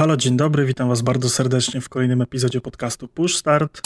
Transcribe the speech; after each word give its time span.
halo, 0.00 0.16
dzień 0.16 0.36
dobry, 0.36 0.66
witam 0.66 0.88
Was 0.88 1.02
bardzo 1.02 1.30
serdecznie 1.30 1.80
w 1.80 1.88
kolejnym 1.88 2.22
epizodzie 2.22 2.60
podcastu 2.60 3.08
Push 3.08 3.36
Start. 3.36 3.80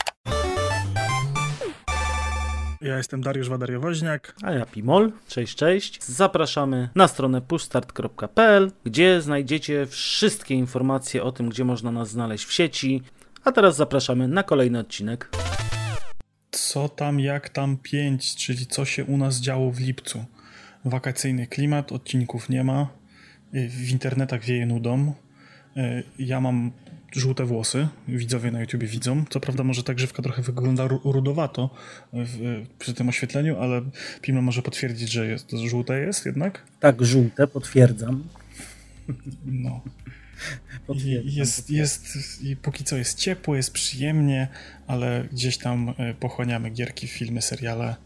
Ja 2.80 2.96
jestem 2.96 3.22
Dariusz 3.22 3.48
Wadariowoźniak. 3.48 4.34
A 4.42 4.52
ja 4.52 4.66
Pimol. 4.66 5.12
Cześć, 5.28 5.56
cześć. 5.56 6.04
Zapraszamy 6.04 6.88
na 6.94 7.08
stronę 7.08 7.40
pushstart.pl, 7.40 8.72
gdzie 8.84 9.22
znajdziecie 9.22 9.86
wszystkie 9.86 10.54
informacje 10.54 11.22
o 11.22 11.32
tym, 11.32 11.48
gdzie 11.48 11.64
można 11.64 11.92
nas 11.92 12.10
znaleźć 12.10 12.44
w 12.44 12.52
sieci. 12.52 13.02
A 13.44 13.52
teraz 13.52 13.76
zapraszamy 13.76 14.28
na 14.28 14.42
kolejny 14.42 14.78
odcinek. 14.78 15.30
Co 16.50 16.88
tam, 16.88 17.20
jak 17.20 17.48
tam 17.48 17.76
5, 17.76 18.36
czyli 18.36 18.66
co 18.66 18.84
się 18.84 19.04
u 19.04 19.16
nas 19.16 19.40
działo 19.40 19.70
w 19.70 19.80
lipcu. 19.80 20.24
Wakacyjny 20.84 21.46
klimat, 21.46 21.92
odcinków 21.92 22.48
nie 22.48 22.64
ma, 22.64 22.88
w 23.52 23.90
internetach 23.90 24.44
wieje 24.44 24.66
nudą. 24.66 25.14
Ja 26.18 26.40
mam 26.40 26.72
żółte 27.12 27.44
włosy, 27.44 27.88
widzowie 28.08 28.50
na 28.50 28.60
YouTubie 28.60 28.86
widzą. 28.86 29.24
Co 29.30 29.40
prawda 29.40 29.64
może 29.64 29.82
ta 29.82 29.94
grzywka 29.94 30.22
trochę 30.22 30.42
wygląda 30.42 30.88
rudowato 31.04 31.70
w, 32.12 32.62
przy 32.78 32.94
tym 32.94 33.08
oświetleniu, 33.08 33.58
ale 33.58 33.82
Pimno 34.22 34.42
może 34.42 34.62
potwierdzić, 34.62 35.10
że 35.10 35.26
jest, 35.26 35.46
to 35.46 35.68
żółte 35.68 36.00
jest 36.00 36.26
jednak? 36.26 36.62
Tak, 36.80 37.04
żółte, 37.04 37.46
potwierdzam. 37.46 38.24
No. 39.44 39.80
I 40.94 41.34
jest, 41.34 41.70
jest, 41.70 42.16
I 42.42 42.56
póki 42.56 42.84
co 42.84 42.96
jest 42.96 43.18
ciepło, 43.18 43.56
jest 43.56 43.72
przyjemnie, 43.72 44.48
ale 44.86 45.28
gdzieś 45.32 45.58
tam 45.58 45.94
e, 45.98 46.14
pochłaniamy 46.14 46.70
gierki, 46.70 47.06
filmy, 47.06 47.42
seriale. 47.42 47.96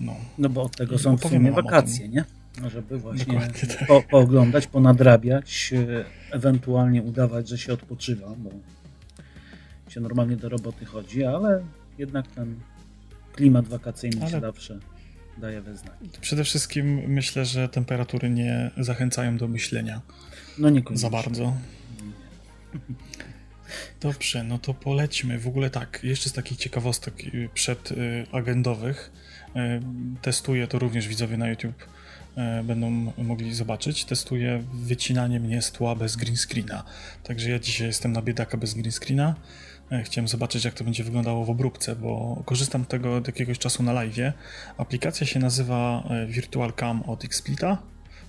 No, 0.00 0.16
no 0.38 0.48
bo 0.48 0.62
od 0.62 0.76
tego 0.76 0.98
są 0.98 1.16
w 1.16 1.22
sumie 1.22 1.52
wakacje, 1.52 2.08
nie? 2.08 2.24
Żeby 2.68 2.98
właśnie 2.98 3.34
tak. 3.34 3.86
po, 3.88 4.02
pooglądać, 4.02 4.66
ponadrabiać, 4.66 5.72
e, 5.72 6.04
ewentualnie 6.30 7.02
udawać, 7.02 7.48
że 7.48 7.58
się 7.58 7.72
odpoczywa, 7.72 8.34
bo 8.38 8.50
się 9.88 10.00
normalnie 10.00 10.36
do 10.36 10.48
roboty 10.48 10.84
chodzi, 10.84 11.24
ale 11.24 11.64
jednak 11.98 12.26
ten 12.28 12.60
klimat 13.32 13.68
wakacyjny 13.68 14.22
ale... 14.22 14.30
się 14.30 14.40
zawsze 14.40 14.78
daje 15.38 15.60
we 15.60 15.76
znaki. 15.76 16.08
Przede 16.20 16.44
wszystkim 16.44 17.02
myślę, 17.06 17.44
że 17.44 17.68
temperatury 17.68 18.30
nie 18.30 18.70
zachęcają 18.76 19.36
do 19.36 19.48
myślenia 19.48 20.00
no 20.58 20.70
nie 20.70 20.82
za 20.92 21.10
bardzo. 21.10 21.56
Dobrze, 24.00 24.44
no 24.44 24.58
to 24.58 24.74
polećmy. 24.74 25.38
W 25.38 25.48
ogóle 25.48 25.70
tak, 25.70 26.00
jeszcze 26.02 26.28
z 26.28 26.32
takich 26.32 26.58
ciekawostek 26.58 27.14
y, 27.34 27.48
przedagendowych. 27.54 29.12
Y, 29.56 29.80
testuję 30.22 30.66
to 30.66 30.78
również 30.78 31.08
widzowie 31.08 31.36
na 31.36 31.48
YouTube 31.48 31.84
będą 32.64 33.12
mogli 33.18 33.54
zobaczyć. 33.54 34.04
Testuję 34.04 34.64
wycinanie 34.72 35.40
mnie 35.40 35.62
z 35.62 35.72
tła 35.72 35.94
bez 35.94 36.16
green 36.16 36.36
screena. 36.36 36.84
Także 37.22 37.50
ja 37.50 37.58
dzisiaj 37.58 37.86
jestem 37.86 38.12
na 38.12 38.22
biedaka 38.22 38.56
bez 38.56 38.74
green 38.74 38.92
screena. 38.92 39.34
E, 39.92 40.02
chciałem 40.02 40.28
zobaczyć, 40.28 40.64
jak 40.64 40.74
to 40.74 40.84
będzie 40.84 41.04
wyglądało 41.04 41.44
w 41.44 41.50
obróbce, 41.50 41.96
bo 41.96 42.42
korzystam 42.44 42.84
tego 42.84 43.16
od 43.16 43.26
jakiegoś 43.26 43.58
czasu 43.58 43.82
na 43.82 43.92
live. 43.92 44.32
Aplikacja 44.76 45.26
się 45.26 45.40
nazywa 45.40 46.04
e, 46.10 46.26
Virtual 46.26 46.72
Cam 46.72 47.02
od 47.02 47.24
Xsplita, 47.24 47.78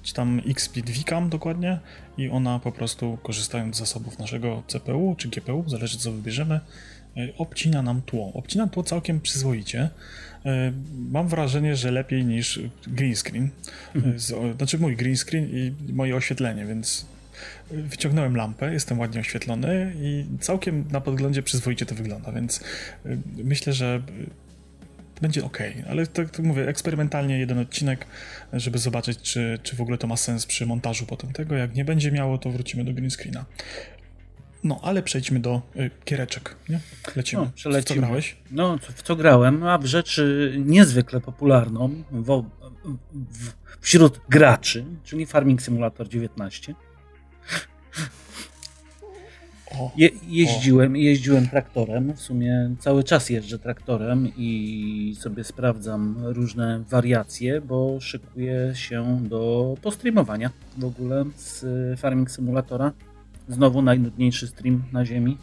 czy 0.03 0.13
tam 0.13 0.41
Xsplit 0.47 0.89
VCam 0.89 1.29
dokładnie 1.29 1.79
i 2.17 2.29
ona 2.29 2.59
po 2.59 2.71
prostu 2.71 3.17
korzystając 3.23 3.75
z 3.75 3.79
zasobów 3.79 4.19
naszego 4.19 4.63
CPU 4.67 5.15
czy 5.17 5.29
GPU, 5.29 5.63
zależy 5.67 5.97
co 5.97 6.11
wybierzemy, 6.11 6.59
obcina 7.37 7.81
nam 7.81 8.01
tło. 8.01 8.31
Obcina 8.33 8.67
tło 8.67 8.83
całkiem 8.83 9.21
przyzwoicie. 9.21 9.89
E, 10.45 10.73
mam 11.09 11.27
wrażenie, 11.27 11.75
że 11.75 11.91
lepiej 11.91 12.25
niż 12.25 12.59
green 12.87 13.15
screen. 13.15 13.49
Mhm. 13.95 14.19
Znaczy 14.57 14.79
mój 14.79 14.95
green 14.95 15.17
screen 15.17 15.49
i 15.51 15.73
moje 15.93 16.15
oświetlenie, 16.15 16.65
więc 16.65 17.05
wyciągnąłem 17.71 18.35
lampę, 18.35 18.73
jestem 18.73 18.99
ładnie 18.99 19.19
oświetlony 19.19 19.93
i 19.95 20.25
całkiem 20.39 20.85
na 20.91 21.01
podglądzie 21.01 21.43
przyzwoicie 21.43 21.85
to 21.85 21.95
wygląda, 21.95 22.31
więc 22.31 22.59
e, 23.05 23.17
myślę, 23.43 23.73
że 23.73 24.01
będzie 25.21 25.45
ok, 25.45 25.57
ale 25.89 26.07
tak, 26.07 26.29
tak 26.29 26.45
mówię, 26.45 26.67
eksperymentalnie 26.67 27.39
jeden 27.39 27.59
odcinek, 27.59 28.05
żeby 28.53 28.77
zobaczyć, 28.77 29.21
czy, 29.21 29.59
czy 29.63 29.75
w 29.75 29.81
ogóle 29.81 29.97
to 29.97 30.07
ma 30.07 30.17
sens 30.17 30.45
przy 30.45 30.65
montażu 30.65 31.05
potem 31.05 31.33
tego. 31.33 31.55
Jak 31.55 31.75
nie 31.75 31.85
będzie 31.85 32.11
miało, 32.11 32.37
to 32.37 32.49
wrócimy 32.49 32.83
do 32.83 32.93
green 32.93 33.11
screena. 33.11 33.45
No, 34.65 34.79
ale 34.83 35.03
przejdźmy 35.03 35.39
do 35.39 35.61
y, 35.75 35.91
kiereczek, 36.05 36.55
nie? 36.69 36.79
Lecimy. 37.15 37.41
No, 37.41 37.51
przelecimy. 37.55 37.83
W 37.83 38.01
co 38.01 38.07
grałeś? 38.07 38.37
No, 38.51 38.77
w 38.77 39.01
co 39.03 39.15
grałem? 39.15 39.63
A 39.63 39.77
w 39.77 39.85
rzeczy 39.85 40.55
niezwykle 40.65 41.21
popularną 41.21 41.89
w, 42.11 42.43
w, 43.13 43.53
wśród 43.79 44.21
graczy, 44.29 44.85
czyli 45.03 45.25
Farming 45.25 45.61
Simulator 45.61 46.09
19. 46.09 46.75
O, 49.79 49.91
Je, 49.97 50.09
jeździłem, 50.27 50.93
o. 50.93 50.95
jeździłem 50.95 51.47
traktorem, 51.47 52.13
w 52.13 52.21
sumie 52.21 52.75
cały 52.79 53.03
czas 53.03 53.29
jeżdżę 53.29 53.59
traktorem 53.59 54.31
i 54.37 55.15
sobie 55.19 55.43
sprawdzam 55.43 56.15
różne 56.19 56.83
wariacje, 56.89 57.61
bo 57.61 57.99
szykuję 57.99 58.71
się 58.75 59.19
do 59.21 59.75
postreamowania 59.81 60.49
w 60.77 60.85
ogóle 60.85 61.25
z 61.35 61.65
Farming 61.99 62.31
Simulatora. 62.31 62.91
Znowu 63.49 63.81
najnudniejszy 63.81 64.47
stream 64.47 64.83
na 64.91 65.05
ziemi. 65.05 65.37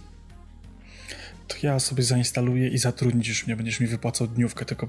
To 1.49 1.67
ja 1.67 1.79
sobie 1.79 2.03
zainstaluję 2.03 2.69
i 2.69 2.79
zatrudnisz 2.79 3.47
mnie, 3.47 3.57
będziesz 3.57 3.81
mi 3.81 3.87
wypłacał 3.87 4.27
dniówkę, 4.27 4.65
tylko 4.65 4.89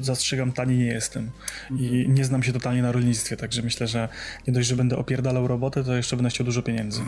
zastrzegam, 0.00 0.52
tani 0.52 0.78
nie 0.78 0.86
jestem 0.86 1.30
i 1.70 1.88
mhm. 1.88 2.14
nie 2.14 2.24
znam 2.24 2.42
się 2.42 2.52
totalnie 2.52 2.82
na 2.82 2.92
rolnictwie, 2.92 3.36
także 3.36 3.62
myślę, 3.62 3.86
że 3.86 4.08
nie 4.46 4.52
dość, 4.52 4.68
że 4.68 4.76
będę 4.76 4.96
opierdalał 4.96 5.48
robotę, 5.48 5.84
to 5.84 5.96
jeszcze 5.96 6.16
będę 6.16 6.30
chciał 6.30 6.46
dużo 6.46 6.62
pieniędzy. 6.62 7.00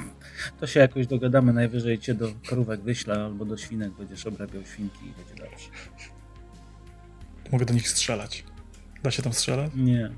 To 0.60 0.66
się 0.66 0.80
jakoś 0.80 1.06
dogadamy, 1.06 1.52
najwyżej 1.52 1.98
cię 1.98 2.14
do 2.14 2.32
krówek 2.46 2.80
wyślę 2.80 3.14
albo 3.14 3.44
do 3.44 3.56
świnek, 3.56 3.92
będziesz 3.98 4.26
obrabiał 4.26 4.62
świnki 4.64 5.06
i 5.06 5.12
będzie 5.12 5.50
dobrze. 5.50 5.68
Mogę 7.52 7.66
do 7.66 7.74
nich 7.74 7.88
strzelać. 7.88 8.44
Da 9.02 9.10
się 9.10 9.22
tam 9.22 9.32
strzelać? 9.32 9.72
Nie. 9.74 10.10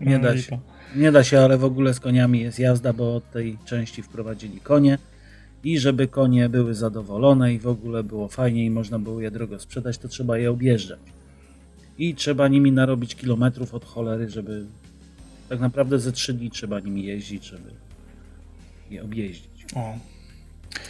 Nie 0.00 0.18
no, 0.18 0.24
da 0.24 0.38
się. 0.38 0.58
Nie 0.96 1.12
da 1.12 1.24
się, 1.24 1.40
ale 1.40 1.58
w 1.58 1.64
ogóle 1.64 1.94
z 1.94 2.00
koniami 2.00 2.40
jest 2.40 2.58
jazda, 2.58 2.92
bo 2.92 3.16
od 3.16 3.30
tej 3.30 3.58
części 3.64 4.02
wprowadzili 4.02 4.60
konie 4.60 4.98
i 5.64 5.78
żeby 5.78 6.08
konie 6.08 6.48
były 6.48 6.74
zadowolone 6.74 7.54
i 7.54 7.58
w 7.58 7.66
ogóle 7.66 8.04
było 8.04 8.28
fajnie 8.28 8.64
i 8.64 8.70
można 8.70 8.98
było 8.98 9.20
je 9.20 9.30
drogo 9.30 9.58
sprzedać, 9.58 9.98
to 9.98 10.08
trzeba 10.08 10.38
je 10.38 10.50
objeżdżać. 10.50 11.00
I 11.98 12.14
trzeba 12.14 12.48
nimi 12.48 12.72
narobić 12.72 13.14
kilometrów 13.14 13.74
od 13.74 13.84
cholery, 13.84 14.30
żeby 14.30 14.64
tak 15.48 15.60
naprawdę 15.60 15.98
ze 15.98 16.12
trzy 16.12 16.34
dni 16.34 16.50
trzeba 16.50 16.80
nimi 16.80 17.04
jeździć, 17.04 17.44
żeby 17.44 17.70
je 18.90 19.04
objeździć. 19.04 19.66
O, 19.74 19.98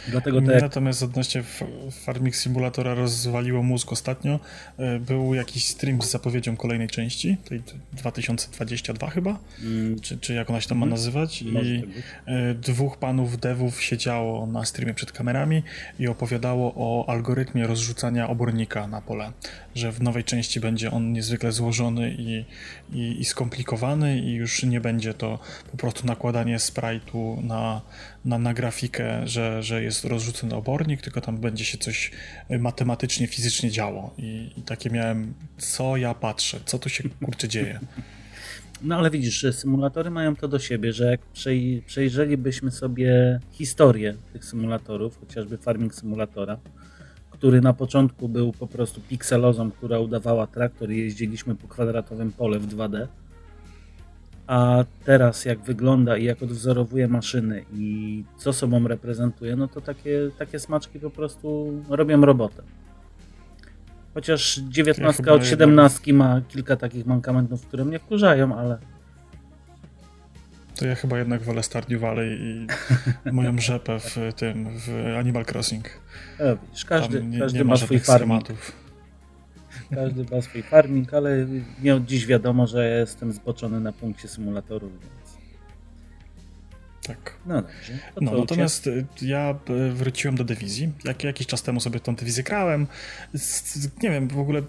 Dlatego 0.07 0.41
te... 0.41 0.61
Natomiast 0.61 1.03
odnośnie 1.03 1.43
Farming 1.91 2.35
Simulatora 2.35 2.93
rozwaliło 2.93 3.63
mózg 3.63 3.91
ostatnio. 3.91 4.39
E, 4.77 4.99
był 4.99 5.33
jakiś 5.33 5.65
stream 5.65 6.01
z 6.01 6.11
zapowiedzią 6.11 6.57
kolejnej 6.57 6.87
części, 6.87 7.37
tej 7.49 7.61
2022 7.93 9.09
chyba, 9.09 9.39
mm. 9.63 9.99
czy, 9.99 10.17
czy 10.17 10.33
jak 10.33 10.49
ona 10.49 10.61
się 10.61 10.69
tam 10.69 10.77
ma 10.77 10.85
mhm. 10.85 10.99
nazywać. 10.99 11.41
I 11.41 11.83
e, 12.25 12.53
dwóch 12.53 12.97
panów 12.97 13.39
devów 13.39 13.83
siedziało 13.83 14.47
na 14.47 14.65
streamie 14.65 14.93
przed 14.93 15.11
kamerami 15.11 15.63
i 15.99 16.07
opowiadało 16.07 16.73
o 16.75 17.09
algorytmie 17.09 17.67
rozrzucania 17.67 18.29
obornika 18.29 18.87
na 18.87 19.01
pole. 19.01 19.31
Że 19.75 19.91
w 19.91 20.01
nowej 20.01 20.23
części 20.23 20.59
będzie 20.59 20.91
on 20.91 21.13
niezwykle 21.13 21.51
złożony 21.51 22.15
i, 22.17 22.45
i, 22.93 23.21
i 23.21 23.25
skomplikowany 23.25 24.19
i 24.19 24.33
już 24.33 24.63
nie 24.63 24.81
będzie 24.81 25.13
to 25.13 25.39
po 25.71 25.77
prostu 25.77 26.07
nakładanie 26.07 26.57
sprite'u 26.57 27.43
na, 27.43 27.81
na, 28.25 28.37
na 28.37 28.53
grafikę, 28.53 29.27
że, 29.27 29.63
że 29.63 29.83
jest 29.83 30.05
rozrzucony 30.05 30.55
obornik, 30.55 31.01
tylko 31.01 31.21
tam 31.21 31.37
będzie 31.37 31.65
się 31.65 31.77
coś 31.77 32.11
matematycznie, 32.59 33.27
fizycznie 33.27 33.71
działo. 33.71 34.13
I, 34.17 34.51
i 34.57 34.61
takie 34.61 34.89
miałem, 34.89 35.33
co 35.57 35.97
ja 35.97 36.13
patrzę, 36.13 36.59
co 36.65 36.79
tu 36.79 36.89
się 36.89 37.03
kurczę 37.09 37.47
dzieje. 37.47 37.79
No 38.81 38.97
ale 38.97 39.09
widzisz, 39.09 39.45
symulatory 39.51 40.09
mają 40.09 40.35
to 40.35 40.47
do 40.47 40.59
siebie, 40.59 40.93
że 40.93 41.05
jak 41.05 41.21
przejrzelibyśmy 41.85 42.71
sobie 42.71 43.39
historię 43.51 44.15
tych 44.33 44.45
symulatorów, 44.45 45.19
chociażby 45.19 45.57
Farming 45.57 45.95
Simulatora, 45.95 46.57
który 47.31 47.61
na 47.61 47.73
początku 47.73 48.29
był 48.29 48.51
po 48.51 48.67
prostu 48.67 49.01
pikselozą, 49.01 49.71
która 49.71 49.99
udawała 49.99 50.47
traktor 50.47 50.91
i 50.91 50.97
jeździliśmy 50.97 51.55
po 51.55 51.67
kwadratowym 51.67 52.31
pole 52.31 52.59
w 52.59 52.67
2D, 52.67 53.07
a 54.49 54.85
teraz 55.05 55.45
jak 55.45 55.59
wygląda 55.59 56.17
i 56.17 56.23
jak 56.23 56.43
odwzorowuje 56.43 57.07
maszyny 57.07 57.65
i 57.73 58.23
co 58.37 58.53
sobą 58.53 58.87
reprezentuje, 58.87 59.55
no 59.55 59.67
to 59.67 59.81
takie, 59.81 60.29
takie 60.37 60.59
smaczki 60.59 60.99
po 60.99 61.09
prostu 61.09 61.73
robią 61.89 62.21
robotę. 62.21 62.63
Chociaż 64.13 64.59
19 64.69 65.23
ja 65.25 65.33
od 65.33 65.45
17 65.45 66.01
jednak... 66.05 66.27
ma 66.27 66.41
kilka 66.41 66.75
takich 66.75 67.05
mankamentów, 67.05 67.67
które 67.67 67.85
mnie 67.85 67.99
wkurzają, 67.99 68.55
ale... 68.55 68.77
To 70.75 70.85
ja 70.85 70.95
chyba 70.95 71.17
jednak 71.17 71.43
wolę 71.43 71.63
Stardew 71.63 72.01
Valley 72.01 72.37
i 72.41 72.67
moją 73.31 73.57
rzepę 73.57 73.99
w 73.99 74.17
tym, 74.35 74.69
w 74.79 75.15
Animal 75.19 75.45
Crossing. 75.45 75.89
Ja, 76.39 76.55
widzisz, 76.55 76.85
każdy, 76.85 77.23
nie, 77.23 77.39
każdy 77.39 77.57
nie 77.57 77.63
ma, 77.63 77.69
ma 77.69 77.77
swój 77.77 77.99
farming. 77.99 78.47
Każdy 79.95 80.25
ma 80.35 80.41
swój 80.41 80.63
farming, 80.63 81.13
ale 81.13 81.45
nie 81.83 81.95
od 81.95 82.05
dziś 82.05 82.25
wiadomo, 82.25 82.67
że 82.67 82.89
jestem 82.89 83.31
zboczony 83.31 83.79
na 83.79 83.91
punkcie 83.91 84.27
symulatorów. 84.27 84.91
Tak. 87.09 87.33
No 87.45 87.61
dobrze. 87.61 87.93
No, 88.21 88.37
natomiast 88.37 88.87
y, 88.87 89.05
ja 89.21 89.55
y, 89.69 89.91
wróciłem 89.91 90.35
do 90.35 90.43
dywizji. 90.43 90.91
Jak, 91.03 91.23
jakiś 91.23 91.47
czas 91.47 91.61
temu 91.61 91.79
sobie 91.79 91.99
tą 91.99 92.15
dywizję 92.15 92.43
grałem. 92.43 92.87
Nie 94.03 94.09
wiem, 94.09 94.27
w 94.27 94.39
ogóle 94.39 94.61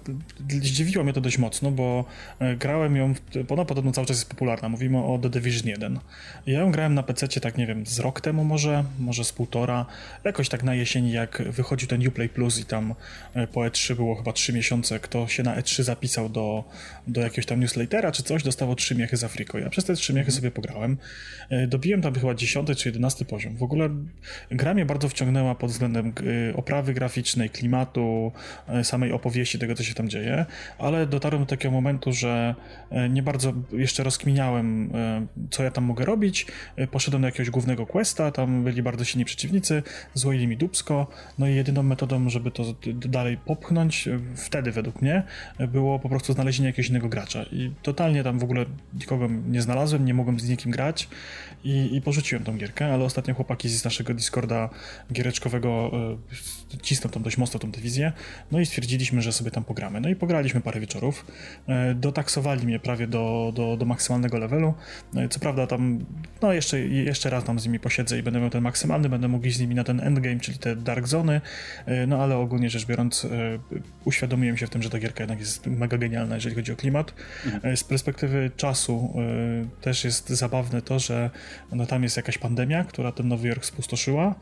zdziwiło 0.48 1.04
mnie 1.04 1.12
to 1.12 1.20
dość 1.20 1.38
mocno, 1.38 1.70
bo 1.70 2.04
y, 2.42 2.56
grałem 2.56 2.96
ją, 2.96 3.14
ona 3.48 3.64
podobno 3.64 3.92
cały 3.92 4.06
czas 4.06 4.16
jest 4.16 4.30
popularna. 4.30 4.68
Mówimy 4.68 4.98
o 4.98 5.18
The 5.22 5.30
Division 5.30 5.68
1. 5.68 5.98
Ja 6.46 6.60
ją 6.60 6.72
grałem 6.72 6.94
na 6.94 7.02
PC 7.02 7.40
tak, 7.40 7.58
nie 7.58 7.66
wiem, 7.66 7.86
z 7.86 7.98
rok 7.98 8.20
temu 8.20 8.44
może, 8.44 8.84
może 8.98 9.24
z 9.24 9.32
półtora. 9.32 9.86
Jakoś 10.24 10.48
tak 10.48 10.62
na 10.62 10.74
jesieni, 10.74 11.12
jak 11.12 11.42
wychodził 11.42 11.88
ten 11.88 12.08
Uplay 12.08 12.28
Plus 12.28 12.58
i 12.58 12.64
tam 12.64 12.94
po 13.52 13.60
E3 13.60 13.94
było 13.94 14.14
chyba 14.14 14.32
3 14.32 14.52
miesiące, 14.52 15.00
kto 15.00 15.28
się 15.28 15.42
na 15.42 15.56
E3 15.56 15.82
zapisał 15.82 16.28
do, 16.28 16.64
do 17.06 17.20
jakiegoś 17.20 17.46
tam 17.46 17.60
newslettera 17.60 18.12
czy 18.12 18.22
coś, 18.22 18.42
dostało 18.42 18.74
3 18.74 18.94
miechy 18.94 19.16
z 19.16 19.24
Afriko. 19.24 19.58
Ja 19.58 19.70
przez 19.70 19.84
te 19.84 19.94
3 19.94 20.14
miechy 20.14 20.30
sobie 20.30 20.50
pograłem. 20.50 20.96
Dobiłem 21.68 22.02
tam 22.02 22.14
chyba 22.14 22.29
10 22.34 22.78
czy 22.78 22.88
11 22.88 23.24
poziom. 23.24 23.56
W 23.56 23.62
ogóle 23.62 23.88
gra 24.50 24.74
mnie 24.74 24.86
bardzo 24.86 25.08
wciągnęła 25.08 25.54
pod 25.54 25.70
względem 25.70 26.12
y, 26.50 26.56
oprawy 26.56 26.94
graficznej, 26.94 27.50
klimatu, 27.50 28.32
y, 28.80 28.84
samej 28.84 29.12
opowieści 29.12 29.58
tego, 29.58 29.74
co 29.74 29.82
się 29.82 29.94
tam 29.94 30.08
dzieje, 30.08 30.46
ale 30.78 31.06
dotarłem 31.06 31.42
do 31.42 31.46
takiego 31.46 31.72
momentu, 31.72 32.12
że 32.12 32.54
y, 32.92 33.08
nie 33.08 33.22
bardzo 33.22 33.52
jeszcze 33.72 34.04
rozkminiałem, 34.04 34.92
co 35.50 35.62
ja 35.62 35.70
tam 35.70 35.84
mogę 35.84 36.04
robić. 36.04 36.46
Poszedłem 36.90 37.22
do 37.22 37.28
jakiegoś 37.28 37.50
głównego 37.50 37.86
questa, 37.86 38.30
tam 38.30 38.64
byli 38.64 38.82
bardzo 38.82 39.04
silni 39.04 39.24
przeciwnicy, 39.24 39.82
złoili 40.14 40.48
mi 40.48 40.56
dubsko, 40.56 41.06
no 41.38 41.48
i 41.48 41.54
jedyną 41.54 41.82
metodą, 41.82 42.28
żeby 42.28 42.50
to 42.50 42.64
dalej 42.94 43.36
popchnąć, 43.36 44.08
wtedy 44.36 44.72
według 44.72 45.02
mnie, 45.02 45.22
było 45.68 45.98
po 45.98 46.08
prostu 46.08 46.32
znalezienie 46.32 46.66
jakiegoś 46.66 46.90
innego 46.90 47.08
gracza. 47.08 47.42
I 47.42 47.72
totalnie 47.82 48.24
tam 48.24 48.38
w 48.38 48.44
ogóle 48.44 48.66
nikogo 48.94 49.28
nie 49.48 49.62
znalazłem, 49.62 50.04
nie 50.04 50.14
mogłem 50.14 50.40
z 50.40 50.48
nikim 50.48 50.70
grać 50.70 51.08
i, 51.64 51.96
i 51.96 52.00
porzuciłem 52.02 52.44
tą 52.44 52.56
gierkę, 52.56 52.94
ale 52.94 53.04
ostatnio 53.04 53.34
chłopaki 53.34 53.68
z 53.68 53.84
naszego 53.84 54.14
Discorda 54.14 54.70
giereczkowego 55.12 55.90
e, 56.74 56.78
cisną 56.78 57.10
tam 57.10 57.22
dość 57.22 57.38
mocno 57.38 57.60
tą 57.60 57.70
dywizję, 57.70 58.12
no 58.52 58.60
i 58.60 58.66
stwierdziliśmy, 58.66 59.22
że 59.22 59.32
sobie 59.32 59.50
tam 59.50 59.64
pogramy. 59.64 60.00
No 60.00 60.08
i 60.08 60.16
pograliśmy 60.16 60.60
parę 60.60 60.80
wieczorów, 60.80 61.26
e, 61.68 61.94
dotaksowali 61.94 62.66
mnie 62.66 62.80
prawie 62.80 63.06
do, 63.06 63.52
do, 63.54 63.76
do 63.76 63.84
maksymalnego 63.84 64.38
levelu, 64.38 64.74
e, 65.16 65.28
co 65.28 65.40
prawda 65.40 65.66
tam, 65.66 66.04
no 66.42 66.52
jeszcze, 66.52 66.80
jeszcze 66.80 67.30
raz 67.30 67.44
tam 67.44 67.60
z 67.60 67.64
nimi 67.64 67.80
posiedzę 67.80 68.18
i 68.18 68.22
będę 68.22 68.40
miał 68.40 68.50
ten 68.50 68.62
maksymalny, 68.62 69.08
będę 69.08 69.28
mógł 69.28 69.46
iść 69.46 69.56
z 69.56 69.60
nimi 69.60 69.74
na 69.74 69.84
ten 69.84 70.00
endgame, 70.00 70.40
czyli 70.40 70.58
te 70.58 70.76
dark 70.76 71.06
zony, 71.06 71.40
no 72.06 72.22
ale 72.22 72.36
ogólnie 72.36 72.70
rzecz 72.70 72.86
biorąc 72.86 73.26
uświadomiłem 74.04 74.56
się 74.56 74.66
w 74.66 74.70
tym, 74.70 74.82
że 74.82 74.90
ta 74.90 74.98
gierka 74.98 75.22
jednak 75.22 75.40
jest 75.40 75.66
mega 75.66 75.98
genialna, 75.98 76.34
jeżeli 76.34 76.54
chodzi 76.54 76.72
o 76.72 76.76
klimat. 76.76 77.14
Mhm. 77.46 77.76
Z 77.76 77.84
perspektywy 77.84 78.50
czasu 78.56 79.14
też 79.80 80.04
jest 80.04 80.28
zabawne 80.28 80.82
to, 80.82 80.98
że 80.98 81.30
no, 81.72 81.86
tam 81.86 82.02
jest 82.02 82.16
jakaś 82.16 82.38
pandemia, 82.38 82.84
która 82.84 83.12
ten 83.12 83.28
Nowy 83.28 83.48
Jork 83.48 83.64
spustoszyła 83.64 84.34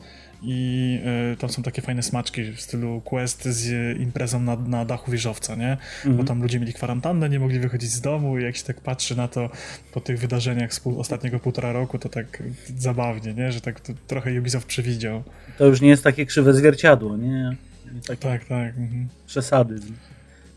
i 0.43 1.01
y, 1.33 1.37
tam 1.37 1.51
są 1.51 1.63
takie 1.63 1.83
fajne 1.83 2.03
smaczki 2.03 2.53
w 2.53 2.61
stylu 2.61 3.01
quest 3.05 3.45
z 3.45 3.99
imprezą 3.99 4.41
na, 4.41 4.57
na 4.57 4.85
dachu 4.85 5.11
wieżowca, 5.11 5.55
nie? 5.55 5.73
Mhm. 5.73 6.17
Bo 6.17 6.25
tam 6.25 6.43
ludzie 6.43 6.61
mieli 6.61 6.73
kwarantannę, 6.73 7.29
nie 7.29 7.41
mogli 7.41 7.59
wychodzić 7.59 7.91
z 7.91 8.01
domu 8.01 8.39
i 8.39 8.43
jak 8.43 8.57
się 8.57 8.65
tak 8.65 8.81
patrzy 8.81 9.17
na 9.17 9.29
to 9.29 9.51
po 9.93 10.01
tych 10.01 10.19
wydarzeniach 10.19 10.75
z 10.75 10.81
pół, 10.81 11.01
ostatniego 11.01 11.41
półtora 11.41 11.73
roku, 11.73 11.99
to 11.99 12.09
tak 12.09 12.43
zabawnie, 12.79 13.35
nie? 13.35 13.53
Że 13.53 13.61
tak 13.61 13.81
trochę 13.81 14.39
Ubisoft 14.39 14.67
przewidział. 14.67 15.23
To 15.59 15.67
już 15.67 15.81
nie 15.81 15.89
jest 15.89 16.05
takie 16.05 16.27
krzywe 16.27 16.55
zwierciadło, 16.55 17.17
nie? 17.17 17.57
nie 17.95 18.17
tak, 18.19 18.45
tak. 18.45 18.69
Mhm. 18.69 19.09
Przesady. 19.27 19.81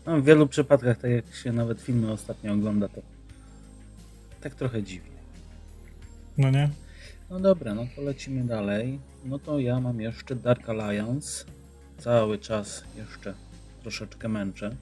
No, 0.06 0.20
w 0.20 0.24
wielu 0.24 0.46
przypadkach, 0.46 0.98
tak 0.98 1.10
jak 1.10 1.34
się 1.34 1.52
nawet 1.52 1.80
filmy 1.80 2.12
ostatnio 2.12 2.52
ogląda, 2.52 2.88
to 2.88 3.02
tak 4.40 4.54
trochę 4.54 4.82
dziwnie. 4.82 5.12
No 6.38 6.50
nie? 6.50 6.68
No 7.30 7.40
dobra, 7.40 7.74
no 7.74 7.86
to 7.96 8.02
lecimy 8.02 8.44
dalej. 8.44 8.98
No 9.24 9.38
to 9.38 9.58
ja 9.58 9.80
mam 9.80 10.00
jeszcze 10.00 10.36
Dark 10.36 10.68
Alliance. 10.68 11.44
Cały 11.98 12.38
czas 12.38 12.84
jeszcze 12.96 13.34
troszeczkę 13.82 14.28
męczę. 14.28 14.76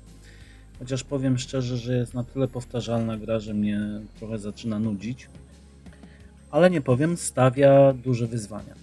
Chociaż 0.79 1.05
powiem 1.05 1.39
szczerze, 1.39 1.77
że 1.77 1.97
jest 1.97 2.15
na 2.15 2.25
tyle 2.25 2.49
powtarzalna 2.49 3.17
gra, 3.17 3.41
że 3.41 3.55
mnie 3.55 3.81
trochę 4.19 4.39
zaczyna 4.39 4.79
nudzić. 4.79 5.29
Ale 6.51 6.71
nie 6.71 6.81
powiem, 6.81 7.17
stawia 7.17 7.93
duże 7.93 8.27
wyzwania. 8.27 8.75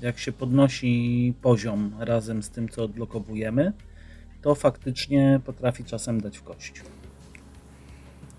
Jak 0.00 0.18
się 0.18 0.32
podnosi 0.32 1.34
poziom 1.42 1.92
razem 1.98 2.42
z 2.42 2.50
tym, 2.50 2.68
co 2.68 2.84
odblokowujemy, 2.84 3.72
to 4.42 4.54
faktycznie 4.54 5.40
potrafi 5.44 5.84
czasem 5.84 6.20
dać 6.20 6.38
w 6.38 6.42
kość. 6.42 6.82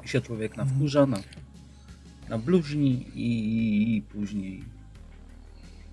I 0.06 0.08
się 0.08 0.22
człowiek 0.22 0.58
nawkurza, 0.58 1.06
na 1.06 1.18
na 2.30 2.38
bluźni 2.38 3.06
i 3.16 4.02
później 4.02 4.64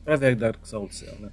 prawie 0.06 0.26
jak 0.26 0.38
Dark 0.38 0.67
Soulsy, 0.67 1.06
ale 1.19 1.31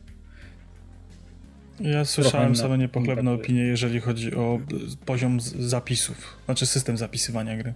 ja 1.91 2.05
słyszałem 2.05 2.55
same 2.55 2.77
niepochlebne 2.77 3.31
opinie, 3.31 3.61
jeżeli 3.61 3.99
chodzi 3.99 4.35
o 4.35 4.59
poziom 5.05 5.39
zapisów, 5.41 6.37
znaczy 6.45 6.65
system 6.65 6.97
zapisywania 6.97 7.57
gry. 7.57 7.73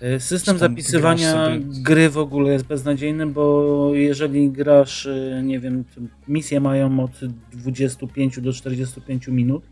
E, 0.00 0.20
system 0.20 0.58
zapisywania 0.58 1.32
sobie... 1.32 1.60
gry 1.82 2.10
w 2.10 2.18
ogóle 2.18 2.52
jest 2.52 2.64
beznadziejny, 2.64 3.26
bo 3.26 3.90
jeżeli 3.94 4.50
grasz, 4.50 5.06
e, 5.06 5.42
nie 5.44 5.60
wiem, 5.60 5.84
misje 6.28 6.60
mają 6.60 7.00
od 7.00 7.20
25 7.52 8.40
do 8.40 8.52
45 8.52 9.28
minut 9.28 9.62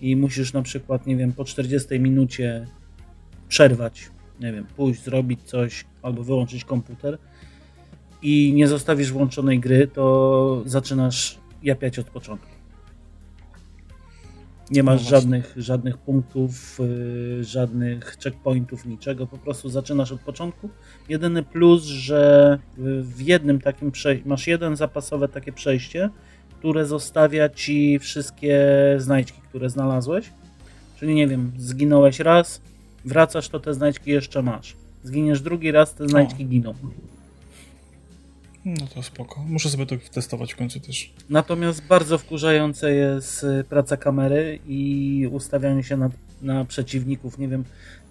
i 0.00 0.16
musisz 0.16 0.52
na 0.52 0.62
przykład, 0.62 1.06
nie 1.06 1.16
wiem, 1.16 1.32
po 1.32 1.44
40 1.44 2.00
minucie 2.00 2.66
przerwać 3.48 4.10
nie 4.42 4.52
wiem, 4.52 4.66
pójść, 4.76 5.02
zrobić 5.02 5.42
coś 5.42 5.84
albo 6.02 6.22
wyłączyć 6.22 6.64
komputer 6.64 7.18
i 8.22 8.52
nie 8.54 8.68
zostawisz 8.68 9.12
włączonej 9.12 9.60
gry, 9.60 9.86
to 9.86 10.62
zaczynasz 10.66 11.38
japiać 11.62 11.98
od 11.98 12.10
początku. 12.10 12.52
Nie 14.70 14.82
masz 14.82 15.04
no 15.04 15.10
żadnych, 15.10 15.54
żadnych 15.56 15.98
punktów, 15.98 16.78
yy, 16.78 17.44
żadnych 17.44 18.16
checkpointów, 18.24 18.86
niczego. 18.86 19.26
Po 19.26 19.38
prostu 19.38 19.68
zaczynasz 19.68 20.12
od 20.12 20.20
początku. 20.20 20.70
Jedyny 21.08 21.42
plus, 21.42 21.82
że 21.82 22.58
w 23.02 23.20
jednym 23.20 23.60
takim 23.60 23.90
przejściu 23.90 24.28
masz 24.28 24.46
jeden 24.46 24.76
zapasowe 24.76 25.28
takie 25.28 25.52
przejście, 25.52 26.10
które 26.58 26.86
zostawia 26.86 27.48
ci 27.48 27.98
wszystkie 27.98 28.66
znajdźki, 28.98 29.40
które 29.48 29.70
znalazłeś. 29.70 30.30
Czyli 30.98 31.14
nie 31.14 31.28
wiem, 31.28 31.52
zginąłeś 31.58 32.20
raz, 32.20 32.60
wracasz, 33.04 33.48
to 33.48 33.60
te 33.60 33.74
znajdźki 33.74 34.10
jeszcze 34.10 34.42
masz. 34.42 34.76
Zginiesz 35.02 35.40
drugi 35.40 35.72
raz, 35.72 35.94
te 35.94 36.08
znajdźki 36.08 36.44
o. 36.44 36.46
giną. 36.46 36.74
No 38.64 38.86
to 38.94 39.02
spoko. 39.02 39.44
Muszę 39.48 39.70
sobie 39.70 39.86
to 39.86 39.96
testować 40.12 40.52
w 40.52 40.56
końcu 40.56 40.80
też. 40.80 41.12
Natomiast 41.30 41.86
bardzo 41.86 42.18
wkurzające 42.18 42.94
jest 42.94 43.44
y, 43.44 43.64
praca 43.68 43.96
kamery 43.96 44.58
i 44.66 45.28
ustawianie 45.32 45.82
się 45.82 45.96
na, 45.96 46.10
na 46.42 46.64
przeciwników. 46.64 47.38
Nie 47.38 47.48
wiem, 47.48 47.64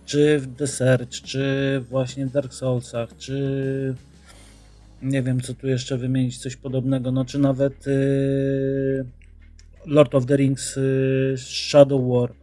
czy 0.06 0.40
w 0.40 0.56
The 0.56 0.68
Search, 0.68 1.12
czy 1.12 1.84
właśnie 1.90 2.26
w 2.26 2.32
Dark 2.32 2.54
Soulsach, 2.54 3.10
czy 3.18 3.96
nie 5.02 5.24
wiem, 5.24 5.42
co 5.42 5.54
tu 5.54 5.68
jeszcze 5.68 5.98
wymienić, 5.98 6.38
coś 6.38 6.56
podobnego, 6.56 7.12
no 7.12 7.26
czy 7.26 7.40
nawet 7.40 7.86
yy, 7.86 9.06
Lord 9.86 10.16
of 10.16 10.26
the 10.26 10.38
Rings 10.38 10.76
yy, 10.76 11.36
Shadow 11.38 12.02
War 12.08 12.41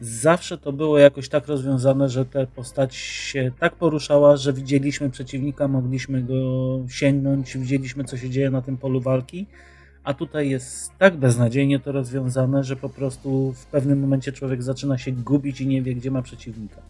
zawsze 0.00 0.58
to 0.58 0.72
było 0.72 0.98
jakoś 0.98 1.28
tak 1.28 1.46
rozwiązane, 1.46 2.08
że 2.08 2.24
ta 2.24 2.46
postać 2.46 2.94
się 2.94 3.50
tak 3.58 3.76
poruszała, 3.76 4.36
że 4.36 4.52
widzieliśmy 4.52 5.10
przeciwnika, 5.10 5.68
mogliśmy 5.68 6.22
go 6.22 6.34
sięgnąć, 6.88 7.56
widzieliśmy 7.56 8.04
co 8.04 8.16
się 8.16 8.30
dzieje 8.30 8.50
na 8.50 8.62
tym 8.62 8.76
polu 8.76 9.00
walki, 9.00 9.46
a 10.04 10.14
tutaj 10.14 10.50
jest 10.50 10.92
tak 10.98 11.16
beznadziejnie 11.16 11.80
to 11.80 11.92
rozwiązane, 11.92 12.64
że 12.64 12.76
po 12.76 12.88
prostu 12.88 13.52
w 13.52 13.66
pewnym 13.66 14.00
momencie 14.00 14.32
człowiek 14.32 14.62
zaczyna 14.62 14.98
się 14.98 15.12
gubić 15.12 15.60
i 15.60 15.66
nie 15.66 15.82
wie, 15.82 15.94
gdzie 15.94 16.10
ma 16.10 16.22
przeciwnika. 16.22 16.82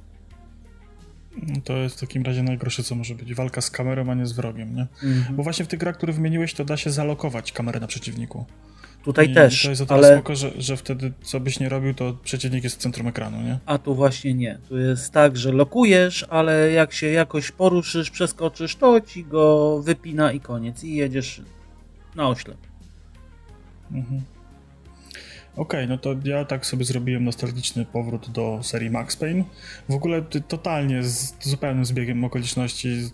No 1.43 1.61
to 1.65 1.77
jest 1.77 1.97
w 1.97 2.01
takim 2.01 2.23
razie 2.23 2.43
najgorsze, 2.43 2.83
co 2.83 2.95
może 2.95 3.15
być. 3.15 3.35
Walka 3.35 3.61
z 3.61 3.71
kamerą, 3.71 4.11
a 4.11 4.15
nie 4.15 4.27
z 4.27 4.33
wrogiem, 4.33 4.77
nie? 4.77 4.87
Mhm. 5.03 5.37
Bo 5.37 5.43
właśnie 5.43 5.65
w 5.65 5.69
tych 5.69 5.81
grach, 5.81 5.97
które 5.97 6.13
wymieniłeś, 6.13 6.55
to 6.55 6.65
da 6.65 6.77
się 6.77 6.91
zalokować 6.91 7.53
kamerę 7.53 7.81
na 7.81 7.87
przeciwniku. 7.87 8.45
Tutaj 9.05 9.31
I 9.31 9.35
też. 9.35 9.63
To 9.63 9.71
jest 9.71 9.83
o 9.83 9.87
tyle 9.87 9.99
ale... 9.99 10.15
spoko, 10.15 10.37
że, 10.37 10.53
że 10.59 10.77
wtedy 10.77 11.13
co 11.23 11.41
byś 11.41 11.61
nie 11.61 11.69
robił, 11.69 11.95
to 11.95 12.17
przeciwnik 12.25 12.65
jest 12.65 12.77
w 12.77 12.79
centrum 12.79 13.07
ekranu, 13.07 13.43
nie? 13.43 13.59
A 13.67 13.79
tu 13.79 13.95
właśnie 13.95 14.35
nie. 14.35 14.59
Tu 14.69 14.79
jest 14.79 15.13
tak, 15.13 15.37
że 15.37 15.53
lokujesz, 15.53 16.27
ale 16.31 16.73
jak 16.73 16.93
się 16.93 17.07
jakoś 17.07 17.51
poruszysz, 17.51 18.11
przeskoczysz, 18.11 18.77
to 18.77 19.01
ci 19.01 19.25
go 19.25 19.79
wypina 19.83 20.33
i 20.33 20.41
koniec. 20.41 20.85
I 20.85 20.95
jedziesz 20.95 21.43
na 22.17 22.29
oślep. 22.29 22.57
Mhm. 23.93 24.23
Okej, 25.57 25.85
okay, 25.85 25.87
no 25.87 25.99
to 25.99 26.15
ja 26.25 26.45
tak 26.45 26.67
sobie 26.67 26.85
zrobiłem 26.85 27.25
nostalgiczny 27.25 27.85
powrót 27.85 28.31
do 28.31 28.59
serii 28.63 28.91
Max 28.91 29.17
Payne. 29.17 29.45
W 29.89 29.95
ogóle 29.95 30.23
totalnie 30.49 31.03
z 31.03 31.35
zupełnym 31.41 31.85
zbiegiem 31.85 32.25
okoliczności 32.25 33.11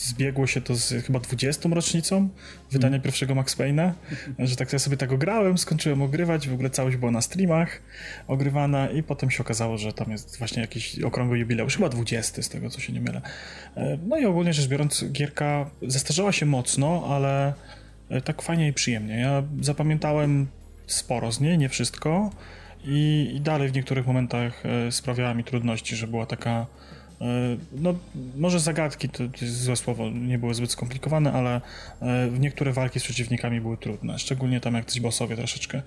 zbiegło 0.00 0.46
się 0.46 0.60
to 0.60 0.74
z 0.74 1.06
chyba 1.06 1.20
20 1.20 1.68
rocznicą 1.68 2.28
wydania 2.70 2.94
mm. 2.96 3.02
pierwszego 3.02 3.34
Max 3.34 3.56
Payne'a, 3.56 3.92
że 4.38 4.56
tak 4.56 4.72
ja 4.72 4.78
sobie 4.78 4.96
tak 4.96 5.18
grałem, 5.18 5.58
skończyłem 5.58 6.02
ogrywać, 6.02 6.48
w 6.48 6.54
ogóle 6.54 6.70
całość 6.70 6.96
była 6.96 7.10
na 7.10 7.20
streamach 7.20 7.82
ogrywana 8.26 8.90
i 8.90 9.02
potem 9.02 9.30
się 9.30 9.42
okazało, 9.42 9.78
że 9.78 9.92
tam 9.92 10.10
jest 10.10 10.38
właśnie 10.38 10.62
jakiś 10.62 11.00
okrągły 11.00 11.38
jubileusz, 11.38 11.76
chyba 11.76 11.88
20 11.88 12.42
z 12.42 12.48
tego, 12.48 12.70
co 12.70 12.80
się 12.80 12.92
nie 12.92 13.00
mylę. 13.00 13.20
E, 13.76 13.98
no 14.06 14.18
i 14.18 14.24
ogólnie 14.24 14.52
rzecz 14.52 14.68
biorąc, 14.68 15.04
gierka 15.12 15.70
zestarzała 15.82 16.32
się 16.32 16.46
mocno, 16.46 17.06
ale 17.08 17.54
e, 18.08 18.20
tak 18.20 18.42
fajnie 18.42 18.68
i 18.68 18.72
przyjemnie. 18.72 19.20
Ja 19.20 19.42
zapamiętałem 19.60 20.46
sporo 20.86 21.32
z 21.32 21.40
niej, 21.40 21.58
nie 21.58 21.68
wszystko 21.68 22.30
i, 22.84 23.32
i 23.34 23.40
dalej 23.40 23.68
w 23.68 23.72
niektórych 23.72 24.06
momentach 24.06 24.62
e, 24.66 24.92
sprawiała 24.92 25.34
mi 25.34 25.44
trudności, 25.44 25.96
że 25.96 26.06
była 26.06 26.26
taka 26.26 26.66
no, 27.72 27.94
może 28.36 28.60
zagadki 28.60 29.08
to, 29.08 29.18
to 29.18 29.44
jest 29.44 29.62
złe 29.62 29.76
słowo, 29.76 30.10
nie 30.10 30.38
były 30.38 30.54
zbyt 30.54 30.70
skomplikowane, 30.70 31.32
ale 31.32 31.60
e, 32.02 32.30
niektóre 32.38 32.72
walki 32.72 33.00
z 33.00 33.02
przeciwnikami 33.02 33.60
były 33.60 33.76
trudne, 33.76 34.18
szczególnie 34.18 34.60
tam 34.60 34.74
jak 34.74 34.84
coś 34.84 35.00
bossowie 35.00 35.36
troszeczkę. 35.36 35.82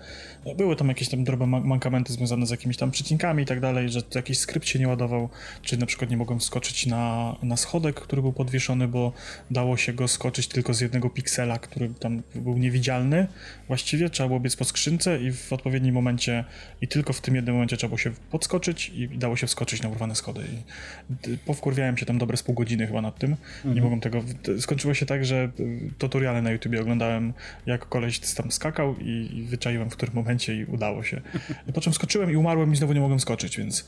No, 0.46 0.56
były 0.56 0.76
tam 0.76 0.88
jakieś 0.88 1.10
tam 1.10 1.24
drobne 1.24 1.48
mankamenty 1.48 2.14
związane 2.14 2.46
z 2.46 2.50
jakimiś 2.50 2.78
tam 2.78 2.92
przecinkami 2.92 3.44
i 3.44 3.46
tak 3.46 3.60
dalej, 3.60 3.90
że 3.90 4.02
jakiś 4.16 4.40
skrypt 4.40 4.68
się 4.68 4.80
nie 4.80 4.88
ładował, 4.88 5.30
czy 5.62 5.78
na 5.78 5.86
przykład 5.86 6.10
nie 6.10 6.18
mogłem 6.18 6.42
skoczyć 6.42 6.86
na, 6.86 7.36
na 7.44 7.58
schodek, 7.58 7.96
który 7.96 8.22
był 8.22 8.34
podwieszony, 8.34 8.88
bo 8.88 9.14
dało 9.52 9.78
się 9.78 9.94
go 9.94 10.08
skoczyć 10.08 10.48
tylko 10.48 10.74
z 10.74 10.82
jednego 10.82 11.10
piksela, 11.10 11.60
który 11.60 11.90
tam 11.90 12.24
był 12.36 12.58
niewidzialny. 12.58 13.28
Właściwie 13.68 14.10
trzeba 14.10 14.28
było 14.28 14.40
biec 14.40 14.56
po 14.56 14.66
skrzynce 14.66 15.20
i 15.20 15.32
w 15.32 15.54
odpowiednim 15.54 15.96
momencie 15.96 16.44
i 16.82 16.88
tylko 16.88 17.14
w 17.14 17.22
tym 17.22 17.36
jednym 17.36 17.56
momencie 17.56 17.78
trzeba 17.78 17.90
było 17.90 17.98
się 17.98 18.12
podskoczyć 18.32 18.90
i 18.90 19.18
dało 19.18 19.36
się 19.36 19.48
wskoczyć 19.48 19.82
na 19.82 19.90
urwane 19.90 20.16
schody. 20.16 20.42
I 20.44 21.23
powkurwiałem 21.46 21.98
się 21.98 22.06
tam 22.06 22.18
dobre 22.18 22.38
z 22.38 22.44
pół 22.44 22.56
godziny 22.56 22.88
chyba 22.88 23.02
nad 23.02 23.20
tym. 23.20 23.32
Mhm. 23.32 23.76
Nie 23.76 23.82
mogłem 23.82 24.00
tego. 24.00 24.24
Skończyło 24.60 24.94
się 24.94 25.06
tak, 25.06 25.26
że 25.26 25.52
y, 25.60 25.92
tutoriale 25.98 26.42
na 26.42 26.52
YouTubie 26.52 26.82
oglądałem, 26.82 27.34
jak 27.66 27.90
koleś 27.90 28.20
tam 28.20 28.52
skakał 28.52 28.96
i, 29.00 29.30
i 29.34 29.44
wyczaiłem 29.44 29.90
w 29.90 29.94
którym 29.94 30.16
momencie 30.16 30.56
i 30.56 30.66
udało 30.66 31.04
się. 31.04 31.22
Po 31.74 31.82
czym 31.82 31.94
skoczyłem 31.94 32.32
i 32.32 32.36
umarłem 32.36 32.74
i 32.74 32.76
znowu 32.76 32.94
nie 32.94 33.00
mogłem 33.00 33.20
skoczyć, 33.20 33.58
więc 33.58 33.86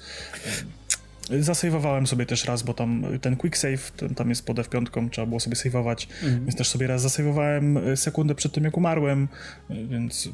Zasejwowałem 1.40 2.08
sobie 2.08 2.26
też 2.26 2.46
raz, 2.46 2.64
bo 2.64 2.74
tam 2.74 3.06
ten 3.22 3.36
quick 3.36 3.58
save, 3.58 3.92
ten, 3.92 4.16
tam 4.16 4.30
jest 4.30 4.46
pod 4.46 4.58
F5, 4.58 5.10
trzeba 5.10 5.28
było 5.28 5.40
sobie 5.40 5.56
saveować, 5.56 6.08
mhm. 6.24 6.46
więc 6.46 6.56
też 6.56 6.70
sobie 6.70 6.88
raz 6.88 7.02
zasejwowałem 7.02 7.78
e, 7.78 7.98
sekundę 7.98 8.36
przed 8.36 8.52
tym, 8.52 8.64
jak 8.64 8.78
umarłem, 8.78 9.28
e, 9.70 9.86
więc 9.86 10.30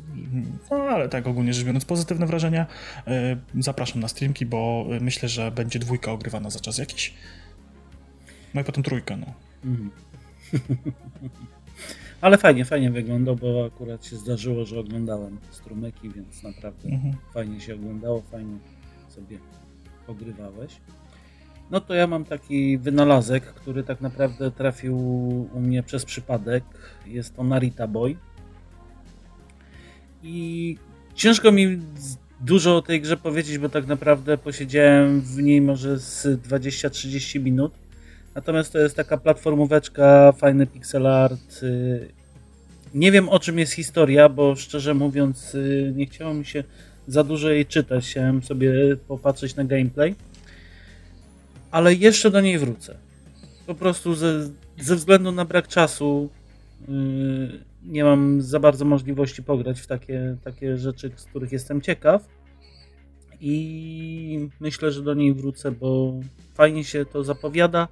no 0.71 0.77
ale 0.77 1.09
tak 1.09 1.27
ogólnie 1.27 1.53
rzecz 1.53 1.65
biorąc, 1.65 1.85
pozytywne 1.85 2.25
wrażenia. 2.25 2.67
E, 3.07 3.37
zapraszam 3.59 4.01
na 4.01 4.07
streamki, 4.07 4.45
bo 4.45 4.87
myślę, 5.01 5.29
że 5.29 5.51
będzie 5.51 5.79
dwójka 5.79 6.11
ogrywana 6.11 6.49
za 6.49 6.59
czas 6.59 6.77
jakiś. 6.77 7.13
No 8.53 8.61
i 8.61 8.63
potem 8.63 8.83
trójka, 8.83 9.17
no. 9.17 9.33
Mhm. 9.65 9.91
Ale 12.21 12.37
fajnie, 12.37 12.65
fajnie 12.65 12.91
wyglądał, 12.91 13.35
bo 13.35 13.65
akurat 13.65 14.05
się 14.05 14.15
zdarzyło, 14.15 14.65
że 14.65 14.79
oglądałem 14.79 15.37
strumyki, 15.51 16.09
więc 16.09 16.43
naprawdę 16.43 16.89
mhm. 16.89 17.15
fajnie 17.33 17.59
się 17.59 17.75
oglądało, 17.75 18.21
fajnie 18.21 18.57
sobie 19.09 19.37
ogrywałeś. 20.07 20.77
No 21.71 21.81
to 21.81 21.93
ja 21.93 22.07
mam 22.07 22.25
taki 22.25 22.77
wynalazek, 22.77 23.43
który 23.43 23.83
tak 23.83 24.01
naprawdę 24.01 24.51
trafił 24.51 24.97
u 25.53 25.59
mnie 25.59 25.83
przez 25.83 26.05
przypadek. 26.05 26.63
Jest 27.05 27.35
to 27.35 27.43
Narita 27.43 27.87
Boy. 27.87 28.15
I 30.23 30.77
ciężko 31.15 31.51
mi 31.51 31.79
dużo 32.41 32.77
o 32.77 32.81
tej 32.81 33.01
grze 33.01 33.17
powiedzieć, 33.17 33.57
bo 33.57 33.69
tak 33.69 33.87
naprawdę 33.87 34.37
posiedziałem 34.37 35.21
w 35.21 35.37
niej 35.37 35.61
może 35.61 35.99
z 35.99 36.41
20-30 36.47 37.43
minut. 37.43 37.73
Natomiast 38.35 38.73
to 38.73 38.79
jest 38.79 38.95
taka 38.95 39.17
platformóweczka, 39.17 40.31
fajny 40.31 40.67
pixel 40.67 41.07
art. 41.07 41.61
Nie 42.93 43.11
wiem 43.11 43.29
o 43.29 43.39
czym 43.39 43.59
jest 43.59 43.73
historia, 43.73 44.29
bo 44.29 44.55
szczerze 44.55 44.93
mówiąc 44.93 45.57
nie 45.93 46.05
chciało 46.05 46.33
mi 46.33 46.45
się 46.45 46.63
za 47.07 47.23
dużo 47.23 47.49
jej 47.49 47.65
czytać, 47.65 48.05
chciałem 48.05 48.43
sobie 48.43 48.71
popatrzeć 49.07 49.55
na 49.55 49.63
gameplay, 49.63 50.15
ale 51.71 51.93
jeszcze 51.93 52.31
do 52.31 52.41
niej 52.41 52.59
wrócę. 52.59 52.97
Po 53.67 53.75
prostu 53.75 54.15
ze, 54.15 54.49
ze 54.79 54.95
względu 54.95 55.31
na 55.31 55.45
brak 55.45 55.67
czasu 55.67 56.29
yy, 56.87 57.59
nie 57.83 58.03
mam 58.03 58.41
za 58.41 58.59
bardzo 58.59 58.85
możliwości 58.85 59.43
pograć 59.43 59.81
w 59.81 59.87
takie, 59.87 60.37
takie 60.43 60.77
rzeczy, 60.77 61.11
z 61.15 61.25
których 61.25 61.51
jestem 61.51 61.81
ciekaw. 61.81 62.27
I 63.41 64.49
myślę, 64.59 64.91
że 64.91 65.01
do 65.01 65.13
niej 65.13 65.33
wrócę, 65.33 65.71
bo 65.71 66.13
fajnie 66.53 66.83
się 66.83 67.05
to 67.05 67.23
zapowiada, 67.23 67.87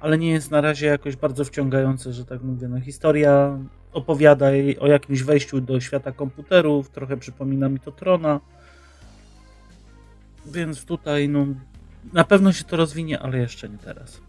ale 0.00 0.18
nie 0.18 0.30
jest 0.30 0.50
na 0.50 0.60
razie 0.60 0.86
jakoś 0.86 1.16
bardzo 1.16 1.44
wciągające, 1.44 2.12
że 2.12 2.24
tak 2.24 2.42
mówię. 2.42 2.68
No, 2.68 2.80
historia 2.80 3.58
opowiada 3.96 4.46
o 4.80 4.86
jakimś 4.86 5.22
wejściu 5.22 5.60
do 5.60 5.80
świata 5.80 6.12
komputerów, 6.12 6.90
trochę 6.90 7.16
przypomina 7.16 7.68
mi 7.68 7.80
to 7.80 7.92
Trona. 7.92 8.40
Więc 10.46 10.84
tutaj 10.84 11.28
no, 11.28 11.46
na 12.12 12.24
pewno 12.24 12.52
się 12.52 12.64
to 12.64 12.76
rozwinie, 12.76 13.18
ale 13.18 13.38
jeszcze 13.38 13.68
nie 13.68 13.78
teraz. 13.78 14.20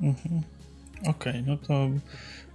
Mhm. 0.00 0.40
Okej, 1.00 1.10
okay, 1.10 1.42
no 1.46 1.56
to 1.56 1.90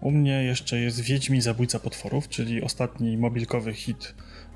u 0.01 0.11
mnie 0.11 0.43
jeszcze 0.43 0.79
jest 0.79 1.01
Wiedźmin 1.01 1.41
Zabójca 1.41 1.79
Potworów, 1.79 2.29
czyli 2.29 2.61
ostatni 2.61 3.17
mobilkowy 3.17 3.73
hit 3.73 4.15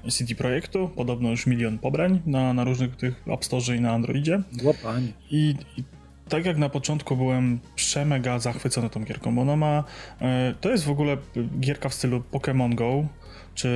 CD 0.09 0.35
Projektu. 0.35 0.89
Podobno 0.95 1.29
już 1.29 1.47
milion 1.47 1.79
pobrań 1.79 2.21
na, 2.25 2.53
na 2.53 2.63
różnych 2.63 2.95
tych 2.95 3.23
App 3.27 3.45
Store 3.45 3.77
i 3.77 3.81
na 3.81 3.91
Androidzie. 3.91 4.41
Łapanie. 4.63 5.07
I, 5.31 5.55
I 5.77 5.83
tak 6.29 6.45
jak 6.45 6.57
na 6.57 6.69
początku 6.69 7.17
byłem 7.17 7.59
przemega 7.75 8.39
zachwycony 8.39 8.89
tą 8.89 9.03
gierką, 9.03 9.35
bo 9.35 9.41
ona 9.41 9.55
ma. 9.55 9.83
E, 10.21 10.53
to 10.61 10.69
jest 10.69 10.83
w 10.83 10.89
ogóle 10.89 11.17
gierka 11.59 11.89
w 11.89 11.93
stylu 11.93 12.23
Pokémon 12.31 12.75
Go, 12.75 13.07
czy 13.55 13.67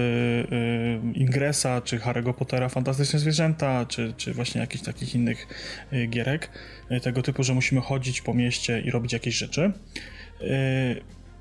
y, 1.14 1.20
Ingresa, 1.20 1.82
czy 1.82 2.00
Harry'ego 2.00 2.34
Pottera 2.34 2.70
Fantastyczne 2.70 3.20
Zwierzęta, 3.20 3.86
czy, 3.86 4.14
czy 4.18 4.34
właśnie 4.34 4.62
jakichś 4.62 4.84
takich 4.84 5.16
innych 5.16 5.48
y, 5.94 6.08
gierek 6.08 6.50
tego 7.02 7.22
typu, 7.22 7.44
że 7.44 7.54
musimy 7.54 7.82
chodzić 7.82 8.22
po 8.22 8.34
mieście 8.34 8.82
i 8.82 8.92
robić 8.92 9.14
jakieś 9.14 9.36
rzeczy. 9.36 9.72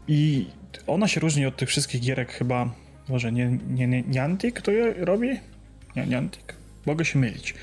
I 0.08 0.46
ona 0.86 1.08
się 1.08 1.20
różni 1.20 1.46
od 1.46 1.56
tych 1.56 1.68
wszystkich 1.68 2.00
gierek 2.00 2.32
chyba, 2.32 2.74
może 3.08 3.32
nie, 3.32 3.58
nie, 3.68 3.86
nie 3.86 4.02
Niantic 4.02 4.62
to 4.62 4.70
je 4.70 4.94
robi? 4.96 5.28
Nie, 5.96 6.06
Niantic? 6.06 6.42
Mogę 6.86 7.04
się 7.04 7.18
mylić 7.18 7.54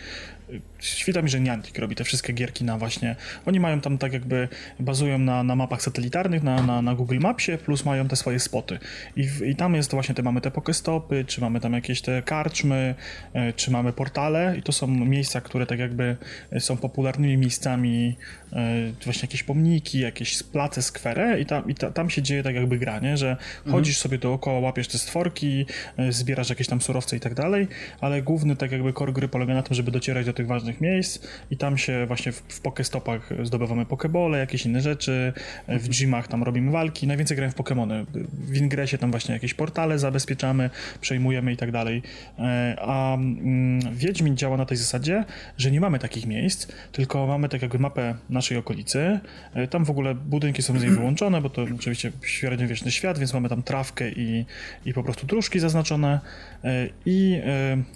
świta 0.79 1.21
mi, 1.21 1.29
że 1.29 1.39
Niantic 1.39 1.79
robi 1.79 1.95
te 1.95 2.03
wszystkie 2.03 2.33
gierki 2.33 2.63
na 2.63 2.77
właśnie, 2.77 3.15
oni 3.45 3.59
mają 3.59 3.81
tam 3.81 3.97
tak 3.97 4.13
jakby, 4.13 4.47
bazują 4.79 5.17
na, 5.19 5.43
na 5.43 5.55
mapach 5.55 5.81
satelitarnych, 5.81 6.43
na, 6.43 6.61
na, 6.61 6.81
na 6.81 6.95
Google 6.95 7.19
Mapsie, 7.19 7.57
plus 7.57 7.85
mają 7.85 8.07
te 8.07 8.15
swoje 8.15 8.39
spoty. 8.39 8.79
I, 9.15 9.27
I 9.45 9.55
tam 9.55 9.75
jest 9.75 9.91
właśnie, 9.91 10.15
te 10.15 10.23
mamy 10.23 10.41
te 10.41 10.51
pokestopy, 10.51 11.25
czy 11.27 11.41
mamy 11.41 11.59
tam 11.59 11.73
jakieś 11.73 12.01
te 12.01 12.21
karczmy, 12.21 12.95
e, 13.33 13.53
czy 13.53 13.71
mamy 13.71 13.93
portale 13.93 14.55
i 14.57 14.63
to 14.63 14.71
są 14.71 14.87
miejsca, 14.87 15.41
które 15.41 15.65
tak 15.65 15.79
jakby 15.79 16.17
są 16.59 16.77
popularnymi 16.77 17.37
miejscami, 17.37 18.17
e, 18.53 18.91
właśnie 19.03 19.21
jakieś 19.21 19.43
pomniki, 19.43 19.99
jakieś 19.99 20.43
place, 20.43 20.81
skwery 20.81 21.39
i, 21.39 21.45
tam, 21.45 21.69
i 21.69 21.75
ta, 21.75 21.91
tam 21.91 22.09
się 22.09 22.21
dzieje 22.21 22.43
tak 22.43 22.55
jakby 22.55 22.77
granie, 22.77 23.17
że 23.17 23.29
mhm. 23.29 23.71
chodzisz 23.71 23.97
sobie 23.97 24.17
dookoła, 24.17 24.59
łapiesz 24.59 24.87
te 24.87 24.97
stworki, 24.97 25.65
e, 25.97 26.11
zbierasz 26.11 26.49
jakieś 26.49 26.67
tam 26.67 26.81
surowce 26.81 27.17
i 27.17 27.19
tak 27.19 27.33
dalej, 27.33 27.67
ale 28.01 28.21
główny 28.21 28.55
tak 28.55 28.71
jakby 28.71 28.93
core 28.93 29.13
gry 29.13 29.27
polega 29.27 29.53
na 29.53 29.63
tym, 29.63 29.75
żeby 29.75 29.91
docierać 29.91 30.25
do 30.25 30.32
tych 30.33 30.47
ważnych 30.47 30.81
miejsc 30.81 31.19
i 31.51 31.57
tam 31.57 31.77
się 31.77 32.05
właśnie 32.05 32.31
w, 32.31 32.43
w 32.47 32.61
Pokestopach 32.61 33.29
zdobywamy 33.43 33.85
Pokebole, 33.85 34.37
jakieś 34.37 34.65
inne 34.65 34.81
rzeczy, 34.81 35.33
w 35.67 35.99
gymach 35.99 36.27
tam 36.27 36.43
robimy 36.43 36.71
walki, 36.71 37.07
najwięcej 37.07 37.37
grałem 37.37 37.51
w 37.51 37.55
Pokémony. 37.55 38.05
W 38.33 38.57
Ingresie 38.57 38.97
tam 38.97 39.11
właśnie 39.11 39.33
jakieś 39.33 39.53
portale 39.53 39.99
zabezpieczamy, 39.99 40.69
przejmujemy 41.01 41.53
i 41.53 41.57
tak 41.57 41.71
dalej. 41.71 42.01
E, 42.39 42.75
a 42.81 43.15
mm, 43.15 43.95
Wiedźmin 43.95 44.37
działa 44.37 44.57
na 44.57 44.65
tej 44.65 44.77
zasadzie, 44.77 45.25
że 45.57 45.71
nie 45.71 45.81
mamy 45.81 45.99
takich 45.99 46.25
miejsc, 46.25 46.67
tylko 46.91 47.27
mamy 47.27 47.49
tak 47.49 47.61
jakby 47.61 47.79
mapę 47.79 48.15
naszej 48.29 48.57
okolicy. 48.57 49.19
E, 49.53 49.67
tam 49.67 49.85
w 49.85 49.89
ogóle 49.89 50.15
budynki 50.15 50.61
są 50.61 50.79
z 50.79 50.81
niej 50.81 50.91
wyłączone, 50.91 51.41
bo 51.41 51.49
to 51.49 51.65
oczywiście 51.75 52.11
średniowieczny 52.25 52.91
świat, 52.91 53.19
więc 53.19 53.33
mamy 53.33 53.49
tam 53.49 53.63
trawkę 53.63 54.09
i, 54.09 54.45
i 54.85 54.93
po 54.93 55.03
prostu 55.03 55.27
dróżki 55.27 55.59
zaznaczone. 55.59 56.19
E, 56.63 56.87
I 57.05 57.41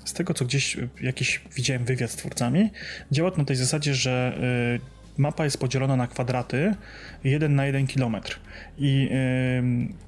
z 0.05 0.13
tego, 0.13 0.33
co 0.33 0.45
gdzieś 0.45 0.77
jakiś 1.01 1.41
widziałem 1.55 1.85
wywiad 1.85 2.11
z 2.11 2.15
twórcami, 2.15 2.69
działa 3.11 3.31
to 3.31 3.37
na 3.37 3.45
tej 3.45 3.55
zasadzie, 3.55 3.93
że 3.93 4.39
mapa 5.17 5.43
jest 5.43 5.57
podzielona 5.57 5.95
na 5.95 6.07
kwadraty 6.07 6.75
1 7.23 7.55
na 7.55 7.65
1 7.65 7.87
kilometr. 7.87 8.39
I 8.77 9.09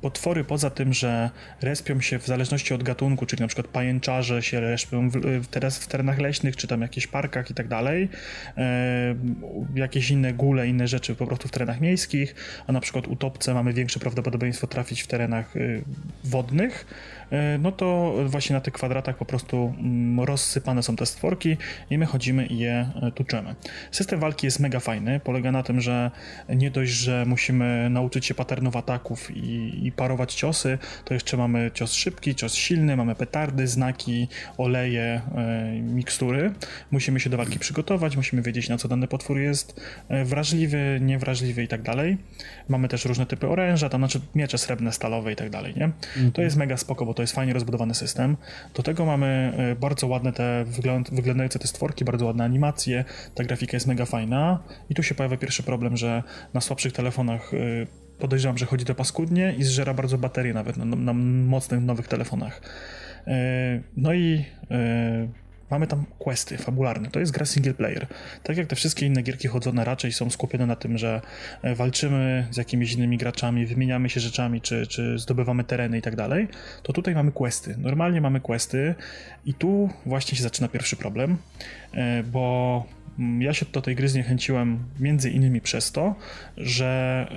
potwory 0.01 0.43
poza 0.43 0.69
tym, 0.69 0.93
że 0.93 1.29
respią 1.61 2.01
się 2.01 2.19
w 2.19 2.27
zależności 2.27 2.73
od 2.73 2.83
gatunku, 2.83 3.25
czyli 3.25 3.41
na 3.41 3.47
przykład 3.47 3.67
pajęczarze 3.67 4.41
się 4.41 4.59
respią 4.59 5.09
teraz 5.51 5.79
w 5.79 5.87
terenach 5.87 6.19
leśnych, 6.19 6.55
czy 6.55 6.67
tam 6.67 6.81
jakichś 6.81 7.07
parkach 7.07 7.51
i 7.51 7.53
tak 7.53 7.67
dalej, 7.67 8.09
jakieś 9.75 10.11
inne 10.11 10.33
góle, 10.33 10.67
inne 10.67 10.87
rzeczy 10.87 11.15
po 11.15 11.27
prostu 11.27 11.47
w 11.47 11.51
terenach 11.51 11.81
miejskich, 11.81 12.35
a 12.67 12.71
na 12.71 12.79
przykład 12.79 13.07
utopce 13.07 13.53
mamy 13.53 13.73
większe 13.73 13.99
prawdopodobieństwo 13.99 14.67
trafić 14.67 15.01
w 15.01 15.07
terenach 15.07 15.53
wodnych, 16.23 16.85
E, 17.18 17.18
no 17.59 17.71
to 17.71 18.13
właśnie 18.25 18.53
na 18.53 18.61
tych 18.61 18.73
kwadratach 18.73 19.17
po 19.17 19.25
prostu 19.25 19.73
mm, 19.79 20.19
rozsypane 20.19 20.83
są 20.83 20.95
te 20.95 21.05
stworki 21.05 21.57
i 21.89 21.97
my 21.97 22.05
chodzimy 22.05 22.45
i 22.45 22.57
je 22.57 22.89
e, 23.01 23.11
tuczemy. 23.11 23.55
System 23.91 24.19
walki 24.19 24.47
jest 24.47 24.59
mega 24.59 24.79
fajny. 24.79 25.19
Polega 25.19 25.51
na 25.51 25.63
tym, 25.63 25.81
że 25.81 26.11
nie 26.49 26.71
dość, 26.71 26.91
że 26.91 27.25
musimy 27.27 27.89
nauczyć 27.89 28.25
się 28.25 28.33
patternów 28.33 28.75
ataków 28.75 29.31
i, 29.31 29.79
i 29.87 29.91
parować 29.91 30.33
ciosy, 30.33 30.77
to 31.05 31.13
jeszcze 31.13 31.37
mamy 31.37 31.71
cios 31.73 31.93
szybki, 31.93 32.35
cios 32.35 32.53
silny, 32.53 32.97
mamy 32.97 33.15
petardy, 33.15 33.67
znaki, 33.67 34.27
oleje, 34.57 35.21
e, 35.35 35.71
mikstury. 35.81 36.53
Musimy 36.91 37.19
się 37.19 37.29
do 37.29 37.37
walki 37.37 37.59
przygotować, 37.59 38.15
musimy 38.15 38.41
wiedzieć 38.41 38.69
na 38.69 38.77
co 38.77 38.87
dany 38.87 39.07
potwór 39.07 39.39
jest 39.39 39.81
e, 40.09 40.25
wrażliwy, 40.25 40.99
niewrażliwy 41.01 41.63
i 41.63 41.67
tak 41.67 41.81
dalej. 41.81 42.17
Mamy 42.69 42.87
też 42.87 43.05
różne 43.05 43.25
typy 43.25 43.47
oręża, 43.47 43.89
tam 43.89 44.01
znaczy 44.01 44.21
miecze 44.35 44.57
srebrne, 44.57 44.91
stalowe 44.91 45.33
i 45.33 45.35
tak 45.35 45.49
dalej, 45.49 45.73
nie? 45.77 45.85
Mhm. 45.85 46.31
To 46.31 46.41
jest 46.41 46.57
mega 46.57 46.77
spoko, 46.77 47.05
bo 47.05 47.13
to 47.19 47.23
jest 47.23 47.35
fajnie 47.35 47.53
rozbudowany 47.53 47.95
system. 47.95 48.37
Do 48.73 48.83
tego 48.83 49.05
mamy 49.05 49.53
e, 49.57 49.75
bardzo 49.75 50.07
ładne 50.07 50.33
te 50.33 50.65
wygląd, 50.67 51.09
wyglądające 51.13 51.59
te 51.59 51.67
stworki, 51.67 52.05
bardzo 52.05 52.25
ładne 52.25 52.43
animacje, 52.43 53.05
ta 53.35 53.43
grafika 53.43 53.75
jest 53.75 53.87
mega 53.87 54.05
fajna 54.05 54.59
i 54.89 54.95
tu 54.95 55.03
się 55.03 55.15
pojawia 55.15 55.37
pierwszy 55.37 55.63
problem, 55.63 55.97
że 55.97 56.23
na 56.53 56.61
słabszych 56.61 56.93
telefonach 56.93 57.53
y, 57.53 57.87
podejrzewam, 58.19 58.57
że 58.57 58.65
chodzi 58.65 58.85
to 58.85 58.95
paskudnie 58.95 59.55
i 59.57 59.63
zżera 59.63 59.93
bardzo 59.93 60.17
baterię 60.17 60.53
nawet 60.53 60.77
na, 60.77 60.85
na 60.85 61.13
mocnych 61.13 61.81
nowych 61.81 62.07
telefonach. 62.07 62.61
Y, 63.27 63.31
no 63.97 64.13
i 64.13 64.45
mamy 65.71 65.87
tam 65.87 66.05
questy 66.19 66.57
fabularne. 66.57 67.09
To 67.09 67.19
jest 67.19 67.31
gra 67.31 67.45
single 67.45 67.73
player. 67.73 68.07
Tak 68.43 68.57
jak 68.57 68.67
te 68.67 68.75
wszystkie 68.75 69.05
inne 69.05 69.21
gierki 69.21 69.47
chodzone 69.47 69.85
raczej 69.85 70.11
są 70.11 70.29
skupione 70.29 70.65
na 70.65 70.75
tym, 70.75 70.97
że 70.97 71.21
walczymy 71.75 72.47
z 72.51 72.57
jakimiś 72.57 72.93
innymi 72.93 73.17
graczami, 73.17 73.65
wymieniamy 73.65 74.09
się 74.09 74.19
rzeczami, 74.19 74.61
czy, 74.61 74.87
czy 74.87 75.19
zdobywamy 75.19 75.63
tereny 75.63 75.97
i 75.97 76.01
tak 76.01 76.15
dalej, 76.15 76.47
to 76.83 76.93
tutaj 76.93 77.15
mamy 77.15 77.31
questy. 77.31 77.75
Normalnie 77.77 78.21
mamy 78.21 78.39
questy 78.39 78.95
i 79.45 79.53
tu 79.53 79.89
właśnie 80.05 80.37
się 80.37 80.43
zaczyna 80.43 80.67
pierwszy 80.67 80.95
problem, 80.95 81.37
bo 82.31 82.85
Mm, 83.19 83.41
ja 83.41 83.53
się 83.53 83.65
do 83.73 83.81
tej 83.81 83.95
gry 83.95 84.09
zniechęciłem 84.09 84.79
między 84.99 85.29
innymi 85.29 85.61
przez 85.61 85.91
to, 85.91 86.15
że 86.57 87.27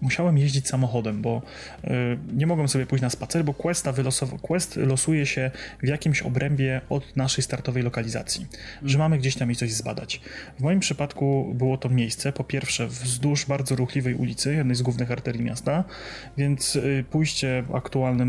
musiałem 0.00 0.38
jeździć 0.38 0.68
samochodem, 0.68 1.22
bo 1.22 1.42
y, 1.84 1.88
nie 2.32 2.46
mogłem 2.46 2.68
sobie 2.68 2.86
pójść 2.86 3.02
na 3.02 3.10
spacer, 3.10 3.44
bo 3.44 3.54
questa 3.54 3.92
quest 4.42 4.76
losuje 4.76 5.26
się 5.26 5.50
w 5.82 5.86
jakimś 5.86 6.22
obrębie 6.22 6.80
od 6.88 7.16
naszej 7.16 7.44
startowej 7.44 7.82
lokalizacji, 7.82 8.46
mm. 8.78 8.88
że 8.88 8.98
mamy 8.98 9.18
gdzieś 9.18 9.36
tam 9.36 9.50
i 9.50 9.56
coś 9.56 9.72
zbadać. 9.72 10.20
W 10.58 10.62
moim 10.62 10.80
przypadku 10.80 11.54
było 11.54 11.78
to 11.78 11.88
miejsce, 11.88 12.32
po 12.32 12.44
pierwsze 12.44 12.86
wzdłuż 12.86 13.46
bardzo 13.46 13.76
ruchliwej 13.76 14.14
ulicy, 14.14 14.54
jednej 14.54 14.76
z 14.76 14.82
głównych 14.82 15.10
arterii 15.10 15.42
miasta, 15.42 15.84
więc 16.36 16.76
y, 16.76 17.04
pójście 17.10 17.64
w 17.68 17.74
aktualnym 17.74 18.28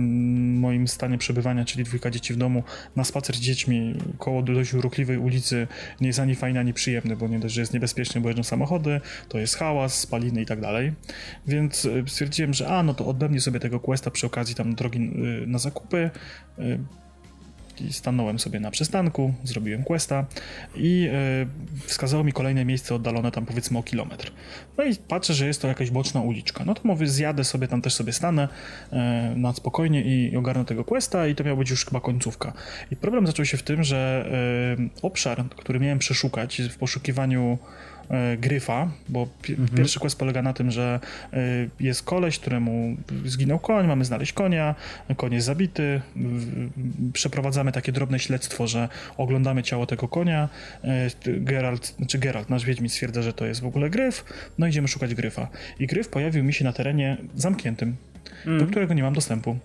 moim 0.60 0.88
stanie 0.88 1.18
przebywania, 1.18 1.66
czyli 1.66 1.84
dwójka 1.84 2.12
dzieci 2.12 2.34
w 2.34 2.38
domu, 2.38 2.64
na 2.96 3.04
spacer 3.04 3.36
z 3.36 3.40
dziećmi 3.40 3.96
koło 4.18 4.42
dość 4.42 4.74
ruchliwej 4.74 5.18
ulicy 5.18 5.68
nie 6.02 6.08
jest 6.08 6.20
ani 6.20 6.36
fajny, 6.36 6.60
ani 6.60 6.74
przyjemny, 6.74 7.16
bo 7.16 7.28
nie 7.28 7.40
dość, 7.40 7.56
że 7.56 7.62
jest 7.62 7.74
niebezpiecznie, 7.74 8.22
bo 8.22 8.30
jeżdżą 8.30 8.44
samochody, 8.44 9.02
to 9.30 9.40
jest 9.40 9.56
hałas, 9.56 10.00
spaliny 10.00 10.42
i 10.42 10.46
tak 10.46 10.62
dalej. 10.62 10.94
Więc 11.48 11.59
więc 11.60 11.86
y, 11.86 12.04
stwierdziłem, 12.08 12.54
że 12.54 12.68
a, 12.68 12.84
no 12.84 12.94
to 12.94 13.06
odbędę 13.06 13.40
sobie 13.40 13.60
tego 13.60 13.80
questa 13.80 14.12
przy 14.12 14.28
okazji 14.28 14.56
tam 14.56 14.76
drogi 14.76 15.00
y, 15.44 15.48
na 15.48 15.60
zakupy. 15.60 16.10
Y, 16.60 16.80
I 17.90 17.94
stanąłem 17.94 18.40
sobie 18.40 18.60
na 18.60 18.72
przystanku, 18.72 19.34
zrobiłem 19.44 19.84
questa 19.84 20.26
i 20.76 21.10
wskazało 21.86 22.24
mi 22.24 22.34
kolejne 22.34 22.66
miejsce 22.66 22.96
oddalone 22.96 23.32
tam 23.32 23.46
powiedzmy 23.46 23.78
o 23.78 23.84
kilometr. 23.84 24.32
No 24.78 24.84
i 24.84 24.96
patrzę, 24.96 25.34
że 25.34 25.48
jest 25.48 25.62
to 25.62 25.68
jakaś 25.68 25.92
boczna 25.92 26.22
uliczka. 26.22 26.66
No 26.66 26.74
to 26.74 26.82
mówię, 26.84 27.08
zjadę 27.08 27.44
sobie, 27.44 27.68
tam 27.68 27.82
też 27.82 27.94
sobie 27.94 28.14
stanę 28.14 28.48
na 29.36 29.54
spokojnie 29.54 30.02
i 30.02 30.38
ogarnę 30.38 30.66
tego 30.66 30.84
questa 30.84 31.28
i 31.28 31.36
to 31.36 31.44
miała 31.44 31.58
być 31.58 31.70
już 31.70 31.86
chyba 31.86 32.02
końcówka. 32.02 32.54
I 32.92 32.96
problem 32.96 33.28
zaczął 33.28 33.46
się 33.46 33.58
w 33.58 33.64
tym, 33.64 33.84
że 33.84 34.30
obszar, 35.02 35.50
który 35.50 35.80
miałem 35.80 36.00
przeszukać 36.00 36.62
w 36.62 36.78
poszukiwaniu 36.78 37.58
gryfa, 38.38 38.92
bo 39.10 39.28
pi 39.42 39.54
mhm. 39.54 39.78
pierwszy 39.78 40.00
quest 40.00 40.20
polega 40.20 40.42
na 40.42 40.54
tym, 40.54 40.72
że 40.72 41.00
e, 41.34 41.38
jest 41.80 42.04
koleś, 42.04 42.40
któremu 42.40 42.96
zginął 43.26 43.60
koń, 43.60 43.88
mamy 43.88 44.06
znaleźć 44.06 44.34
konia, 44.34 44.76
koń 45.18 45.34
jest 45.34 45.46
zabity, 45.46 46.02
przeprowadzamy 47.14 47.72
takie 47.72 47.92
drobne 47.92 48.20
śledztwo, 48.20 48.68
że 48.68 48.90
oglądamy 49.18 49.64
ciało 49.64 49.86
tego 49.86 50.08
konia, 50.08 50.50
e, 50.84 51.10
Geralt, 51.26 51.96
znaczy 51.98 52.18
Geralt, 52.20 52.50
nasz 52.50 52.66
Wiedźmin 52.66 52.90
stwierdza, 52.90 53.22
że 53.22 53.34
to 53.34 53.46
jest 53.46 53.62
w 53.62 53.66
ogóle 53.66 53.90
gryf, 53.90 54.26
no 54.58 54.68
idziemy 54.68 54.88
szukać 54.88 55.16
gryfa. 55.16 55.48
I 55.80 55.88
gryf 55.88 56.10
pojawił 56.10 56.44
mi 56.44 56.54
się 56.54 56.66
na 56.66 56.74
terenie 56.74 57.18
zamkniętym, 57.36 57.96
mm. 58.46 58.60
do 58.60 58.68
którego 58.68 58.94
nie 58.94 59.04
mam 59.04 59.14
dostępu. 59.14 59.58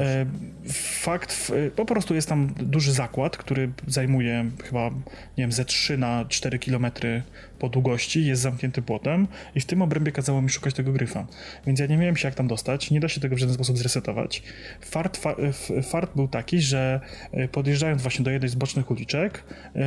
E, 0.00 0.26
fakt, 0.72 1.52
po 1.76 1.84
prostu 1.84 2.14
jest 2.14 2.28
tam 2.28 2.54
duży 2.56 2.92
zakład, 2.92 3.36
który 3.36 3.72
zajmuje 3.86 4.50
chyba, 4.64 4.90
nie 4.90 5.44
wiem, 5.44 5.52
ze 5.52 5.64
3 5.64 5.98
na 5.98 6.24
4 6.28 6.58
kilometry 6.58 7.22
po 7.58 7.68
długości, 7.68 8.26
jest 8.26 8.42
zamknięty 8.42 8.82
płotem 8.82 9.28
i 9.54 9.60
w 9.60 9.64
tym 9.64 9.82
obrębie 9.82 10.12
kazało 10.12 10.42
mi 10.42 10.48
szukać 10.48 10.74
tego 10.74 10.92
gryfa. 10.92 11.26
Więc 11.66 11.80
ja 11.80 11.86
nie 11.86 11.96
miałem 11.96 12.16
się 12.16 12.28
jak 12.28 12.34
tam 12.34 12.48
dostać, 12.48 12.90
nie 12.90 13.00
da 13.00 13.08
się 13.08 13.20
tego 13.20 13.36
w 13.36 13.38
żaden 13.38 13.54
sposób 13.54 13.78
zresetować. 13.78 14.42
Fart, 14.80 15.16
fa, 15.16 15.34
fart 15.82 16.16
był 16.16 16.28
taki, 16.28 16.60
że 16.60 17.00
e, 17.32 17.48
podjeżdżając 17.48 18.02
właśnie 18.02 18.24
do 18.24 18.30
jednej 18.30 18.48
z 18.48 18.54
bocznych 18.54 18.90
uliczek, 18.90 19.44
e, 19.74 19.80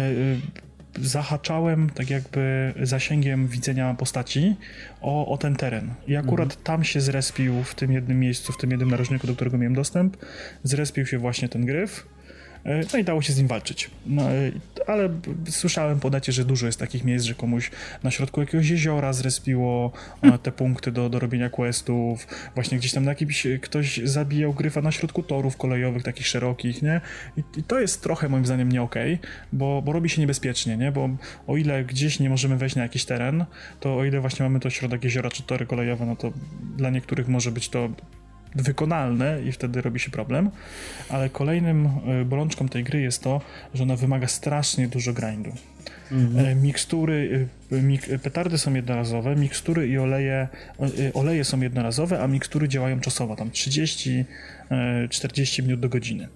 zahaczałem 1.01 1.89
tak 1.89 2.09
jakby 2.09 2.73
zasięgiem 2.81 3.47
widzenia 3.47 3.93
postaci 3.93 4.55
o, 5.01 5.27
o 5.27 5.37
ten 5.37 5.55
teren. 5.55 5.93
I 6.07 6.15
akurat 6.15 6.45
mhm. 6.45 6.63
tam 6.63 6.83
się 6.83 7.01
zrespił 7.01 7.63
w 7.63 7.75
tym 7.75 7.91
jednym 7.91 8.19
miejscu, 8.19 8.53
w 8.53 8.57
tym 8.57 8.71
jednym 8.71 8.91
narożniku, 8.91 9.27
do 9.27 9.35
którego 9.35 9.57
miałem 9.57 9.75
dostęp, 9.75 10.17
zrespił 10.63 11.05
się 11.05 11.17
właśnie 11.17 11.49
ten 11.49 11.65
gryf 11.65 12.12
no 12.65 12.99
i 12.99 13.03
dało 13.03 13.21
się 13.21 13.33
z 13.33 13.37
nim 13.37 13.47
walczyć. 13.47 13.91
No, 14.05 14.31
e, 14.31 14.51
ale 14.87 15.09
słyszałem 15.49 15.99
po 15.99 16.09
necie, 16.09 16.31
że 16.31 16.45
dużo 16.45 16.65
jest 16.65 16.79
takich 16.79 17.03
miejsc, 17.03 17.25
że 17.25 17.35
komuś 17.35 17.71
na 18.03 18.11
środku 18.11 18.41
jakiegoś 18.41 18.69
jeziora 18.69 19.13
zrespiło 19.13 19.91
e, 20.21 20.37
te 20.37 20.51
punkty 20.51 20.91
do, 20.91 21.09
do 21.09 21.19
robienia 21.19 21.49
questów. 21.49 22.27
Właśnie 22.55 22.77
gdzieś 22.77 22.91
tam 22.93 23.05
na 23.05 23.11
jakimś 23.11 23.47
ktoś 23.61 23.97
zabijał 24.03 24.53
gryfa 24.53 24.81
na 24.81 24.91
środku 24.91 25.23
torów 25.23 25.57
kolejowych, 25.57 26.03
takich 26.03 26.27
szerokich, 26.27 26.81
nie? 26.81 27.01
I, 27.37 27.43
i 27.57 27.63
to 27.63 27.79
jest 27.79 28.01
trochę 28.01 28.29
moim 28.29 28.45
zdaniem 28.45 28.71
nie 28.71 28.81
okej, 28.81 29.13
okay, 29.13 29.27
bo, 29.53 29.81
bo 29.81 29.93
robi 29.93 30.09
się 30.09 30.21
niebezpiecznie, 30.21 30.77
nie? 30.77 30.91
Bo 30.91 31.09
o 31.47 31.57
ile 31.57 31.83
gdzieś 31.83 32.19
nie 32.19 32.29
możemy 32.29 32.57
wejść 32.57 32.75
na 32.75 32.83
jakiś 32.83 33.05
teren, 33.05 33.45
to 33.79 33.97
o 33.97 34.05
ile 34.05 34.21
właśnie 34.21 34.43
mamy 34.43 34.59
to 34.59 34.69
środek 34.69 35.03
jeziora 35.03 35.29
czy 35.29 35.43
tory 35.43 35.65
kolejowe, 35.65 36.05
no 36.05 36.15
to 36.15 36.33
dla 36.77 36.89
niektórych 36.89 37.27
może 37.27 37.51
być 37.51 37.69
to 37.69 37.89
wykonalne 38.55 39.41
i 39.45 39.51
wtedy 39.51 39.81
robi 39.81 39.99
się 39.99 40.11
problem, 40.11 40.49
ale 41.09 41.29
kolejnym 41.29 41.85
e, 41.85 42.25
bolączką 42.25 42.69
tej 42.69 42.83
gry 42.83 43.01
jest 43.01 43.23
to, 43.23 43.41
że 43.73 43.83
ona 43.83 43.95
wymaga 43.95 44.27
strasznie 44.27 44.87
dużo 44.87 45.13
grindu. 45.13 45.51
Mhm. 46.11 46.61
Mikstury, 46.61 47.47
e, 47.71 47.81
mik, 47.81 48.19
petardy 48.23 48.57
są 48.57 48.73
jednorazowe, 48.73 49.35
mikstury 49.35 49.87
i 49.87 49.97
oleje, 49.97 50.47
oleje 51.13 51.43
są 51.43 51.61
jednorazowe, 51.61 52.21
a 52.21 52.27
mikstury 52.27 52.67
działają 52.67 52.99
czasowo, 52.99 53.35
tam 53.35 53.51
30 53.51 54.25
40 55.09 55.63
minut 55.63 55.79
do 55.79 55.89
godziny. 55.89 56.27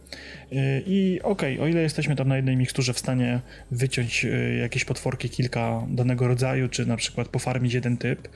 I 0.86 1.20
okej, 1.24 1.54
okay, 1.54 1.66
o 1.66 1.68
ile 1.68 1.82
jesteśmy 1.82 2.16
tam 2.16 2.28
na 2.28 2.36
jednej 2.36 2.58
miksturze 2.58 2.94
w 2.94 3.00
stanie 3.00 3.40
wyciąć 3.72 4.26
jakieś 4.62 4.86
potworki 4.86 5.30
kilka 5.30 5.82
danego 5.90 6.28
rodzaju, 6.28 6.70
czy 6.70 6.86
na 6.86 6.98
przykład 6.98 7.28
pofarmić 7.28 7.74
jeden 7.74 7.98
typ, 7.98 8.28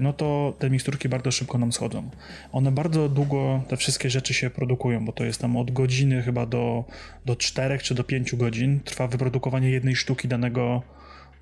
no 0.00 0.12
to 0.12 0.56
te 0.58 0.70
miksturki 0.70 1.08
bardzo 1.08 1.30
szybko 1.30 1.58
nam 1.58 1.72
schodzą. 1.72 2.10
One 2.52 2.72
bardzo 2.72 3.08
długo, 3.08 3.62
te 3.68 3.76
wszystkie 3.76 4.10
rzeczy 4.10 4.34
się 4.34 4.50
produkują, 4.50 5.04
bo 5.04 5.12
to 5.12 5.24
jest 5.24 5.40
tam 5.40 5.56
od 5.56 5.70
godziny 5.70 6.22
chyba 6.22 6.46
do, 6.46 6.84
do 7.26 7.36
4 7.36 7.78
czy 7.78 7.94
do 7.94 8.04
5 8.04 8.36
godzin 8.36 8.80
trwa 8.84 9.06
wyprodukowanie 9.06 9.70
jednej 9.70 9.96
sztuki 9.96 10.23
danego 10.28 10.82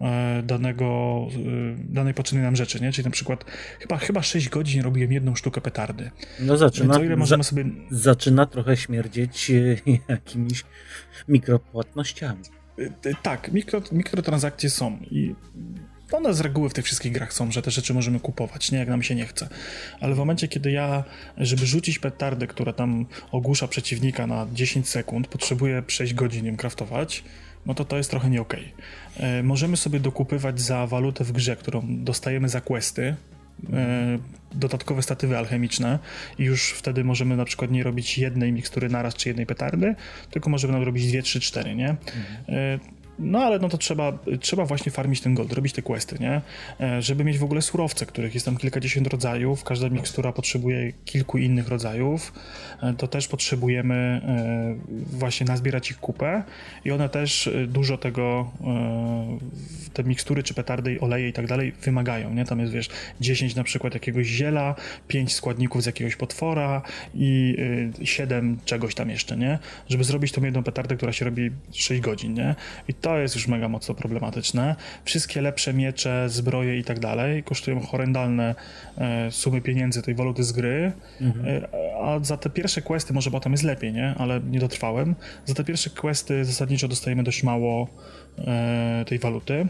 E, 0.03 0.42
danego, 0.42 0.87
e, 1.35 1.92
danej 1.92 2.14
potrzebnej 2.14 2.45
nam 2.45 2.57
rzeczy, 2.57 2.81
nie? 2.81 2.92
Czyli 2.92 3.05
na 3.05 3.11
przykład 3.11 3.45
chyba, 3.81 3.97
chyba 3.97 4.23
6 4.23 4.49
godzin 4.49 4.83
robiłem 4.83 5.12
jedną 5.12 5.35
sztukę 5.35 5.61
petardy. 5.61 6.11
No 6.40 6.57
zaczyna, 6.57 6.99
ile 6.99 7.16
możemy 7.16 7.42
za, 7.42 7.51
sobie... 7.51 7.64
zaczyna 7.90 8.47
trochę 8.47 8.77
śmierdzieć 8.77 9.51
e, 9.51 9.77
jakimiś 10.09 10.64
mikropłatnościami. 11.29 12.42
Tak, 13.23 13.53
mikro, 13.53 13.83
mikrotransakcje 13.92 14.71
są 14.71 14.99
i 15.11 15.35
one 16.12 16.35
z 16.35 16.40
reguły 16.40 16.68
w 16.68 16.73
tych 16.73 16.85
wszystkich 16.85 17.12
grach 17.12 17.33
są, 17.33 17.53
że 17.53 17.62
te 17.62 17.71
rzeczy 17.71 17.95
możemy 17.95 18.21
kupować, 18.21 18.73
nie 18.73 18.79
jak 18.79 18.88
nam 18.88 19.03
się 19.03 19.14
nie 19.14 19.27
chce. 19.27 19.49
Ale 20.01 20.14
w 20.14 20.18
momencie, 20.18 20.49
kiedy 20.49 20.71
ja, 20.71 21.05
żeby 21.37 21.66
rzucić 21.66 21.99
petardę, 21.99 22.47
która 22.47 22.73
tam 22.73 23.07
ogłusza 23.33 23.68
przeciwnika 23.68 24.27
na 24.27 24.47
10 24.53 24.88
sekund, 24.88 25.29
potrzebuję 25.29 25.83
6 25.88 26.14
godzin 26.14 26.47
ją 26.47 26.57
kraftować, 26.57 27.25
no 27.66 27.75
to 27.75 27.85
to 27.85 27.96
jest 27.96 28.11
trochę 28.11 28.31
nie 28.31 28.40
okej. 28.40 28.72
Okay. 29.16 29.29
E, 29.29 29.42
możemy 29.42 29.77
sobie 29.77 30.01
dokupywać 30.01 30.61
za 30.61 30.87
walutę 30.87 31.25
w 31.25 31.33
grze, 31.33 31.57
którą 31.57 31.83
dostajemy 31.88 32.48
za 32.48 32.61
questy, 32.61 33.16
e, 33.72 34.18
dodatkowe 34.55 35.03
statywy 35.03 35.38
alchemiczne 35.38 35.98
i 36.38 36.44
już 36.44 36.70
wtedy 36.70 37.05
możemy 37.05 37.37
na 37.37 37.44
przykład 37.44 37.70
nie 37.70 37.83
robić 37.83 38.18
jednej 38.18 38.53
mikstury 38.53 38.88
naraz 38.88 39.14
czy 39.14 39.29
jednej 39.29 39.46
petardy, 39.46 39.94
tylko 40.31 40.51
możemy 40.51 40.85
robić 40.85 41.07
dwie, 41.07 41.22
trzy, 41.22 41.40
cztery, 41.40 41.75
nie? 41.75 41.88
Mhm. 41.88 42.81
No 43.18 43.38
ale 43.38 43.59
no 43.59 43.68
to 43.68 43.79
trzeba, 43.79 44.18
trzeba 44.40 44.64
właśnie 44.64 44.92
farmić 44.92 45.20
ten 45.20 45.35
gold, 45.35 45.53
robić 45.53 45.72
te 45.72 45.83
questy, 45.83 46.16
nie? 46.20 46.40
E, 46.81 47.03
żeby 47.03 47.25
mieć 47.25 47.38
w 47.38 47.44
ogóle 47.44 47.62
surowce, 47.62 48.07
których 48.07 48.35
jest 48.35 48.46
tam 48.46 48.57
kilkadziesiąt 48.57 49.07
rodzajów, 49.07 49.64
każda 49.64 49.88
mikstura 49.88 50.33
potrzebuje 50.33 50.92
kilku 51.05 51.38
innych 51.38 51.68
rodzajów, 51.68 52.33
e, 52.83 52.94
to 52.94 53.09
też 53.09 53.29
potrzebujemy 53.29 53.94
e, 53.94 55.16
właśnie 55.18 55.46
nazbierać 55.46 55.90
ich 55.90 55.98
kupę 55.98 56.42
i 56.85 56.90
one 56.90 57.09
też 57.09 57.51
dużo 57.68 57.98
tego, 57.98 58.51
te 59.92 60.05
mikstury 60.05 60.42
czy 60.42 60.55
petardy, 60.55 61.01
oleje 61.01 61.29
i 61.29 61.33
tak 61.33 61.46
dalej 61.46 61.72
wymagają, 61.83 62.35
nie? 62.35 62.44
Tam 62.44 62.61
jest, 62.61 62.72
wiesz, 62.72 62.88
10 63.20 63.55
na 63.55 63.64
przykład 63.64 63.94
jakiegoś 63.94 64.27
ziela, 64.27 64.75
5 65.09 65.35
składników 65.35 65.83
z 65.83 65.87
jakiegoś 65.87 66.16
potwora 66.16 66.83
i 67.14 67.57
7 68.03 68.59
czegoś 68.64 68.94
tam 68.94 69.11
jeszcze, 69.11 69.37
nie? 69.37 69.59
Żeby 69.88 70.05
zrobić 70.05 70.33
tą 70.33 70.44
jedną 70.44 70.62
petardę, 70.62 70.96
która 70.96 71.12
się 71.12 71.25
robi 71.25 71.51
6 71.72 72.01
godzin, 72.01 72.35
nie? 72.35 72.55
I 72.88 72.94
to 73.03 73.19
jest 73.19 73.35
już 73.35 73.49
mega 73.49 73.69
mocno 73.69 73.95
problematyczne. 73.95 74.77
Wszystkie 75.05 75.41
lepsze 75.41 75.75
miecze, 75.75 76.29
zbroje 76.29 76.79
i 76.79 76.85
tak 76.85 77.01
dalej 77.01 77.43
kosztują 77.43 77.81
horrendalne 77.81 78.55
e, 78.99 79.31
sumy 79.31 79.61
pieniędzy 79.61 80.03
tej 80.03 80.15
waluty 80.15 80.45
z 80.45 80.53
gry, 80.53 80.93
mhm. 81.21 81.47
e, 81.47 81.69
a 82.03 82.25
za 82.25 82.37
te 82.37 82.51
pierwsze 82.51 82.83
questy, 82.83 83.12
może 83.12 83.31
potem 83.31 83.53
jest 83.53 83.65
lepiej, 83.65 83.93
nie? 83.93 84.15
Ale 84.19 84.41
nie 84.41 84.61
dotrwałem. 84.61 85.15
Za 85.45 85.55
te 85.55 85.65
pierwsze 85.65 85.91
questy 85.91 86.45
zasadniczo 86.45 86.88
dostajemy 86.88 87.23
dość 87.23 87.43
mało 87.43 87.88
e, 88.38 89.05
tej 89.07 89.19
waluty. 89.19 89.67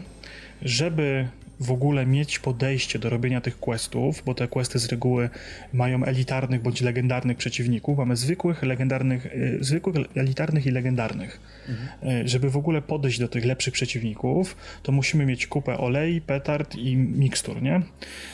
Żeby 0.61 1.27
w 1.59 1.71
ogóle 1.71 2.05
mieć 2.05 2.39
podejście 2.39 2.99
do 2.99 3.09
robienia 3.09 3.41
tych 3.41 3.59
questów, 3.59 4.23
bo 4.25 4.33
te 4.33 4.47
questy 4.47 4.79
z 4.79 4.85
reguły 4.85 5.29
mają 5.73 6.03
elitarnych 6.03 6.61
bądź 6.61 6.81
legendarnych 6.81 7.37
przeciwników, 7.37 7.97
mamy 7.97 8.15
zwykłych, 8.15 8.63
legendarnych, 8.63 9.25
y, 9.25 9.57
zwykłych, 9.61 9.95
elitarnych 10.15 10.65
i 10.65 10.71
legendarnych. 10.71 11.39
Mhm. 11.69 12.27
Żeby 12.27 12.49
w 12.49 12.57
ogóle 12.57 12.81
podejść 12.81 13.19
do 13.19 13.27
tych 13.27 13.45
lepszych 13.45 13.73
przeciwników, 13.73 14.55
to 14.83 14.91
musimy 14.91 15.25
mieć 15.25 15.47
kupę 15.47 15.77
olej, 15.77 16.21
petard 16.21 16.75
i 16.75 16.97
mikstur, 16.97 17.61
nie? 17.61 17.81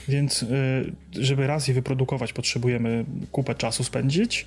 Więc 0.07 0.43
y, 0.43 0.91
żeby 1.11 1.47
raz 1.47 1.67
je 1.67 1.73
wyprodukować, 1.73 2.33
potrzebujemy 2.33 3.05
kupę 3.31 3.55
czasu 3.55 3.83
spędzić, 3.83 4.45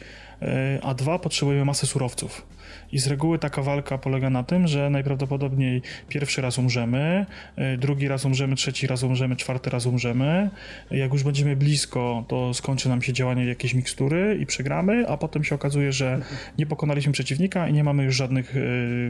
a 0.83 0.95
dwa, 0.95 1.19
potrzebujemy 1.19 1.65
masę 1.65 1.87
surowców. 1.87 2.47
I 2.93 2.99
z 2.99 3.07
reguły 3.07 3.39
taka 3.39 3.63
walka 3.63 3.99
polega 3.99 4.31
na 4.31 4.43
tym, 4.45 4.67
że 4.67 4.91
najprawdopodobniej 4.91 5.83
pierwszy 6.09 6.43
raz 6.43 6.59
umrzemy, 6.59 7.27
e, 7.57 7.77
drugi 7.77 8.09
raz 8.09 8.25
umrzemy, 8.25 8.57
trzeci 8.57 8.87
raz 8.87 9.03
umrzemy, 9.03 9.37
czwarty 9.37 9.71
raz 9.71 9.87
umrzemy. 9.87 10.51
Jak 10.91 11.13
już 11.13 11.23
będziemy 11.23 11.57
blisko, 11.57 12.25
to 12.29 12.55
skończy 12.55 12.89
nam 12.89 13.03
się 13.03 13.13
działanie 13.13 13.45
jakiejś 13.45 13.75
mikstury 13.75 14.39
i 14.41 14.47
przegramy, 14.47 15.09
a 15.09 15.17
potem 15.17 15.45
się 15.45 15.55
okazuje, 15.55 15.93
że 15.93 16.21
nie 16.59 16.67
pokonaliśmy 16.67 17.13
przeciwnika 17.13 17.69
i 17.69 17.73
nie 17.73 17.85
mamy 17.85 18.05
już 18.05 18.17
żadnych, 18.17 18.57
e, 18.57 18.61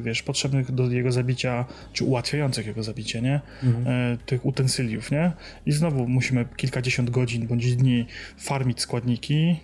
wiesz, 0.01 0.23
potrzebnych 0.23 0.73
do 0.73 0.91
jego 0.91 1.13
zabicia, 1.13 1.65
czy 1.93 2.05
ułatwiających 2.05 2.67
jego 2.67 2.83
zabicie, 2.83 3.23
nie? 3.23 3.41
Mhm. 3.63 3.87
E, 3.87 4.17
tych 4.27 4.47
utensyliów, 4.47 5.11
nie? 5.11 5.33
I 5.67 5.73
znowu 5.73 6.09
musimy 6.09 6.45
kilkadziesiąt 6.57 7.11
godzin 7.11 7.47
bądź 7.47 7.77
dni 7.77 8.07
farmić 8.39 8.81
składniki, 8.81 9.57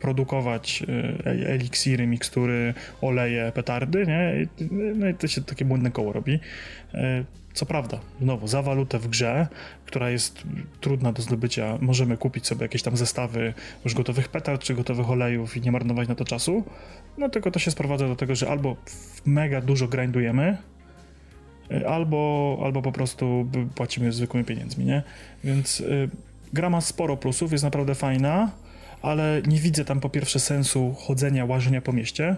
produkować 0.00 0.82
e, 1.26 1.48
eliksiry, 1.48 2.06
mikstury, 2.06 2.74
oleje, 3.00 3.52
petardy, 3.54 4.06
nie? 4.06 4.46
No 4.94 5.08
i 5.08 5.14
to 5.14 5.26
się 5.26 5.42
takie 5.42 5.64
błędne 5.64 5.90
koło 5.90 6.12
robi. 6.12 6.40
E, 6.94 7.24
co 7.54 7.66
prawda, 7.66 8.00
znowu, 8.20 8.48
za 8.48 8.62
walutę 8.62 8.98
w 8.98 9.08
grze, 9.08 9.46
która 9.86 10.10
jest 10.10 10.42
trudna 10.80 11.12
do 11.12 11.22
zdobycia, 11.22 11.78
możemy 11.80 12.16
kupić 12.16 12.46
sobie 12.46 12.62
jakieś 12.62 12.82
tam 12.82 12.96
zestawy 12.96 13.54
już 13.84 13.94
gotowych 13.94 14.28
petard 14.28 14.62
czy 14.62 14.74
gotowych 14.74 15.10
olejów 15.10 15.56
i 15.56 15.60
nie 15.60 15.72
marnować 15.72 16.08
na 16.08 16.14
to 16.14 16.24
czasu, 16.24 16.64
no 17.18 17.28
tylko 17.28 17.50
to 17.50 17.58
się 17.58 17.70
sprowadza 17.70 18.08
do 18.08 18.16
tego, 18.16 18.34
że 18.34 18.48
albo 18.48 18.76
mega 19.26 19.60
dużo 19.60 19.88
grindujemy, 19.88 20.56
e, 21.70 21.88
albo, 21.88 22.60
albo 22.64 22.82
po 22.82 22.92
prostu 22.92 23.48
płacimy 23.74 24.12
zwykłymi 24.12 24.44
pieniędzmi, 24.44 24.84
nie? 24.84 25.02
Więc 25.44 25.82
gra 26.52 26.70
ma 26.70 26.80
sporo 26.80 27.16
plusów, 27.16 27.52
jest 27.52 27.64
naprawdę 27.64 27.94
fajna, 27.94 28.50
ale 29.06 29.42
nie 29.46 29.58
widzę 29.58 29.84
tam 29.84 30.00
po 30.00 30.08
pierwsze 30.08 30.40
sensu 30.40 30.94
chodzenia, 30.98 31.44
łażenia 31.44 31.80
po 31.80 31.92
mieście, 31.92 32.36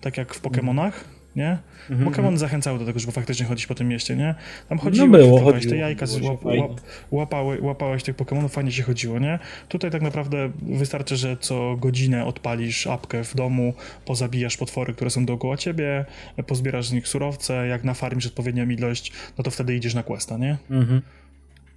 tak 0.00 0.16
jak 0.16 0.34
w 0.34 0.42
Pokémonach, 0.42 0.92
nie? 1.36 1.58
-hmm. 1.90 2.04
Pokémon 2.04 2.36
zachęcały 2.36 2.78
do 2.78 2.84
tego, 2.84 2.98
żeby 2.98 3.12
faktycznie 3.12 3.46
chodzić 3.46 3.66
po 3.66 3.74
tym 3.74 3.88
mieście, 3.88 4.16
nie? 4.16 4.34
Tam 4.68 4.78
chodziłeś, 4.78 5.10
no 5.10 5.18
było, 5.18 5.40
chodziło, 5.40 5.72
te 5.72 5.78
jajka, 5.78 6.06
łap, 6.22 6.44
łap, 6.44 6.80
łapały, 7.10 7.58
łapałeś 7.60 8.02
tych 8.02 8.16
Pokémonów, 8.16 8.48
fajnie 8.48 8.72
się 8.72 8.82
chodziło, 8.82 9.18
nie? 9.18 9.38
Tutaj 9.68 9.90
tak 9.90 10.02
naprawdę 10.02 10.50
wystarczy, 10.62 11.16
że 11.16 11.36
co 11.36 11.76
godzinę 11.76 12.24
odpalisz 12.24 12.86
apkę 12.86 13.24
w 13.24 13.34
domu, 13.34 13.74
pozabijasz 14.04 14.56
potwory, 14.56 14.94
które 14.94 15.10
są 15.10 15.26
dookoła 15.26 15.56
ciebie, 15.56 16.04
pozbierasz 16.46 16.86
z 16.86 16.92
nich 16.92 17.08
surowce, 17.08 17.66
jak 17.66 17.84
na 17.84 17.90
nafarmisz 17.90 18.26
odpowiednią 18.26 18.68
ilość, 18.68 19.12
no 19.38 19.44
to 19.44 19.50
wtedy 19.50 19.76
idziesz 19.76 19.94
na 19.94 20.02
questa, 20.02 20.36
nie? 20.38 20.56
-hmm. 20.70 21.00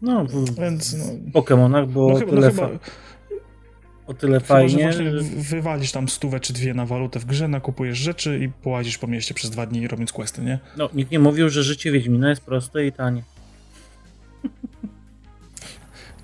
No, 0.01 0.25
w, 0.25 0.59
Więc, 0.59 0.97
no, 0.97 1.05
w 1.05 1.31
Pokémonach 1.31 1.87
było 1.87 2.11
no 2.11 2.19
chyba, 2.19 2.31
tyle... 2.31 2.47
No 2.47 2.53
chyba, 2.53 2.69
o 4.11 4.13
tyle 4.13 4.39
Chyba, 4.39 4.47
fajnie. 4.47 4.93
Że 4.93 5.11
wywalisz 5.21 5.91
tam 5.91 6.09
stówę 6.09 6.39
czy 6.39 6.53
dwie 6.53 6.73
na 6.73 6.85
walutę 6.85 7.19
w 7.19 7.25
grze, 7.25 7.47
nakupujesz 7.47 7.97
rzeczy 7.97 8.39
i 8.39 8.49
połazisz 8.49 8.97
po 8.97 9.07
mieście 9.07 9.33
przez 9.33 9.49
dwa 9.49 9.65
dni 9.65 9.87
robiąc 9.87 10.11
questy, 10.11 10.41
nie? 10.41 10.59
No, 10.77 10.89
nikt 10.93 11.11
nie 11.11 11.19
mówił, 11.19 11.49
że 11.49 11.63
życie 11.63 11.91
Wiedźmina 11.91 12.29
jest 12.29 12.41
proste 12.41 12.85
i 12.85 12.91
tanie. 12.91 13.23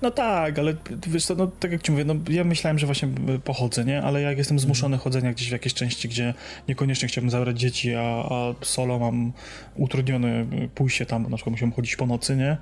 No 0.02 0.10
tak, 0.10 0.58
ale 0.58 0.74
wiesz 1.06 1.24
co, 1.24 1.34
no 1.34 1.46
tak 1.46 1.72
jak 1.72 1.82
ci 1.82 1.92
mówię, 1.92 2.04
no 2.04 2.14
ja 2.30 2.44
myślałem, 2.44 2.78
że 2.78 2.86
właśnie 2.86 3.08
pochodzę, 3.44 3.84
nie? 3.84 4.02
Ale 4.02 4.22
jak 4.22 4.38
jestem 4.38 4.58
zmuszony 4.58 4.94
mhm. 4.94 5.04
chodzenia 5.04 5.32
gdzieś 5.32 5.48
w 5.48 5.52
jakieś 5.52 5.74
części, 5.74 6.08
gdzie 6.08 6.34
niekoniecznie 6.68 7.08
chciałbym 7.08 7.30
zabrać 7.30 7.60
dzieci, 7.60 7.94
a, 7.94 8.00
a 8.00 8.54
solo 8.62 8.98
mam 8.98 9.32
utrudnione 9.76 10.46
pójście 10.74 11.06
tam, 11.06 11.22
bo 11.22 11.28
na 11.28 11.36
przykład 11.36 11.50
musiałem 11.50 11.72
chodzić 11.72 11.96
po 11.96 12.06
nocy, 12.06 12.36
nie? 12.36 12.56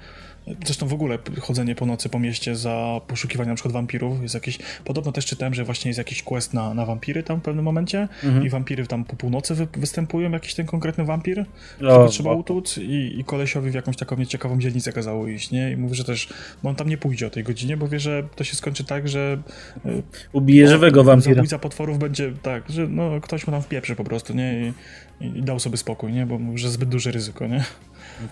Zresztą 0.65 0.87
w 0.87 0.93
ogóle 0.93 1.19
chodzenie 1.41 1.75
po 1.75 1.87
nocy 1.87 2.09
po 2.09 2.19
mieście 2.19 2.57
za 2.57 3.01
poszukiwanie 3.07 3.49
na 3.49 3.55
przykład 3.55 3.75
wampirów 3.75 4.23
jest 4.23 4.35
jakiś... 4.35 4.59
Podobno 4.85 5.13
też 5.13 5.27
czytałem, 5.27 5.55
że 5.55 5.65
właśnie 5.65 5.89
jest 5.89 5.99
jakiś 5.99 6.23
quest 6.23 6.55
na, 6.55 6.75
na 6.75 6.87
wampiry 6.87 7.23
tam 7.23 7.41
w 7.41 7.43
pewnym 7.43 7.65
momencie 7.65 8.09
mhm. 8.25 8.47
i 8.47 8.49
wampiry 8.49 8.87
tam 8.87 9.05
po 9.05 9.17
północy 9.17 9.55
wy, 9.55 9.67
występują, 9.77 10.31
jakiś 10.31 10.55
ten 10.55 10.67
konkretny 10.67 11.05
wampir, 11.05 11.45
którego 11.77 12.09
trzeba 12.09 12.33
utłuc 12.33 12.79
i, 12.79 13.21
i 13.21 13.25
kolesiowi 13.25 13.71
w 13.71 13.75
jakąś 13.75 13.97
taką 13.97 14.17
nieciekawą 14.17 14.59
dzielnicę 14.59 14.93
kazało 14.93 15.29
iść, 15.29 15.51
nie? 15.51 15.71
I 15.73 15.77
mówi, 15.77 15.95
że 15.95 16.05
też, 16.05 16.29
bo 16.63 16.69
on 16.69 16.77
tam 16.77 16.89
nie 16.89 16.99
pójdzie 16.99 17.27
o 17.27 17.31
tej 17.31 17.45
godzinie, 17.45 17.77
bo 17.77 17.89
wie, 17.89 18.01
że 18.01 18.23
to 18.37 18.45
się 18.45 18.57
skończy 18.57 18.85
tak, 18.85 19.09
że... 19.09 19.39
E, 19.85 20.03
Ubije 20.33 20.69
żywego 20.69 21.05
wampira. 21.05 21.35
Zabójca 21.35 21.59
potworów 21.59 21.99
będzie 21.99 22.33
tak, 22.43 22.65
że 22.69 22.89
no, 22.89 23.21
ktoś 23.21 23.47
mu 23.47 23.53
tam 23.53 23.63
wpieprzy 23.63 23.97
po 23.97 24.05
prostu, 24.05 24.35
nie? 24.35 24.73
I, 25.21 25.27
i 25.39 25.43
dał 25.43 25.61
sobie 25.61 25.77
spokój, 25.77 26.13
nie? 26.13 26.27
Bo 26.27 26.39
mówi, 26.39 26.59
że 26.59 26.71
zbyt 26.71 26.89
duże 26.89 27.11
ryzyko, 27.11 27.47
nie? 27.47 27.65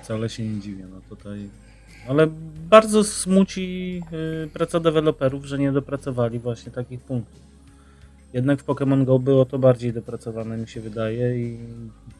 Wcale 0.03 0.29
się 0.29 0.43
nie 0.43 0.61
dziwię, 0.61 0.85
no 0.91 1.17
tutaj 1.17 1.49
ale 2.09 2.27
bardzo 2.71 3.05
smuci 3.05 4.01
y, 4.45 4.49
praca 4.49 4.81
deweloperów, 4.81 5.45
że 5.45 5.59
nie 5.59 5.73
dopracowali 5.73 6.39
właśnie 6.39 6.73
takich 6.73 7.01
punktów. 7.01 7.45
Jednak 8.35 8.61
w 8.61 8.67
Pokémon 8.67 9.05
Go 9.05 9.19
było 9.19 9.45
to 9.45 9.59
bardziej 9.59 9.93
dopracowane, 9.93 10.57
mi 10.57 10.69
się 10.69 10.81
wydaje, 10.81 11.39
i 11.39 11.59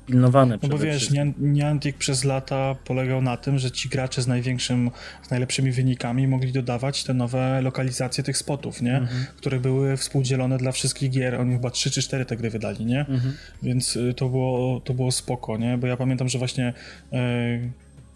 pilnowane. 0.07 0.59
No 0.63 0.69
bo 0.69 0.79
wiesz, 0.79 1.11
Niantic 1.39 1.97
przez 1.97 2.25
lata 2.25 2.75
polegał 2.85 3.23
na 3.23 3.37
tym, 3.37 3.59
że 3.59 3.71
ci 3.71 3.89
gracze 3.89 4.23
z 4.23 4.27
największym, 4.27 4.91
z 5.23 5.31
najlepszymi 5.31 5.73
wynikami 5.73 6.29
mogli 6.29 6.53
dodawać 6.53 7.05
te 7.05 7.15
nowe 7.15 7.63
lokalizacje 7.63 8.25
tych 8.25 8.37
spotów, 8.37 8.83
nie? 8.83 8.97
Mhm. 8.97 9.27
Które 9.37 9.61
były 9.61 9.97
współdzielone 9.97 10.59
dla 10.59 10.73
wszystkich 10.73 11.11
gier. 11.11 11.35
Oni 11.35 11.53
chyba 11.53 11.71
3 11.71 11.91
czy 11.91 12.03
4 12.03 12.25
te 12.25 12.37
gry 12.37 12.51
wydali, 12.51 12.87
nie? 12.87 13.01
Mhm. 13.01 13.35
Więc 13.63 13.97
y, 13.97 14.15
to 14.17 14.29
było, 14.29 14.81
to 14.81 14.95
było 14.95 15.13
spoko, 15.13 15.57
nie? 15.57 15.79
Bo 15.79 15.87
ja 15.87 15.97
pamiętam, 15.97 16.29
że 16.29 16.39
właśnie 16.39 16.73
yy, 17.13 17.19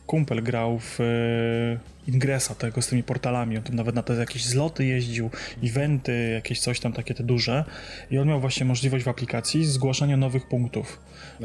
kumpel 0.08 0.42
grał 0.42 0.78
w 0.78 1.00
e, 1.00 2.10
Ingresa, 2.10 2.54
tego 2.54 2.82
z 2.82 2.86
tymi 2.86 3.02
portalami, 3.02 3.56
on 3.56 3.62
tam 3.62 3.76
nawet 3.76 3.94
na 3.94 4.02
te 4.02 4.14
jakieś 4.14 4.44
zloty 4.44 4.86
jeździł, 4.86 5.30
eventy, 5.64 6.30
jakieś 6.34 6.60
coś 6.60 6.80
tam 6.80 6.92
takie 6.92 7.14
te 7.14 7.24
duże 7.24 7.64
i 8.10 8.18
on 8.18 8.28
miał 8.28 8.40
właśnie 8.40 8.66
możliwość 8.66 9.04
w 9.04 9.08
aplikacji 9.08 9.64
zgłaszania 9.64 10.16
nowych 10.16 10.48
punktów 10.48 11.00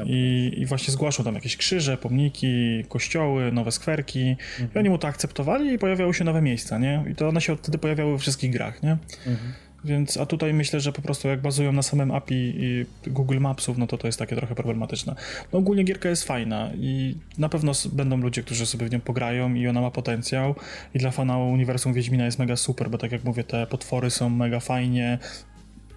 I, 0.06 0.52
i 0.58 0.66
właśnie 0.66 0.94
zgłaszał 0.94 1.26
tam 1.26 1.36
jakieś 1.36 1.58
krzyże, 1.58 1.98
pomniki, 1.98 2.84
kościoły, 2.90 3.52
nowe 3.52 3.72
skwerki 3.72 4.36
mhm. 4.60 4.70
i 4.76 4.80
oni 4.80 4.90
mu 4.90 4.98
to 4.98 5.08
akceptowali 5.08 5.74
i 5.74 5.78
pojawiały 5.78 6.14
się 6.14 6.24
nowe 6.24 6.42
miejsca, 6.42 6.78
nie? 6.78 7.04
I 7.12 7.16
to 7.16 7.30
one 7.30 7.42
się 7.42 7.58
wtedy 7.58 7.78
pojawiały 7.78 8.12
we 8.12 8.18
wszystkich 8.18 8.52
grach, 8.52 8.84
nie? 8.84 8.98
Mhm. 9.28 9.54
Więc, 9.84 10.18
a 10.18 10.26
tutaj 10.26 10.54
myślę, 10.54 10.80
że 10.80 10.92
po 10.92 11.02
prostu 11.02 11.28
jak 11.28 11.42
bazują 11.42 11.72
na 11.72 11.82
samym 11.82 12.12
API 12.12 12.54
i 12.58 12.86
Google 13.10 13.40
Mapsów, 13.40 13.78
no 13.78 13.88
to 13.88 13.98
to 13.98 14.08
jest 14.08 14.20
takie 14.20 14.36
trochę 14.36 14.56
problematyczne. 14.56 15.16
No 15.54 15.60
ogólnie 15.60 15.84
gierka 15.84 16.10
jest 16.10 16.24
fajna 16.24 16.72
i 16.76 17.16
na 17.38 17.50
pewno 17.50 17.72
będą 17.92 18.18
ludzie, 18.18 18.44
którzy 18.44 18.66
sobie 18.66 18.86
w 18.86 18.92
nią 18.92 19.00
pograją 19.00 19.54
i 19.54 19.68
ona 19.68 19.82
ma 19.82 19.92
potencjał 19.92 20.56
i 20.94 21.00
dla 21.00 21.12
fana 21.12 21.38
uniwersum 21.38 21.94
Wiedźmina 21.94 22.26
jest 22.26 22.40
mega 22.40 22.56
super, 22.56 22.90
bo 22.90 22.98
tak 22.98 23.12
jak 23.12 23.24
mówię, 23.24 23.44
te 23.44 23.68
potwory 23.68 24.10
są 24.10 24.30
mega 24.30 24.60
fajnie, 24.60 25.20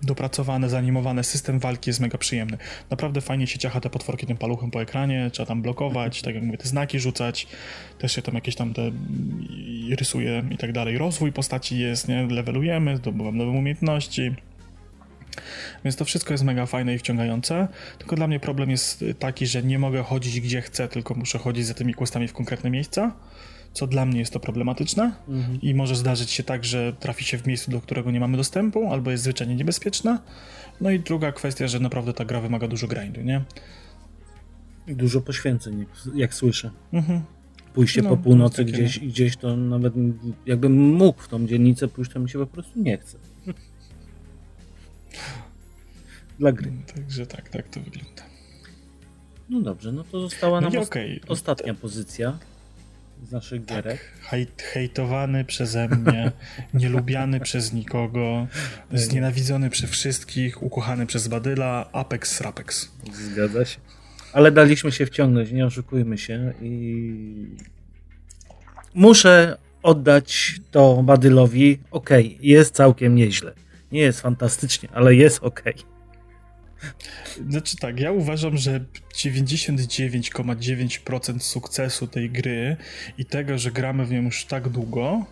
dopracowane, 0.03 0.69
zanimowane, 0.69 1.25
system 1.25 1.59
walki 1.59 1.91
jest 1.91 2.01
mega 2.01 2.19
przyjemny. 2.19 2.59
Naprawdę 2.91 3.21
fajnie 3.21 3.47
się 3.47 3.59
ciacha 3.59 3.81
te 3.81 3.91
potworki 3.91 4.27
tym 4.27 4.37
paluchem 4.37 4.71
po 4.71 4.83
ekranie, 4.83 5.31
trzeba 5.33 5.47
tam 5.47 5.63
blokować, 5.63 6.23
tak 6.23 6.35
jak 6.35 6.45
mówię, 6.45 6.59
te 6.59 6.69
znaki 6.69 7.01
rzucać, 7.01 7.47
też 7.99 8.13
się 8.13 8.23
tam 8.23 8.35
jakieś 8.35 8.55
tam 8.55 8.75
te 8.75 8.91
rysuje 9.99 10.45
i 10.51 10.57
tak 10.57 10.73
dalej. 10.73 10.99
Rozwój 10.99 11.33
postaci 11.33 11.79
jest, 11.79 12.09
nie? 12.09 12.27
Levelujemy, 12.27 12.97
zdobywamy 12.97 13.39
nowe 13.39 13.51
umiejętności. 13.51 14.35
Więc 15.85 15.97
to 15.97 16.05
wszystko 16.05 16.35
jest 16.35 16.45
mega 16.45 16.67
fajne 16.67 16.95
i 16.95 16.99
wciągające, 16.99 17.69
tylko 17.99 18.17
dla 18.17 18.27
mnie 18.27 18.41
problem 18.41 18.71
jest 18.71 19.05
taki, 19.19 19.47
że 19.47 19.63
nie 19.63 19.79
mogę 19.79 20.03
chodzić 20.03 20.41
gdzie 20.41 20.63
chcę, 20.63 20.89
tylko 20.89 21.15
muszę 21.15 21.39
chodzić 21.39 21.67
za 21.67 21.75
tymi 21.75 21.95
questami 21.95 22.29
w 22.29 22.33
konkretne 22.33 22.71
miejsca, 22.71 23.13
co 23.77 23.87
dla 23.87 24.07
mnie 24.07 24.19
jest 24.21 24.33
to 24.33 24.41
problematyczne 24.41 25.12
Mhm. 25.29 25.61
i 25.62 25.75
może 25.75 25.97
zdarzyć 25.97 26.31
się 26.31 26.43
tak, 26.43 26.65
że 26.65 26.93
trafi 27.01 27.25
się 27.25 27.39
w 27.39 27.47
miejscu, 27.47 27.71
do 27.71 27.81
którego 27.81 28.11
nie 28.11 28.21
mamy 28.21 28.37
dostępu, 28.37 28.91
albo 28.93 29.11
jest 29.11 29.23
zwyczajnie 29.25 29.55
niebezpieczne. 29.57 30.19
No 30.81 30.91
i 30.91 31.01
druga 31.01 31.33
kwestia, 31.33 31.69
że 31.69 31.81
naprawdę 31.81 32.12
ta 32.12 32.25
gra 32.25 32.41
wymaga 32.41 32.69
dużo 32.69 32.87
grindu, 32.87 33.21
nie? 33.21 33.45
I 34.87 34.95
Dużo 34.97 35.21
poświęceń, 35.21 35.79
jak, 35.79 35.89
jak 36.17 36.35
słyszę. 36.35 36.71
Mhm. 36.93 37.23
Pójście 37.75 38.03
No, 38.03 38.09
po 38.09 38.17
północy 38.17 38.57
takie- 38.57 38.73
gdzieś, 38.73 38.99
gdzieś 38.99 39.37
to 39.37 39.57
nawet 39.57 39.95
jakbym 40.47 40.95
mógł 40.95 41.23
w 41.23 41.29
tą 41.29 41.47
dzielnicę 41.47 41.89
pójść, 41.89 42.11
to 42.12 42.21
mi 42.21 42.31
się 42.31 42.39
po 42.39 42.47
prostu 42.47 42.81
nie 42.83 42.99
chce. 42.99 43.19
Dla 46.39 46.53
gry. 46.53 46.73
Także 46.95 47.27
tak, 47.27 47.49
tak 47.49 47.69
to 47.69 47.81
wygląda. 47.81 48.23
No 49.51 49.61
dobrze, 49.61 49.93
no 49.93 50.05
to 50.05 50.21
została 50.21 50.61
No 50.61 50.71
nam 50.71 50.83
os- 50.83 50.89
okej. 50.89 51.21
ostatnia 51.29 51.75
pozycja 51.75 52.39
z 53.29 53.33
naszych 53.33 53.65
gierek. 53.65 53.85
Tak, 53.85 54.29
hejt, 54.31 54.62
hejtowany 54.62 55.45
przeze 55.45 55.89
mnie, 55.89 56.33
nielubiany 56.75 57.41
przez 57.41 57.73
nikogo, 57.73 58.47
znienawidzony 58.93 59.71
przez 59.71 59.91
wszystkich, 59.91 60.62
ukochany 60.62 61.07
przez 61.07 61.29
Badyla, 61.29 61.89
Apex 61.93 62.41
Rapex. 62.41 62.93
Zgadza 63.12 63.65
się. 63.65 63.79
Ale 64.33 64.53
daliśmy 64.53 64.93
się 64.93 65.07
wciągnąć, 65.07 65.53
nie 65.53 65.67
oszukujmy 65.67 66.19
się 66.19 66.53
i 66.62 67.57
muszę 68.95 69.57
oddać 69.83 70.61
to 70.71 71.03
Badylowi. 71.03 71.79
Okej, 71.91 72.39
jest 72.41 72.75
całkiem 72.75 73.15
nieźle. 73.15 73.53
Nie 73.93 74.01
jest 74.01 74.21
fantastycznie, 74.21 74.89
ale 74.93 75.15
jest 75.15 75.43
okej. 75.43 75.96
Znaczy 77.51 77.77
tak, 77.77 78.01
ja 78.01 78.12
uważam, 78.12 78.57
że 78.57 78.81
99,9% 79.15 81.39
sukcesu 81.39 82.07
tej 82.07 82.31
gry 82.31 82.77
i 83.19 83.25
tego, 83.25 83.59
że 83.59 83.71
gramy 83.71 84.07
w 84.07 84.11
nią 84.11 84.23
już 84.23 84.45
tak 84.45 84.69
długo, 84.69 85.27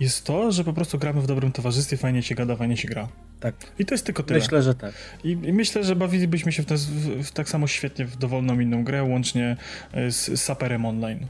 jest 0.00 0.24
to, 0.24 0.52
że 0.52 0.64
po 0.64 0.72
prostu 0.72 0.98
gramy 0.98 1.20
w 1.20 1.26
dobrym 1.26 1.52
towarzystwie, 1.52 1.96
fajnie 1.96 2.22
się 2.22 2.34
gada, 2.34 2.56
fajnie 2.56 2.76
się 2.76 2.88
gra. 2.88 3.08
Tak, 3.40 3.54
I 3.78 3.84
to 3.84 3.94
jest 3.94 4.06
tylko 4.06 4.22
tyle. 4.22 4.40
myślę, 4.40 4.62
że 4.62 4.74
tak. 4.74 4.94
I, 5.24 5.30
I 5.30 5.52
myślę, 5.52 5.84
że 5.84 5.96
bawilibyśmy 5.96 6.52
się 6.52 6.62
w, 6.62 6.66
te, 6.66 6.76
w, 6.76 7.26
w 7.26 7.32
tak 7.32 7.48
samo 7.48 7.66
świetnie 7.66 8.04
w 8.04 8.16
dowolną 8.16 8.60
inną 8.60 8.84
grę, 8.84 9.02
łącznie 9.02 9.56
e, 9.92 10.10
z, 10.10 10.26
z 10.26 10.42
Saperem 10.42 10.86
Online. 10.86 11.26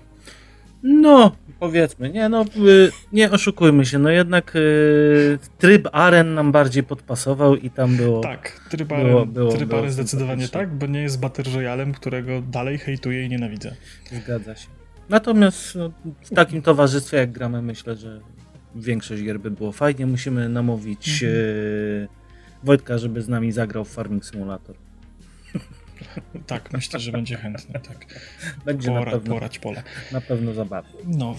No, 0.83 1.37
powiedzmy, 1.61 2.11
nie 2.11 2.29
no, 2.29 2.43
y, 2.45 2.91
nie 3.13 3.31
oszukujmy 3.31 3.87
się, 3.87 3.99
no 3.99 4.11
jednak 4.11 4.57
y, 4.57 5.39
tryb 5.59 5.89
aren 5.93 6.35
nam 6.35 6.53
bardziej 6.53 6.83
podpasował 6.83 7.57
i 7.57 7.71
tam 7.71 7.97
było... 7.97 8.21
Tak, 8.21 8.61
tryb 8.71 8.89
Było- 8.89 9.01
Aren, 9.21 9.33
było- 9.33 9.53
tryb 9.53 9.69
było 9.69 9.81
Aren 9.81 9.93
zdecydowanie 9.93 10.49
tak, 10.49 10.75
bo 10.75 10.87
nie 10.87 11.03
jest 11.03 11.21
Battle 11.21 11.45
Royalem, 11.55 11.93
którego 11.93 12.43
dalej 12.43 12.79
hejtuję 12.79 13.25
i 13.25 13.29
nienawidzę. 13.29 13.75
Zgadza 14.25 14.57
się. 14.57 14.69
Natomiast 15.09 15.75
no, 15.75 15.93
w 16.23 16.35
takim 16.35 16.63
towarzystwie 16.63 17.17
jak 17.17 17.33
gramy, 17.33 17.63
myślę, 17.63 17.97
że 17.97 18.21
większość 18.75 19.23
gier 19.23 19.41
by 19.41 19.51
było 19.51 19.73
fajnie. 19.73 20.07
Musimy 20.07 20.49
namówić 20.49 21.23
Mhm. 21.23 21.41
e, 21.43 22.25
Wojtka, 22.65 22.99
żeby 22.99 23.23
z 23.23 23.29
nami 23.29 23.53
zagrał 23.53 23.85
w 23.85 23.89
Farming 23.89 24.25
Simulator. 24.25 24.77
Tak, 26.47 26.73
myślę, 26.73 27.01
że 27.01 27.13
będzie 27.13 27.37
chętny. 27.37 27.81
Tak. 27.81 28.07
Będzie 28.65 28.91
na 28.91 28.99
Pora, 28.99 29.13
pewno, 29.13 29.35
porać 29.35 29.59
pole. 29.59 29.83
na 30.13 30.21
pewno 30.21 30.55
zabawny. 30.55 30.91
No, 31.05 31.37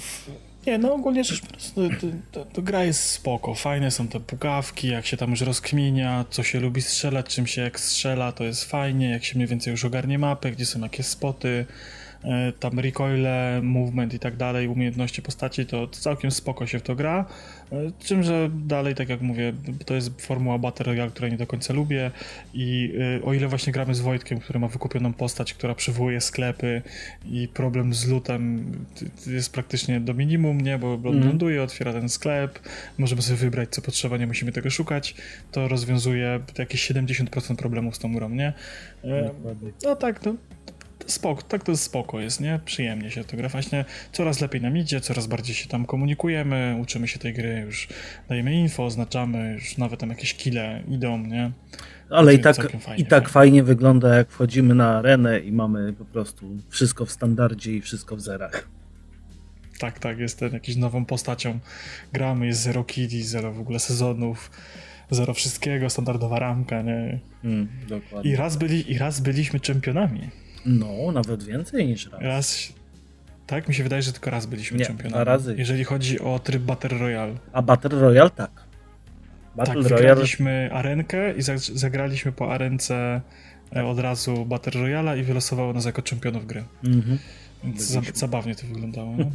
nie, 0.67 0.77
no 0.77 0.93
ogólnie 0.93 1.23
rzecz 1.23 1.41
biorąc, 1.41 1.73
to, 1.73 1.81
to, 1.81 2.07
to, 2.31 2.45
to 2.45 2.61
gra 2.61 2.83
jest 2.83 3.01
spoko. 3.01 3.55
Fajne 3.55 3.91
są 3.91 4.07
te 4.07 4.19
pukawki, 4.19 4.87
jak 4.87 5.05
się 5.05 5.17
tam 5.17 5.29
już 5.31 5.41
rozkminia, 5.41 6.25
co 6.29 6.43
się 6.43 6.59
lubi 6.59 6.81
strzelać, 6.81 7.25
czym 7.35 7.47
się 7.47 7.61
jak 7.61 7.79
strzela, 7.79 8.31
to 8.31 8.43
jest 8.43 8.63
fajnie. 8.63 9.09
Jak 9.09 9.23
się 9.23 9.35
mniej 9.35 9.47
więcej 9.47 9.71
już 9.71 9.85
ogarnie 9.85 10.19
mapę, 10.19 10.51
gdzie 10.51 10.65
są 10.65 10.79
jakieś 10.81 11.05
spoty, 11.05 11.65
tam 12.59 12.79
recoile, 12.79 13.59
movement 13.63 14.13
i 14.13 14.19
tak 14.19 14.35
dalej, 14.35 14.67
umiejętności 14.67 15.21
postaci, 15.21 15.65
to 15.65 15.87
całkiem 15.87 16.31
spoko 16.31 16.67
się 16.67 16.79
w 16.79 16.81
to 16.81 16.95
gra. 16.95 17.25
E, 17.71 17.75
Czym, 17.99 18.23
że 18.23 18.49
dalej, 18.53 18.95
tak 18.95 19.09
jak 19.09 19.21
mówię, 19.21 19.53
to 19.85 19.95
jest 19.95 20.21
formuła 20.21 20.57
Battle 20.57 20.85
Royale, 20.85 21.11
której 21.11 21.31
nie 21.31 21.37
do 21.37 21.47
końca 21.47 21.73
lubię 21.73 22.11
i 22.53 22.93
e, 23.21 23.25
o 23.25 23.33
ile 23.33 23.47
właśnie 23.47 23.73
gramy 23.73 23.95
z 23.95 23.99
Wojtkiem, 23.99 24.39
który 24.39 24.59
ma 24.59 24.67
wykupioną 24.67 25.13
postać, 25.13 25.53
która 25.53 25.75
przywołuje 25.75 26.21
sklepy 26.21 26.81
i 27.25 27.47
problem 27.47 27.93
z 27.93 28.07
lutem 28.07 28.65
jest 29.27 29.53
praktycznie 29.53 29.99
do 29.99 30.13
minimum, 30.13 30.61
nie, 30.61 30.77
bo 30.77 30.97
bo 30.97 31.09
Mhm. 31.09 31.27
ląduje, 31.27 31.63
otwiera 31.63 31.93
ten 31.93 32.09
sklep, 32.09 32.59
możemy 32.97 33.21
sobie 33.21 33.37
wybrać 33.37 33.69
co 33.69 33.81
potrzeba, 33.81 34.17
nie 34.17 34.27
musimy 34.27 34.51
tego 34.51 34.69
szukać, 34.69 35.15
to 35.51 35.67
rozwiązuje 35.67 36.39
jakieś 36.57 36.91
70% 36.91 37.55
problemów 37.55 37.95
z 37.95 37.99
tą 37.99 38.13
grą, 38.13 38.29
nie? 38.29 38.53
E, 39.03 39.23
Dokładnie. 39.23 39.71
no 39.83 39.95
tak, 39.95 40.25
no 40.25 40.35
to 40.65 40.73
spoko, 41.07 41.41
tak 41.41 41.63
to 41.63 41.71
jest 41.71 41.83
spoko 41.83 42.19
jest, 42.19 42.41
nie? 42.41 42.59
Przyjemnie 42.65 43.11
się 43.11 43.23
to 43.23 43.37
gra. 43.37 43.49
Właśnie 43.49 43.85
coraz 44.11 44.41
lepiej 44.41 44.61
nam 44.61 44.77
idzie, 44.77 45.01
coraz 45.01 45.27
bardziej 45.27 45.55
się 45.55 45.69
tam 45.69 45.85
komunikujemy, 45.85 46.77
uczymy 46.81 47.07
się 47.07 47.19
tej 47.19 47.33
gry, 47.33 47.63
już 47.65 47.87
dajemy 48.29 48.53
info, 48.53 48.85
oznaczamy, 48.85 49.53
już 49.53 49.77
nawet 49.77 49.99
tam 49.99 50.09
jakieś 50.09 50.33
kile 50.33 50.83
idą, 50.89 51.17
nie? 51.17 51.51
Ale 52.09 52.33
i 52.33 52.39
tak, 52.39 52.55
fajnie, 52.55 53.03
i 53.03 53.05
tak 53.05 53.23
fajnie. 53.23 53.33
fajnie 53.33 53.63
wygląda, 53.63 54.15
jak 54.15 54.29
wchodzimy 54.29 54.75
na 54.75 54.97
arenę 54.97 55.39
i 55.39 55.51
mamy 55.51 55.93
po 55.93 56.05
prostu 56.05 56.57
wszystko 56.69 57.05
w 57.05 57.11
standardzie 57.11 57.71
i 57.71 57.81
wszystko 57.81 58.15
w 58.15 58.21
zerach. 58.21 58.67
Tak, 59.79 59.99
tak, 59.99 60.19
jestem 60.19 60.53
jakąś 60.53 60.75
nową 60.75 61.05
postacią. 61.05 61.59
Gramy, 62.13 62.45
jest 62.45 62.61
zero 62.61 62.83
killi, 62.83 63.23
zero 63.23 63.53
w 63.53 63.59
ogóle 63.59 63.79
sezonów, 63.79 64.51
zero 65.11 65.33
wszystkiego, 65.33 65.89
standardowa 65.89 66.39
ramka, 66.39 66.81
nie? 66.81 67.19
Mm, 67.43 67.67
dokładnie. 67.87 68.31
I 68.31 68.35
raz, 68.35 68.57
byli, 68.57 68.91
I 68.91 68.97
raz 68.97 69.19
byliśmy 69.19 69.59
czempionami. 69.59 70.29
No, 70.65 71.11
nawet 71.13 71.43
więcej 71.43 71.87
niż 71.87 72.09
raz. 72.11 72.21
Raz, 72.21 72.73
tak, 73.47 73.67
mi 73.67 73.75
się 73.75 73.83
wydaje, 73.83 74.01
że 74.01 74.13
tylko 74.13 74.29
raz 74.29 74.45
byliśmy 74.45 74.77
Nie, 74.77 74.85
czempionami. 74.85 75.13
dwa 75.13 75.23
razy. 75.23 75.55
Jeżeli 75.57 75.83
chodzi 75.83 76.19
o 76.19 76.39
tryb 76.39 76.63
Battle 76.63 76.97
Royale. 76.97 77.33
A 77.53 77.61
Battle 77.61 77.99
Royale 77.99 78.29
tak. 78.29 78.51
Battle 79.55 79.73
tak, 79.73 79.83
Royale 79.83 79.97
wygraliśmy 79.97 80.69
arenkę 80.73 81.33
i 81.33 81.41
zag- 81.41 81.77
zagraliśmy 81.77 82.31
po 82.31 82.51
arence 82.53 83.21
e, 83.75 83.85
od 83.85 83.99
razu 83.99 84.45
Battle 84.45 84.81
Royale 84.81 85.19
i 85.19 85.23
wylosowało 85.23 85.73
nas 85.73 85.85
jako 85.85 86.01
czempionów 86.01 86.45
gry. 86.47 86.63
Mhm. 86.83 87.17
Zabawnie 88.13 88.55
to 88.55 88.67
wyglądało. 88.67 89.15
No, 89.17 89.25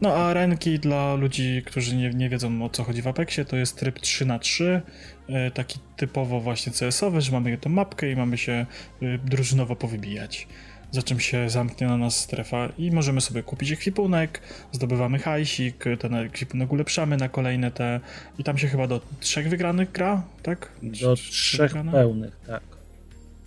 no 0.00 0.14
a 0.14 0.30
arenki 0.30 0.78
dla 0.78 1.14
ludzi, 1.14 1.62
którzy 1.66 1.96
nie, 1.96 2.10
nie 2.10 2.28
wiedzą 2.28 2.64
o 2.64 2.68
co 2.68 2.84
chodzi 2.84 3.02
w 3.02 3.06
Apexie, 3.06 3.44
to 3.44 3.56
jest 3.56 3.76
tryb 3.76 4.00
3 4.00 4.26
na 4.26 4.38
3 4.38 4.82
e, 5.28 5.50
taki 5.50 5.78
typowo 5.96 6.40
właśnie 6.40 6.72
CS-owy, 6.72 7.20
że 7.20 7.32
mamy 7.32 7.58
tą 7.58 7.70
mapkę 7.70 8.10
i 8.10 8.16
mamy 8.16 8.38
się 8.38 8.66
e, 9.02 9.18
drużynowo 9.18 9.76
powybijać. 9.76 10.48
Za 10.92 11.02
czym 11.02 11.20
się 11.20 11.50
zamknie 11.50 11.86
na 11.86 11.96
nas 11.96 12.16
strefa 12.16 12.68
i 12.78 12.90
możemy 12.90 13.20
sobie 13.20 13.42
kupić 13.42 13.72
ekwipunek, 13.72 14.40
zdobywamy 14.72 15.18
hajsik, 15.18 15.84
ten 15.98 16.14
ekwipunek 16.14 16.72
ulepszamy 16.72 17.16
na 17.16 17.28
kolejne 17.28 17.70
te 17.70 18.00
i 18.38 18.44
tam 18.44 18.58
się 18.58 18.68
chyba 18.68 18.86
do 18.86 19.00
trzech 19.20 19.48
wygranych 19.48 19.92
gra, 19.92 20.22
tak? 20.42 20.72
Do 20.82 21.16
trzech 21.16 21.60
wygrane? 21.68 21.92
pełnych, 21.92 22.36
tak. 22.46 22.62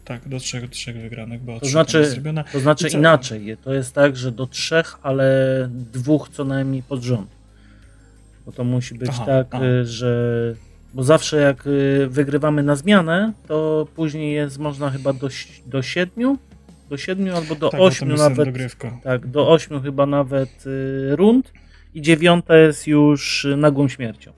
Tak, 0.06 0.28
do 0.28 0.40
trzech, 0.40 0.70
trzech 0.70 0.96
wygranych, 1.02 1.42
bo 1.42 1.60
To 1.60 1.66
znaczy, 1.66 2.22
to 2.52 2.60
znaczy 2.60 2.90
co- 2.90 2.98
inaczej. 2.98 3.58
To 3.64 3.74
jest 3.74 3.96
tak, 3.96 4.18
że 4.18 4.32
do 4.32 4.48
trzech, 4.48 4.98
ale 5.02 5.26
dwóch 5.94 6.30
co 6.30 6.46
najmniej 6.46 6.84
pod 6.84 7.04
rząd. 7.04 7.30
Bo 8.46 8.52
to 8.52 8.64
musi 8.64 8.96
być 8.96 9.10
Aha, 9.14 9.26
tak, 9.26 9.48
aha. 9.52 9.66
y, 9.66 9.86
że. 9.86 10.54
Bo 10.94 11.04
zawsze 11.04 11.38
jak 11.38 11.68
y, 11.68 12.08
wygrywamy 12.10 12.64
na 12.64 12.76
zmianę, 12.76 13.34
to 13.48 13.88
później 13.96 14.34
jest 14.34 14.58
można 14.60 14.90
chyba 14.90 15.14
do, 15.14 15.30
do 15.66 15.82
siedmiu, 15.82 16.38
do 16.90 16.98
siedmiu 16.98 17.36
albo 17.36 17.56
do 17.56 17.70
tak, 17.70 17.82
ośmiu 17.82 18.16
nawet. 18.16 18.38
dogrywka. 18.48 19.00
Tak, 19.04 19.28
do 19.28 19.52
ośmiu 19.52 19.82
chyba 19.82 20.06
nawet 20.06 20.66
y, 20.68 21.16
rund 21.16 21.52
i 21.94 22.02
dziewiąta 22.02 22.58
jest 22.58 22.88
już 22.88 23.48
nagłą 23.58 23.88
śmiercią. 23.88 24.32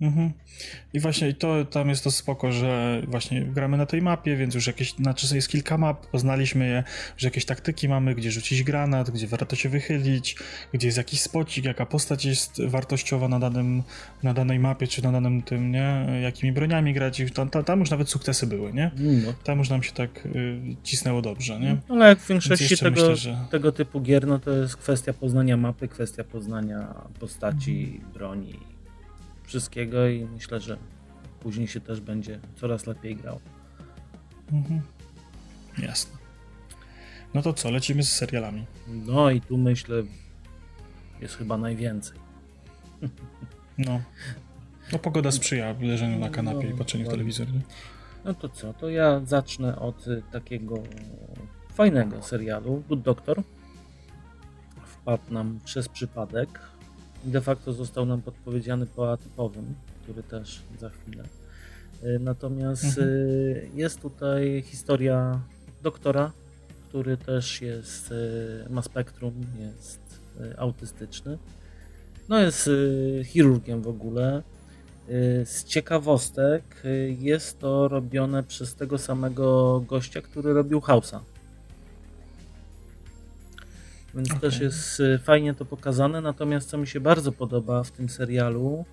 Mhm. 0.00 0.32
I 0.92 1.00
właśnie 1.00 1.28
i 1.28 1.34
to 1.34 1.64
tam 1.64 1.88
jest 1.88 2.04
to 2.04 2.10
spoko, 2.10 2.52
że 2.52 3.02
właśnie 3.08 3.44
gramy 3.44 3.76
na 3.76 3.86
tej 3.86 4.02
mapie, 4.02 4.36
więc 4.36 4.54
już 4.54 4.66
jakieś, 4.66 4.92
znaczy 4.92 5.34
jest 5.34 5.48
kilka 5.48 5.78
map, 5.78 6.06
poznaliśmy 6.06 6.68
je, 6.68 6.84
że 7.16 7.26
jakieś 7.26 7.44
taktyki 7.44 7.88
mamy, 7.88 8.14
gdzie 8.14 8.30
rzucić 8.30 8.62
granat, 8.62 9.10
gdzie 9.10 9.26
warto 9.26 9.56
się 9.56 9.68
wychylić, 9.68 10.36
gdzie 10.72 10.88
jest 10.88 10.98
jakiś 10.98 11.20
spocik, 11.20 11.64
jaka 11.64 11.86
postać 11.86 12.24
jest 12.24 12.62
wartościowa 12.66 13.28
na, 13.28 13.40
danym, 13.40 13.82
na 14.22 14.34
danej 14.34 14.58
mapie, 14.58 14.86
czy 14.86 15.02
na 15.02 15.12
danym 15.12 15.42
tym, 15.42 15.72
nie? 15.72 16.06
Jakimi 16.22 16.52
broniami 16.52 16.94
grać. 16.94 17.20
I 17.20 17.30
Tam, 17.30 17.50
tam, 17.50 17.64
tam 17.64 17.80
już 17.80 17.90
nawet 17.90 18.08
sukcesy 18.08 18.46
były, 18.46 18.72
nie? 18.72 18.90
No. 18.96 19.32
Tam 19.44 19.58
już 19.58 19.70
nam 19.70 19.82
się 19.82 19.92
tak 19.92 20.26
y, 20.26 20.60
cisnęło 20.82 21.22
dobrze, 21.22 21.60
nie? 21.60 21.76
Ale 21.88 22.08
jak 22.08 22.18
w 22.18 22.28
większości 22.28 22.76
tego, 22.78 22.90
myślę, 23.00 23.16
że... 23.16 23.38
tego 23.50 23.72
typu 23.72 24.00
gier, 24.00 24.26
no 24.26 24.38
to 24.38 24.50
jest 24.50 24.76
kwestia 24.76 25.12
poznania 25.12 25.56
mapy, 25.56 25.88
kwestia 25.88 26.24
poznania 26.24 26.94
postaci, 27.20 28.00
broni, 28.14 28.75
wszystkiego 29.46 30.08
i 30.08 30.24
myślę, 30.24 30.60
że 30.60 30.76
później 31.40 31.68
się 31.68 31.80
też 31.80 32.00
będzie 32.00 32.40
coraz 32.56 32.86
lepiej 32.86 33.16
grał. 33.16 33.40
Mhm. 34.52 34.80
Jasne. 35.78 36.18
No 37.34 37.42
to 37.42 37.52
co, 37.52 37.70
lecimy 37.70 38.02
z 38.02 38.12
serialami. 38.12 38.66
No 38.88 39.30
i 39.30 39.40
tu 39.40 39.58
myślę 39.58 40.02
jest 41.20 41.36
chyba 41.36 41.56
najwięcej. 41.56 42.18
No, 43.78 44.00
No 44.92 44.98
pogoda 44.98 45.30
sprzyja 45.30 45.74
leżeniu 45.80 46.18
na 46.18 46.30
kanapie 46.30 46.68
No, 46.68 46.74
i 46.74 46.78
patrzeniu 46.78 47.06
w 47.06 47.08
telewizor. 47.08 47.52
Nie? 47.52 47.60
No 48.24 48.34
to 48.34 48.48
co, 48.48 48.74
to 48.74 48.88
ja 48.88 49.20
zacznę 49.24 49.78
od 49.78 50.06
y, 50.06 50.22
takiego 50.32 50.82
fajnego 51.74 52.22
serialu, 52.22 52.82
Good 52.88 53.02
Doctor. 53.02 53.42
Wpadł 54.86 55.32
nam 55.32 55.60
przez 55.64 55.88
przypadek 55.88 56.60
de 57.26 57.40
facto 57.40 57.72
został 57.72 58.06
nam 58.06 58.22
podpowiedziany 58.22 58.86
po 58.86 59.12
atypowym, 59.12 59.74
który 60.02 60.22
też 60.22 60.62
za 60.80 60.90
chwilę. 60.90 61.24
Y, 62.04 62.18
Natomiast 62.18 62.84
Mhm. 62.84 63.08
y, 63.08 63.70
jest 63.74 64.00
tutaj 64.00 64.62
historia 64.66 65.40
doktora, 65.82 66.32
który 66.88 67.16
też 67.16 67.62
jest, 67.62 68.10
y, 68.12 68.66
ma 68.70 68.82
spektrum, 68.82 69.32
jest 69.60 70.00
autystyczny. 70.58 71.38
No 72.28 72.38
jest 72.38 72.70
chirurgiem 73.24 73.82
w 73.82 73.88
ogóle. 73.88 74.42
Z 75.44 75.64
ciekawostek 75.64 76.62
jest 77.18 77.58
to 77.58 77.88
robione 77.88 78.42
przez 78.42 78.74
tego 78.74 78.98
samego 78.98 79.80
gościa, 79.80 80.20
który 80.22 80.52
robił 80.52 80.80
House'a. 80.80 81.20
Więc 84.16 84.30
Okej. 84.30 84.40
też 84.40 84.60
jest 84.60 85.00
y, 85.00 85.18
fajnie 85.18 85.54
to 85.54 85.64
pokazane. 85.64 86.20
Natomiast 86.20 86.68
co 86.68 86.78
mi 86.78 86.86
się 86.86 87.00
bardzo 87.00 87.32
podoba 87.32 87.82
w 87.82 87.90
tym 87.90 88.08
serialu, 88.08 88.84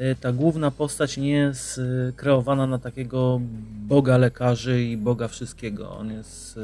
y, 0.00 0.16
ta 0.20 0.32
główna 0.32 0.70
postać 0.70 1.16
nie 1.16 1.30
jest 1.30 1.78
y, 1.78 2.12
kreowana 2.16 2.66
na 2.66 2.78
takiego 2.78 3.40
boga 3.86 4.16
lekarzy 4.16 4.82
i 4.82 4.96
boga 4.96 5.28
wszystkiego. 5.28 5.90
On 5.90 6.12
jest 6.12 6.58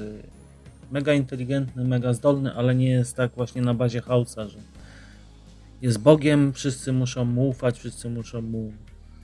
mega 0.90 1.12
inteligentny, 1.12 1.84
mega 1.84 2.12
zdolny, 2.12 2.54
ale 2.54 2.74
nie 2.74 2.90
jest 2.90 3.16
tak 3.16 3.32
właśnie 3.32 3.62
na 3.62 3.74
bazie 3.74 4.00
House'a, 4.00 4.48
że 4.48 4.58
jest 5.82 5.98
Bogiem, 5.98 6.52
wszyscy 6.52 6.92
muszą 6.92 7.24
mu 7.24 7.48
ufać, 7.48 7.78
wszyscy 7.78 8.10
muszą 8.10 8.42
mu 8.42 8.72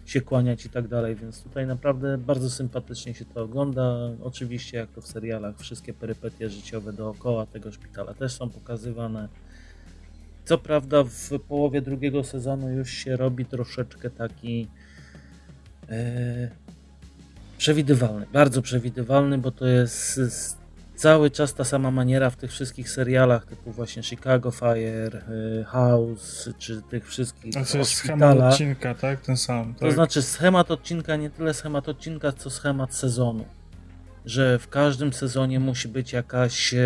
się 0.08 0.20
kłaniać 0.20 0.66
i 0.66 0.70
tak 0.70 0.88
dalej, 0.88 1.14
więc 1.16 1.42
tutaj 1.42 1.66
naprawdę 1.66 2.18
bardzo 2.18 2.50
sympatycznie 2.50 3.14
się 3.14 3.24
to 3.24 3.42
ogląda. 3.42 4.10
Oczywiście, 4.22 4.78
jak 4.78 4.90
to 4.90 5.00
w 5.00 5.06
serialach, 5.06 5.58
wszystkie 5.58 5.92
perypetie 5.92 6.50
życiowe 6.50 6.92
dookoła 6.92 7.46
tego 7.46 7.72
szpitala 7.72 8.14
też 8.14 8.32
są 8.32 8.50
pokazywane. 8.50 9.28
Co 10.44 10.58
prawda, 10.58 11.04
w 11.04 11.30
połowie 11.48 11.82
drugiego 11.82 12.24
sezonu 12.24 12.70
już 12.70 12.90
się 12.90 13.16
robi 13.16 13.46
troszeczkę 13.46 14.10
taki 14.10 14.68
e, 15.88 16.50
przewidywalny, 17.58 18.26
bardzo 18.32 18.62
przewidywalny, 18.62 19.38
bo 19.38 19.50
to 19.50 19.66
jest 19.66 20.57
cały 20.98 21.30
czas 21.30 21.54
ta 21.54 21.64
sama 21.64 21.90
maniera 21.90 22.30
w 22.30 22.36
tych 22.36 22.50
wszystkich 22.50 22.90
serialach, 22.90 23.44
typu 23.44 23.72
właśnie 23.72 24.02
Chicago 24.02 24.50
Fire, 24.50 25.22
e, 25.60 25.64
House, 25.64 26.50
czy 26.58 26.82
tych 26.82 27.08
wszystkich 27.08 27.56
A 27.56 27.64
to 27.64 27.78
jest 27.78 27.90
schemat 27.90 28.38
odcinka, 28.38 28.94
tak? 28.94 29.20
Ten 29.20 29.36
sam. 29.36 29.74
To 29.74 29.80
tak? 29.80 29.92
znaczy 29.92 30.22
schemat 30.22 30.70
odcinka, 30.70 31.16
nie 31.16 31.30
tyle 31.30 31.54
schemat 31.54 31.88
odcinka, 31.88 32.32
co 32.32 32.50
schemat 32.50 32.94
sezonu. 32.94 33.44
Że 34.24 34.58
w 34.58 34.68
każdym 34.68 35.12
sezonie 35.12 35.60
musi 35.60 35.88
być 35.88 36.12
jakaś 36.12 36.74
e, 36.74 36.78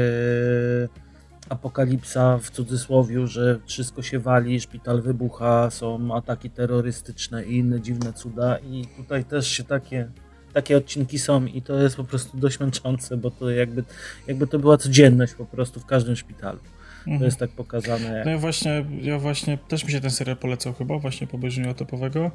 apokalipsa 1.49 2.39
w 2.39 2.51
cudzysłowiu, 2.51 3.27
że 3.27 3.61
wszystko 3.67 4.03
się 4.03 4.19
wali, 4.19 4.61
szpital 4.61 5.03
wybucha, 5.03 5.71
są 5.71 6.15
ataki 6.15 6.51
terrorystyczne 6.51 7.45
i 7.45 7.59
inne 7.59 7.81
dziwne 7.81 8.13
cuda 8.13 8.59
i 8.59 8.87
tutaj 8.97 9.25
też 9.25 9.49
się 9.49 9.65
takie 9.65 10.09
takie 10.53 10.77
odcinki 10.77 11.19
są 11.19 11.47
i 11.47 11.63
to 11.63 11.79
jest 11.83 11.97
po 11.97 12.05
prostu 12.05 12.37
dość 12.39 12.61
męczące, 12.61 13.17
bo 13.17 13.31
to 13.31 13.51
jakby, 13.51 13.85
jakby 14.27 14.47
to 14.47 14.59
była 14.59 14.77
codzienność 14.77 15.35
po 15.35 15.45
prostu 15.47 15.81
w 15.81 15.87
każdym 15.87 16.17
szpitalu. 16.17 16.59
To 16.59 17.11
Mhm. 17.11 17.25
jest 17.25 17.39
tak 17.39 17.51
pokazane. 17.51 18.17
Jak... 18.17 18.25
No 18.25 18.31
ja 18.31 18.39
właśnie, 18.39 18.85
ja 19.01 19.19
właśnie, 19.19 19.59
też 19.69 19.85
mi 19.85 19.93
się 19.93 20.01
ten 20.01 20.11
serial 20.11 20.37
polecał 20.37 20.73
chyba, 20.75 20.99
właśnie 20.99 21.27
po 21.27 21.37
obejrzeniu 21.37 21.71
atopowego 21.71 22.31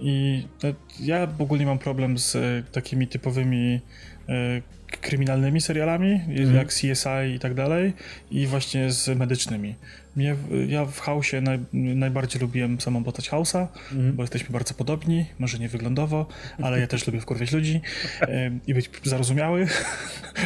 i 0.00 0.42
to, 0.58 0.68
ja 1.00 1.26
w 1.26 1.42
ogóle 1.42 1.60
nie 1.60 1.66
mam 1.66 1.78
problem 1.78 2.18
z 2.18 2.36
e, 2.36 2.40
takimi 2.72 3.06
typowymi 3.08 3.80
e, 4.28 4.32
kryminalnymi 5.00 5.60
serialami, 5.60 6.12
Mhm. 6.12 6.54
jak 6.54 6.68
CSI 6.68 7.34
i 7.34 7.38
tak 7.38 7.54
dalej 7.54 7.92
i 8.30 8.46
właśnie 8.46 8.92
z 8.92 9.18
medycznymi. 9.18 9.74
Mnie, 10.18 10.36
ja 10.68 10.84
w 10.84 11.00
House'ie 11.00 11.42
naj, 11.42 11.58
najbardziej 11.72 12.40
lubiłem 12.40 12.80
samą 12.80 13.04
postać 13.04 13.30
House'a, 13.30 13.66
Mhm. 13.92 14.16
bo 14.16 14.22
jesteśmy 14.22 14.50
bardzo 14.52 14.74
podobni, 14.74 15.26
może 15.38 15.58
nie 15.58 15.68
wyglądowo, 15.68 16.26
ale 16.62 16.80
ja 16.80 16.86
też 16.86 17.06
lubię 17.06 17.20
wkurwiać 17.20 17.52
ludzi 17.52 17.80
i 18.66 18.74
być 18.74 18.90
zarozumiały. 19.04 19.66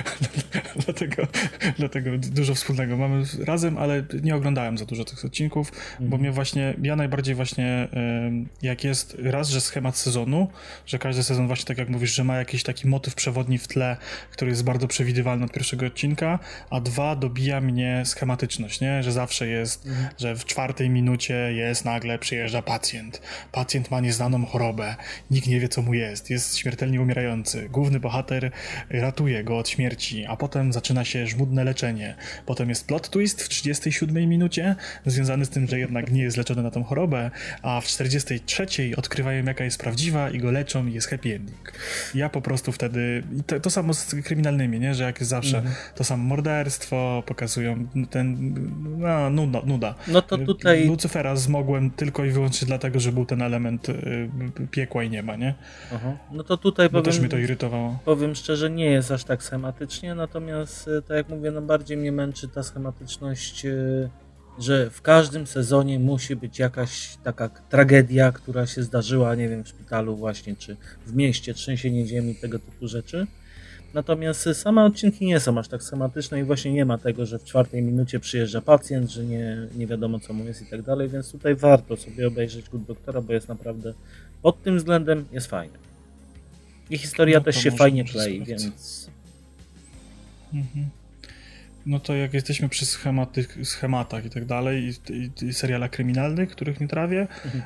dlatego, 0.87 1.27
dlatego 1.79 2.11
dużo 2.19 2.55
wspólnego 2.55 2.97
mamy 2.97 3.25
razem, 3.47 3.79
ale 3.79 4.05
nie 4.23 4.37
oglądałem 4.37 4.79
za 4.79 4.85
dużo 4.85 5.05
tych 5.05 5.25
odcinków, 5.25 5.73
bo 5.99 6.05
Mhm. 6.05 6.21
mnie 6.21 6.33
właśnie, 6.33 6.75
ja 6.83 6.97
najbardziej 6.97 7.35
właśnie, 7.35 7.89
jak 8.63 8.85
jest 8.85 9.17
raz, 9.23 9.49
że 9.49 9.61
schemat 9.61 9.97
sezonu, 9.97 10.49
że 10.87 10.99
każdy 10.99 11.23
sezon 11.23 11.47
właśnie 11.47 11.65
tak 11.65 11.79
jak 11.79 11.89
mówisz, 11.89 12.15
że 12.15 12.25
ma 12.25 12.37
jakiś 12.37 12.63
taki 12.63 12.89
motyw 12.89 13.15
przewodni 13.15 13.59
w 13.59 13.69
tle, 13.69 13.97
który 14.31 14.51
jest 14.51 14.65
bardzo 14.65 14.89
przewidywalny 14.89 15.45
od 15.45 15.53
pierwszego 15.53 15.87
odcinka, 15.87 16.39
a 16.71 16.81
dwa, 16.81 17.17
dobija 17.17 17.61
mnie 17.61 18.03
schematyczność, 18.05 18.81
nie? 18.81 19.03
Że 19.03 19.13
zawsze 19.13 19.47
jest, 19.49 19.62
Mhm. 19.87 20.09
że 20.19 20.37
w 20.37 20.45
czwartej 20.45 20.91
minucie 20.91 21.35
jest 21.53 21.85
nagle 21.85 22.19
przyjeżdża 22.19 22.63
pacjent. 22.63 23.23
Pacjent 23.53 23.91
ma 23.91 24.01
nieznaną 24.01 24.47
chorobę, 24.47 24.97
nikt 25.31 25.47
nie 25.47 25.61
wie 25.61 25.69
co 25.69 25.83
mu 25.83 25.95
jest, 25.95 26.31
jest 26.31 26.57
śmiertelnie 26.57 27.01
umierający. 27.01 27.69
Główny 27.69 28.01
bohater 28.01 28.51
ratuje 28.91 29.45
go 29.45 29.59
od 29.59 29.69
śmierci, 29.69 30.27
a 30.27 30.37
potem 30.37 30.73
zaczyna 30.73 31.05
się 31.05 31.27
żmudne 31.27 31.65
leczenie. 31.65 32.15
Potem 32.47 32.69
jest 32.69 32.87
plot 32.87 33.11
twist 33.11 33.43
w 33.43 33.49
37 33.49 34.29
minucie, 34.29 34.77
związany 35.07 35.45
z 35.45 35.49
tym, 35.49 35.67
że 35.67 35.79
jednak 35.79 36.13
nie 36.13 36.23
jest 36.23 36.37
leczony 36.37 36.63
na 36.63 36.71
tą 36.71 36.85
chorobę, 36.85 37.31
a 37.63 37.81
w 37.81 37.85
43 37.85 38.67
odkrywają 38.97 39.45
jaka 39.45 39.65
jest 39.65 39.79
prawdziwa 39.79 40.31
i 40.31 40.39
go 40.39 40.51
leczą 40.51 40.87
i 40.87 40.93
jest 40.93 41.09
happy 41.09 41.35
ending. 41.35 41.73
Ja 42.15 42.29
po 42.29 42.41
prostu 42.43 42.73
wtedy, 42.73 43.23
to, 43.47 43.61
to 43.61 43.71
samo 43.71 43.95
z 43.95 44.15
kryminalnymi, 44.25 44.81
nie? 44.81 44.95
że 44.95 45.05
jak 45.05 45.21
jest 45.21 45.31
zawsze 45.31 45.59
Mhm. 45.59 45.75
to 45.95 46.05
samo 46.05 46.25
morderstwo, 46.25 47.23
pokazują 47.27 47.87
ten, 48.11 48.55
no, 49.31 49.47
nuda. 49.61 49.73
nuda. 49.73 49.95
No 50.09 50.23
to 50.23 50.39
tutaj 50.39 50.87
Lucyfera 50.87 51.37
zmogłem 51.37 51.91
tylko 51.91 52.25
i 52.25 52.31
wyłącznie 52.31 52.67
dlatego, 52.67 53.01
że 53.01 53.13
był 53.13 53.27
ten 53.27 53.43
element 53.43 53.89
y, 53.89 53.95
piekła 54.71 55.03
i 55.05 55.11
nieba, 55.11 55.37
nie? 55.37 55.55
Aha. 55.95 56.17
No 56.33 56.43
to 56.45 56.57
tutaj 56.57 56.91
Bo 56.91 57.03
też 57.03 57.15
powiem, 57.15 57.21
mnie 57.23 57.31
to 57.31 57.39
irytowało. 57.39 57.99
powiem 58.05 58.35
szczerze, 58.35 58.71
nie 58.71 58.85
jest 58.85 59.11
aż 59.11 59.25
tak 59.25 59.43
schematycznie, 59.43 60.15
natomiast 60.15 60.89
e, 60.89 61.03
tak 61.03 61.17
jak 61.17 61.29
mówię, 61.29 61.51
no 61.51 61.63
bardziej 61.63 61.97
mnie 61.97 62.13
męczy 62.13 62.49
ta 62.49 62.63
schematyczność, 62.63 63.67
e, 63.67 63.73
że 64.59 64.91
w 64.91 65.03
każdym 65.03 65.47
sezonie 65.47 65.99
musi 65.99 66.37
być 66.37 66.59
jakaś 66.59 67.17
taka 67.25 67.49
tragedia, 67.49 68.33
która 68.33 68.67
się 68.67 68.83
zdarzyła, 68.83 69.35
nie 69.35 69.49
wiem, 69.49 69.65
w 69.65 69.69
szpitalu 69.69 70.17
właśnie, 70.17 70.57
czy 70.57 70.77
w 71.07 71.15
mieście, 71.15 71.55
trzęsienie 71.55 72.07
ziemi, 72.07 72.35
tego 72.35 72.59
typu 72.59 72.89
rzeczy. 72.89 73.27
Natomiast 73.95 74.49
same 74.53 74.85
odcinki 74.85 75.27
nie 75.27 75.41
są 75.41 75.59
aż 75.59 75.69
tak 75.69 75.83
schematyczne 75.83 76.41
i 76.41 76.45
właśnie 76.45 76.73
nie 76.73 76.85
ma 76.85 76.99
tego, 76.99 77.27
że 77.27 77.39
w 77.39 77.45
czwartej 77.45 77.83
minucie 77.83 78.21
przyjeżdża 78.21 78.61
pacjent, 78.61 79.11
że 79.11 79.25
nie, 79.25 79.57
nie 79.77 79.87
wiadomo 79.87 80.21
co 80.21 80.33
mu 80.33 80.45
jest 80.45 80.63
i 80.63 80.67
tak 80.67 80.83
dalej, 80.83 81.09
więc 81.09 81.33
tutaj 81.33 81.55
warto 81.55 81.97
sobie 81.97 82.29
obejrzeć 82.29 82.69
Good 82.69 82.83
Doktora, 82.83 83.21
bo 83.21 83.33
jest 83.33 83.49
naprawdę 83.49 83.95
pod 84.43 84.63
tym 84.63 84.79
względem 84.79 85.25
jest 85.33 85.47
fajny. 85.47 85.79
I 86.91 86.99
historia 86.99 87.39
No 87.39 87.45
też 87.45 87.57
się 87.57 87.71
fajnie 87.71 88.05
klei, 88.05 88.45
więc 88.45 89.11
Mhm. 90.55 90.89
No 91.87 92.01
to 92.01 92.15
jak 92.15 92.35
jesteśmy 92.35 92.69
przy 92.69 92.87
schematy, 92.87 93.47
schematach 93.65 94.25
i 94.25 94.31
tak 94.31 94.45
dalej, 94.45 94.93
i, 95.11 95.45
i, 95.47 95.53
serialach 95.53 95.91
kryminalnych, 95.91 96.51
których 96.51 96.81
nie 96.81 96.89
trawię, 96.89 97.27
Mhm. 97.45 97.63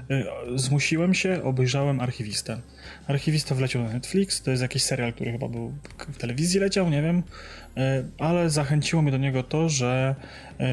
y, 0.54 0.58
zmusiłem 0.58 1.14
się, 1.14 1.42
obejrzałem 1.42 2.00
Archiwistę. 2.00 2.60
Archiwista 3.06 3.54
wleciał 3.54 3.82
na 3.82 3.92
Netflix, 3.92 4.42
to 4.42 4.50
jest 4.50 4.62
jakiś 4.62 4.82
serial, 4.82 5.12
który 5.12 5.32
chyba 5.32 5.48
był 5.48 5.72
w 5.98 6.16
telewizji 6.16 6.60
leciał, 6.60 6.90
nie 6.90 7.02
wiem, 7.02 7.22
ale 8.18 8.50
zachęciło 8.50 9.02
mnie 9.02 9.12
do 9.12 9.18
niego 9.18 9.42
to, 9.42 9.68
że 9.68 10.14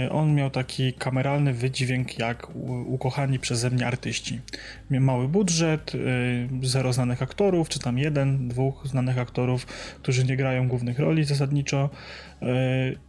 y, 0.05 0.11
on 0.11 0.35
miał 0.35 0.49
taki 0.49 0.93
kameralny 0.93 1.53
wydźwięk 1.53 2.19
jak 2.19 2.47
ukochani 2.85 3.39
przeze 3.39 3.69
mnie 3.69 3.87
artyści. 3.87 4.41
Miał 4.89 5.01
mały 5.01 5.27
budżet, 5.27 5.95
y, 5.95 6.49
zero 6.61 6.93
znanych 6.93 7.21
aktorów, 7.21 7.69
czy 7.69 7.79
tam 7.79 7.97
jeden, 7.97 8.47
dwóch 8.47 8.87
znanych 8.87 9.17
aktorów, 9.17 9.65
którzy 10.01 10.25
nie 10.25 10.37
grają 10.37 10.67
głównych 10.67 10.99
roli 10.99 11.23
zasadniczo. 11.23 11.89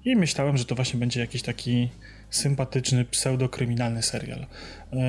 I 0.05 0.17
myślałem, 0.17 0.57
że 0.57 0.65
to 0.65 0.75
właśnie 0.75 1.01
będzie 1.01 1.21
jakiś 1.21 1.43
taki 1.43 1.89
sympatyczny, 2.31 3.05
pseudokryminalny 3.05 4.03
serial. 4.03 4.47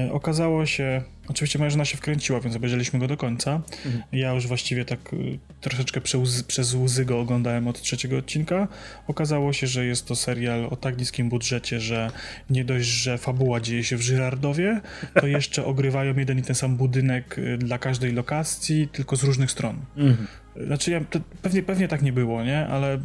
Y, 0.07 0.11
Okazało 0.11 0.65
się, 0.65 1.01
oczywiście 1.27 1.59
moja 1.59 1.69
żona 1.69 1.85
się 1.85 1.97
wkręciła, 1.97 2.39
więc 2.39 2.55
obejrzeliśmy 2.55 2.99
go 2.99 3.07
do 3.07 3.17
końca. 3.17 3.61
Mhm. 3.85 4.03
Ja 4.11 4.33
już 4.33 4.47
właściwie 4.47 4.85
tak 4.85 5.13
y, 5.13 5.39
troszeczkę 5.61 6.01
przez, 6.01 6.43
przez 6.43 6.73
łzy 6.73 7.05
go 7.05 7.19
oglądałem 7.19 7.67
od 7.67 7.81
trzeciego 7.81 8.17
odcinka. 8.17 8.67
Okazało 9.07 9.53
się, 9.53 9.67
że 9.67 9.85
jest 9.85 10.07
to 10.07 10.15
serial 10.15 10.65
o 10.65 10.75
tak 10.75 10.97
niskim 10.97 11.29
budżecie, 11.29 11.79
że 11.79 12.11
nie 12.49 12.65
dość, 12.65 12.87
że 12.87 13.17
fabuła 13.17 13.59
dzieje 13.59 13.83
się 13.83 13.97
w 13.97 14.01
Żyrardowie, 14.01 14.81
to 15.13 15.27
jeszcze 15.27 15.65
ogrywają 15.71 16.17
jeden 16.17 16.39
i 16.39 16.41
ten 16.41 16.55
sam 16.55 16.77
budynek 16.77 17.37
y, 17.37 17.57
dla 17.57 17.77
każdej 17.77 18.11
lokacji, 18.11 18.87
tylko 18.87 19.15
z 19.15 19.23
różnych 19.23 19.51
stron. 19.51 19.77
mhm. 19.97 20.27
Znaczy, 20.65 20.91
ja, 20.91 21.01
pewnie, 21.41 21.63
pewnie 21.63 21.87
tak 21.87 22.01
nie 22.01 22.13
było, 22.13 22.43
nie? 22.43 22.67
Ale 22.67 22.99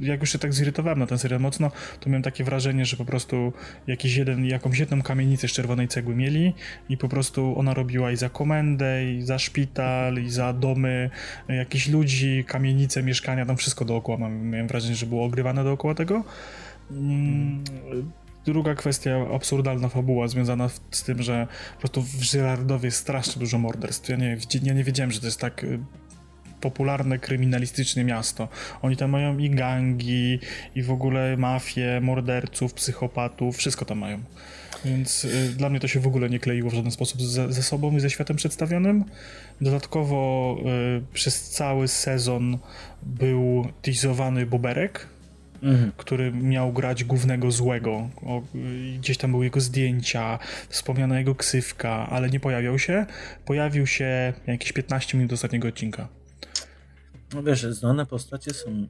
jak 0.00 0.20
już 0.20 0.32
się 0.32 0.38
tak 0.38 0.54
zirytowałem 0.54 0.98
na 0.98 1.06
ten 1.06 1.18
serial 1.18 1.40
mocno, 1.40 1.70
to 2.00 2.10
miałem 2.10 2.22
takie 2.22 2.44
wrażenie, 2.44 2.84
że 2.84 2.96
po 2.96 3.04
prostu 3.04 3.52
jakiś 3.86 4.16
jeden, 4.16 4.44
jakąś 4.44 4.78
jedną 4.78 5.02
kamienicę 5.02 5.48
z 5.48 5.52
czerwonej 5.52 5.88
cegły 5.88 6.16
mieli 6.16 6.54
i 6.88 6.96
po 6.96 7.08
prostu 7.08 7.58
ona 7.58 7.74
robiła 7.74 8.12
i 8.12 8.16
za 8.16 8.28
komendę, 8.28 9.12
i 9.12 9.22
za 9.22 9.38
szpital, 9.38 10.22
i 10.22 10.30
za 10.30 10.52
domy 10.52 11.10
jakichś 11.48 11.88
ludzi, 11.88 12.44
kamienice, 12.46 13.02
mieszkania, 13.02 13.46
tam 13.46 13.56
wszystko 13.56 13.84
dookoła. 13.84 14.28
Miałem 14.28 14.68
wrażenie, 14.68 14.94
że 14.94 15.06
było 15.06 15.24
ogrywane 15.24 15.64
dookoła 15.64 15.94
tego. 15.94 16.24
Mm, 16.90 17.64
druga 18.44 18.74
kwestia, 18.74 19.26
absurdalna 19.34 19.88
fabuła 19.88 20.28
związana 20.28 20.68
z 20.90 21.02
tym, 21.02 21.22
że 21.22 21.46
po 21.74 21.78
prostu 21.78 22.02
w 22.02 22.22
Żyrardowie 22.22 22.90
strasznie 22.90 23.40
dużo 23.40 23.58
morderstw. 23.58 24.08
Ja 24.08 24.16
nie, 24.16 24.36
ja 24.62 24.74
nie 24.74 24.84
wiedziałem, 24.84 25.10
że 25.10 25.20
to 25.20 25.26
jest 25.26 25.40
tak 25.40 25.64
y, 25.64 25.78
popularne 26.60 27.18
kryminalistyczne 27.18 28.04
miasto. 28.04 28.48
Oni 28.82 28.96
tam 28.96 29.10
mają 29.10 29.38
i 29.38 29.50
gangi, 29.50 30.38
i 30.74 30.82
w 30.82 30.90
ogóle 30.90 31.36
mafię, 31.36 32.00
morderców, 32.00 32.74
psychopatów, 32.74 33.56
wszystko 33.56 33.84
tam 33.84 33.98
mają. 33.98 34.20
Więc 34.84 35.24
y, 35.24 35.48
dla 35.56 35.68
mnie 35.68 35.80
to 35.80 35.88
się 35.88 36.00
w 36.00 36.06
ogóle 36.06 36.30
nie 36.30 36.38
kleiło 36.38 36.70
w 36.70 36.74
żaden 36.74 36.90
sposób 36.90 37.22
ze, 37.22 37.52
ze 37.52 37.62
sobą 37.62 37.96
i 37.96 38.00
ze 38.00 38.10
światem 38.10 38.36
przedstawionym. 38.36 39.04
Dodatkowo 39.60 40.56
y, 40.98 41.02
przez 41.12 41.50
cały 41.50 41.88
sezon 41.88 42.58
był 43.02 43.66
teasowany 43.82 44.46
Boberek, 44.46 45.06
mhm. 45.62 45.92
który 45.96 46.32
miał 46.32 46.72
grać 46.72 47.04
głównego 47.04 47.50
złego. 47.50 48.08
O, 48.22 48.42
gdzieś 48.98 49.18
tam 49.18 49.30
były 49.30 49.44
jego 49.44 49.60
zdjęcia, 49.60 50.38
wspomniana 50.68 51.18
jego 51.18 51.34
ksywka, 51.34 52.08
ale 52.10 52.30
nie 52.30 52.40
pojawiał 52.40 52.78
się. 52.78 53.06
Pojawił 53.44 53.86
się 53.86 54.32
jakieś 54.46 54.72
15 54.72 55.18
minut 55.18 55.32
ostatniego 55.32 55.68
odcinka. 55.68 56.08
No 57.34 57.42
wiesz, 57.42 57.62
znane 57.62 58.06
postacie 58.06 58.54
są, 58.54 58.86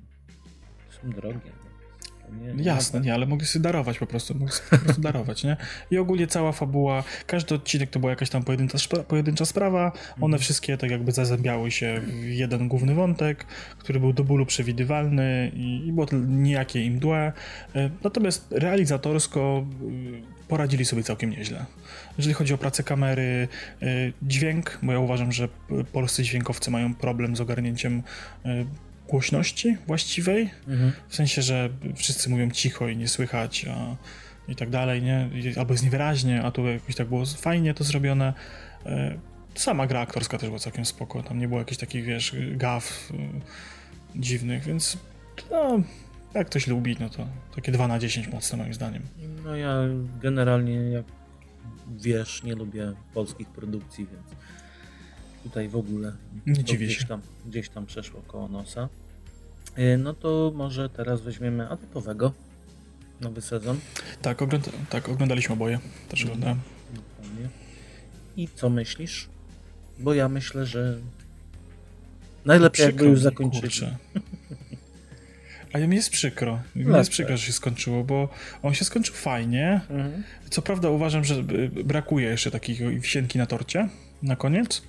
są 0.91 1.11
drogie. 1.11 1.41
Nie, 2.57 2.63
Jasne, 2.63 3.01
nie, 3.01 3.15
ale 3.15 3.27
mogli 3.27 3.47
sobie 3.47 3.63
darować 3.63 3.99
po 3.99 4.07
prostu, 4.07 4.35
mogli 4.35 4.55
sobie 4.55 4.69
po 4.71 4.85
prostu 4.85 5.03
darować, 5.03 5.45
nie? 5.45 5.57
I 5.91 5.99
ogólnie 5.99 6.27
cała 6.27 6.53
fabuła, 6.53 7.05
każdy 7.27 7.55
odcinek 7.55 7.91
to 7.91 7.99
była 7.99 8.11
jakaś 8.11 8.31
tam 8.31 8.45
pojedyncza, 8.45 8.79
pojedyncza 9.09 9.45
sprawa, 9.45 9.93
one 10.17 10.25
mhm. 10.25 10.39
wszystkie 10.39 10.79
tak 10.79 10.91
jakby 10.91 11.13
zazębiały 11.13 11.71
się 11.71 12.01
w 12.07 12.25
jeden 12.25 12.69
główny 12.69 12.95
wątek, 12.95 13.45
który 13.79 14.01
był 14.01 14.13
do 14.13 14.25
bólu 14.25 14.47
przewidywalny 14.47 15.53
i, 15.55 15.87
i 15.87 15.93
było 15.93 16.07
nijakie 16.27 16.85
im 16.85 16.95
mdłe, 16.95 17.33
e, 17.75 17.91
natomiast 18.05 18.47
realizatorsko 18.51 19.67
poradzili 20.49 20.85
sobie 20.85 21.03
całkiem 21.03 21.31
nieźle. 21.31 21.65
Jeżeli 22.19 22.35
chodzi 22.35 22.55
o 22.55 22.59
pracę 22.59 22.83
kamery, 22.83 23.49
e, 23.83 23.87
dźwięk, 24.23 24.79
bo 24.83 24.93
ja 24.93 24.99
uważam, 24.99 25.33
że 25.33 25.49
polscy 25.93 26.23
dźwiękowcy 26.23 26.71
mają 26.71 26.95
problem 26.95 27.37
z 27.37 27.41
ogarnięciem 27.41 28.03
głośności 29.09 29.77
właściwej, 29.87 30.51
mhm. 30.69 30.93
w 31.09 31.17
sensie, 31.17 31.43
że 31.43 31.71
wszyscy 31.97 32.31
mówią 32.31 32.51
cicho 32.51 32.89
i 32.89 32.97
nie 32.97 33.09
słychać 33.09 33.67
a, 33.71 33.97
i 34.51 34.57
tak 34.57 34.71
dalej, 34.71 35.03
nie? 35.03 35.29
Albo 35.57 35.75
jest 35.75 35.85
niewyraźnie, 35.85 36.43
a 36.43 36.51
tu 36.51 36.67
jakoś 36.67 36.95
tak 36.95 37.09
było 37.09 37.27
fajnie 37.27 37.75
to 37.75 37.85
zrobione. 37.85 38.35
E, 38.87 39.19
sama 39.55 39.87
gra 39.87 40.01
aktorska 40.01 40.39
też 40.39 40.49
była 40.49 40.59
całkiem 40.59 40.85
spoko, 40.85 41.23
tam 41.23 41.39
nie 41.39 41.49
było 41.49 41.61
jakichś 41.61 41.79
takich, 41.79 42.05
wiesz, 42.05 42.37
gaw 42.51 43.11
y, 43.11 44.21
dziwnych, 44.21 44.65
więc 44.65 44.99
no, 45.51 45.83
jak 46.39 46.47
ktoś 46.47 46.67
lubi, 46.67 46.97
no 47.01 47.11
to 47.11 47.27
takie 47.55 47.73
2 47.73 47.89
na 47.89 47.99
10 47.99 48.29
mocne 48.29 48.59
moim 48.59 48.75
zdaniem. 48.75 49.03
No 49.45 49.57
ja 49.57 49.75
generalnie, 50.23 50.75
jak 50.75 51.05
wiesz, 51.97 52.43
nie 52.43 52.55
lubię 52.55 52.93
polskich 53.15 53.49
produkcji, 53.49 54.07
więc 54.07 54.27
tutaj 55.43 55.69
w 55.69 55.77
ogóle 55.77 56.13
nie 56.47 56.65
dziwię 56.65 56.87
gdzieś 56.87 56.99
się. 56.99 57.07
Tam, 57.07 57.21
gdzieś 57.47 57.69
tam 57.69 57.87
przeszło 57.87 58.23
koło 58.23 58.49
nosa. 58.49 58.89
E, 59.75 59.99
no 59.99 60.15
to 60.15 60.53
może 60.55 60.91
teraz 60.91 61.21
weźmiemy 61.21 61.69
atypowego 61.69 62.33
nowy 63.21 63.41
sezon. 63.41 63.79
Tak, 64.23 64.43
ogląda 64.43 64.71
tak 64.91 65.09
oglądaliśmy 65.09 65.53
oboje. 65.53 65.79
Też 66.09 66.21
mhm. 66.23 66.39
oglądałem. 66.39 66.61
I 68.37 68.49
co 68.55 68.71
myślisz? 68.71 69.29
Bo 69.99 70.15
ja 70.15 70.29
myślę, 70.29 70.67
że 70.67 70.99
najlepiej 72.45 72.87
jakby 72.87 73.05
już 73.05 73.21
zakończyli. 73.21 73.69
A 75.73 75.79
mi 75.79 75.97
jest 75.97 76.11
przykro. 76.11 76.61
Mi 76.77 76.97
jest 76.97 77.11
przykro, 77.11 77.37
że 77.37 77.47
się 77.47 77.53
skończyło, 77.53 78.05
bo 78.05 78.29
on 78.63 78.75
się 78.75 78.85
skończył 78.85 79.15
fajnie. 79.15 79.81
Mhm. 79.91 80.23
Co 80.51 80.63
prawda 80.63 80.91
uważam, 80.91 81.25
że 81.25 81.43
brakuje 81.85 82.29
jeszcze 82.29 82.51
takiej 82.51 83.01
wisienki 83.01 83.39
na 83.39 83.47
torcie 83.47 83.89
na 84.23 84.37
koniec 84.37 84.83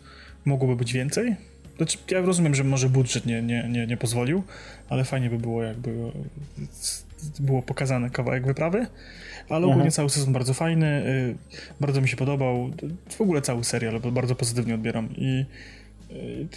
mogłoby 0.46 0.76
być 0.76 0.94
więcej. 0.94 1.36
Znaczy, 1.78 1.98
ja 2.12 2.22
rozumiem, 2.22 2.56
że 2.56 2.64
może 2.64 2.90
budżet 2.90 3.26
nie, 3.26 3.42
nie, 3.42 3.70
nie, 3.70 3.88
nie 3.88 3.98
pozwolił, 3.98 4.44
ale 4.90 5.04
fajnie 5.04 5.30
by 5.30 5.38
było, 5.38 5.64
jakby 5.64 6.12
było 7.40 7.62
pokazane 7.62 8.10
kawałek 8.10 8.46
wyprawy. 8.46 8.88
Ale 9.50 9.58
ogólnie 9.58 9.74
mhm. 9.74 9.92
cały 9.92 10.10
sezon 10.10 10.34
bardzo 10.34 10.54
fajny, 10.54 11.04
y, 11.06 11.36
bardzo 11.80 12.02
mi 12.02 12.10
się 12.10 12.18
podobał. 12.18 12.72
W 13.10 13.22
ogóle 13.22 13.42
cały 13.42 13.64
serial, 13.64 14.00
bo 14.00 14.12
bardzo 14.12 14.36
pozytywnie 14.36 14.76
odbieram. 14.76 15.10
I, 15.18 15.26
y, 15.26 15.46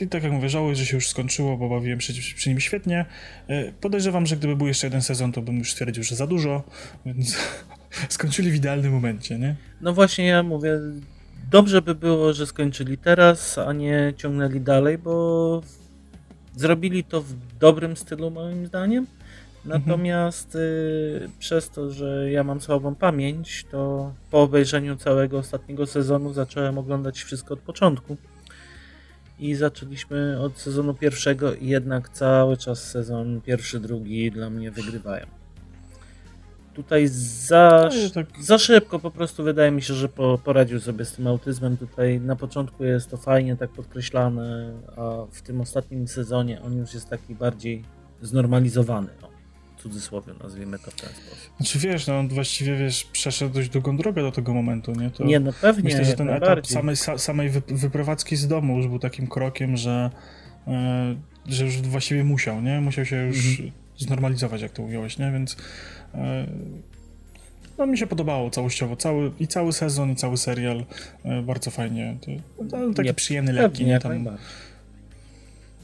i 0.01 0.09
tak 0.09 0.23
jak 0.23 0.33
mówię, 0.33 0.49
żałuję, 0.49 0.77
że 0.77 0.87
się 0.87 0.97
już 0.97 1.09
skończyło, 1.09 1.57
bo 1.57 1.69
bawiłem 1.69 2.01
się 2.01 2.13
przy 2.37 2.49
nim 2.49 2.61
świetnie. 2.61 3.07
Y, 3.51 3.73
podejrzewam, 3.81 4.27
że 4.27 4.37
gdyby 4.37 4.57
był 4.57 4.67
jeszcze 4.67 4.87
jeden 4.87 5.03
sezon, 5.03 5.33
to 5.33 5.43
bym 5.43 5.59
już 5.59 5.73
stwierdził, 5.73 6.05
że 6.05 6.17
za 6.17 6.27
dużo, 6.27 6.63
więc 7.07 7.37
skończyli 8.09 8.51
w 8.51 8.55
idealnym 8.55 8.93
momencie, 8.93 9.39
nie? 9.39 9.57
No 9.81 9.93
właśnie, 9.93 10.27
ja 10.27 10.43
mówię, 10.43 10.81
dobrze 11.51 11.83
by 11.83 11.95
było, 11.95 12.33
że 12.33 12.47
skończyli 12.47 12.99
teraz, 12.99 13.59
a 13.59 13.73
nie 13.73 14.15
ciągnęli 14.17 14.61
dalej, 14.61 14.99
bo 14.99 15.63
zrobili 16.57 17.05
to 17.05 17.21
w 17.23 17.35
dobrym 17.61 17.97
stylu 17.97 18.31
moim 18.31 18.67
zdaniem. 18.67 19.07
Natomiast 19.65 20.55
y, 20.55 21.31
przez 21.39 21.71
to, 21.71 21.91
że 21.91 22.33
ja 22.33 22.45
mam 22.45 22.61
słabą 22.61 22.95
pamięć, 22.95 23.67
to 23.71 24.13
po 24.31 24.43
obejrzeniu 24.43 24.97
całego 24.97 25.39
ostatniego 25.39 25.87
sezonu 25.87 26.33
zacząłem 26.33 26.79
oglądać 26.79 27.23
wszystko 27.23 27.55
od 27.55 27.61
początku. 27.61 28.17
I 29.43 29.55
zaczęliśmy 29.55 30.41
od 30.41 30.59
sezonu 30.59 30.95
pierwszego 30.95 31.55
i 31.55 31.67
jednak 31.67 32.09
cały 32.09 32.57
czas 32.57 32.91
sezon 32.91 33.41
pierwszy, 33.41 33.81
drugi 33.81 34.31
dla 34.31 34.51
mnie 34.51 34.71
wygrywają 34.71 35.27
tutaj 36.75 37.09
za, 37.09 37.91
no, 38.05 38.11
tak. 38.15 38.27
za 38.41 38.59
szybko 38.59 38.99
po 38.99 39.11
prostu 39.11 39.45
wydaje 39.45 39.71
mi 39.71 39.83
się, 39.83 39.95
że 39.95 40.09
po, 40.09 40.39
poradził 40.45 40.81
sobie 40.81 41.05
z 41.05 41.13
tym 41.13 41.27
autyzmem. 41.27 41.77
Tutaj 41.77 42.21
na 42.21 42.37
początku 42.37 42.85
jest 42.85 43.11
to 43.11 43.17
fajnie 43.17 43.57
tak 43.57 43.71
podkreślane, 43.71 44.73
a 44.97 45.27
w 45.31 45.43
tym 45.43 45.61
ostatnim 45.61 46.09
sezonie 46.09 46.63
on 46.63 46.79
już 46.79 46.95
jest 46.95 47.09
taki 47.09 47.35
bardziej 47.35 47.85
znormalizowany. 48.23 49.09
No, 49.85 49.91
w 49.91 49.93
cudzysłowie 49.93 50.33
nazwijmy 50.43 50.79
to 50.79 50.91
w 50.91 50.95
ten 50.95 51.11
sposób. 51.11 51.57
Znaczy 51.57 51.79
wiesz, 51.79 52.07
no 52.07 52.19
on 52.19 52.29
właściwie 52.29 52.77
wiesz, 52.77 53.05
przeszedł 53.05 53.55
dość 53.55 53.69
długą 53.69 53.97
drogę 53.97 54.23
do 54.23 54.33
tego 54.33 54.55
momentu, 54.55 54.93
nie? 54.93 55.11
To 55.11 55.25
nie, 55.25 55.41
no 55.41 55.53
pewnie. 55.61 55.85
Myślę, 55.85 56.05
że 56.05 56.13
ten 56.13 56.31
etap 56.31 56.67
samej, 56.67 56.97
samej 57.17 57.51
wyprowadzki 57.69 58.37
z 58.37 58.49
domu 58.49 58.77
już 58.77 58.87
był 58.87 58.99
takim 58.99 59.27
krokiem, 59.27 59.77
że, 59.77 60.11
e, 60.67 61.17
że 61.47 61.65
już 61.65 61.77
właściwie 61.77 62.25
musiał, 62.25 62.63
nie? 62.63 62.81
Musiał 62.81 63.05
się 63.05 63.17
już 63.17 63.51
mhm. 63.51 63.71
znormalizować, 63.99 64.63
jak 64.63 64.73
to 64.73 64.83
ująłeś, 64.83 65.19
nie? 65.19 65.33
Więc 65.33 65.57
E, 66.15 66.47
no 67.79 67.87
mi 67.87 67.99
się 67.99 68.07
podobało 68.07 68.51
całościowo, 68.51 68.97
cały, 68.97 69.33
i 69.41 69.47
cały 69.47 69.73
sezon, 69.73 70.11
i 70.11 70.17
cały 70.17 70.37
serial, 70.37 70.85
e, 71.25 71.43
bardzo 71.43 71.71
fajnie, 71.71 72.17
to, 72.21 72.77
taki 72.95 73.09
nie, 73.09 73.15
przyjemny, 73.15 73.53
lekki, 73.53 73.85
nie 73.85 74.01
tam... 74.01 74.13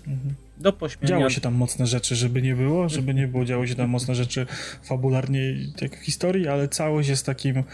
Mhm 0.06 0.34
do 0.60 0.72
pośmiania. 0.72 1.08
Działy 1.08 1.30
się 1.30 1.40
tam 1.40 1.54
mocne 1.54 1.86
rzeczy, 1.86 2.16
żeby 2.16 2.42
nie 2.42 2.54
było, 2.54 2.88
żeby 2.88 3.14
nie 3.14 3.28
było, 3.28 3.44
działy 3.44 3.68
się 3.68 3.74
tam 3.74 3.90
mocne 3.90 4.14
rzeczy 4.14 4.46
fabularnie, 4.82 5.54
jak 5.80 6.00
w 6.00 6.04
historii, 6.04 6.48
ale 6.48 6.68
całość 6.68 7.08
jest 7.08 7.22
w 7.22 7.26
takim 7.26 7.64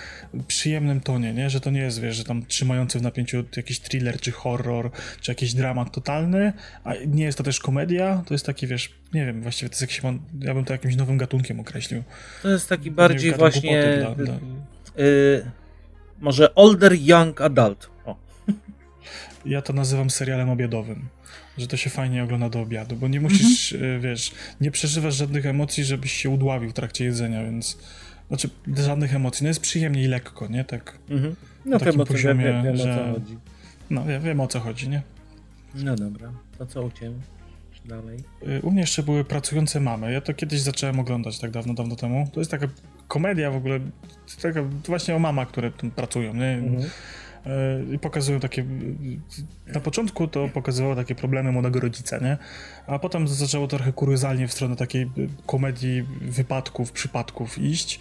przyjemnym 0.46 1.00
tonie, 1.00 1.34
nie? 1.34 1.50
Że 1.50 1.60
to 1.60 1.70
nie 1.70 1.80
jest, 1.80 2.00
wiesz, 2.00 2.16
że 2.16 2.24
tam 2.24 2.46
trzymający 2.46 2.98
w 2.98 3.02
napięciu 3.02 3.44
jakiś 3.56 3.80
thriller, 3.80 4.20
czy 4.20 4.32
horror, 4.32 4.90
czy 5.20 5.30
jakiś 5.30 5.54
dramat 5.54 5.92
totalny, 5.92 6.52
a 6.84 6.94
nie 7.06 7.24
jest 7.24 7.38
to 7.38 7.44
też 7.44 7.60
komedia, 7.60 8.22
to 8.26 8.34
jest 8.34 8.46
taki, 8.46 8.66
wiesz, 8.66 8.92
nie 9.14 9.26
wiem, 9.26 9.42
właściwie 9.42 9.68
to 9.68 9.72
jest 9.72 9.80
jakiś, 9.80 10.00
ja 10.40 10.54
bym 10.54 10.64
to 10.64 10.72
jakimś 10.72 10.96
nowym 10.96 11.18
gatunkiem 11.18 11.60
określił. 11.60 12.02
To 12.42 12.48
jest 12.48 12.68
taki 12.68 12.90
bardziej 12.90 13.30
wiem, 13.30 13.38
właśnie 13.38 13.96
dla, 13.98 14.14
dla... 14.14 14.34
Yy, 14.96 15.50
może 16.20 16.54
older 16.54 16.92
young 17.00 17.40
adult. 17.40 17.90
O. 18.04 18.16
Ja 19.46 19.62
to 19.62 19.72
nazywam 19.72 20.10
serialem 20.10 20.50
obiadowym 20.50 21.08
że 21.58 21.66
to 21.66 21.76
się 21.76 21.90
fajnie 21.90 22.24
ogląda 22.24 22.48
do 22.48 22.60
obiadu, 22.60 22.96
bo 22.96 23.08
nie 23.08 23.20
musisz, 23.20 23.72
mhm. 23.72 23.96
E, 23.96 24.00
wiesz, 24.00 24.32
nie 24.60 24.70
przeżywasz 24.70 25.14
żadnych 25.14 25.46
emocji, 25.46 25.84
żebyś 25.84 26.12
się 26.12 26.30
udławił 26.30 26.70
w 26.70 26.72
trakcie 26.72 27.04
jedzenia, 27.04 27.44
więc 27.44 27.78
znaczy 28.28 28.48
żadnych 28.76 29.14
emocji, 29.14 29.44
no 29.44 29.48
jest 29.48 29.60
przyjemnie 29.60 30.02
i 30.02 30.06
lekko, 30.06 30.48
nie? 30.48 30.64
Tak. 30.64 30.98
Mhm. 31.10 31.36
No 31.64 31.76
o, 32.02 32.06
poziomie, 32.06 32.44
wiem, 32.44 32.64
wiem, 32.64 32.76
że... 32.76 32.94
o 32.94 32.96
co 32.96 33.12
chodzi. 33.12 33.38
No 33.90 34.04
wiem, 34.04 34.22
wiem 34.22 34.40
o 34.40 34.46
co 34.46 34.60
chodzi, 34.60 34.88
nie? 34.88 35.02
No 35.74 35.96
dobra, 35.96 36.32
to 36.58 36.66
co 36.66 36.82
u 36.82 36.90
Ciebie? 36.90 37.16
Dalej. 37.84 38.18
E, 38.46 38.60
u 38.60 38.70
mnie 38.70 38.80
jeszcze 38.80 39.02
były 39.02 39.24
pracujące 39.24 39.80
mamy. 39.80 40.12
Ja 40.12 40.20
to 40.20 40.34
kiedyś 40.34 40.60
zacząłem 40.60 41.00
oglądać 41.00 41.38
tak 41.38 41.50
dawno, 41.50 41.74
dawno 41.74 41.96
temu. 41.96 42.28
To 42.32 42.40
jest 42.40 42.50
taka 42.50 42.68
komedia 43.08 43.50
w 43.50 43.56
ogóle, 43.56 43.80
taka 44.42 44.62
właśnie 44.86 45.16
o 45.16 45.18
mamach, 45.18 45.48
które 45.48 45.70
tam 45.70 45.90
pracują, 45.90 46.34
nie? 46.34 46.46
Mhm. 46.46 46.90
I 47.92 47.98
pokazują 47.98 48.40
takie, 48.40 48.64
na 49.66 49.80
początku 49.80 50.28
to 50.28 50.48
pokazywało 50.48 50.96
takie 50.96 51.14
problemy 51.14 51.52
młodego 51.52 51.80
rodzica, 51.80 52.18
nie? 52.18 52.38
A 52.86 52.98
potem 52.98 53.28
zaczęło 53.28 53.66
trochę 53.66 53.92
kuriozalnie 53.92 54.48
w 54.48 54.52
stronę 54.52 54.76
takiej 54.76 55.10
komedii 55.46 56.04
wypadków, 56.20 56.92
przypadków 56.92 57.58
iść, 57.58 58.00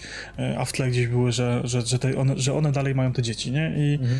a 0.58 0.66
w 0.66 0.72
tle 0.72 0.90
gdzieś 0.90 1.08
były, 1.08 1.32
że, 1.32 1.62
że, 1.64 1.82
że, 1.82 2.00
te 2.00 2.18
one, 2.18 2.38
że 2.38 2.54
one 2.54 2.72
dalej 2.72 2.96
mają 2.96 3.14
te 3.14 3.22
dzieci, 3.22 3.52
nie? 3.52 3.74
I, 3.78 4.00
mhm. 4.02 4.20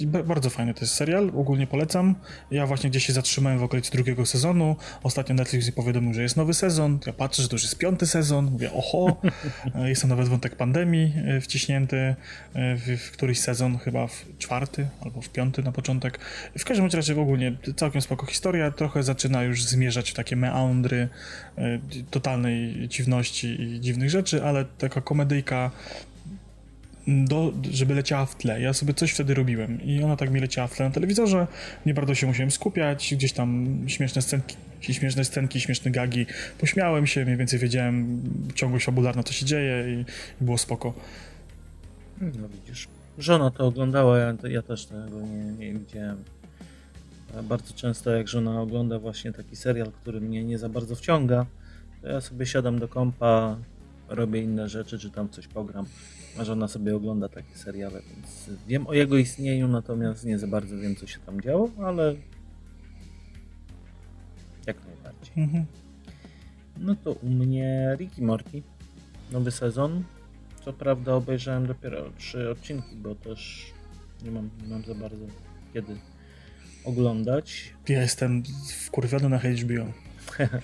i 0.00 0.06
bardzo 0.06 0.50
fajny 0.50 0.74
to 0.74 0.80
jest 0.80 0.94
serial, 0.94 1.30
ogólnie 1.36 1.66
polecam. 1.66 2.14
Ja 2.50 2.66
właśnie 2.66 2.90
gdzieś 2.90 3.06
się 3.06 3.12
zatrzymałem 3.12 3.58
w 3.58 3.62
okolicy 3.62 3.92
drugiego 3.92 4.26
sezonu, 4.26 4.76
ostatnio 5.02 5.34
Netflix 5.34 5.66
mi 5.66 5.72
powiadomił, 5.72 6.14
że 6.14 6.22
jest 6.22 6.36
nowy 6.36 6.54
sezon, 6.54 6.98
ja 7.06 7.12
patrzę, 7.12 7.42
że 7.42 7.48
to 7.48 7.54
już 7.54 7.62
jest 7.62 7.78
piąty 7.78 8.06
sezon, 8.06 8.44
mówię, 8.44 8.72
oho, 8.72 9.20
jest 9.88 10.02
to 10.02 10.08
nawet 10.08 10.28
wątek 10.28 10.56
pandemii 10.56 11.14
wciśnięty 11.40 12.14
w, 12.54 12.98
w 13.06 13.10
któryś 13.10 13.40
sezon, 13.40 13.78
chyba 13.78 14.06
w 14.06 14.24
czwarty 14.46 14.88
albo 15.00 15.20
w 15.20 15.28
piąty 15.28 15.62
na 15.62 15.72
początek. 15.72 16.18
W 16.58 16.64
każdym 16.64 16.86
razie 16.86 17.14
w 17.14 17.18
ogóle 17.18 17.52
całkiem 17.76 18.02
spoko 18.02 18.26
historia, 18.26 18.70
trochę 18.70 19.02
zaczyna 19.02 19.42
już 19.42 19.64
zmierzać 19.64 20.10
w 20.10 20.14
takie 20.14 20.36
meandry 20.36 21.08
e, 21.58 21.78
totalnej 22.10 22.88
dziwności 22.88 23.62
i 23.62 23.80
dziwnych 23.80 24.10
rzeczy, 24.10 24.44
ale 24.44 24.64
taka 24.64 25.00
komedyjka 25.00 25.70
do, 27.06 27.52
żeby 27.70 27.94
leciała 27.94 28.26
w 28.26 28.36
tle. 28.36 28.60
Ja 28.60 28.72
sobie 28.72 28.94
coś 28.94 29.10
wtedy 29.12 29.34
robiłem 29.34 29.82
i 29.82 30.02
ona 30.02 30.16
tak 30.16 30.30
mi 30.30 30.40
leciała 30.40 30.68
w 30.68 30.76
tle 30.76 30.86
na 30.86 30.94
telewizorze, 30.94 31.46
nie 31.86 31.94
bardzo 31.94 32.14
się 32.14 32.26
musiałem 32.26 32.50
skupiać, 32.50 33.14
gdzieś 33.14 33.32
tam 33.32 33.78
śmieszne 33.86 34.22
scenki, 34.22 34.56
śmieszne 34.80 35.24
scenki, 35.24 35.60
śmieszne 35.60 35.90
gagi, 35.90 36.26
pośmiałem 36.58 37.06
się, 37.06 37.24
mniej 37.24 37.36
więcej 37.36 37.58
wiedziałem 37.58 38.22
ciągłość 38.54 38.86
fabularna, 38.86 39.22
co 39.22 39.32
się 39.32 39.46
dzieje 39.46 39.84
i, 39.88 40.00
i 40.42 40.44
było 40.44 40.58
spoko. 40.58 40.94
No 42.20 42.48
widzisz. 42.48 42.88
Żona 43.18 43.50
to 43.50 43.66
oglądała, 43.66 44.18
ja, 44.18 44.34
ja 44.48 44.62
też 44.62 44.86
tego 44.86 45.20
nie, 45.20 45.44
nie 45.52 45.72
widziałem. 45.78 46.24
Bardzo 47.42 47.74
często 47.74 48.10
jak 48.10 48.28
żona 48.28 48.60
ogląda 48.60 48.98
właśnie 48.98 49.32
taki 49.32 49.56
serial, 49.56 49.92
który 49.92 50.20
mnie 50.20 50.44
nie 50.44 50.58
za 50.58 50.68
bardzo 50.68 50.96
wciąga, 50.96 51.46
to 52.02 52.08
ja 52.08 52.20
sobie 52.20 52.46
siadam 52.46 52.78
do 52.78 52.88
kompa, 52.88 53.56
robię 54.08 54.42
inne 54.42 54.68
rzeczy, 54.68 54.98
czy 54.98 55.10
tam 55.10 55.28
coś 55.28 55.48
pogram, 55.48 55.86
a 56.38 56.44
żona 56.44 56.68
sobie 56.68 56.96
ogląda 56.96 57.28
takie 57.28 57.54
seriale, 57.54 58.00
więc 58.10 58.50
wiem 58.66 58.86
o 58.86 58.92
jego 58.92 59.16
istnieniu, 59.16 59.68
natomiast 59.68 60.24
nie 60.24 60.38
za 60.38 60.46
bardzo 60.46 60.76
wiem, 60.76 60.96
co 60.96 61.06
się 61.06 61.18
tam 61.18 61.40
działo, 61.40 61.70
ale 61.84 62.14
jak 64.66 64.76
najbardziej. 64.86 65.32
Mhm. 65.36 65.64
No 66.78 66.94
to 67.04 67.12
u 67.12 67.28
mnie 67.28 67.96
Ricky 67.98 68.22
Morty, 68.22 68.62
nowy 69.32 69.50
sezon, 69.50 70.04
co 70.66 70.72
prawda 70.72 71.14
obejrzałem 71.14 71.66
dopiero 71.66 72.10
trzy 72.18 72.50
odcinki, 72.50 72.96
bo 72.96 73.14
też 73.14 73.66
nie 74.24 74.30
mam, 74.30 74.50
nie 74.62 74.68
mam 74.68 74.84
za 74.84 74.94
bardzo 74.94 75.24
kiedy 75.74 75.96
oglądać. 76.84 77.74
Ja 77.88 78.02
jestem 78.02 78.42
wkurwiony 78.84 79.28
na 79.28 79.38
HBO. 79.38 79.92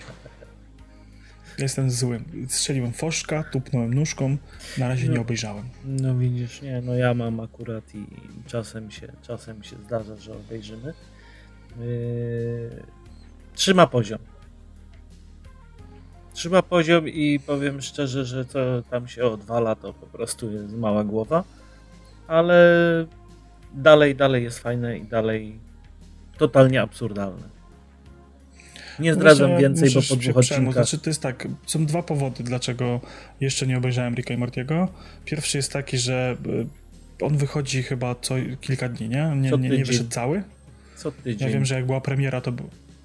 jestem 1.59 1.91
złym. 1.91 2.47
Strzeliłem 2.47 2.93
foszka, 2.93 3.43
tupnąłem 3.43 3.93
nóżką, 3.93 4.37
na 4.77 4.87
razie 4.87 5.07
no, 5.07 5.13
nie 5.13 5.21
obejrzałem. 5.21 5.65
No 5.85 6.15
widzisz, 6.15 6.61
nie, 6.61 6.81
no 6.81 6.95
ja 6.95 7.13
mam 7.13 7.39
akurat 7.39 7.95
i 7.95 8.05
czasem 8.47 8.91
się, 8.91 9.07
czasem 9.21 9.63
się 9.63 9.75
zdarza, 9.85 10.15
że 10.15 10.33
obejrzymy. 10.33 10.93
Yy, 11.79 12.83
trzyma 13.55 13.87
poziom 13.87 14.19
trzyma 16.33 16.61
poziom 16.61 17.07
i 17.07 17.39
powiem 17.39 17.81
szczerze, 17.81 18.25
że 18.25 18.45
to 18.45 18.59
tam 18.89 19.07
się 19.07 19.23
odwala, 19.23 19.75
to 19.75 19.93
po 19.93 20.07
prostu 20.07 20.51
jest 20.51 20.77
mała 20.77 21.03
głowa, 21.03 21.43
ale 22.27 22.65
dalej, 23.73 24.15
dalej 24.15 24.43
jest 24.43 24.59
fajne 24.59 24.97
i 24.97 25.05
dalej 25.05 25.59
totalnie 26.37 26.81
absurdalne. 26.81 27.53
Nie 28.99 29.13
zdradzam 29.13 29.47
Właśnie 29.47 29.61
więcej, 29.61 29.89
bo 29.89 30.01
po 30.09 30.15
dwóch 30.15 30.37
odcinkach... 30.37 30.73
Znaczy, 30.73 30.97
to 30.97 31.09
jest 31.09 31.21
tak, 31.21 31.47
są 31.65 31.85
dwa 31.85 32.03
powody, 32.03 32.43
dlaczego 32.43 33.01
jeszcze 33.41 33.67
nie 33.67 33.77
obejrzałem 33.77 34.15
Ricka 34.15 34.33
i 34.33 34.37
Mortiego. 34.37 34.87
Pierwszy 35.25 35.57
jest 35.57 35.73
taki, 35.73 35.97
że 35.97 36.37
e, 37.21 37.25
on 37.25 37.37
wychodzi 37.37 37.83
chyba 37.83 38.15
co 38.15 38.35
kilka 38.61 38.89
dni, 38.89 39.09
nie? 39.09 39.33
Nie, 39.35 39.51
nie, 39.51 39.69
nie 39.69 39.85
wyszedł 39.85 40.09
cały. 40.09 40.43
Co 40.95 41.11
tydzień. 41.11 41.47
Ja 41.47 41.53
wiem, 41.53 41.65
że 41.65 41.75
jak 41.75 41.85
była 41.85 42.01
premiera, 42.01 42.41
to... 42.41 42.53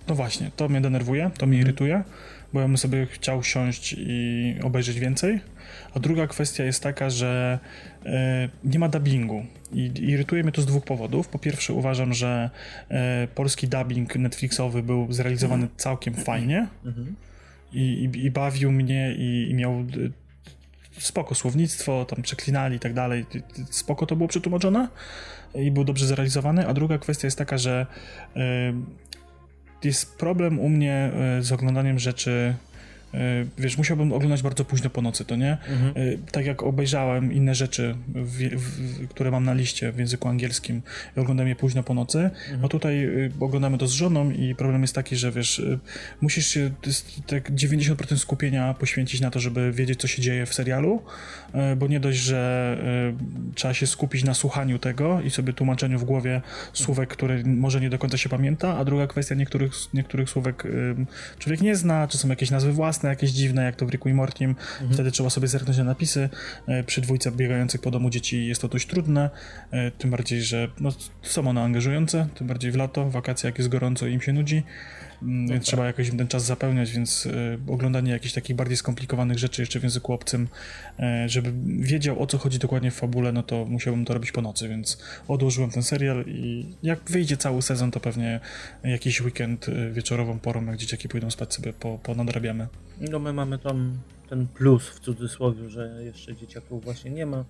No 0.09 0.15
właśnie, 0.15 0.51
to 0.57 0.69
mnie 0.69 0.81
denerwuje, 0.81 1.31
to 1.39 1.47
mnie 1.47 1.59
mhm. 1.59 1.67
irytuje 1.67 2.05
bo 2.53 2.61
ja 2.61 2.67
bym 2.67 2.79
sobie 2.79 3.07
chciał 3.07 3.43
siąść 3.43 3.95
i 3.99 4.55
obejrzeć 4.63 5.01
więcej. 5.01 5.41
A 5.95 6.01
druga 6.01 6.27
kwestia 6.27 6.65
jest 6.65 6.83
taka, 6.83 7.11
że 7.11 7.59
e, 8.05 8.49
nie 8.65 8.79
ma 8.79 8.89
dubbingu 8.89 9.47
i 9.73 9.93
irytuje 9.99 10.43
mnie 10.43 10.53
to 10.53 10.63
z 10.63 10.67
dwóch 10.67 10.85
powodów. 10.85 11.29
Po 11.29 11.39
pierwsze 11.39 11.73
uważam, 11.73 12.15
że 12.15 12.51
e, 12.89 13.29
polski 13.35 13.69
dubbing 13.69 14.17
Netflixowy 14.17 14.83
był 14.83 15.13
zrealizowany 15.13 15.63
mhm. 15.63 15.79
całkiem 15.79 16.15
fajnie 16.15 16.69
mhm. 16.85 17.17
i, 17.73 17.81
i, 17.81 18.25
i, 18.25 18.31
bawił 18.31 18.73
mnie 18.73 19.15
i, 19.19 19.51
i 19.51 19.55
miał 19.55 19.73
e, 19.73 19.85
spoko 20.99 21.35
słownictwo, 21.35 22.05
tam 22.05 22.23
przeklinali 22.23 22.77
i 22.77 22.79
tak 22.79 22.95
dalej, 22.95 23.27
spoko 23.71 24.07
to 24.07 24.17
było 24.17 24.29
przetłumaczone 24.29 24.89
i 25.55 25.71
był 25.71 25.85
dobrze 25.85 26.07
zrealizowany, 26.07 26.67
a 26.67 26.75
druga 26.75 26.99
kwestia 26.99 27.27
jest 27.27 27.39
taka, 27.39 27.59
że 27.59 27.87
jest 29.85 30.19
problem 30.19 30.59
u 30.59 30.69
mnie 30.69 31.13
e, 31.39 31.43
z 31.43 31.53
oglądaniem 31.53 31.99
rzeczy 31.99 32.55
wiesz, 33.59 33.79
musiałbym 33.79 34.13
oglądać 34.13 34.43
bardzo 34.43 34.65
późno 34.65 34.91
po 34.91 35.03
nocy, 35.03 35.25
to 35.25 35.37
nie? 35.37 35.53
Mhm. 35.69 35.93
E, 35.97 36.19
tak 36.33 36.47
jak 36.47 36.63
obejrzałem 36.63 37.33
inne 37.33 37.55
rzeczy, 37.55 37.95
w, 38.15 38.39
w, 38.57 39.09
które 39.09 39.31
mam 39.31 39.45
na 39.45 39.55
liście 39.55 39.93
w 39.93 39.99
języku 39.99 40.29
angielskim 40.29 40.83
i 41.17 41.21
oglądam 41.21 41.49
je 41.49 41.57
późno 41.57 41.83
po 41.83 41.95
nocy, 41.95 42.19
mhm. 42.19 42.65
a 42.65 42.69
tutaj 42.69 43.05
e, 43.05 43.11
oglądamy 43.41 43.79
to 43.79 43.87
z 43.87 43.93
żoną 43.93 44.31
i 44.31 44.55
problem 44.55 44.83
jest 44.83 44.95
taki, 44.95 45.17
że 45.17 45.33
wiesz, 45.33 45.63
musisz 46.21 46.47
się 46.47 46.71
tak 47.27 47.51
90% 47.51 48.17
skupienia 48.17 48.75
poświęcić 48.75 49.21
na 49.21 49.31
to, 49.31 49.41
żeby 49.41 49.73
wiedzieć, 49.73 50.01
co 50.01 50.09
się 50.09 50.23
dzieje 50.23 50.47
w 50.47 50.55
serialu, 50.55 51.03
bo 51.77 51.87
nie 51.87 52.01
dość, 52.01 52.19
że 52.19 52.79
trzeba 53.55 53.75
się 53.75 53.87
skupić 53.87 54.25
na 54.25 54.35
słuchaniu 54.35 54.79
tego 54.79 55.21
i 55.21 55.31
sobie 55.31 55.53
tłumaczeniu 55.53 55.99
w 55.99 56.05
głowie 56.05 56.43
słówek, 56.73 57.09
które 57.09 57.43
może 57.45 57.81
nie 57.81 57.91
do 57.91 57.99
końca 57.99 58.17
się 58.17 58.29
pamięta, 58.29 58.77
a 58.77 58.85
druga 58.85 59.07
kwestia, 59.07 59.35
niektórych, 59.35 59.73
niektórych 59.95 60.31
słówek 60.31 60.65
człowiek 61.39 61.61
nie 61.61 61.77
zna, 61.77 62.09
czy 62.09 62.19
są 62.19 62.29
jakieś 62.29 62.51
nazwy 62.51 62.73
własne, 62.73 62.98
jasne, 62.99 63.09
jakieś 63.11 63.31
dziwne, 63.31 63.65
jak 63.65 63.77
to 63.77 63.87
w 63.87 63.91
Ricku 63.91 64.09
i 64.09 64.15
Mortim. 64.15 64.51
Mhm. 64.51 64.93
Wtedy 64.93 65.11
trzeba 65.11 65.31
sobie 65.31 65.49
zerknąć 65.49 65.79
na 65.79 65.85
napisy. 65.85 66.29
E, 66.67 66.85
przy 66.85 67.01
dwójce 67.01 67.33
biegających 67.33 67.81
po 67.81 67.91
domu 67.91 68.11
dzieci 68.11 68.47
jest 68.47 68.61
to 68.61 68.69
dość 68.69 68.87
trudne, 68.87 69.31
e, 69.71 69.91
tym 69.91 70.11
bardziej, 70.11 70.43
że 70.43 70.69
no, 70.81 70.91
są 71.23 71.49
one 71.49 71.63
angażujące, 71.63 72.29
tym 72.35 72.47
bardziej 72.47 72.73
w 72.73 72.77
lato, 72.77 73.05
w 73.05 73.13
wakacje, 73.13 73.49
jak 73.49 73.59
jest 73.59 73.71
gorąco 73.71 74.07
i 74.07 74.13
im 74.13 74.21
się 74.21 74.33
nudzi. 74.33 74.63
Więc 75.23 75.51
tak. 75.51 75.63
trzeba 75.63 75.87
jakoś 75.87 76.11
ten 76.11 76.29
czas 76.29 76.45
zapełniać, 76.45 76.93
więc 76.93 77.27
y, 77.27 77.59
oglądanie 77.69 78.13
jakichś 78.13 78.35
takich 78.35 78.57
bardziej 78.57 78.77
skomplikowanych 78.77 79.39
rzeczy 79.39 79.63
jeszcze 79.63 79.81
w 79.81 79.83
języku 79.83 80.13
obcym, 80.13 80.49
y, 81.01 81.29
żeby 81.29 81.53
wiedział 81.79 82.23
o 82.23 82.27
co 82.27 82.39
chodzi 82.39 82.59
dokładnie 82.59 82.91
w 82.91 82.95
fabule, 82.95 83.33
no 83.33 83.43
to 83.43 83.65
musiałbym 83.65 84.05
to 84.05 84.15
robić 84.15 84.33
po 84.33 84.43
nocy, 84.43 84.69
więc 84.69 84.99
odłożyłem 85.29 85.71
ten 85.71 85.83
serial 85.83 86.25
i 86.27 86.67
jak 86.83 87.11
wyjdzie 87.11 87.37
cały 87.37 87.63
sezon, 87.63 87.91
to 87.91 88.01
pewnie 88.01 88.41
jakiś 88.85 89.21
weekend 89.21 89.69
y, 89.69 89.93
wieczorową 89.93 90.39
porą, 90.39 90.67
jak 90.67 90.77
dzieciaki 90.77 91.09
pójdą 91.09 91.31
spać 91.31 91.55
sobie, 91.55 91.73
po, 91.73 91.99
po 92.03 92.15
nadrabiamy. 92.15 92.67
No 93.11 93.19
my 93.19 93.33
mamy 93.33 93.59
tam 93.59 93.99
ten 94.29 94.47
plus 94.47 94.89
w 94.89 95.01
cudzysłowie, 95.01 95.69
że 95.69 96.01
jeszcze 96.05 96.37
dzieciaków 96.37 96.85
właśnie 96.85 97.11
nie 97.11 97.27
ma. 97.27 97.45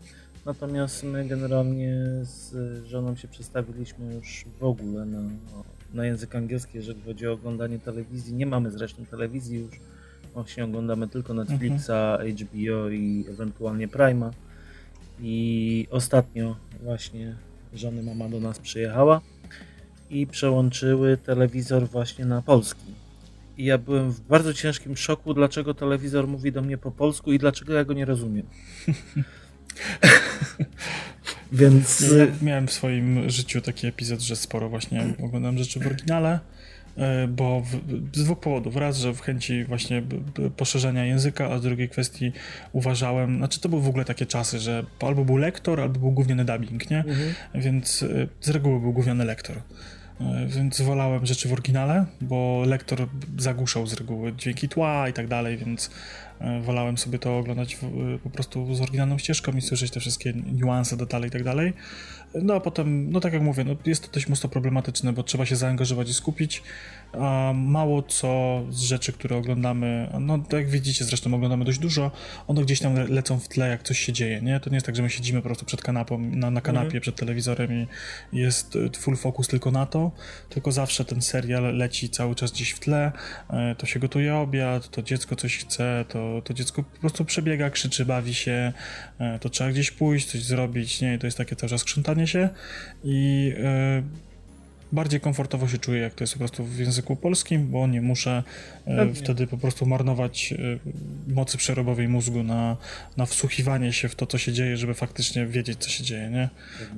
Natomiast 0.46 1.04
my 1.04 1.28
generalnie 1.28 1.94
z 2.22 2.54
żoną 2.86 3.16
się 3.16 3.28
przestawiliśmy 3.28 4.14
już 4.14 4.44
w 4.60 4.64
ogóle 4.64 5.04
na 5.04 5.18
na 5.94 6.06
język 6.06 6.34
angielski, 6.34 6.76
jeżeli 6.76 7.02
chodzi 7.02 7.26
o 7.26 7.32
oglądanie 7.32 7.78
telewizji. 7.78 8.34
Nie 8.34 8.46
mamy 8.46 8.70
zresztą 8.70 9.06
telewizji 9.06 9.58
już. 9.58 9.80
Właśnie 10.34 10.64
oglądamy 10.64 11.08
tylko 11.08 11.34
Netflixa, 11.34 11.90
mhm. 11.90 12.36
HBO 12.36 12.88
i 12.88 13.24
ewentualnie 13.30 13.88
Prima. 13.88 14.30
I 15.20 15.86
ostatnio 15.90 16.56
właśnie 16.82 17.34
żony 17.74 18.02
mama 18.02 18.28
do 18.28 18.40
nas 18.40 18.58
przyjechała 18.58 19.20
i 20.10 20.26
przełączyły 20.26 21.16
telewizor 21.16 21.88
właśnie 21.88 22.24
na 22.24 22.42
polski. 22.42 22.94
I 23.58 23.64
ja 23.64 23.78
byłem 23.78 24.10
w 24.10 24.20
bardzo 24.20 24.54
ciężkim 24.54 24.96
szoku, 24.96 25.34
dlaczego 25.34 25.74
telewizor 25.74 26.28
mówi 26.28 26.52
do 26.52 26.62
mnie 26.62 26.78
po 26.78 26.90
polsku 26.90 27.32
i 27.32 27.38
dlaczego 27.38 27.72
ja 27.72 27.84
go 27.84 27.92
nie 27.92 28.04
rozumiem. 28.04 28.46
Więc... 31.52 32.00
Ja 32.18 32.26
miałem 32.42 32.66
w 32.66 32.72
swoim 32.72 33.30
życiu 33.30 33.60
taki 33.60 33.86
epizod, 33.86 34.20
że 34.20 34.36
sporo 34.36 34.68
właśnie 34.68 35.04
oglądam 35.22 35.58
rzeczy 35.58 35.80
w 35.80 35.86
oryginale, 35.86 36.40
e, 36.96 37.28
bo 37.28 37.60
w, 37.60 37.70
z 38.16 38.24
dwóch 38.24 38.40
powodów. 38.40 38.76
Raz, 38.76 38.98
że 38.98 39.14
w 39.14 39.20
chęci 39.20 39.64
właśnie 39.64 40.02
poszerzenia 40.56 41.04
języka, 41.04 41.50
a 41.50 41.58
z 41.58 41.62
drugiej 41.62 41.88
kwestii 41.88 42.32
uważałem, 42.72 43.36
znaczy 43.36 43.60
to 43.60 43.68
były 43.68 43.82
w 43.82 43.88
ogóle 43.88 44.04
takie 44.04 44.26
czasy, 44.26 44.58
że 44.58 44.84
albo 45.00 45.24
był 45.24 45.36
lektor, 45.36 45.80
albo 45.80 46.00
był 46.00 46.10
gówniany 46.10 46.44
dubbing, 46.44 46.90
nie? 46.90 46.98
Mhm. 46.98 47.34
Więc 47.54 48.02
e, 48.02 48.28
z 48.40 48.48
reguły 48.48 48.80
był 48.80 48.92
gówniany 48.92 49.24
lektor. 49.24 49.56
e, 50.20 50.46
więc 50.46 50.80
wolałem 50.80 51.26
rzeczy 51.26 51.48
w 51.48 51.52
oryginale, 51.52 52.06
bo 52.20 52.62
lektor 52.66 53.08
zagłuszał 53.38 53.86
z 53.86 53.94
reguły 53.94 54.32
dźwięki 54.32 54.68
tła 54.68 55.08
i 55.08 55.12
tak 55.12 55.28
dalej, 55.28 55.56
więc 55.56 55.90
wolałem 56.62 56.98
sobie 56.98 57.18
to 57.18 57.38
oglądać 57.38 57.76
w, 57.76 57.82
po 58.22 58.30
prostu 58.30 58.74
z 58.74 58.80
oryginalną 58.80 59.18
ścieżką 59.18 59.52
i 59.52 59.60
słyszeć 59.60 59.90
te 59.90 60.00
wszystkie 60.00 60.32
niuanse, 60.52 60.96
detale 60.96 61.26
i 61.26 61.30
tak 61.30 61.44
dalej. 61.44 61.72
No 62.34 62.54
a 62.54 62.60
potem, 62.60 63.10
no 63.10 63.20
tak 63.20 63.32
jak 63.32 63.42
mówię, 63.42 63.64
no 63.64 63.76
jest 63.86 64.06
to 64.06 64.12
dość 64.12 64.28
mocno 64.28 64.48
problematyczne, 64.48 65.12
bo 65.12 65.22
trzeba 65.22 65.46
się 65.46 65.56
zaangażować 65.56 66.08
i 66.08 66.14
skupić. 66.14 66.62
A 67.12 67.52
mało 67.54 68.02
co 68.02 68.62
z 68.70 68.80
rzeczy, 68.80 69.12
które 69.12 69.36
oglądamy, 69.36 70.08
no 70.20 70.38
jak 70.52 70.68
widzicie, 70.68 71.04
zresztą 71.04 71.34
oglądamy 71.34 71.64
dość 71.64 71.78
dużo, 71.78 72.10
one 72.46 72.62
gdzieś 72.62 72.80
tam 72.80 72.94
lecą 73.08 73.40
w 73.40 73.48
tle, 73.48 73.68
jak 73.68 73.82
coś 73.82 73.98
się 73.98 74.12
dzieje, 74.12 74.42
nie? 74.42 74.60
To 74.60 74.70
nie 74.70 74.76
jest 74.76 74.86
tak, 74.86 74.96
że 74.96 75.02
my 75.02 75.10
siedzimy 75.10 75.40
po 75.40 75.44
prostu 75.44 75.64
przed 75.64 75.82
kanapą, 75.82 76.18
na, 76.18 76.50
na 76.50 76.60
kanapie, 76.60 76.86
mhm. 76.86 77.00
przed 77.00 77.16
telewizorem 77.16 77.72
i 77.72 77.86
jest 78.32 78.76
e, 78.76 78.98
full 78.98 79.16
focus 79.16 79.48
tylko 79.48 79.70
na 79.70 79.86
to, 79.86 80.10
tylko 80.48 80.72
zawsze 80.72 81.04
ten 81.04 81.22
serial 81.22 81.76
leci 81.76 82.10
cały 82.10 82.34
czas 82.34 82.52
gdzieś 82.52 82.70
w 82.70 82.80
tle, 82.80 83.12
e, 83.50 83.74
to 83.78 83.86
się 83.86 84.00
gotuje 84.00 84.36
obiad, 84.36 84.88
to 84.88 85.02
dziecko 85.02 85.36
coś 85.36 85.58
chce, 85.58 86.04
to, 86.08 86.27
to 86.44 86.54
dziecko 86.54 86.82
po 86.82 87.00
prostu 87.00 87.24
przebiega, 87.24 87.70
krzyczy, 87.70 88.04
bawi 88.04 88.34
się, 88.34 88.72
e, 89.18 89.38
to 89.38 89.48
trzeba 89.48 89.70
gdzieś 89.70 89.90
pójść, 89.90 90.26
coś 90.30 90.42
zrobić, 90.42 91.00
nie? 91.00 91.14
I 91.14 91.18
to 91.18 91.26
jest 91.26 91.38
takie 91.38 91.56
cały 91.56 91.70
czas 91.70 91.84
się 92.26 92.48
i 93.04 93.54
bardziej 94.92 95.20
komfortowo 95.20 95.68
się 95.68 95.78
czuję, 95.78 96.00
jak 96.00 96.14
to 96.14 96.24
jest 96.24 96.32
po 96.32 96.38
prostu 96.38 96.64
w 96.64 96.78
języku 96.78 97.16
polskim, 97.16 97.70
bo 97.70 97.86
nie 97.86 98.00
muszę 98.00 98.42
e, 98.86 99.14
wtedy 99.14 99.46
po 99.46 99.58
prostu 99.58 99.86
marnować 99.86 100.52
e, 100.52 100.56
mocy 101.32 101.58
przerobowej 101.58 102.08
mózgu 102.08 102.42
na, 102.42 102.76
na 103.16 103.26
wsłuchiwanie 103.26 103.92
się 103.92 104.08
w 104.08 104.14
to, 104.14 104.26
co 104.26 104.38
się 104.38 104.52
dzieje, 104.52 104.76
żeby 104.76 104.94
faktycznie 104.94 105.46
wiedzieć, 105.46 105.78
co 105.78 105.90
się 105.90 106.04
dzieje, 106.04 106.30
nie? 106.30 106.48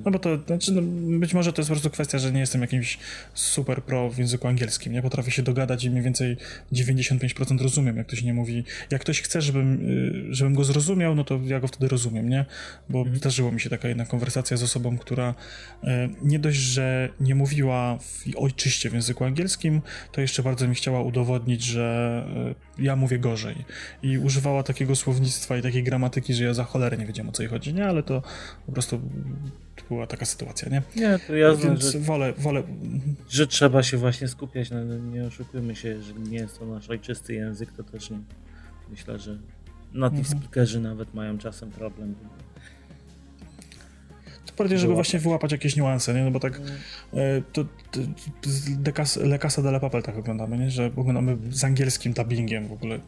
No 0.05 0.11
bo 0.11 0.19
to, 0.19 0.37
znaczy, 0.47 0.71
no, 0.71 0.81
być 1.19 1.33
może 1.33 1.53
to 1.53 1.61
jest 1.61 1.69
po 1.69 1.73
prostu 1.73 1.89
kwestia, 1.89 2.19
że 2.19 2.31
nie 2.31 2.39
jestem 2.39 2.61
jakimś 2.61 2.97
super 3.33 3.83
pro 3.83 4.09
w 4.09 4.17
języku 4.17 4.47
angielskim, 4.47 4.93
nie? 4.93 5.01
Potrafię 5.01 5.31
się 5.31 5.43
dogadać 5.43 5.83
i 5.83 5.89
mniej 5.89 6.03
więcej 6.03 6.37
95% 6.73 7.61
rozumiem, 7.61 7.97
jak 7.97 8.07
ktoś 8.07 8.23
nie 8.23 8.33
mówi. 8.33 8.63
Jak 8.91 9.01
ktoś 9.01 9.21
chce, 9.21 9.41
żebym, 9.41 9.73
e, 10.29 10.33
żebym 10.33 10.53
go 10.53 10.63
zrozumiał, 10.63 11.15
no 11.15 11.23
to 11.23 11.39
ja 11.45 11.59
go 11.59 11.67
wtedy 11.67 11.87
rozumiem, 11.87 12.29
nie? 12.29 12.45
Bo 12.89 12.99
mhm. 12.99 13.17
zdarzyło 13.17 13.51
mi 13.51 13.61
się 13.61 13.69
taka 13.69 13.87
jedna 13.87 14.05
konwersacja 14.05 14.57
z 14.57 14.63
osobą, 14.63 14.97
która 14.97 15.35
nie 16.21 16.39
dość, 16.39 16.57
że 16.57 17.09
nie 17.19 17.35
mówiła 17.35 17.80
w 17.99 18.23
ojczyście 18.37 18.89
w 18.89 18.93
języku 18.93 19.23
angielskim, 19.23 19.81
to 20.11 20.21
jeszcze 20.21 20.43
bardzo 20.43 20.67
mi 20.67 20.75
chciała 20.75 21.01
udowodnić, 21.01 21.63
że 21.63 22.25
e, 22.79 22.83
ja 22.83 22.95
mówię 22.95 23.19
gorzej. 23.19 23.55
I 24.03 24.17
używała 24.17 24.63
takiego 24.63 24.95
słownictwa 24.95 25.57
i 25.57 25.61
takiej 25.61 25.83
gramatyki, 25.83 26.33
że 26.33 26.43
ja 26.43 26.53
za 26.53 26.63
cholerę 26.63 26.97
nie 26.97 27.05
wiedziałem 27.05 27.29
o 27.29 27.31
co 27.31 27.43
jej 27.43 27.49
chodzi, 27.49 27.73
nie? 27.73 27.85
Ale 27.85 28.03
to 28.03 28.21
po 28.65 28.71
prostu 28.71 29.01
była 29.89 30.07
taka 30.07 30.25
sytuacja, 30.25 30.69
nie? 30.69 30.81
Nie, 30.95 31.19
to 31.27 31.35
jasne, 31.35 31.69
Więc 31.69 31.91
że, 31.91 31.99
wolę, 31.99 32.33
wolę... 32.37 32.63
Że 33.29 33.47
trzeba 33.47 33.83
się 33.83 33.97
właśnie 33.97 34.27
skupiać, 34.27 34.69
no, 34.69 34.83
nie 34.97 35.23
oszukujmy 35.23 35.75
się, 35.75 36.01
że 36.01 36.13
nie 36.13 36.37
jest 36.37 36.59
to 36.59 36.65
nasz 36.65 36.89
ojczysty 36.89 37.33
język, 37.33 37.71
to 37.71 37.83
też 37.83 38.09
nie. 38.09 38.19
Myślę, 38.89 39.19
że 39.19 39.37
native 39.93 40.19
mhm. 40.19 40.39
speakerzy 40.39 40.79
nawet 40.79 41.13
mają 41.13 41.37
czasem 41.37 41.71
problem 41.71 42.15
bardziej, 44.61 44.79
żeby 44.79 44.93
właśnie 44.93 45.19
wyłapać 45.19 45.51
jakieś 45.51 45.75
niuanse, 45.75 46.13
nie? 46.13 46.23
No 46.23 46.31
bo 46.31 46.39
tak 46.39 46.55
mm. 46.55 46.71
e, 47.13 47.41
to, 47.53 47.65
to, 47.91 47.99
Le 49.23 49.39
Casa 49.39 49.61
de 49.61 49.69
la 49.69 49.79
Papel 49.79 50.03
tak 50.03 50.17
oglądamy, 50.17 50.57
nie? 50.57 50.71
Że 50.71 50.91
oglądamy 50.95 51.37
z 51.49 51.63
angielskim 51.63 52.13
dubbingiem 52.13 52.67
w 52.67 52.71
ogóle 52.71 52.99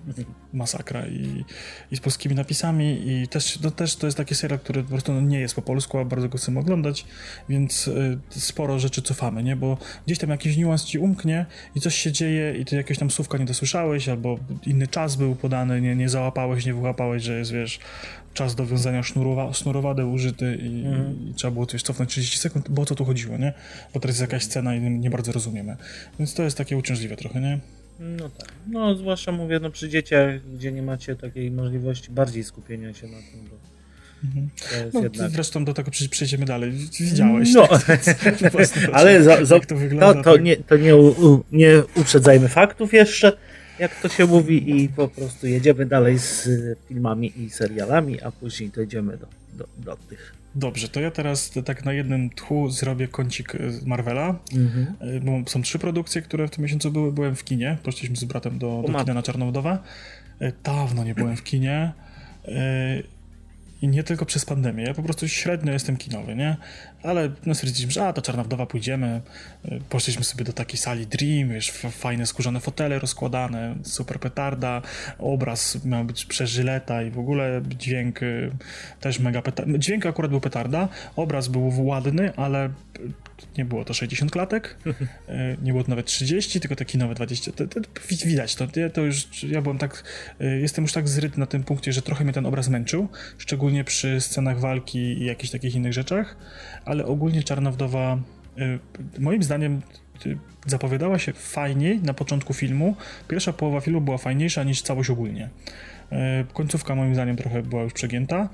masakra 0.53 1.07
i, 1.07 1.45
i 1.91 1.95
z 1.95 1.99
polskimi 1.99 2.35
napisami 2.35 3.01
i 3.07 3.27
też, 3.27 3.59
no, 3.59 3.71
też 3.71 3.95
to 3.95 4.07
jest 4.07 4.17
taki 4.17 4.35
serial, 4.35 4.59
który 4.59 4.83
po 4.83 4.89
prostu 4.89 5.13
no, 5.13 5.21
nie 5.21 5.39
jest 5.39 5.55
po 5.55 5.61
polsku, 5.61 5.97
a 5.97 6.05
bardzo 6.05 6.29
go 6.29 6.37
chcemy 6.37 6.59
oglądać, 6.59 7.05
więc 7.49 7.87
y, 7.87 8.17
sporo 8.29 8.79
rzeczy 8.79 9.01
cofamy, 9.01 9.43
nie? 9.43 9.55
Bo 9.55 9.77
gdzieś 10.05 10.17
tam 10.17 10.29
jakiś 10.29 10.57
niuans 10.57 10.85
ci 10.85 10.99
umknie 10.99 11.45
i 11.75 11.81
coś 11.81 11.95
się 11.95 12.11
dzieje 12.11 12.55
i 12.57 12.65
ty 12.65 12.75
jakieś 12.75 12.97
tam 12.97 13.11
słówka 13.11 13.37
nie 13.37 13.45
dosłyszałeś 13.45 14.09
albo 14.09 14.39
inny 14.65 14.87
czas 14.87 15.15
był 15.15 15.35
podany, 15.35 15.81
nie, 15.81 15.95
nie 15.95 16.09
załapałeś, 16.09 16.65
nie 16.65 16.73
wyłapałeś, 16.73 17.23
że 17.23 17.37
jest, 17.37 17.51
wiesz, 17.51 17.79
czas 18.33 18.55
do 18.55 18.65
wiązania 18.65 19.03
sznurowa, 19.03 19.53
sznurowadę 19.53 20.05
użyty 20.05 20.57
i, 20.61 20.85
mm. 20.85 21.29
i, 21.29 21.33
trzeba 21.33 21.51
było 21.51 21.65
coś 21.65 21.81
cofnąć 21.81 22.09
30 22.09 22.39
sekund, 22.39 22.69
bo 22.69 22.81
o 22.81 22.85
co 22.85 22.95
tu 22.95 23.05
chodziło, 23.05 23.37
nie? 23.37 23.53
Bo 23.93 23.99
teraz 23.99 24.15
jest 24.15 24.31
jakaś 24.31 24.43
scena 24.43 24.75
i 24.75 24.81
nie 24.81 25.09
bardzo 25.09 25.31
rozumiemy. 25.31 25.77
Więc 26.19 26.33
to 26.33 26.43
jest 26.43 26.57
takie 26.57 26.77
uciążliwe 26.77 27.15
trochę, 27.15 27.41
nie? 27.41 27.59
No 27.99 28.29
tak. 28.29 28.53
No 28.67 28.95
zwłaszcza 28.95 29.31
mówię, 29.31 29.59
no 29.59 29.69
przy 29.69 29.89
dzieciach, 29.89 30.51
gdzie 30.55 30.71
nie 30.71 30.81
macie 30.81 31.15
takiej 31.15 31.51
możliwości 31.51 32.11
bardziej 32.11 32.43
skupienia 32.43 32.93
się 32.93 33.07
na 33.07 33.17
tym, 33.17 33.49
bo 33.49 33.73
Mhm. 34.23 34.49
No, 34.93 35.01
jednak... 35.01 35.31
Zresztą 35.31 35.65
do 35.65 35.73
tego 35.73 35.91
przejdziemy 36.09 36.45
dalej. 36.45 36.71
Widziałeś. 36.99 37.53
No, 37.53 37.67
ale 38.93 39.23
za, 39.23 39.45
za, 39.45 39.59
to, 39.59 39.75
wygląda, 39.75 40.13
to, 40.13 40.23
to, 40.23 40.33
tak? 40.33 40.43
nie, 40.43 40.57
to 40.57 40.77
nie, 40.77 40.95
u, 40.95 41.43
nie 41.51 41.83
uprzedzajmy 41.95 42.47
faktów 42.47 42.93
jeszcze 42.93 43.37
jak 43.79 44.01
to 44.01 44.09
się 44.09 44.25
mówi, 44.25 44.81
i 44.81 44.89
po 44.89 45.07
prostu 45.07 45.47
jedziemy 45.47 45.85
dalej 45.85 46.19
z 46.19 46.49
filmami 46.87 47.33
i 47.41 47.49
serialami, 47.49 48.21
a 48.21 48.31
później 48.31 48.69
dojdziemy 48.69 49.17
do, 49.17 49.27
do, 49.53 49.67
do 49.77 49.97
tych. 50.09 50.35
Dobrze, 50.55 50.89
to 50.89 50.99
ja 50.99 51.11
teraz 51.11 51.51
tak 51.65 51.85
na 51.85 51.93
jednym 51.93 52.29
tchu 52.29 52.69
zrobię 52.69 53.07
kącik 53.07 53.53
Marvela, 53.85 54.39
mhm. 54.53 54.93
E, 54.99 55.19
bo 55.19 55.49
są 55.49 55.61
trzy 55.61 55.79
produkcje, 55.79 56.21
które 56.21 56.47
w 56.47 56.51
tym 56.51 56.63
miesiącu 56.63 56.91
były. 56.91 57.11
Byłem 57.11 57.35
w 57.35 57.43
kinie, 57.43 57.77
poszliśmy 57.83 58.15
z 58.15 58.23
bratem 58.23 58.59
do, 58.59 58.83
do 58.87 58.99
kina 58.99 59.13
na 59.13 59.23
Czarnowdowa. 59.23 59.83
E, 60.39 60.51
dawno 60.63 61.03
nie 61.03 61.15
byłem 61.15 61.35
w 61.35 61.43
kinie. 61.43 61.93
I 63.83 63.87
nie 63.87 64.03
tylko 64.03 64.25
przez 64.25 64.45
pandemię. 64.45 64.83
Ja 64.83 64.93
po 64.93 65.03
prostu 65.03 65.27
średnio 65.27 65.73
jestem 65.73 65.97
kinowy, 65.97 66.35
nie? 66.35 66.57
Ale 67.03 67.29
no 67.45 67.55
stwierdziliśmy, 67.55 67.91
że 67.91 68.07
a, 68.07 68.13
to 68.13 68.21
Czarna 68.21 68.43
Wdowa 68.43 68.65
pójdziemy. 68.65 69.21
Poszliśmy 69.89 70.23
sobie 70.23 70.45
do 70.45 70.53
takiej 70.53 70.77
sali 70.77 71.07
Dream, 71.07 71.49
wiesz, 71.49 71.71
fajne 71.71 72.25
skórzane 72.25 72.59
fotele 72.59 72.99
rozkładane, 72.99 73.75
super 73.83 74.19
petarda, 74.19 74.81
obraz 75.19 75.85
miał 75.85 76.05
być 76.05 76.25
przeżyleta 76.25 77.03
i 77.03 77.11
w 77.11 77.19
ogóle 77.19 77.61
dźwięk 77.77 78.23
y, 78.23 78.51
też 78.99 79.19
mega 79.19 79.41
petarda. 79.41 79.77
Dźwięk 79.77 80.05
akurat 80.05 80.31
był 80.31 80.41
petarda, 80.41 80.89
obraz 81.15 81.47
był 81.47 81.85
ładny, 81.85 82.35
ale 82.35 82.69
nie 83.57 83.65
było 83.65 83.85
to 83.85 83.93
60 83.93 84.31
klatek, 84.31 84.77
e, 85.27 85.57
nie 85.61 85.71
było 85.71 85.83
to 85.83 85.89
nawet 85.89 86.05
30, 86.05 86.59
tylko 86.59 86.75
takie 86.75 86.97
nowe 86.97 87.15
20. 87.15 87.51
To, 87.51 87.67
to, 87.67 87.81
to 87.81 87.89
widać 88.25 88.55
to, 88.55 88.67
to 88.93 89.01
już, 89.01 89.43
ja 89.43 89.61
byłem 89.61 89.77
tak, 89.77 90.03
e, 90.39 90.45
jestem 90.45 90.83
już 90.83 90.93
tak 90.93 91.07
zryty 91.07 91.39
na 91.39 91.45
tym 91.45 91.63
punkcie, 91.63 91.93
że 91.93 92.01
trochę 92.01 92.23
mnie 92.23 92.33
ten 92.33 92.45
obraz 92.45 92.69
męczył, 92.69 93.07
szczególnie 93.37 93.83
przy 93.83 94.21
scenach 94.21 94.59
walki 94.59 94.99
i 94.99 95.25
jakichś 95.25 95.51
takich 95.51 95.75
innych 95.75 95.93
rzeczach, 95.93 96.37
ale 96.85 97.05
ogólnie 97.05 97.43
Czarna 97.43 97.71
Wdowa 97.71 98.17
e, 98.57 98.79
moim 99.19 99.43
zdaniem 99.43 99.81
zapowiadała 100.65 101.19
się 101.19 101.33
fajniej 101.33 101.99
na 101.99 102.13
początku 102.13 102.53
filmu. 102.53 102.95
Pierwsza 103.27 103.53
połowa 103.53 103.81
filmu 103.81 104.01
była 104.01 104.17
fajniejsza 104.17 104.63
niż 104.63 104.81
całość 104.81 105.09
ogólnie. 105.09 105.49
Końcówka 106.53 106.95
moim 106.95 107.13
zdaniem 107.13 107.35
trochę 107.35 107.63
była 107.63 107.83
już 107.83 107.93
przegięta. 107.93 108.49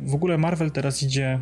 W 0.00 0.14
ogóle 0.14 0.38
Marvel 0.38 0.70
teraz 0.70 1.02
idzie 1.02 1.38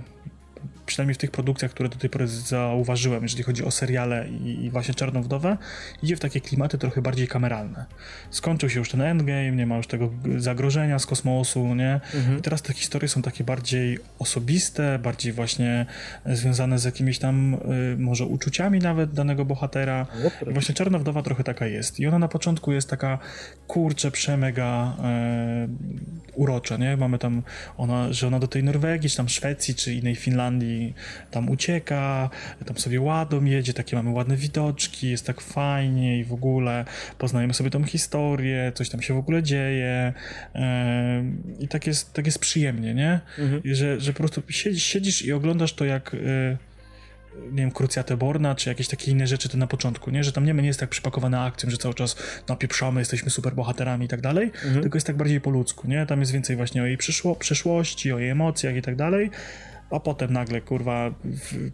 przynajmniej 0.88 1.14
w 1.14 1.18
tych 1.18 1.30
produkcjach, 1.30 1.70
które 1.70 1.88
do 1.88 1.96
tej 1.96 2.10
pory 2.10 2.28
zauważyłem, 2.28 3.22
jeżeli 3.22 3.42
chodzi 3.42 3.64
o 3.64 3.70
seriale 3.70 4.28
i, 4.28 4.64
i 4.64 4.70
właśnie 4.70 4.94
Czarną 4.94 5.22
Wdowę, 5.22 5.56
idzie 6.02 6.16
w 6.16 6.20
takie 6.20 6.40
klimaty 6.40 6.78
trochę 6.78 7.02
bardziej 7.02 7.28
kameralne. 7.28 7.86
Skończył 8.30 8.70
się 8.70 8.78
już 8.78 8.90
ten 8.90 9.00
endgame, 9.00 9.52
nie 9.52 9.66
ma 9.66 9.76
już 9.76 9.86
tego 9.86 10.10
zagrożenia 10.36 10.98
z 10.98 11.06
kosmosu, 11.06 11.74
nie? 11.74 12.00
Mhm. 12.14 12.38
I 12.38 12.42
teraz 12.42 12.62
te 12.62 12.72
historie 12.72 13.08
są 13.08 13.22
takie 13.22 13.44
bardziej 13.44 13.98
osobiste, 14.18 14.98
bardziej 14.98 15.32
właśnie 15.32 15.86
związane 16.26 16.78
z 16.78 16.84
jakimiś 16.84 17.18
tam 17.18 17.54
y, 17.54 17.96
może 17.98 18.24
uczuciami 18.24 18.78
nawet 18.78 19.12
danego 19.12 19.44
bohatera. 19.44 20.06
I 20.50 20.52
właśnie 20.52 20.74
Czarna 20.74 20.98
Wdowa 20.98 21.22
trochę 21.22 21.44
taka 21.44 21.66
jest. 21.66 22.00
I 22.00 22.06
ona 22.06 22.18
na 22.18 22.28
początku 22.28 22.72
jest 22.72 22.90
taka 22.90 23.18
kurcze, 23.66 24.10
przemega 24.10 24.96
y, 25.64 26.28
urocza, 26.34 26.76
nie? 26.76 26.96
Mamy 26.96 27.18
tam 27.18 27.42
ona, 27.76 28.12
że 28.12 28.26
ona 28.26 28.38
do 28.38 28.48
tej 28.48 28.64
Norwegii, 28.64 29.10
czy 29.10 29.16
tam 29.16 29.28
Szwecji, 29.28 29.74
czy 29.74 29.94
innej 29.94 30.16
Finlandii 30.16 30.77
tam 31.30 31.50
ucieka, 31.50 32.30
tam 32.66 32.78
sobie 32.78 33.00
ładą 33.00 33.44
jedzie, 33.44 33.72
takie 33.74 33.96
mamy 33.96 34.10
ładne 34.10 34.36
widoczki, 34.36 35.10
jest 35.10 35.26
tak 35.26 35.40
fajnie 35.40 36.18
i 36.18 36.24
w 36.24 36.32
ogóle 36.32 36.84
poznajemy 37.18 37.54
sobie 37.54 37.70
tą 37.70 37.84
historię, 37.84 38.72
coś 38.74 38.88
tam 38.88 39.02
się 39.02 39.14
w 39.14 39.18
ogóle 39.18 39.42
dzieje 39.42 40.12
i 41.60 41.68
tak 41.68 41.86
jest, 41.86 42.12
tak 42.12 42.26
jest 42.26 42.38
przyjemnie, 42.38 42.94
nie? 42.94 43.20
Mhm. 43.38 43.62
Że, 43.64 44.00
że 44.00 44.12
po 44.12 44.18
prostu 44.18 44.42
siedzisz, 44.48 44.84
siedzisz 44.84 45.22
i 45.22 45.32
oglądasz 45.32 45.72
to 45.72 45.84
jak 45.84 46.14
y, 46.14 46.56
nie 47.52 47.62
wiem, 47.62 47.70
Krucjatę 47.70 48.16
Borna, 48.16 48.54
czy 48.54 48.68
jakieś 48.68 48.88
takie 48.88 49.10
inne 49.10 49.26
rzeczy 49.26 49.48
to 49.48 49.58
na 49.58 49.66
początku, 49.66 50.10
nie? 50.10 50.24
Że 50.24 50.32
tam 50.32 50.44
nie, 50.44 50.54
nie 50.54 50.66
jest 50.66 50.80
tak 50.80 50.88
przypakowane 50.88 51.40
akcją, 51.40 51.70
że 51.70 51.76
cały 51.76 51.94
czas 51.94 52.16
napieprzamy, 52.48 53.00
jesteśmy 53.00 53.30
super 53.30 53.54
bohaterami 53.54 54.04
i 54.06 54.08
tak 54.08 54.20
dalej, 54.20 54.44
mhm. 54.46 54.82
tylko 54.82 54.96
jest 54.96 55.06
tak 55.06 55.16
bardziej 55.16 55.40
po 55.40 55.50
ludzku, 55.50 55.88
nie? 55.88 56.06
Tam 56.06 56.20
jest 56.20 56.32
więcej 56.32 56.56
właśnie 56.56 56.82
o 56.82 56.86
jej 56.86 56.96
przyszło, 56.96 57.36
przeszłości, 57.36 58.12
o 58.12 58.18
jej 58.18 58.30
emocjach 58.30 58.76
i 58.76 58.82
tak 58.82 58.96
dalej, 58.96 59.30
a 59.90 60.00
potem 60.00 60.32
nagle, 60.32 60.60
kurwa, 60.60 61.10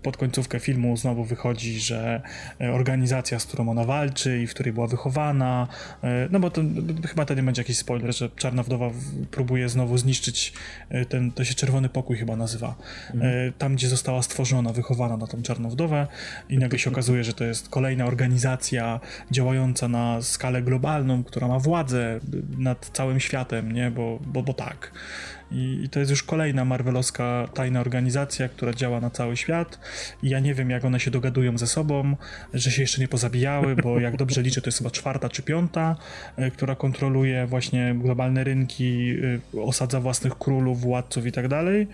pod 0.03 0.17
końcówkę 0.17 0.61
filmu 0.61 0.97
znowu 0.97 1.25
wychodzi, 1.25 1.81
że 1.81 2.23
e, 2.61 2.73
organizacja, 2.73 3.39
z 3.39 3.47
którą 3.47 3.69
ona 3.69 3.85
walczy 3.85 4.43
i 4.43 4.47
w 4.47 4.51
której 4.51 4.73
była 4.73 4.87
wychowana, 4.87 5.69
e, 6.05 6.29
no 6.31 6.41
bo 6.41 6.51
to 6.51 6.63
chyba 7.09 7.25
to 7.25 7.35
nie 7.35 7.43
będzie 7.43 7.63
jakiś 7.63 7.79
spoiler, 7.79 8.15
że 8.17 8.31
Czarna 8.37 8.63
Wdowa 8.63 8.91
próbuje 9.31 9.69
znowu 9.69 9.99
zniszczyć 9.99 10.53
e, 10.89 11.05
ten, 11.05 11.33
to 11.33 11.45
się 11.45 11.55
Czerwony 11.55 11.89
Pokój 11.89 12.17
chyba 12.17 12.37
nazywa, 12.37 12.75
mhm. 13.15 13.53
tam 13.59 13.75
gdzie 13.75 13.89
została 13.89 14.23
stworzona, 14.23 14.73
wychowana 14.73 15.17
na 15.17 15.27
tą 15.27 15.43
Czarną 15.43 15.71
Wdowę 15.71 16.07
i 16.49 16.59
nagle 16.59 16.79
się 16.79 16.91
okazuje, 16.91 17.25
że 17.25 17.33
to 17.33 17.45
jest 17.45 17.69
kolejna 17.69 18.05
organizacja 18.05 19.01
działająca 19.31 19.89
na 19.89 20.23
skalę 20.23 20.63
globalną, 20.63 21.25
która 21.25 21.49
ma 21.49 21.59
władzę 21.59 22.21
nad 22.59 22.91
całym 22.93 23.21
światem, 23.21 23.73
nie, 23.73 23.91
bo, 23.91 24.19
bo, 24.27 24.43
bo 24.43 24.55
tak. 24.55 24.93
I, 25.55 25.85
I, 25.85 25.89
to 25.89 25.99
jest 25.99 26.11
już 26.11 26.23
kolejna 26.23 26.65
marvelowska 26.65 27.49
tajna 27.55 27.81
organizacja, 27.81 28.49
która 28.49 28.73
działa 28.73 29.01
na 29.01 29.11
cały 29.11 29.37
świat. 29.37 29.79
I 30.23 30.29
ja 30.29 30.41
nie 30.41 30.55
wiem, 30.55 30.71
jak 30.71 30.85
one 30.85 31.01
się 31.01 31.11
dogadują 31.11 31.59
ze 31.59 31.67
sobą, 31.67 32.17
że 32.55 32.71
się 32.71 32.83
jeszcze 32.83 33.01
nie 33.01 33.09
pozabijały, 33.09 33.77
bo 33.77 34.01
jak 34.01 34.17
dobrze 34.17 34.43
liczę, 34.43 34.61
to 34.61 34.69
jest 34.69 34.79
chyba 34.79 34.91
czwarta 34.91 35.29
czy 35.29 35.43
piąta, 35.43 35.97
y, 36.39 36.51
która 36.51 36.75
kontroluje 36.75 37.47
właśnie 37.47 37.95
globalne 38.03 38.45
rynki, 38.45 39.11
y, 39.55 39.61
osadza 39.63 40.01
własnych 40.01 40.39
królów, 40.39 40.81
władców 40.81 41.27
i 41.27 41.33
tak 41.33 41.49
dalej. 41.49 41.87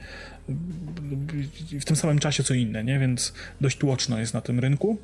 W 1.80 1.84
tym 1.84 1.96
samym 1.96 2.18
czasie 2.18 2.42
co 2.42 2.54
inne, 2.54 2.84
nie? 2.84 2.98
Więc 2.98 3.32
dość 3.60 3.78
tłoczno 3.78 4.18
jest 4.18 4.34
na 4.34 4.40
tym 4.40 4.60
rynku 4.60 4.98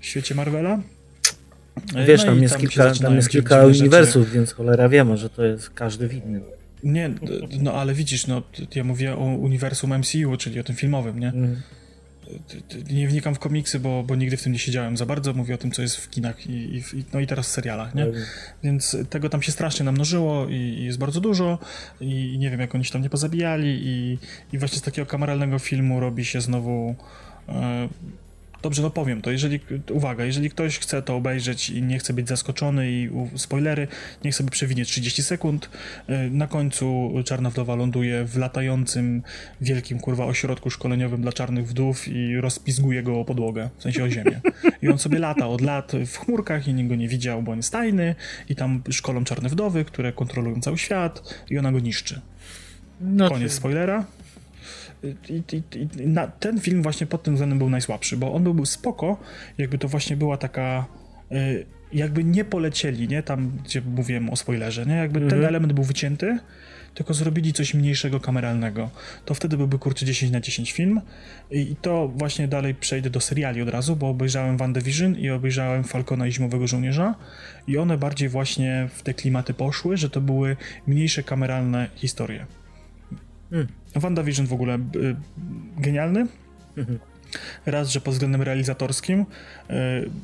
w 0.00 0.06
świecie 0.06 0.34
Marvela. 0.34 0.80
Wiesz, 2.06 2.20
no 2.20 2.26
tam, 2.26 2.42
jest 2.42 2.54
tam, 2.54 2.60
kilka, 2.60 2.94
tam 2.94 3.16
jest 3.16 3.28
kilka 3.28 3.66
uniwersów, 3.66 4.32
więc 4.32 4.52
cholera 4.52 4.88
wiemy, 4.88 5.16
że 5.16 5.30
to 5.30 5.44
jest 5.44 5.70
każdy 5.70 6.08
w 6.08 6.14
innym. 6.14 6.42
Nie, 6.82 7.10
no 7.60 7.72
ale 7.72 7.94
widzisz, 7.94 8.26
no 8.26 8.42
ja 8.74 8.84
mówię 8.84 9.14
o 9.14 9.24
uniwersum 9.24 9.98
MCU, 9.98 10.36
czyli 10.38 10.60
o 10.60 10.64
tym 10.64 10.76
filmowym, 10.76 11.18
nie? 11.18 11.28
Mm. 11.28 11.56
Nie 12.90 13.08
wnikam 13.08 13.34
w 13.34 13.38
komiksy, 13.38 13.80
bo, 13.80 14.02
bo 14.02 14.16
nigdy 14.16 14.36
w 14.36 14.42
tym 14.42 14.52
nie 14.52 14.58
siedziałem 14.58 14.96
za 14.96 15.06
bardzo. 15.06 15.32
Mówię 15.32 15.54
o 15.54 15.58
tym, 15.58 15.70
co 15.70 15.82
jest 15.82 15.96
w 15.96 16.10
kinach 16.10 16.46
i, 16.46 16.76
i 16.76 17.04
no 17.12 17.20
i 17.20 17.26
teraz 17.26 17.48
w 17.48 17.50
serialach, 17.50 17.94
nie? 17.94 18.02
Mm. 18.02 18.22
Więc 18.62 18.96
tego 19.10 19.28
tam 19.28 19.42
się 19.42 19.52
strasznie 19.52 19.84
namnożyło 19.84 20.48
i, 20.48 20.54
i, 20.54 20.84
jest 20.84 20.98
bardzo 20.98 21.20
dużo 21.20 21.58
i 22.00 22.36
nie 22.38 22.50
wiem, 22.50 22.60
jak 22.60 22.74
oni 22.74 22.84
się 22.84 22.92
tam 22.92 23.02
nie 23.02 23.10
pozabijali 23.10 23.80
i, 23.82 24.18
i 24.52 24.58
właśnie 24.58 24.78
z 24.78 24.82
takiego 24.82 25.06
kameralnego 25.06 25.58
filmu 25.58 26.00
robi 26.00 26.24
się 26.24 26.40
znowu 26.40 26.94
e, 27.48 27.88
Dobrze, 28.62 28.82
no 28.82 28.90
powiem 28.90 29.22
to. 29.22 29.30
Jeżeli, 29.30 29.60
uwaga, 29.92 30.24
jeżeli 30.24 30.50
ktoś 30.50 30.78
chce 30.78 31.02
to 31.02 31.16
obejrzeć 31.16 31.70
i 31.70 31.82
nie 31.82 31.98
chce 31.98 32.12
być 32.12 32.28
zaskoczony 32.28 32.90
i 32.90 33.10
spoilery, 33.36 33.88
niech 34.24 34.34
sobie 34.34 34.50
przewinie 34.50 34.84
30 34.84 35.22
sekund. 35.22 35.70
Y, 36.08 36.30
na 36.30 36.46
końcu 36.46 37.14
Czarna 37.24 37.50
Wdowa 37.50 37.74
ląduje 37.74 38.24
w 38.24 38.36
latającym 38.36 39.22
wielkim, 39.60 40.00
kurwa, 40.00 40.24
ośrodku 40.24 40.70
szkoleniowym 40.70 41.22
dla 41.22 41.32
czarnych 41.32 41.68
wdów 41.68 42.08
i 42.08 42.36
rozpizguje 42.36 43.02
go 43.02 43.20
o 43.20 43.24
podłogę, 43.24 43.70
w 43.78 43.82
sensie 43.82 44.04
o 44.04 44.10
ziemię. 44.10 44.40
I 44.82 44.88
on 44.88 44.98
sobie 44.98 45.18
lata 45.18 45.48
od 45.48 45.60
lat 45.60 45.92
w 46.06 46.16
chmurkach 46.16 46.68
i 46.68 46.74
nikt 46.74 46.88
go 46.88 46.94
nie 46.94 47.08
widział, 47.08 47.42
bo 47.42 47.52
on 47.52 47.58
jest 47.58 47.72
tajny 47.72 48.14
i 48.48 48.56
tam 48.56 48.82
szkolą 48.90 49.24
czarne 49.24 49.48
wdowy, 49.48 49.84
które 49.84 50.12
kontrolują 50.12 50.60
cały 50.60 50.78
świat 50.78 51.44
i 51.50 51.58
ona 51.58 51.72
go 51.72 51.80
niszczy. 51.80 52.20
No 53.00 53.28
Koniec 53.28 53.52
spoilera. 53.52 54.04
I, 55.02 55.42
i, 55.52 55.62
i 56.02 56.06
na, 56.06 56.26
ten 56.26 56.60
film 56.60 56.82
właśnie 56.82 57.06
pod 57.06 57.22
tym 57.22 57.34
względem 57.34 57.58
był 57.58 57.70
najsłabszy, 57.70 58.16
bo 58.16 58.34
on 58.34 58.44
był 58.44 58.66
spoko, 58.66 59.16
jakby 59.58 59.78
to 59.78 59.88
właśnie 59.88 60.16
była 60.16 60.36
taka 60.36 60.86
y, 61.32 61.66
jakby 61.92 62.24
nie 62.24 62.44
polecieli, 62.44 63.08
nie, 63.08 63.22
tam 63.22 63.52
gdzie 63.64 63.80
mówiłem 63.80 64.30
o 64.30 64.36
spoilerze, 64.36 64.86
nie, 64.86 64.94
jakby 64.94 65.20
ten 65.20 65.28
mhm. 65.28 65.44
element 65.44 65.72
był 65.72 65.84
wycięty, 65.84 66.38
tylko 66.94 67.14
zrobili 67.14 67.52
coś 67.52 67.74
mniejszego 67.74 68.20
kameralnego. 68.20 68.90
To 69.24 69.34
wtedy 69.34 69.56
byłby 69.56 69.78
kurczę 69.78 70.06
10 70.06 70.32
na 70.32 70.40
10 70.40 70.72
film 70.72 71.00
i 71.50 71.76
to 71.82 72.08
właśnie 72.08 72.48
dalej 72.48 72.74
przejdę 72.74 73.10
do 73.10 73.20
seriali 73.20 73.62
od 73.62 73.68
razu, 73.68 73.96
bo 73.96 74.08
obejrzałem 74.08 74.56
WandaVision 74.56 75.16
i 75.16 75.30
obejrzałem 75.30 75.84
Falcona 75.84 76.26
i 76.26 76.32
Zimowego 76.32 76.66
Żołnierza 76.66 77.14
i 77.66 77.78
one 77.78 77.98
bardziej 77.98 78.28
właśnie 78.28 78.88
w 78.94 79.02
te 79.02 79.14
klimaty 79.14 79.54
poszły, 79.54 79.96
że 79.96 80.10
to 80.10 80.20
były 80.20 80.56
mniejsze 80.86 81.22
kameralne 81.22 81.88
historie. 81.94 82.46
Hmm. 83.50 83.68
WandaVision 83.94 84.46
w 84.46 84.52
ogóle 84.52 84.74
y, 84.74 85.16
genialny. 85.78 86.26
Mhm. 86.76 86.98
Raz, 87.66 87.90
że 87.90 88.00
pod 88.00 88.14
względem 88.14 88.42
realizatorskim 88.42 89.20
y, 89.20 89.74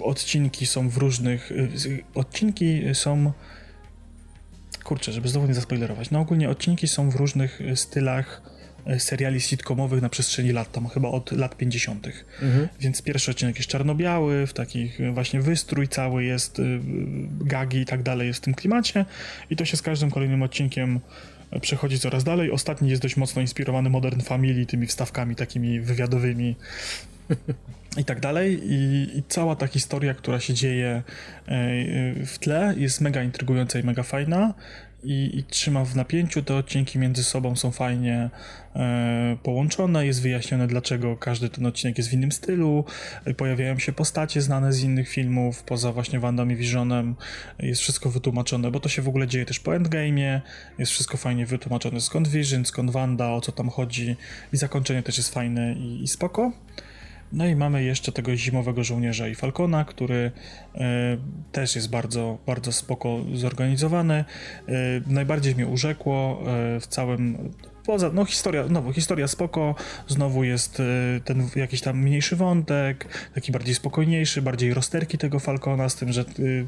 odcinki 0.00 0.66
są 0.66 0.88
w 0.88 0.96
różnych. 0.96 1.52
Y, 1.52 2.04
odcinki 2.14 2.82
są. 2.92 3.32
Kurczę, 4.84 5.12
żeby 5.12 5.28
znowu 5.28 5.46
nie 5.46 5.54
zaspoilerować. 5.54 6.10
No 6.10 6.20
ogólnie 6.20 6.50
odcinki 6.50 6.88
są 6.88 7.10
w 7.10 7.14
różnych 7.14 7.60
stylach 7.74 8.42
seriali 8.98 9.40
sitcomowych 9.40 10.02
na 10.02 10.08
przestrzeni 10.08 10.52
lat, 10.52 10.72
tam 10.72 10.88
chyba 10.88 11.08
od 11.08 11.32
lat 11.32 11.56
50. 11.56 12.06
Mhm. 12.42 12.68
Więc 12.80 13.02
pierwszy 13.02 13.30
odcinek 13.30 13.56
jest 13.56 13.68
czarno-biały, 13.68 14.46
w 14.46 14.52
takich 14.52 14.98
właśnie 15.12 15.40
wystrój 15.40 15.88
cały 15.88 16.24
jest, 16.24 16.60
gagi 17.40 17.78
i 17.78 17.86
tak 17.86 18.02
dalej 18.02 18.28
jest 18.28 18.40
w 18.40 18.42
tym 18.42 18.54
klimacie 18.54 19.04
i 19.50 19.56
to 19.56 19.64
się 19.64 19.76
z 19.76 19.82
każdym 19.82 20.10
kolejnym 20.10 20.42
odcinkiem 20.42 21.00
przechodzi 21.60 21.98
coraz 21.98 22.24
dalej. 22.24 22.50
Ostatni 22.50 22.90
jest 22.90 23.02
dość 23.02 23.16
mocno 23.16 23.42
inspirowany 23.42 23.90
Modern 23.90 24.20
Family, 24.20 24.66
tymi 24.66 24.86
wstawkami 24.86 25.36
takimi 25.36 25.80
wywiadowymi 25.80 26.56
i 28.00 28.04
tak 28.04 28.20
dalej. 28.20 28.60
I, 28.64 29.08
I, 29.18 29.22
cała 29.28 29.56
ta 29.56 29.66
historia, 29.66 30.14
która 30.14 30.40
się 30.40 30.54
dzieje 30.54 30.88
e, 30.88 31.02
w 32.26 32.38
tle, 32.38 32.74
jest 32.76 33.00
mega 33.00 33.22
intrygująca 33.22 33.78
i 33.78 33.82
mega 33.82 34.02
fajna 34.02 34.54
i, 35.04 35.38
i 35.38 35.44
trzyma 35.44 35.84
w 35.84 35.96
napięciu. 35.96 36.42
Te 36.42 36.56
odcinki 36.56 36.98
między 36.98 37.24
sobą 37.24 37.56
są 37.56 37.70
fajnie 37.70 38.14
e, 38.14 38.30
połączone. 39.42 40.06
Jest 40.06 40.22
wyjaśnione, 40.22 40.66
dlaczego 40.66 41.16
każdy 41.16 41.48
ten 41.48 41.66
odcinek 41.66 41.98
jest 41.98 42.10
w 42.10 42.12
innym 42.12 42.32
stylu. 42.32 42.84
E, 43.24 43.34
pojawiają 43.34 43.78
się 43.78 43.92
postacie 43.92 44.42
znane 44.42 44.72
z 44.72 44.82
innych 44.82 45.08
filmów, 45.08 45.62
poza 45.62 45.92
właśnie 45.92 46.20
Wandam 46.20 46.52
i 46.52 46.56
Visionem. 46.56 47.14
Jest 47.58 47.80
wszystko 47.80 48.10
wytłumaczone, 48.10 48.70
bo 48.70 48.80
to 48.80 48.88
się 48.88 49.02
w 49.02 49.08
ogóle 49.08 49.26
dzieje 49.26 49.46
też 49.46 49.60
po 49.60 49.70
Endgame'ie. 49.70 50.40
Jest 50.78 50.92
wszystko 50.92 51.16
fajnie 51.16 51.46
wytłumaczone, 51.46 52.00
skąd 52.00 52.28
Vision, 52.28 52.64
skąd 52.64 52.90
Wanda, 52.90 53.30
o 53.30 53.40
co 53.40 53.52
tam 53.52 53.68
chodzi. 53.68 54.16
I 54.52 54.56
zakończenie 54.56 55.02
też 55.02 55.16
jest 55.16 55.34
fajne 55.34 55.74
i, 55.74 56.02
i 56.02 56.08
spoko. 56.08 56.52
No 57.32 57.46
i 57.46 57.56
mamy 57.56 57.84
jeszcze 57.84 58.12
tego 58.12 58.36
zimowego 58.36 58.84
żołnierza 58.84 59.28
i 59.28 59.34
Falcona, 59.34 59.84
który 59.84 60.32
e, 60.74 61.16
też 61.52 61.76
jest 61.76 61.90
bardzo, 61.90 62.38
bardzo 62.46 62.72
spoko 62.72 63.20
zorganizowany. 63.34 64.14
E, 64.14 64.24
najbardziej 65.06 65.54
mnie 65.54 65.66
urzekło 65.66 66.42
e, 66.46 66.80
w 66.80 66.86
całym 66.86 67.50
Poza, 67.86 68.10
no 68.12 68.24
historia, 68.24 68.66
znowu, 68.66 68.92
historia 68.92 69.28
spoko, 69.28 69.74
znowu 70.08 70.44
jest 70.44 70.80
y, 70.80 71.20
ten 71.24 71.48
jakiś 71.56 71.80
tam 71.80 71.98
mniejszy 71.98 72.36
wątek, 72.36 73.08
taki 73.34 73.52
bardziej 73.52 73.74
spokojniejszy, 73.74 74.42
bardziej 74.42 74.74
rozterki 74.74 75.18
tego 75.18 75.38
Falcona, 75.38 75.88
z 75.88 75.96
tym, 75.96 76.12
że 76.12 76.24
y, 76.38 76.66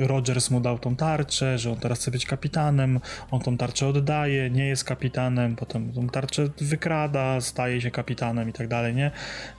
y, 0.00 0.06
Rogers 0.06 0.50
mu 0.50 0.60
dał 0.60 0.78
tą 0.78 0.96
tarczę, 0.96 1.58
że 1.58 1.70
on 1.70 1.76
teraz 1.76 1.98
chce 1.98 2.10
być 2.10 2.26
kapitanem, 2.26 3.00
on 3.30 3.40
tą 3.40 3.56
tarczę 3.56 3.86
oddaje, 3.86 4.50
nie 4.50 4.66
jest 4.66 4.84
kapitanem, 4.84 5.56
potem 5.56 5.92
tą 5.92 6.08
tarczę 6.08 6.48
wykrada, 6.60 7.40
staje 7.40 7.80
się 7.80 7.90
kapitanem 7.90 8.48
i 8.48 8.52
tak 8.52 8.68
dalej, 8.68 8.94
nie? 8.94 9.10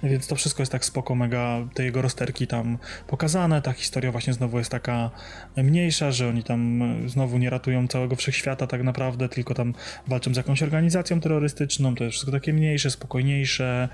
Więc 0.03 0.27
to 0.27 0.35
wszystko 0.35 0.61
jest 0.61 0.71
tak 0.71 0.85
spoko, 0.85 1.15
mega, 1.15 1.67
te 1.73 1.83
jego 1.83 2.01
rozterki 2.01 2.47
tam 2.47 2.77
pokazane, 3.07 3.61
ta 3.61 3.73
historia 3.73 4.11
właśnie 4.11 4.33
znowu 4.33 4.57
jest 4.57 4.71
taka 4.71 5.11
mniejsza, 5.57 6.11
że 6.11 6.29
oni 6.29 6.43
tam 6.43 6.81
znowu 7.07 7.37
nie 7.37 7.49
ratują 7.49 7.87
całego 7.87 8.15
wszechświata 8.15 8.67
tak 8.67 8.83
naprawdę, 8.83 9.29
tylko 9.29 9.53
tam 9.53 9.73
walczą 10.07 10.20
walczą 10.21 10.33
z 10.33 10.37
jakąś 10.37 10.63
organizacją 10.63 11.19
terrorystyczną, 11.21 11.95
to 11.95 12.03
jest 12.03 12.13
wszystko 12.13 12.31
takie 12.31 12.53
mniejsze, 12.53 12.91
spokojniejsze. 12.91 13.89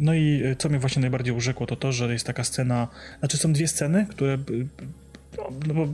No 0.00 0.14
i 0.14 0.42
co 0.58 0.68
mnie 0.68 0.78
właśnie 0.78 1.00
najbardziej 1.00 1.34
urzekło, 1.34 1.66
to 1.66 1.76
to, 1.76 1.92
że 1.92 2.12
jest 2.12 2.26
taka 2.26 2.44
scena, 2.44 2.88
znaczy 3.18 3.36
są 3.36 3.52
dwie 3.52 3.68
sceny, 3.68 4.06
które 4.10 4.38
no, 5.66 5.74
bo 5.74 5.88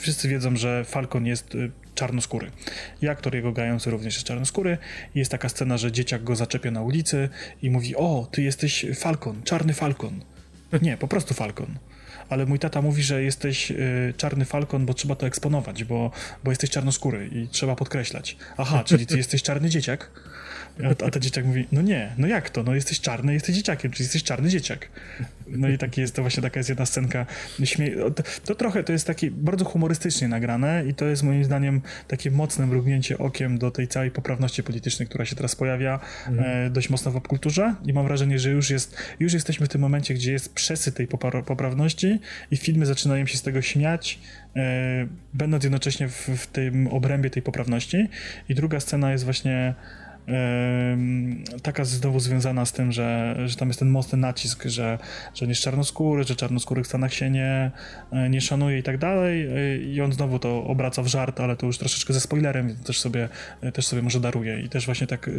wszyscy 0.00 0.28
wiedzą, 0.28 0.56
że 0.56 0.84
Falcon 0.84 1.26
jest 1.26 1.54
y, 1.54 1.70
czarnoskóry. 1.94 2.50
I 3.02 3.08
aktor 3.08 3.34
jego 3.34 3.52
grający 3.52 3.90
również 3.90 4.14
jest 4.14 4.26
czarnoskóry. 4.26 4.78
Jest 5.14 5.30
taka 5.30 5.48
scena, 5.48 5.78
że 5.78 5.92
dzieciak 5.92 6.24
go 6.24 6.36
zaczepia 6.36 6.70
na 6.70 6.82
ulicy 6.82 7.28
i 7.62 7.70
mówi: 7.70 7.96
O, 7.96 8.28
ty 8.32 8.42
jesteś 8.42 8.86
Falcon, 8.94 9.42
czarny 9.42 9.74
Falcon. 9.74 10.20
Nie, 10.82 10.96
po 10.96 11.08
prostu 11.08 11.34
Falcon 11.34 11.78
ale 12.30 12.46
mój 12.46 12.58
tata 12.58 12.82
mówi, 12.82 13.02
że 13.02 13.22
jesteś 13.22 13.70
y, 13.70 14.14
czarny 14.16 14.44
falkon, 14.44 14.86
bo 14.86 14.94
trzeba 14.94 15.14
to 15.14 15.26
eksponować, 15.26 15.84
bo, 15.84 16.10
bo 16.44 16.50
jesteś 16.50 16.70
czarnoskóry 16.70 17.28
i 17.32 17.48
trzeba 17.48 17.76
podkreślać. 17.76 18.36
Aha, 18.56 18.84
czyli 18.84 19.06
ty 19.06 19.16
jesteś 19.16 19.42
czarny 19.42 19.70
dzieciak? 19.70 20.10
A, 20.84 21.06
a 21.06 21.10
ten 21.10 21.22
dzieciak 21.22 21.44
mówi, 21.44 21.66
no 21.72 21.82
nie, 21.82 22.12
no 22.18 22.26
jak 22.26 22.50
to? 22.50 22.62
No 22.62 22.74
jesteś 22.74 23.00
czarny, 23.00 23.32
jesteś 23.32 23.56
dzieciakiem, 23.56 23.90
czyli 23.90 24.04
jesteś 24.04 24.22
czarny 24.22 24.48
dzieciak. 24.48 24.88
No 25.48 25.68
i 25.68 25.78
taki 25.78 26.00
jest 26.00 26.16
to 26.16 26.22
właśnie 26.22 26.42
taka 26.42 26.60
jest 26.60 26.68
jedna 26.68 26.86
scenka. 26.86 27.26
Śmie 27.64 27.90
to, 27.90 28.22
to, 28.44 28.54
trochę 28.54 28.84
to 28.84 28.92
jest 28.92 29.06
takie 29.06 29.30
bardzo 29.30 29.64
humorystycznie 29.64 30.28
nagrane 30.28 30.84
i 30.88 30.94
to 30.94 31.04
jest 31.04 31.22
moim 31.22 31.44
zdaniem 31.44 31.80
takie 32.08 32.30
mocne 32.30 32.66
mrugnięcie 32.66 33.18
okiem 33.18 33.58
do 33.58 33.70
tej 33.70 33.88
całej 33.88 34.10
poprawności 34.10 34.62
politycznej, 34.62 35.08
która 35.08 35.24
się 35.24 35.36
teraz 35.36 35.56
pojawia 35.56 36.00
mhm. 36.28 36.66
e, 36.66 36.70
dość 36.70 36.90
mocno 36.90 37.10
w 37.10 37.14
popkulturze 37.14 37.74
i 37.86 37.92
mam 37.92 38.06
wrażenie, 38.06 38.38
że 38.38 38.50
już 38.50 38.70
jest, 38.70 38.96
już 39.20 39.32
jesteśmy 39.32 39.66
w 39.66 39.68
tym 39.68 39.80
momencie, 39.80 40.14
gdzie 40.14 40.32
jest 40.32 40.54
przesyt 40.54 40.94
tej 40.94 41.06
poprawności 41.46 42.20
i 42.50 42.56
filmy 42.56 42.86
zaczynają 42.86 43.26
się 43.26 43.38
z 43.38 43.42
tego 43.42 43.62
śmiać, 43.62 44.18
e, 44.56 45.06
będąc 45.34 45.64
jednocześnie 45.64 46.08
w, 46.08 46.28
w 46.36 46.46
tym 46.46 46.86
obrębie 46.86 47.30
tej 47.30 47.42
poprawności. 47.42 48.08
I 48.48 48.54
druga 48.54 48.80
scena 48.80 49.12
jest 49.12 49.24
właśnie 49.24 49.74
taka 51.62 51.84
znowu 51.84 52.20
związana 52.20 52.66
z 52.66 52.72
tym, 52.72 52.92
że, 52.92 53.36
że 53.46 53.56
tam 53.56 53.68
jest 53.68 53.78
ten 53.78 53.88
mocny 53.88 54.18
nacisk, 54.18 54.64
że, 54.64 54.98
że 55.34 55.46
nie 55.46 55.50
jest 55.50 55.62
czarnoskóry, 55.62 56.24
że 56.24 56.36
czarnoskórych 56.36 56.84
w 56.84 56.88
Stanach 56.88 57.14
się 57.14 57.30
nie, 57.30 57.70
e, 58.12 58.30
nie 58.30 58.40
szanuje 58.40 58.78
i 58.78 58.82
tak 58.82 58.98
dalej 58.98 59.48
i 59.94 60.00
on 60.00 60.12
znowu 60.12 60.38
to 60.38 60.64
obraca 60.64 61.02
w 61.02 61.06
żart, 61.06 61.40
ale 61.40 61.56
to 61.56 61.66
już 61.66 61.78
troszeczkę 61.78 62.12
ze 62.12 62.20
spoilerem, 62.20 62.68
więc 62.68 62.82
też 62.82 63.00
sobie, 63.00 63.28
też 63.74 63.86
sobie 63.86 64.02
może 64.02 64.20
daruje 64.20 64.60
i 64.60 64.68
też 64.68 64.86
właśnie 64.86 65.06
tak 65.06 65.30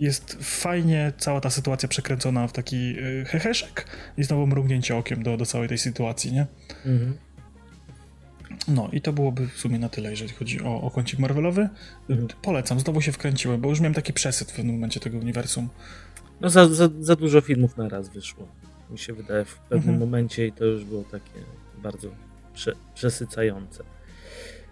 jest 0.00 0.38
fajnie 0.40 1.12
cała 1.18 1.40
ta 1.40 1.50
sytuacja 1.50 1.88
przekręcona 1.88 2.48
w 2.48 2.52
taki 2.52 2.96
heheszek 3.26 3.86
i 4.18 4.24
znowu 4.24 4.46
mrugnięcie 4.46 4.96
okiem 4.96 5.22
do, 5.22 5.36
do 5.36 5.46
całej 5.46 5.68
tej 5.68 5.78
sytuacji, 5.78 6.32
nie? 6.32 6.46
Mhm. 6.86 7.25
No 8.68 8.88
i 8.92 9.00
to 9.00 9.12
byłoby 9.12 9.46
w 9.46 9.58
sumie 9.58 9.78
na 9.78 9.88
tyle, 9.88 10.10
jeżeli 10.10 10.32
chodzi 10.32 10.62
o, 10.62 10.80
o 10.80 10.90
kącik 10.90 11.18
Marvelowy. 11.18 11.68
Mhm. 12.10 12.28
Polecam, 12.42 12.80
znowu 12.80 13.00
się 13.00 13.12
wkręciłem, 13.12 13.60
bo 13.60 13.68
już 13.68 13.80
miałem 13.80 13.94
taki 13.94 14.12
przesyt 14.12 14.52
w 14.52 14.56
pewnym 14.56 14.74
momencie 14.74 15.00
tego 15.00 15.18
uniwersum. 15.18 15.68
No 16.40 16.50
za, 16.50 16.68
za, 16.68 16.88
za 17.00 17.16
dużo 17.16 17.40
filmów 17.40 17.76
na 17.76 17.88
raz 17.88 18.08
wyszło. 18.08 18.48
Mi 18.90 18.98
się 18.98 19.12
wydaje 19.12 19.44
w 19.44 19.58
pewnym 19.58 19.94
mhm. 19.94 19.98
momencie 19.98 20.46
i 20.46 20.52
to 20.52 20.64
już 20.64 20.84
było 20.84 21.04
takie 21.04 21.40
bardzo 21.82 22.08
prze, 22.54 22.72
przesycające. 22.94 23.84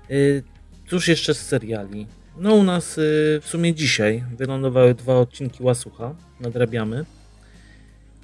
Yy, 0.08 0.42
cóż 0.88 1.08
jeszcze 1.08 1.34
z 1.34 1.40
seriali? 1.46 2.06
No 2.38 2.54
u 2.54 2.62
nas 2.62 2.96
yy, 2.96 3.02
w 3.40 3.44
sumie 3.44 3.74
dzisiaj 3.74 4.24
wylądowały 4.36 4.94
dwa 4.94 5.18
odcinki 5.18 5.62
Łasucha, 5.62 6.14
nadrabiamy 6.40 7.04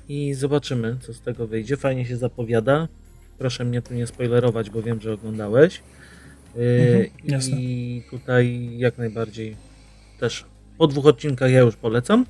i 0.09 0.34
zobaczymy 0.34 0.96
co 1.01 1.14
z 1.14 1.20
tego 1.20 1.46
wyjdzie. 1.46 1.76
Fajnie 1.76 2.07
się 2.07 2.16
zapowiada. 2.16 2.88
Proszę 3.41 3.64
mnie 3.64 3.82
tu 3.82 3.95
nie 3.95 4.07
spoilerować, 4.07 4.70
bo 4.70 4.82
wiem, 4.82 5.01
że 5.01 5.12
oglądałeś. 5.12 5.82
Y, 6.57 7.11
mhm, 7.24 7.43
I 7.59 8.03
tutaj 8.11 8.70
jak 8.78 8.99
najbardziej 8.99 9.57
też 10.18 10.47
po 10.78 10.86
dwóch 10.86 11.07
odcinkach 11.07 11.51
ja 11.51 11.61
już 11.61 11.76
polecam. 11.76 12.26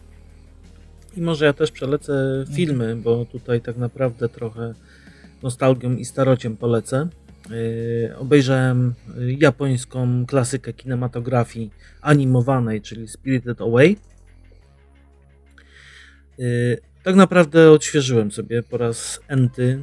I 1.16 1.20
może 1.20 1.44
ja 1.44 1.52
też 1.52 1.70
przelecę 1.70 2.12
mhm. 2.12 2.56
filmy, 2.56 2.96
bo 2.96 3.24
tutaj 3.24 3.60
tak 3.60 3.76
naprawdę 3.76 4.28
trochę 4.28 4.74
nostalgią 5.42 5.96
i 5.96 6.04
starociem 6.04 6.56
polecę. 6.56 7.08
Yy, 7.50 8.16
obejrzałem 8.16 8.94
japońską 9.38 10.26
klasykę 10.26 10.72
kinematografii 10.72 11.70
animowanej, 12.00 12.82
czyli 12.82 13.08
Spirited 13.08 13.60
Away. 13.60 13.96
Yy, 16.38 16.78
tak 17.02 17.14
naprawdę 17.14 17.70
odświeżyłem 17.70 18.30
sobie 18.30 18.62
po 18.62 18.76
raz 18.76 19.20
enty 19.28 19.80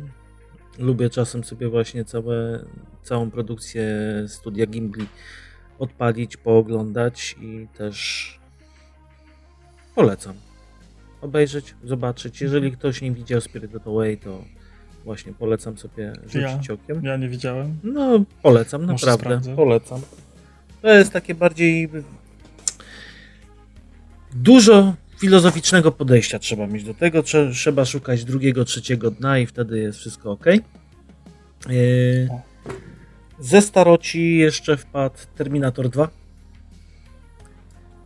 lubię 0.80 1.10
czasem 1.10 1.44
sobie 1.44 1.70
właśnie 1.70 2.06
całe, 2.06 2.66
całą 3.04 3.32
produkcję 3.32 3.86
studia 4.28 4.66
Gimbli 4.66 5.08
odpalić, 5.80 6.38
pooglądać 6.38 7.36
i 7.42 7.68
też 7.78 8.40
polecam 9.96 10.34
obejrzeć, 11.22 11.76
zobaczyć. 11.84 12.42
Jeżeli 12.42 12.66
mhm. 12.66 12.80
ktoś 12.80 13.02
nie 13.02 13.12
widział 13.12 13.42
Spirited 13.42 13.88
Away, 13.88 14.18
to 14.18 14.44
właśnie 15.06 15.34
polecam 15.34 15.78
sobie 15.78 16.14
rzucić 16.24 16.68
ja, 16.68 16.74
okiem. 16.74 17.04
Ja 17.04 17.18
nie 17.18 17.30
widziałem. 17.30 17.78
No, 17.84 18.24
polecam, 18.42 18.86
Może 18.86 19.08
naprawdę. 19.08 19.26
Sprawdzę. 19.26 19.56
Polecam. 19.56 20.02
To 20.82 20.88
jest 20.88 21.14
takie 21.14 21.36
bardziej 21.36 21.90
dużo 24.36 24.94
filozoficznego 25.20 25.92
podejścia 25.92 26.40
trzeba 26.40 26.68
mieć 26.68 26.84
do 26.84 26.94
tego. 26.94 27.24
Trzeba 27.54 27.86
szukać 27.86 28.24
drugiego, 28.24 28.66
trzeciego 28.66 29.12
dna 29.12 29.40
i 29.40 29.46
wtedy 29.46 29.80
jest 29.80 30.00
wszystko 30.00 30.32
ok. 30.32 30.46
E, 30.48 30.60
ze 33.40 33.62
staroci 33.62 34.38
jeszcze 34.38 34.78
wpadł 34.78 35.18
Terminator 35.36 35.90
2. 35.90 36.10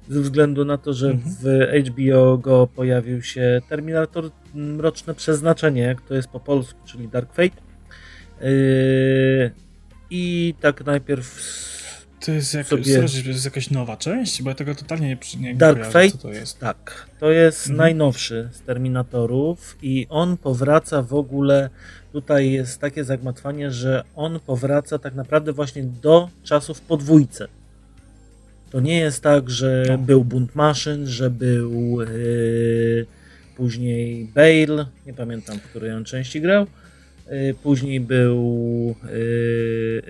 Ze 0.09 0.21
względu 0.21 0.65
na 0.65 0.77
to, 0.77 0.93
że 0.93 1.09
mhm. 1.09 1.35
w 1.41 1.45
HBO 1.87 2.37
Go 2.37 2.67
pojawił 2.67 3.21
się 3.21 3.61
Terminator 3.69 4.29
Mroczne 4.53 5.15
Przeznaczenie, 5.15 5.81
jak 5.81 6.01
to 6.01 6.13
jest 6.13 6.27
po 6.27 6.39
polsku, 6.39 6.79
czyli 6.85 7.07
Dark 7.07 7.33
Fate. 7.33 7.61
E, 8.41 8.51
I 10.09 10.55
tak 10.59 10.85
najpierw 10.85 11.41
to 12.25 12.31
jest, 12.31 12.53
jak, 12.53 12.67
sobie... 12.67 13.07
to 13.07 13.29
jest 13.29 13.45
jakaś 13.45 13.69
nowa 13.69 13.97
część? 13.97 14.43
Bo 14.43 14.49
ja 14.49 14.55
tego 14.55 14.75
totalnie 14.75 15.17
nie, 15.39 15.39
nie 15.39 15.55
Dark 15.55 15.85
Fate? 15.85 16.11
co 16.11 16.17
to 16.17 16.33
jest. 16.33 16.59
Tak, 16.59 17.05
to 17.19 17.31
jest 17.31 17.59
mhm. 17.59 17.77
najnowszy 17.77 18.49
z 18.51 18.61
Terminatorów 18.61 19.77
i 19.81 20.07
on 20.09 20.37
powraca 20.37 21.01
w 21.01 21.13
ogóle, 21.13 21.69
tutaj 22.11 22.51
jest 22.51 22.79
takie 22.79 23.03
zagmatwanie, 23.03 23.71
że 23.71 24.03
on 24.15 24.39
powraca 24.39 24.99
tak 24.99 25.15
naprawdę 25.15 25.53
właśnie 25.53 25.83
do 25.83 26.29
czasów 26.43 26.81
podwójce. 26.81 27.47
To 28.69 28.79
nie 28.79 28.99
jest 28.99 29.23
tak, 29.23 29.49
że 29.49 29.85
no. 29.87 29.97
był 29.97 30.23
bunt 30.23 30.55
maszyn, 30.55 31.07
że 31.07 31.29
był 31.29 32.01
yy, 32.01 33.05
później 33.57 34.25
Bale, 34.35 34.85
nie 35.05 35.13
pamiętam, 35.13 35.59
w 35.59 35.63
której 35.63 35.91
on 35.91 36.05
części 36.05 36.41
grał, 36.41 36.67
później 37.63 37.99
był 37.99 38.95
yy, 39.03 40.01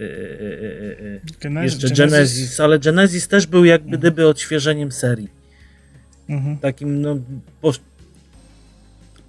yy, 1.44 1.64
jeszcze 1.64 1.88
Genesis. 1.88 1.98
Genesis, 1.98 2.60
ale 2.60 2.80
Genesis 2.80 3.28
też 3.28 3.48
był 3.48 3.66
jakby 3.66 3.86
mhm. 3.86 4.00
gdyby 4.00 4.28
odświeżeniem 4.28 4.92
serii. 4.92 5.30
Mhm. 6.30 6.58
Takim, 6.58 7.02
no, 7.02 7.18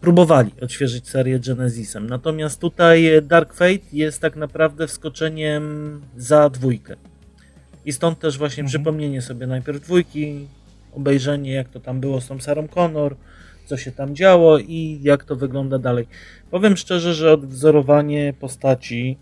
próbowali 0.03 0.51
odświeżyć 0.61 1.09
serię 1.09 1.41
Genesisem. 1.41 2.07
Natomiast 2.07 2.61
tutaj 2.61 3.23
Dark 3.23 3.55
Fate 3.55 3.87
jest 3.93 4.21
tak 4.21 4.37
naprawdę 4.37 4.87
wskoczeniem 4.87 6.01
za 6.17 6.51
dwójkę. 6.51 6.97
I 7.85 7.93
stąd 7.93 8.19
też 8.19 8.39
właśnie 8.39 8.61
mhm. 8.61 8.69
przypomnienie 8.69 9.23
sobie 9.23 9.47
najpierw 9.47 9.81
dwójki, 9.81 10.47
obejrzenie 10.93 11.53
jak 11.53 11.69
to 11.69 11.81
tam 11.81 12.01
było 12.01 12.21
z 12.21 12.27
tą 12.27 12.41
Sarą 12.41 12.69
Connor, 12.69 13.17
co 13.65 13.77
się 13.77 13.93
tam 13.93 14.15
działo 14.15 14.59
i 14.59 15.01
jak 15.03 15.25
to 15.25 15.37
wygląda 15.37 15.79
dalej. 15.79 16.07
Powiem 16.51 16.77
szczerze, 16.77 17.15
że 17.15 17.33
odwzorowanie 17.33 18.35
postaci 18.41 19.19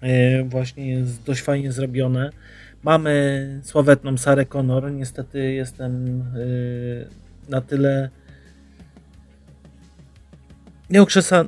e, 0.00 0.44
właśnie 0.44 0.90
jest 0.90 1.22
dość 1.22 1.42
fajnie 1.42 1.72
zrobione. 1.72 2.30
Mamy 2.82 3.60
sławetną 3.64 4.18
Sarę 4.18 4.46
Connor. 4.46 4.92
Niestety 4.92 5.52
jestem 5.52 6.20
e, 6.20 7.50
na 7.50 7.60
tyle 7.60 8.10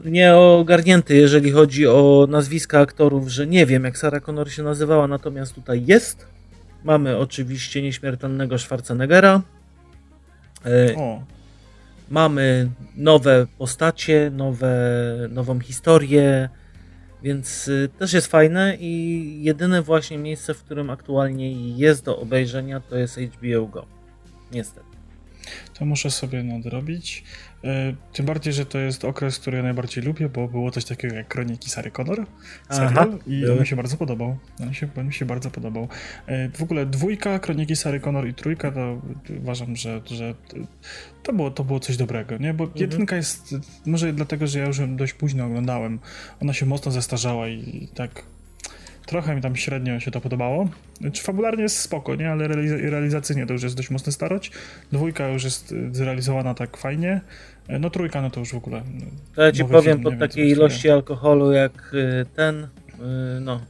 nieogarnięty, 0.04 1.16
jeżeli 1.16 1.50
chodzi 1.50 1.86
o 1.86 2.26
nazwiska 2.30 2.80
aktorów, 2.80 3.28
że 3.28 3.46
nie 3.46 3.66
wiem, 3.66 3.84
jak 3.84 3.98
Sarah 3.98 4.22
Connor 4.22 4.50
się 4.50 4.62
nazywała, 4.62 5.06
natomiast 5.08 5.54
tutaj 5.54 5.86
jest. 5.86 6.26
Mamy 6.84 7.16
oczywiście 7.16 7.82
nieśmiertelnego 7.82 8.58
Schwarzeneggera. 8.58 9.42
E, 10.66 10.96
o. 10.96 11.22
Mamy 12.11 12.70
nowe 12.96 13.46
postacie, 13.58 14.30
nowe, 14.30 14.76
nową 15.28 15.61
historię, 15.61 16.48
więc 17.22 17.68
y, 17.68 17.88
też 17.98 18.12
jest 18.12 18.26
fajne 18.26 18.76
i 18.80 19.42
jedyne 19.42 19.82
właśnie 19.82 20.18
miejsce, 20.18 20.54
w 20.54 20.62
którym 20.62 20.90
aktualnie 20.90 21.52
jest 21.76 22.04
do 22.04 22.18
obejrzenia 22.18 22.80
to 22.80 22.96
jest 22.96 23.18
HBO 23.18 23.66
Go. 23.66 23.86
Niestety. 24.52 24.86
To 25.78 25.84
muszę 25.84 26.11
sobie 26.11 26.42
nadrobić. 26.42 27.24
E, 27.64 27.94
tym 28.12 28.26
bardziej, 28.26 28.52
że 28.52 28.66
to 28.66 28.78
jest 28.78 29.04
okres, 29.04 29.38
który 29.38 29.56
ja 29.56 29.62
najbardziej 29.62 30.04
lubię, 30.04 30.28
bo 30.28 30.48
było 30.48 30.70
coś 30.70 30.84
takiego 30.84 31.14
jak 31.14 31.28
Kroniki 31.28 31.70
Sary 31.70 31.90
Connor, 31.90 32.26
serial, 32.70 33.18
i 33.26 33.48
on 33.48 33.61
mi 33.61 33.66
się 33.66 33.76
bardzo 33.76 33.96
podobał. 33.96 34.36
On, 34.62 34.74
się, 34.74 34.88
on 34.96 35.06
mi 35.06 35.12
się 35.12 35.24
bardzo 35.24 35.50
podobał. 35.50 35.88
E, 36.26 36.48
w 36.48 36.62
ogóle 36.62 36.86
dwójka, 36.86 37.38
Kroniki 37.38 37.76
Sary 37.76 38.00
Connor 38.00 38.28
i 38.28 38.34
trójka, 38.34 38.70
to 38.70 39.02
uważam, 39.40 39.76
że, 39.76 40.00
że 40.06 40.34
to, 41.22 41.32
było, 41.32 41.50
to 41.50 41.64
było 41.64 41.80
coś 41.80 41.96
dobrego, 41.96 42.36
nie? 42.36 42.54
Bo 42.54 42.64
mhm. 42.64 42.80
jedynka 42.80 43.16
jest, 43.16 43.54
może 43.86 44.12
dlatego, 44.12 44.46
że 44.46 44.58
ja 44.58 44.66
już 44.66 44.78
ją 44.78 44.96
dość 44.96 45.12
późno 45.12 45.44
oglądałem, 45.44 45.98
ona 46.42 46.52
się 46.52 46.66
mocno 46.66 46.92
zestarzała 46.92 47.48
i 47.48 47.88
tak 47.94 48.22
trochę 49.11 49.34
mi 49.34 49.42
tam 49.42 49.56
średnio 49.56 50.00
się 50.00 50.11
to 50.11 50.20
podobało. 50.20 50.68
Znaczy, 51.00 51.22
fabularnie 51.22 51.62
jest 51.62 51.78
spoko, 51.78 52.14
nie? 52.14 52.30
Ale 52.30 52.48
realizacyjnie 52.90 53.46
to 53.46 53.52
już 53.52 53.62
jest 53.62 53.76
dość 53.76 53.90
mocny 53.90 54.12
starość. 54.12 54.52
Dwójka 54.92 55.28
już 55.28 55.44
jest 55.44 55.74
zrealizowana 55.92 56.54
tak 56.54 56.76
fajnie. 56.76 57.20
No 57.68 57.90
trójka, 57.90 58.22
no 58.22 58.30
to 58.30 58.40
już 58.40 58.52
w 58.52 58.56
ogóle... 58.56 58.82
To 59.34 59.42
ja 59.42 59.52
ci 59.52 59.64
powiem, 59.64 59.98
film, 59.98 60.02
po 60.02 60.12
takiej 60.20 60.48
ilości 60.48 60.90
alkoholu 60.90 61.52
jak 61.52 61.94
y, 61.94 62.26
ten, 62.36 62.64
y, 62.64 62.68
no, 63.40 63.61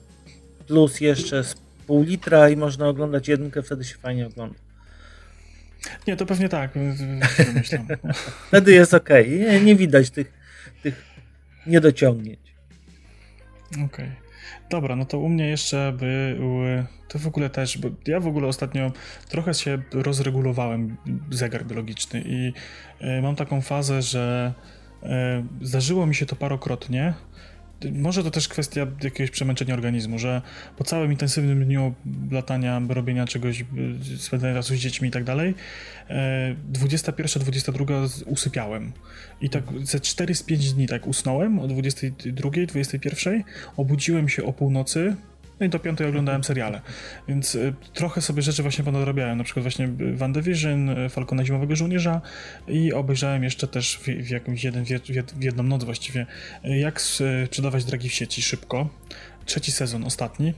plus 0.66 1.00
jeszcze 1.00 1.44
z 1.44 1.54
pół 1.86 2.02
litra 2.02 2.48
i 2.48 2.56
można 2.56 2.88
oglądać 2.88 3.28
jedynkę, 3.28 3.62
wtedy 3.62 3.84
się 3.84 3.94
fajnie 3.94 4.26
ogląda. 4.26 4.58
Nie, 6.06 6.16
to 6.16 6.26
pewnie 6.26 6.48
tak, 6.48 6.70
wtedy 8.48 8.72
jest 8.72 8.94
ok, 8.94 9.08
nie, 9.28 9.60
nie 9.60 9.76
widać 9.76 10.10
tych, 10.10 10.32
tych 10.82 11.04
niedociągnięć. 11.66 12.54
Okej. 13.72 13.84
Okay. 13.84 14.19
Dobra, 14.70 14.96
no 14.96 15.04
to 15.04 15.18
u 15.18 15.28
mnie 15.28 15.48
jeszcze 15.48 15.92
były, 15.98 16.86
to 17.08 17.18
w 17.18 17.26
ogóle 17.26 17.50
też, 17.50 17.78
bo 17.78 17.88
ja 18.06 18.20
w 18.20 18.26
ogóle 18.26 18.48
ostatnio 18.48 18.92
trochę 19.28 19.54
się 19.54 19.82
rozregulowałem 19.92 20.96
zegar 21.30 21.66
biologiczny 21.66 22.22
i 22.26 22.52
y, 23.02 23.22
mam 23.22 23.36
taką 23.36 23.60
fazę, 23.60 24.02
że 24.02 24.54
y, 25.02 25.06
zdarzyło 25.66 26.06
mi 26.06 26.14
się 26.14 26.26
to 26.26 26.36
parokrotnie, 26.36 27.14
może 27.92 28.24
to 28.24 28.30
też 28.30 28.48
kwestia 28.48 28.86
jakiegoś 29.02 29.30
przemęczenia 29.30 29.74
organizmu, 29.74 30.18
że 30.18 30.42
po 30.76 30.84
całym 30.84 31.12
intensywnym 31.12 31.64
dniu 31.64 31.94
latania, 32.30 32.82
robienia 32.88 33.26
czegoś, 33.26 33.64
spędzania 34.18 34.54
czasu 34.54 34.74
z 34.74 34.78
dziećmi 34.78 35.08
i 35.08 35.10
tak 35.10 35.24
dalej, 35.24 35.54
21, 36.68 37.42
22 37.42 37.84
usypiałem. 38.26 38.92
I 39.40 39.50
tak 39.50 39.64
ze 39.82 40.00
4 40.00 40.34
z 40.34 40.42
5 40.42 40.72
dni 40.72 40.86
tak 40.86 41.06
usnąłem 41.06 41.58
o 41.58 41.68
22, 41.68 42.50
21, 42.66 43.42
obudziłem 43.76 44.28
się 44.28 44.44
o 44.44 44.52
północy, 44.52 45.16
no 45.60 45.66
i 45.66 45.68
do 45.68 45.78
piątej 45.78 46.06
oglądałem 46.06 46.44
seriale. 46.44 46.80
Więc 47.28 47.54
y, 47.54 47.74
trochę 47.94 48.20
sobie 48.20 48.42
rzeczy 48.42 48.62
właśnie 48.62 48.84
ponadrabiałem. 48.84 49.38
Na 49.38 49.44
przykład 49.44 49.64
właśnie 49.64 49.88
WandaVision, 50.14 50.88
y, 50.88 51.08
Falcona 51.08 51.44
Zimowego 51.44 51.76
Żołnierza 51.76 52.20
i 52.68 52.92
obejrzałem 52.92 53.44
jeszcze 53.44 53.68
też 53.68 53.96
w, 53.96 54.04
w 54.04 54.30
jakąś 54.30 54.64
jeden, 54.64 54.84
w 55.34 55.42
jedną 55.42 55.62
noc 55.62 55.84
właściwie, 55.84 56.26
y, 56.64 56.78
jak 56.78 57.00
sprzedawać 57.00 57.84
dragi 57.84 58.08
w 58.08 58.14
sieci 58.14 58.42
szybko. 58.42 58.88
Trzeci 59.44 59.72
sezon, 59.72 60.04
ostatni. 60.04 60.54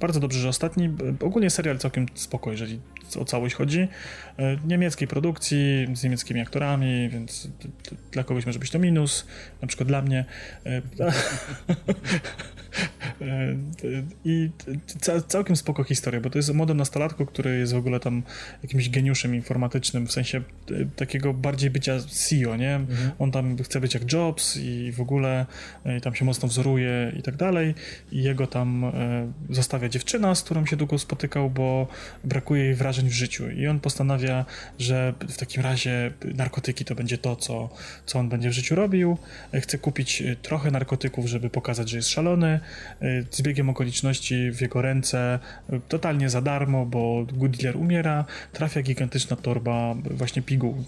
Bardzo 0.00 0.20
dobrze, 0.20 0.38
że 0.38 0.48
ostatni. 0.48 0.90
Ogólnie 1.20 1.50
serial 1.50 1.78
całkiem 1.78 2.06
spoko, 2.14 2.50
jeżeli 2.50 2.80
o 3.20 3.24
całość 3.24 3.54
chodzi. 3.54 3.88
Niemieckiej 4.66 5.08
produkcji, 5.08 5.86
z 5.94 6.02
niemieckimi 6.02 6.40
aktorami, 6.40 7.08
więc 7.08 7.48
dla 8.12 8.24
kogoś 8.24 8.46
może 8.46 8.58
być 8.58 8.70
to 8.70 8.78
minus, 8.78 9.26
na 9.62 9.68
przykład 9.68 9.88
dla 9.88 10.02
mnie. 10.02 10.24
E, 10.66 10.82
I 14.24 14.50
całkiem 15.28 15.56
spoko 15.56 15.84
historia, 15.84 16.20
bo 16.20 16.30
to 16.30 16.38
jest 16.38 16.54
młody 16.54 16.74
nastolatko, 16.74 17.26
który 17.26 17.58
jest 17.58 17.72
w 17.72 17.76
ogóle 17.76 18.00
tam 18.00 18.22
jakimś 18.62 18.90
geniuszem 18.90 19.34
informatycznym, 19.34 20.06
w 20.06 20.12
sensie 20.12 20.38
e, 20.38 20.84
takiego 20.96 21.34
bardziej 21.34 21.70
bycia 21.70 22.00
CEO, 22.00 22.56
nie? 22.56 22.74
Mhm. 22.74 23.10
On 23.18 23.30
tam 23.30 23.56
chce 23.56 23.80
być 23.80 23.94
jak 23.94 24.12
Jobs 24.12 24.56
i 24.56 24.92
w 24.92 25.00
ogóle 25.00 25.46
e, 25.84 25.96
i 25.96 26.00
tam 26.00 26.14
się 26.14 26.24
mocno 26.24 26.48
wzoruje 26.48 27.12
i 27.18 27.22
tak 27.22 27.36
dalej. 27.36 27.74
I 28.12 28.22
jego 28.22 28.46
tam 28.46 28.92
zostawia 29.50 29.88
dziewczyna, 29.88 30.34
z 30.34 30.42
którą 30.42 30.66
się 30.66 30.76
długo 30.76 30.98
spotykał, 30.98 31.50
bo 31.50 31.86
brakuje 32.24 32.64
jej 32.64 32.74
wrażeń 32.74 32.93
w 33.02 33.12
życiu. 33.12 33.50
I 33.50 33.66
on 33.66 33.80
postanawia, 33.80 34.44
że 34.78 35.14
w 35.28 35.36
takim 35.36 35.62
razie 35.62 36.12
narkotyki 36.34 36.84
to 36.84 36.94
będzie 36.94 37.18
to, 37.18 37.36
co, 37.36 37.70
co 38.06 38.18
on 38.18 38.28
będzie 38.28 38.50
w 38.50 38.52
życiu 38.52 38.74
robił. 38.74 39.18
Chce 39.54 39.78
kupić 39.78 40.22
trochę 40.42 40.70
narkotyków, 40.70 41.26
żeby 41.26 41.50
pokazać, 41.50 41.90
że 41.90 41.96
jest 41.96 42.08
szalony 42.08 42.60
z 43.30 43.42
biegiem 43.42 43.68
okoliczności 43.68 44.50
w 44.52 44.60
jego 44.60 44.82
ręce 44.82 45.38
totalnie 45.88 46.30
za 46.30 46.40
darmo, 46.40 46.86
bo 46.86 47.26
Goodyear 47.32 47.76
umiera, 47.76 48.24
trafia 48.52 48.82
gigantyczna 48.82 49.36
torba 49.36 49.94
właśnie 50.10 50.42
piguł, 50.42 50.84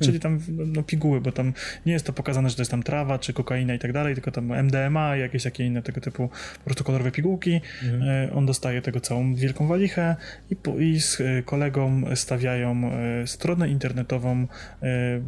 czyli 0.00 0.20
tam 0.20 0.40
no, 0.48 0.82
piguły, 0.82 1.20
bo 1.20 1.32
tam 1.32 1.52
nie 1.86 1.92
jest 1.92 2.06
to 2.06 2.12
pokazane, 2.12 2.50
że 2.50 2.56
to 2.56 2.62
jest 2.62 2.70
tam 2.70 2.82
trawa, 2.82 3.18
czy 3.18 3.32
kokaina 3.32 3.74
i 3.74 3.78
tak 3.78 3.92
dalej, 3.92 4.14
tylko 4.14 4.30
tam 4.30 4.52
MDMA 4.52 5.16
i 5.16 5.20
jakieś 5.20 5.42
takie 5.42 5.66
inne 5.66 5.82
tego 5.82 6.00
typu 6.00 6.28
po 6.58 6.64
prostu 6.64 6.84
kolorowe 6.84 7.10
pigułki. 7.10 7.60
Mhm. 7.82 8.02
E, 8.02 8.32
on 8.32 8.46
dostaje 8.46 8.82
tego 8.82 9.00
całą 9.00 9.34
wielką 9.34 9.66
walichę 9.66 10.16
i, 10.50 10.56
po, 10.56 10.78
i 10.78 11.00
z 11.00 11.22
e, 11.38 11.42
kolegą 11.42 12.02
stawiają 12.14 12.90
e, 13.22 13.26
stronę 13.26 13.68
internetową 13.68 14.46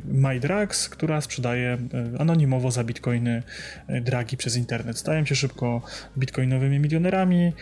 MyDrugs, 0.05 0.88
która 0.88 1.20
sprzedaje 1.20 1.78
anonimowo 2.18 2.70
za 2.70 2.84
bitcoiny 2.84 3.42
dragi 3.88 4.36
przez 4.36 4.57
internet. 4.57 4.98
Stają 4.98 5.24
się 5.24 5.34
szybko 5.34 5.82
bitcoinowymi 6.18 6.78
milionerami, 6.78 7.52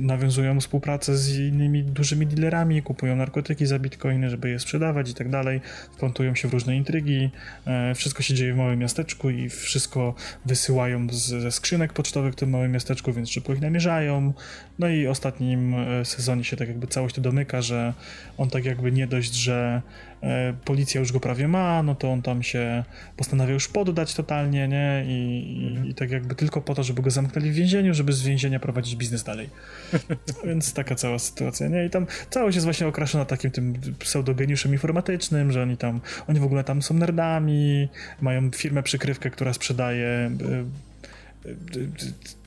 nawiązują 0.00 0.60
współpracę 0.60 1.16
z 1.16 1.38
innymi 1.38 1.84
dużymi 1.84 2.26
dealerami, 2.26 2.82
kupują 2.82 3.16
narkotyki 3.16 3.66
za 3.66 3.78
bitcoiny, 3.78 4.30
żeby 4.30 4.50
je 4.50 4.58
sprzedawać 4.58 5.10
i 5.10 5.14
tak 5.14 5.28
dalej, 5.28 5.60
wplątują 5.92 6.34
się 6.34 6.48
w 6.48 6.52
różne 6.52 6.76
intrygi, 6.76 7.30
e, 7.66 7.94
wszystko 7.94 8.22
się 8.22 8.34
dzieje 8.34 8.54
w 8.54 8.56
małym 8.56 8.78
miasteczku 8.78 9.30
i 9.30 9.48
wszystko 9.48 10.14
wysyłają 10.46 11.06
ze 11.10 11.52
skrzynek 11.52 11.92
pocztowych 11.92 12.32
w 12.32 12.36
tym 12.36 12.50
małym 12.50 12.72
miasteczku, 12.72 13.12
więc 13.12 13.30
szybko 13.30 13.52
ich 13.52 13.60
namierzają. 13.60 14.32
No 14.78 14.88
i 14.88 15.06
ostatnim 15.06 15.74
e, 15.74 16.04
sezonie 16.04 16.44
się 16.44 16.56
tak 16.56 16.68
jakby 16.68 16.86
całość 16.86 17.14
to 17.14 17.20
domyka, 17.20 17.62
że 17.62 17.94
on 18.38 18.50
tak 18.50 18.64
jakby 18.64 18.92
nie 18.92 19.06
dość, 19.06 19.34
że 19.34 19.82
E, 20.24 20.54
policja 20.64 21.00
już 21.00 21.12
go 21.12 21.20
prawie 21.20 21.48
ma, 21.48 21.82
no 21.82 21.94
to 21.94 22.12
on 22.12 22.22
tam 22.22 22.42
się 22.42 22.84
postanawia 23.16 23.52
już 23.54 23.68
poddać 23.68 24.14
totalnie, 24.14 24.68
nie? 24.68 25.04
I, 25.06 25.12
i, 25.12 25.90
i 25.90 25.94
tak 25.94 26.10
jakby 26.10 26.34
tylko 26.34 26.60
po 26.60 26.74
to, 26.74 26.82
żeby 26.82 27.02
go 27.02 27.10
zamknęli 27.10 27.50
w 27.50 27.54
więzieniu, 27.54 27.94
żeby 27.94 28.12
z 28.12 28.22
więzienia 28.22 28.60
prowadzić 28.60 28.96
biznes 28.96 29.24
dalej. 29.24 29.50
Więc 30.46 30.72
taka 30.72 30.94
cała 30.94 31.18
sytuacja, 31.18 31.68
nie? 31.68 31.86
I 31.86 31.90
tam 31.90 32.06
całość 32.30 32.54
jest 32.54 32.64
właśnie 32.64 32.86
okraszona 32.86 33.24
takim 33.24 33.50
tym 33.50 33.74
pseudogeniuszem 33.98 34.72
informatycznym, 34.72 35.52
że 35.52 35.62
oni 35.62 35.76
tam, 35.76 36.00
oni 36.28 36.40
w 36.40 36.44
ogóle 36.44 36.64
tam 36.64 36.82
są 36.82 36.94
nerdami, 36.94 37.88
mają 38.20 38.50
firmę 38.50 38.82
przykrywkę, 38.82 39.30
która 39.30 39.52
sprzedaje 39.52 40.06
e, 40.06 40.30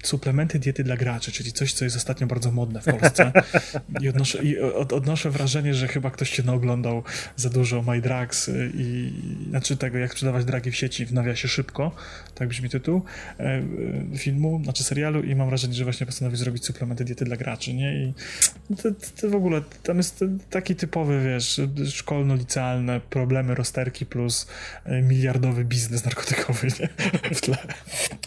suplementy 0.04 0.60
diety 0.60 0.84
dla 0.84 0.98
graczy, 0.98 1.32
czyli 1.32 1.52
coś, 1.52 1.74
co 1.74 1.86
jest 1.86 1.98
ostatnio 1.98 2.28
bardzo 2.28 2.52
modne 2.52 2.82
w 2.82 2.86
Polsce. 2.86 3.32
I 4.02 4.10
odnoszę, 4.10 4.44
i 4.44 4.60
odnoszę 4.92 5.32
wrażenie, 5.32 5.74
że 5.74 5.88
chyba 5.88 6.12
ktoś 6.12 6.30
się 6.30 6.44
naoglądał 6.44 7.04
za 7.36 7.50
dużo 7.50 7.82
My 7.82 8.02
Drugs 8.02 8.50
i 8.74 9.12
znaczy 9.50 9.78
tego, 9.78 9.98
jak 9.98 10.12
sprzedawać 10.12 10.46
dragi 10.46 10.72
w 10.72 10.76
sieci 10.76 11.06
w 11.06 11.14
nawiasie 11.14 11.48
szybko, 11.48 11.96
tak 12.36 12.48
brzmi 12.48 12.70
tytuł 12.70 13.02
e, 13.40 13.62
filmu, 14.18 14.62
znaczy 14.64 14.84
serialu 14.84 15.24
i 15.24 15.36
mam 15.36 15.48
wrażenie, 15.48 15.74
że 15.74 15.84
właśnie 15.84 16.06
postanowił 16.06 16.38
zrobić 16.38 16.66
suplementy 16.66 17.06
diety 17.06 17.26
dla 17.26 17.38
graczy, 17.38 17.74
nie? 17.74 18.04
I 18.04 18.14
to, 18.76 18.90
to 19.22 19.30
w 19.30 19.36
ogóle 19.36 19.62
tam 19.84 19.98
jest 19.98 20.24
taki 20.50 20.76
typowy, 20.76 21.24
wiesz, 21.24 21.62
szkolno-licealne 21.90 23.02
problemy 23.10 23.56
rozterki 23.56 24.06
plus 24.06 24.48
e, 24.86 25.02
miliardowy 25.02 25.66
biznes 25.66 26.06
narkotykowy, 26.06 26.68
nie? 26.80 26.90
W 27.36 27.42
tle. 27.42 27.58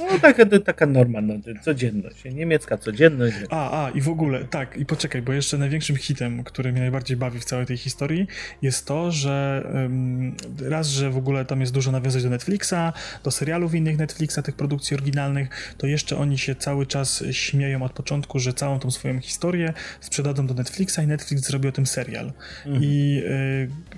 No 0.01 0.19
taka, 0.23 0.47
taka 0.65 0.87
norma, 0.87 1.21
no, 1.21 1.35
codzienność, 1.71 2.25
niemiecka 2.25 2.79
codzienność. 2.79 3.37
A, 3.51 3.85
a, 3.85 3.91
i 3.91 4.01
w 4.01 4.09
ogóle, 4.09 4.45
tak, 4.45 4.77
i 4.77 4.87
poczekaj, 4.87 5.23
bo 5.23 5.33
jeszcze 5.33 5.59
największym 5.59 5.97
hitem, 5.97 6.45
który 6.45 6.73
mnie 6.73 6.81
najbardziej 6.81 7.17
bawi 7.17 7.41
w 7.41 7.45
całej 7.45 7.67
tej 7.67 7.77
historii, 7.77 8.27
jest 8.63 8.87
to, 8.87 9.11
że 9.11 9.63
um, 9.75 10.35
raz, 10.63 10.89
że 10.89 11.11
w 11.11 11.17
ogóle 11.17 11.45
tam 11.45 11.61
jest 11.61 11.73
dużo 11.73 11.93
nawiązań 11.93 12.23
do 12.23 12.31
Netflixa, 12.31 12.93
do 13.25 13.31
serialów 13.31 13.75
innych 13.75 13.99
Netflixa, 13.99 14.39
tych 14.45 14.57
produkcji 14.57 14.95
oryginalnych, 14.95 15.75
to 15.79 15.87
jeszcze 15.87 16.17
oni 16.17 16.39
się 16.39 16.55
cały 16.55 16.87
czas 16.87 17.25
śmieją 17.31 17.83
od 17.83 17.93
początku, 17.93 18.39
że 18.39 18.53
całą 18.53 18.79
tą 18.79 18.91
swoją 18.91 19.21
historię 19.21 19.73
sprzedadzą 20.01 20.47
do 20.47 20.55
Netflixa 20.55 20.99
i 20.99 21.07
Netflix 21.07 21.43
zrobi 21.43 21.69
o 21.69 21.73
tym 21.73 21.87
serial. 21.87 22.33
Mhm. 22.67 22.85
I 22.85 23.23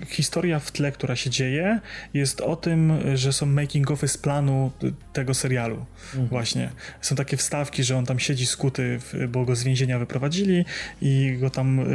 y, 0.01 0.05
historia 0.07 0.59
w 0.59 0.71
tle, 0.71 0.91
która 0.91 1.15
się 1.15 1.29
dzieje, 1.29 1.79
jest 2.13 2.41
o 2.41 2.55
tym, 2.55 2.93
że 3.15 3.33
są 3.33 3.45
making 3.45 3.91
ofy 3.91 4.07
z 4.07 4.17
planu 4.17 4.71
tego 5.13 5.33
serialu. 5.33 5.85
Mhm. 6.13 6.27
Właśnie. 6.27 6.69
Są 7.01 7.15
takie 7.15 7.37
wstawki 7.37 7.52
stawki, 7.53 7.83
że 7.83 7.97
on 7.97 8.05
tam 8.05 8.19
siedzi 8.19 8.45
skuty, 8.45 8.99
bo 9.29 9.45
go 9.45 9.55
z 9.55 9.63
więzienia 9.63 9.99
wyprowadzili 9.99 10.65
i 11.01 11.37
go 11.39 11.49
tam, 11.49 11.85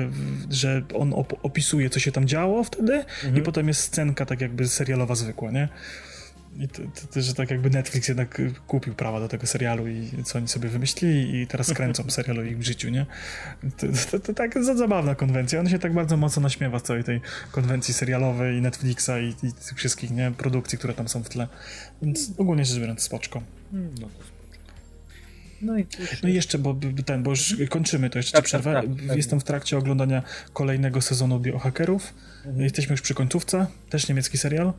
że 0.50 0.82
on 0.94 1.14
op 1.14 1.34
opisuje, 1.42 1.90
co 1.90 2.00
się 2.00 2.12
tam 2.12 2.26
działo 2.26 2.64
wtedy 2.64 2.94
mhm. 2.94 3.36
i 3.36 3.42
potem 3.42 3.68
jest 3.68 3.80
scenka 3.80 4.26
tak 4.26 4.40
jakby 4.40 4.68
serialowa 4.68 5.14
zwykła, 5.14 5.50
nie? 5.50 5.68
I 6.58 6.68
to, 6.68 6.82
to, 6.82 7.06
to, 7.14 7.20
że 7.22 7.34
tak 7.34 7.50
jakby 7.50 7.70
Netflix 7.70 8.08
jednak 8.08 8.42
kupił 8.66 8.94
prawa 8.94 9.20
do 9.20 9.28
tego 9.28 9.46
serialu 9.46 9.88
i 9.88 10.10
co 10.24 10.38
oni 10.38 10.48
sobie 10.48 10.68
wymyślili 10.68 11.40
i 11.40 11.46
teraz 11.46 11.72
kręcą 11.72 12.10
serial 12.18 12.38
o 12.38 12.42
ich 12.42 12.62
życiu, 12.62 12.90
nie? 12.90 13.06
To, 13.76 13.86
to, 14.10 14.20
to 14.20 14.34
tak 14.34 14.64
za 14.64 14.74
zabawna 14.74 15.14
konwencja. 15.14 15.60
On 15.60 15.68
się 15.68 15.78
tak 15.78 15.92
bardzo 15.94 16.16
mocno 16.16 16.42
naśmiewa 16.42 16.78
z 16.78 16.82
całej 16.82 17.04
tej 17.04 17.20
konwencji 17.52 17.94
serialowej 17.94 18.58
i 18.58 18.60
Netflixa 18.60 19.10
i, 19.22 19.46
i 19.46 19.52
tych 19.52 19.76
wszystkich, 19.76 20.10
nie? 20.10 20.32
Produkcji, 20.38 20.78
które 20.78 20.94
tam 20.94 21.08
są 21.08 21.22
w 21.22 21.28
tle. 21.28 21.48
Więc 22.02 22.30
ogólnie 22.38 22.64
rzecz 22.64 22.78
biorąc, 22.78 23.02
spoczko. 23.02 23.42
Hmm, 23.72 23.94
no 24.00 24.06
to 24.06 24.37
no 25.62 25.78
i, 25.78 25.86
no 26.22 26.28
i 26.28 26.34
jeszcze, 26.34 26.58
bo 26.58 26.76
ten, 27.06 27.22
bo 27.22 27.30
już 27.30 27.56
kończymy, 27.68 28.10
to 28.10 28.18
jeszcze 28.18 28.32
tak, 28.32 28.44
przerwę. 28.44 28.72
Tak, 28.72 28.84
tak, 29.08 29.16
Jestem 29.16 29.40
w 29.40 29.44
trakcie 29.44 29.78
oglądania 29.78 30.22
kolejnego 30.52 31.00
sezonu 31.00 31.40
biohackerów. 31.40 32.14
Mhm. 32.44 32.64
Jesteśmy 32.64 32.92
już 32.92 33.00
przy 33.00 33.14
końcówce, 33.14 33.66
też 33.90 34.08
niemiecki 34.08 34.38
serial. 34.38 34.72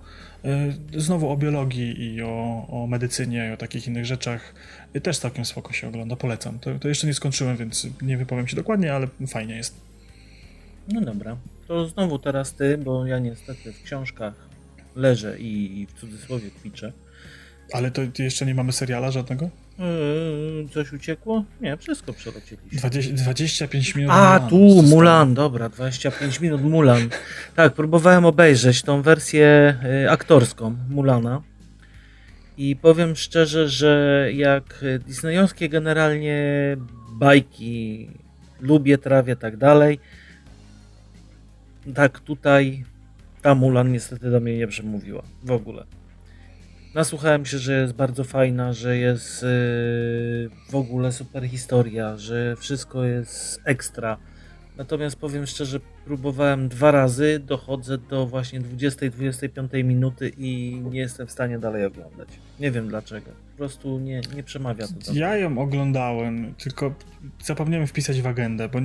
E, 0.46 0.74
znowu 0.98 1.30
o 1.30 1.38
biologii 1.38 2.04
i 2.04 2.22
o, 2.22 2.68
o 2.70 2.88
medycynie 2.88 3.48
i 3.50 3.54
o 3.54 3.58
takich 3.58 3.88
innych 3.88 4.06
rzeczach. 4.06 4.54
Też 5.04 5.20
całkiem 5.20 5.46
spoko 5.46 5.74
się 5.74 5.88
ogląda, 5.88 6.16
polecam. 6.16 6.60
To, 6.60 6.80
to 6.80 6.88
jeszcze 6.88 7.08
nie 7.08 7.14
skończyłem, 7.14 7.58
więc 7.58 7.88
nie 8.02 8.18
wypowiem 8.18 8.48
się 8.48 8.56
dokładnie, 8.56 8.94
ale 8.94 9.08
fajnie 9.28 9.56
jest. 9.56 9.76
No 10.88 11.02
dobra, 11.02 11.38
to 11.68 11.88
znowu 11.88 12.20
teraz 12.20 12.54
ty, 12.54 12.78
bo 12.78 13.06
ja 13.06 13.20
niestety 13.20 13.74
w 13.74 13.84
książkach 13.84 14.34
leżę 14.96 15.40
i 15.40 15.88
w 15.90 16.00
cudzysłowie 16.00 16.50
kwiczę. 16.60 16.94
Ale 17.74 17.92
to 17.92 18.02
jeszcze 18.20 18.46
nie 18.46 18.56
mamy 18.56 18.72
seriala 18.72 19.12
żadnego? 19.12 19.50
Yy, 19.80 20.70
coś 20.70 20.94
uciekło? 20.94 21.44
Nie, 21.62 21.78
wszystko 21.78 22.14
przelecieliśmy. 22.14 22.80
20, 22.80 23.14
25 23.14 23.96
minut. 23.96 24.12
A, 24.14 24.34
Mulan. 24.34 24.50
tu 24.50 24.82
Mulan, 24.84 25.34
dobra, 25.34 25.70
25 25.70 26.40
minut 26.40 26.62
Mulan. 26.62 27.10
Tak, 27.56 27.74
próbowałem 27.74 28.26
obejrzeć 28.26 28.82
tą 28.82 29.02
wersję 29.02 29.76
y, 30.06 30.10
aktorską 30.10 30.76
Mulana. 30.90 31.42
I 32.58 32.76
powiem 32.76 33.16
szczerze, 33.16 33.70
że 33.70 34.26
jak 34.34 34.86
disneyowskie 35.08 35.70
generalnie 35.70 36.38
bajki 37.12 38.10
lubię, 38.60 38.98
trawię, 38.98 39.36
tak 39.36 39.58
dalej. 39.58 40.00
Tak 41.96 42.20
tutaj 42.20 42.84
ta 43.42 43.56
Mulan 43.56 43.92
niestety 43.92 44.32
do 44.32 44.40
mnie 44.40 44.58
nie 44.58 44.68
przemówiła 44.68 45.24
w 45.44 45.52
ogóle. 45.52 45.99
Nasłuchałem 46.94 47.46
się, 47.46 47.58
że 47.58 47.82
jest 47.82 47.94
bardzo 47.94 48.24
fajna, 48.24 48.74
że 48.74 48.98
jest 48.98 49.44
yy, 49.44 49.50
w 50.70 50.76
ogóle 50.76 51.12
super 51.12 51.48
historia, 51.48 52.18
że 52.18 52.56
wszystko 52.56 53.04
jest 53.04 53.62
ekstra. 53.66 54.18
Natomiast 54.78 55.16
powiem 55.16 55.48
szczerze, 55.48 55.80
próbowałem 56.10 56.70
dwa 56.70 56.92
razy, 56.92 57.40
dochodzę 57.46 57.98
do 57.98 58.28
właśnie 58.28 58.62
20-25 58.62 59.84
minuty 59.84 60.32
i 60.38 60.82
nie 60.92 61.00
jestem 61.00 61.28
w 61.28 61.32
stanie 61.32 61.60
dalej 61.60 61.86
oglądać. 61.86 62.28
Nie 62.60 62.72
wiem 62.72 62.88
dlaczego. 62.88 63.32
Po 63.52 63.58
prostu 63.58 64.00
nie, 64.00 64.22
nie 64.36 64.44
przemawia 64.44 64.88
to. 64.88 64.94
Do 64.94 65.20
ja 65.20 65.36
ją 65.38 65.58
oglądałem, 65.58 66.54
tylko 66.58 66.94
zapomniałem 67.44 67.88
wpisać 67.88 68.22
w 68.22 68.28
agendę, 68.28 68.70
bo 68.70 68.80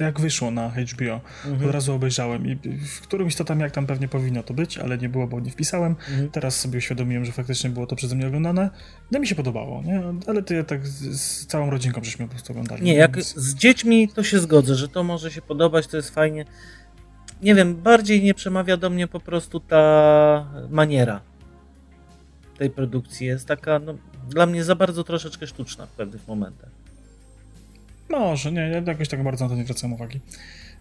jak 0.00 0.20
wyszło 0.20 0.50
na 0.50 0.68
HBO, 0.68 1.20
mhm. 1.46 1.68
od 1.68 1.74
razu 1.74 1.92
obejrzałem 1.92 2.46
i 2.46 2.56
w 2.86 3.00
którymś 3.00 3.34
to 3.34 3.44
tam 3.44 3.60
jak 3.60 3.72
tam 3.72 3.86
pewnie 3.86 4.08
powinno 4.08 4.42
to 4.42 4.54
być, 4.54 4.78
ale 4.78 4.98
nie 4.98 5.08
było, 5.08 5.26
bo 5.26 5.40
nie 5.40 5.50
wpisałem. 5.50 5.96
Mhm. 6.10 6.30
Teraz 6.30 6.60
sobie 6.60 6.78
uświadomiłem, 6.78 7.24
że 7.24 7.32
faktycznie 7.32 7.70
było 7.70 7.86
to 7.86 7.96
przeze 7.96 8.16
mnie 8.16 8.26
oglądane. 8.26 8.70
No 9.10 9.20
mi 9.20 9.26
się 9.26 9.34
podobało, 9.34 9.82
nie? 9.82 10.02
Ale 10.26 10.42
ty 10.42 10.64
tak 10.64 10.86
z, 10.86 11.20
z 11.20 11.46
całą 11.46 11.70
rodzinką 11.70 12.04
żeśmy 12.04 12.26
po 12.26 12.30
prostu 12.30 12.52
oglądali. 12.52 12.82
Nie, 12.82 12.94
jak 12.94 13.16
więc... 13.16 13.34
z 13.36 13.54
dziećmi 13.54 14.08
to 14.08 14.22
się 14.22 14.38
zgodzę, 14.38 14.74
że 14.74 14.88
to 14.88 15.04
może 15.04 15.30
się 15.30 15.42
podobać, 15.42 15.86
to 15.86 15.96
jest 15.96 16.10
fajnie 16.10 16.44
nie 17.42 17.54
wiem, 17.54 17.76
bardziej 17.76 18.22
nie 18.22 18.34
przemawia 18.34 18.76
do 18.76 18.90
mnie 18.90 19.08
po 19.08 19.20
prostu 19.20 19.60
ta 19.60 20.46
maniera 20.70 21.20
tej 22.58 22.70
produkcji. 22.70 23.26
Jest 23.26 23.46
taka, 23.46 23.78
no, 23.78 23.94
dla 24.28 24.46
mnie 24.46 24.64
za 24.64 24.74
bardzo 24.74 25.04
troszeczkę 25.04 25.46
sztuczna 25.46 25.86
w 25.86 25.90
pewnych 25.90 26.28
momentach. 26.28 26.70
Może, 28.10 28.52
nie, 28.52 28.60
ja 28.60 28.80
jakoś 28.80 29.08
tak 29.08 29.22
bardzo 29.22 29.44
na 29.44 29.50
to 29.50 29.56
nie 29.56 29.64
zwracam 29.64 29.92
uwagi. 29.92 30.20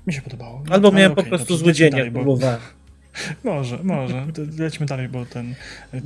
Mi 0.08 0.14
się 0.14 0.22
podobało. 0.22 0.64
Albo 0.70 0.92
miałem 0.92 1.12
okay, 1.12 1.24
po 1.24 1.30
prostu 1.30 1.58
zły 1.58 1.74
dzień, 1.74 1.96
jak 1.96 2.14
próbowałem. 2.14 2.60
Może, 3.44 3.80
może. 3.84 4.28
Lećmy 4.58 4.86
dalej, 4.86 5.10
bo 5.10 5.26
ten, 5.26 5.56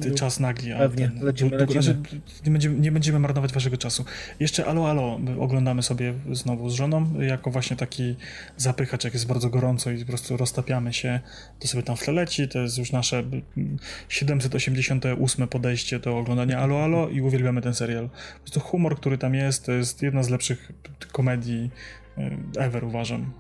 ten 0.02 0.16
czas 0.16 0.40
nagli. 0.40 0.72
Pewnie, 0.78 1.10
ten, 1.10 1.26
lecimy, 1.26 1.58
lecimy. 1.58 1.82
Znaczy, 1.82 1.98
nie, 2.46 2.52
będziemy, 2.52 2.80
nie 2.80 2.92
będziemy 2.92 3.20
marnować 3.20 3.54
waszego 3.54 3.78
czasu. 3.78 4.06
Jeszcze 4.40 4.66
Alo 4.66 4.90
Alo 4.90 5.20
oglądamy 5.40 5.84
sobie 5.84 6.14
znowu 6.32 6.70
z 6.70 6.74
żoną, 6.74 7.22
jako 7.22 7.52
właśnie 7.52 7.78
taki 7.78 8.16
zapychacz, 8.58 9.04
jak 9.04 9.14
jest 9.14 9.28
bardzo 9.28 9.50
gorąco 9.50 9.92
i 9.92 10.00
po 10.00 10.06
prostu 10.06 10.38
roztapiamy 10.38 10.94
się, 10.94 11.20
to 11.60 11.68
sobie 11.68 11.84
tam 11.84 11.98
w 11.98 12.04
tle 12.04 12.14
leci. 12.14 12.48
To 12.48 12.60
jest 12.60 12.78
już 12.78 12.92
nasze 12.92 13.24
788 14.10 15.48
podejście 15.48 16.00
do 16.00 16.18
oglądania 16.18 16.60
Alo 16.60 16.84
Alo 16.84 17.10
i 17.10 17.22
uwielbiamy 17.22 17.62
ten 17.62 17.74
serial. 17.74 18.10
Po 18.10 18.40
prostu 18.40 18.60
humor, 18.60 18.96
który 18.98 19.18
tam 19.18 19.36
jest, 19.36 19.66
to 19.66 19.72
jest 19.72 20.02
jedna 20.02 20.24
z 20.24 20.30
lepszych 20.30 20.72
komedii 21.12 21.70
e, 22.18 22.38
ever, 22.58 22.84
uważam. 22.84 23.34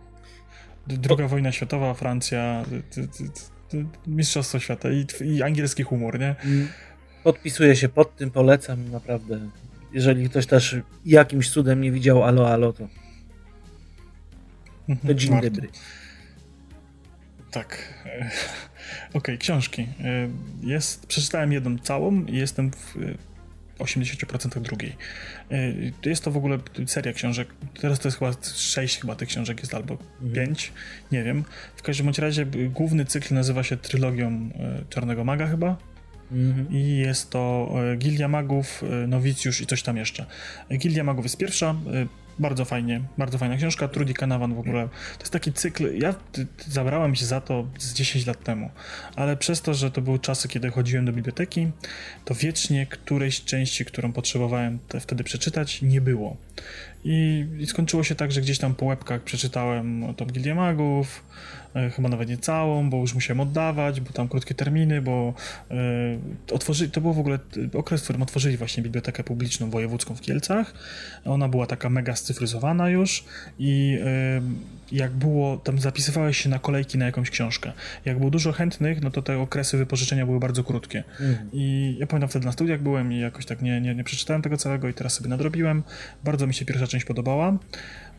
Druga 0.88 1.28
wojna 1.28 1.51
światowa, 1.51 1.93
Francja, 1.93 2.65
Mistrzostwo 4.07 4.59
Świata 4.59 4.89
i, 4.91 5.05
i 5.26 5.43
angielski 5.43 5.84
humor, 5.84 6.19
nie? 6.19 6.36
Mm. 6.43 6.67
Podpisuję 7.24 7.76
się 7.76 7.89
pod 7.89 8.15
tym, 8.15 8.32
polecam 8.32 8.91
naprawdę. 8.91 9.49
Jeżeli 9.93 10.30
ktoś 10.30 10.45
też 10.45 10.76
jakimś 11.05 11.49
cudem 11.49 11.82
nie 11.82 11.91
widział 11.91 12.24
Alo 12.24 12.49
Alo, 12.49 12.74
to, 12.74 12.88
to 12.88 12.89
mhm, 14.89 15.17
dzień 15.17 15.32
Warto. 15.32 15.49
dobry. 15.49 15.69
Tak. 17.51 17.78
Okej, 19.09 19.19
okay, 19.19 19.38
książki. 19.38 19.82
E, 19.82 20.30
jest, 20.61 21.05
przeczytałem 21.05 21.51
jedną 21.51 21.78
całą 21.78 22.26
i 22.26 22.36
jestem 22.36 22.72
w 22.72 22.95
80% 23.82 24.62
drugiej. 24.62 24.96
Y, 25.52 25.94
jest 26.06 26.24
to 26.24 26.32
w 26.32 26.38
ogóle 26.38 26.58
seria 26.86 27.14
książek. 27.14 27.48
Teraz 27.82 28.00
to 28.00 28.08
jest 28.08 28.20
chyba 28.20 28.32
6 28.56 29.00
chyba 29.00 29.16
tych 29.16 29.30
książek 29.30 29.60
jest 29.60 29.74
albo 29.74 29.94
mhm. 29.94 30.34
5, 30.34 30.72
nie 31.12 31.24
wiem. 31.24 31.44
W 31.76 31.82
każdym 31.82 32.06
bądź 32.06 32.20
razie 32.20 32.46
główny 32.70 33.06
cykl 33.06 33.34
nazywa 33.34 33.64
się 33.64 33.78
Trylogią 33.78 34.32
y, 34.32 34.86
Czarnego 34.90 35.24
Maga 35.24 35.48
chyba. 35.48 35.78
Mhm. 36.32 36.68
I 36.72 36.98
jest 36.98 37.30
to 37.30 37.74
y, 37.94 37.98
Gildia 37.98 38.28
Magów, 38.28 38.84
Nowicjusz 39.08 39.62
i 39.62 39.66
coś 39.66 39.84
tam 39.84 39.98
jeszcze. 39.98 40.26
Gildia 40.78 41.04
Magów 41.04 41.26
jest 41.26 41.38
pierwsza, 41.38 41.76
bardzo 42.42 42.66
fajnie, 42.66 43.02
bardzo 43.18 43.38
fajna 43.38 43.58
książka. 43.58 43.88
Trudy 43.88 44.14
Kanawan 44.14 44.56
w 44.56 44.60
ogóle. 44.60 44.89
To 45.18 45.24
jest 45.24 45.34
taki 45.34 45.54
cykl. 45.54 46.00
Ja 46.00 46.16
zabrałem 46.68 47.16
się 47.16 47.26
za 47.26 47.42
to 47.42 47.68
z 47.80 47.94
10 47.94 48.26
lat 48.26 48.44
temu, 48.44 48.70
ale 49.16 49.38
przez 49.38 49.62
to, 49.62 49.74
że 49.74 49.92
to 49.92 50.02
były 50.02 50.20
czasy, 50.20 50.48
kiedy 50.48 50.70
chodziłem 50.70 51.06
do 51.06 51.14
biblioteki, 51.14 51.72
to 52.26 52.36
wiecznie 52.36 52.86
którejś 52.86 53.44
części, 53.44 53.86
którą 53.86 54.14
potrzebowałem 54.14 54.80
te, 54.88 55.00
wtedy 55.00 55.24
przeczytać, 55.24 55.82
nie 55.82 56.02
było. 56.02 56.38
I, 57.04 57.48
I, 57.60 57.68
skończyło 57.68 58.04
się 58.04 58.16
tak, 58.16 58.32
że 58.32 58.42
gdzieś 58.42 58.58
tam 58.58 58.76
po 58.76 58.86
łebkach 58.86 59.22
przeczytałem 59.22 60.14
tą 60.18 60.26
Gildię 60.26 60.56
Magów, 60.56 61.24
chyba 61.95 62.09
nawet 62.09 62.30
nie 62.30 62.38
całą, 62.38 62.89
bo 62.89 62.97
już 62.97 63.13
musiałem 63.13 63.39
oddawać, 63.39 64.01
bo 64.01 64.13
tam 64.13 64.28
krótkie 64.28 64.55
terminy, 64.55 65.01
bo 65.01 65.34
e, 65.72 65.76
otworzyli, 66.51 66.91
to 66.91 67.01
był 67.01 67.13
w 67.13 67.19
ogóle 67.19 67.39
okres, 67.74 68.01
w 68.01 68.03
którym 68.03 68.22
otworzyli 68.22 68.57
właśnie 68.57 68.84
bibliotekę 68.84 69.24
publiczną 69.24 69.69
wojewódzką 69.69 70.15
w 70.15 70.22
Kielcach. 70.22 70.74
Ona 71.26 71.49
była 71.49 71.67
taka 71.67 71.89
mega 71.89 72.15
scyfryzowana 72.15 72.89
już 72.89 73.24
i 73.59 73.99
e, 74.05 74.41
jak 74.91 75.11
było, 75.11 75.57
tam 75.57 75.80
zapisywałeś 75.80 76.38
się 76.38 76.49
na 76.49 76.59
kolejki 76.59 76.97
na 76.97 77.05
jakąś 77.05 77.30
książkę. 77.30 77.72
Jak 78.05 78.19
było 78.19 78.32
dużo 78.32 78.51
chętnych, 78.51 79.01
no 79.01 79.11
to 79.11 79.22
te 79.22 79.39
okresy 79.39 79.78
wypożyczenia 79.78 80.26
były 80.26 80.39
bardzo 80.39 80.63
krótkie. 80.63 81.03
Mhm. 81.19 81.49
I 81.53 81.95
ja 81.99 82.07
pamiętam 82.07 82.30
wtedy 82.30 82.45
na 82.45 82.51
studiach 82.51 82.82
byłem 82.82 83.13
i 83.13 83.19
jakoś 83.19 83.45
tak 83.45 83.61
nie, 83.61 83.82
nie, 83.82 83.95
nie 83.95 84.03
przeczytałem 84.03 84.41
tego 84.41 84.57
całego 84.57 84.89
i 84.89 84.93
teraz 84.93 85.13
sobie 85.13 85.30
nadrobiłem. 85.30 85.84
Bardzo 86.24 86.47
mi 86.47 86.53
się 86.53 86.65
pierwsza 86.65 86.88
część 86.88 87.05
podobała. 87.05 87.57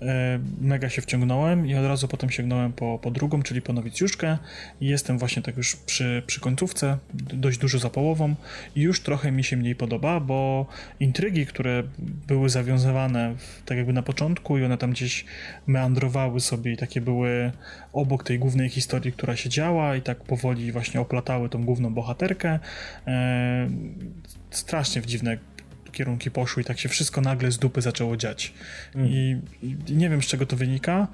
E, 0.07 0.39
mega 0.61 0.89
się 0.89 1.03
wciągnąłem 1.03 1.67
i 1.67 1.75
od 1.75 1.87
razu 1.87 2.09
potem 2.09 2.31
sięgnąłem 2.31 2.73
po, 2.73 2.99
po 3.03 3.11
drugą, 3.11 3.43
czyli 3.43 3.63
po 3.63 3.73
nowicjuszkę 3.73 4.39
jestem 4.81 5.19
właśnie 5.19 5.43
tak 5.43 5.57
już 5.57 5.77
przy, 5.77 6.23
przy 6.27 6.41
końcówce, 6.41 6.99
dość 7.15 7.59
dużo 7.59 7.79
za 7.79 7.91
połową 7.91 8.35
i 8.77 8.81
już 8.81 9.01
trochę 9.01 9.33
mi 9.33 9.45
się 9.45 9.57
mniej 9.57 9.75
podoba, 9.75 10.21
bo 10.21 10.67
intrygi, 11.01 11.47
które 11.47 11.83
były 12.29 12.49
zawiązywane 12.49 13.35
w, 13.39 13.63
tak 13.65 13.79
jakby 13.79 13.93
na 13.93 14.03
początku 14.03 14.59
i 14.59 14.65
one 14.65 14.79
tam 14.79 14.91
gdzieś 14.91 15.25
meandrowały 15.67 16.41
sobie 16.41 16.73
i 16.73 16.77
takie 16.77 17.01
były 17.01 17.53
obok 17.93 18.25
tej 18.25 18.39
głównej 18.39 18.69
historii, 18.69 19.13
która 19.13 19.37
się 19.37 19.49
działa 19.49 19.97
i 19.97 20.03
tak 20.03 20.25
powoli 20.25 20.73
właśnie 20.73 21.01
oplatały 21.01 21.49
tą 21.49 21.65
główną 21.65 21.95
bohaterkę. 21.95 22.59
E, 23.07 23.71
strasznie 24.51 25.03
w 25.03 25.07
dziwne 25.07 25.39
kierunki 25.93 26.31
poszły 26.31 26.63
i 26.63 26.65
tak 26.65 26.79
się 26.79 26.89
wszystko 26.89 27.21
nagle 27.21 27.53
z 27.53 27.59
dupy 27.59 27.83
zaczęło 27.83 28.17
dziać. 28.17 28.55
Mm. 28.95 29.09
I, 29.09 29.41
I, 29.63 29.97
nie 29.97 30.11
wiem 30.11 30.23
z 30.23 30.27
czego 30.27 30.47
to 30.47 30.57
wynika. 30.57 31.09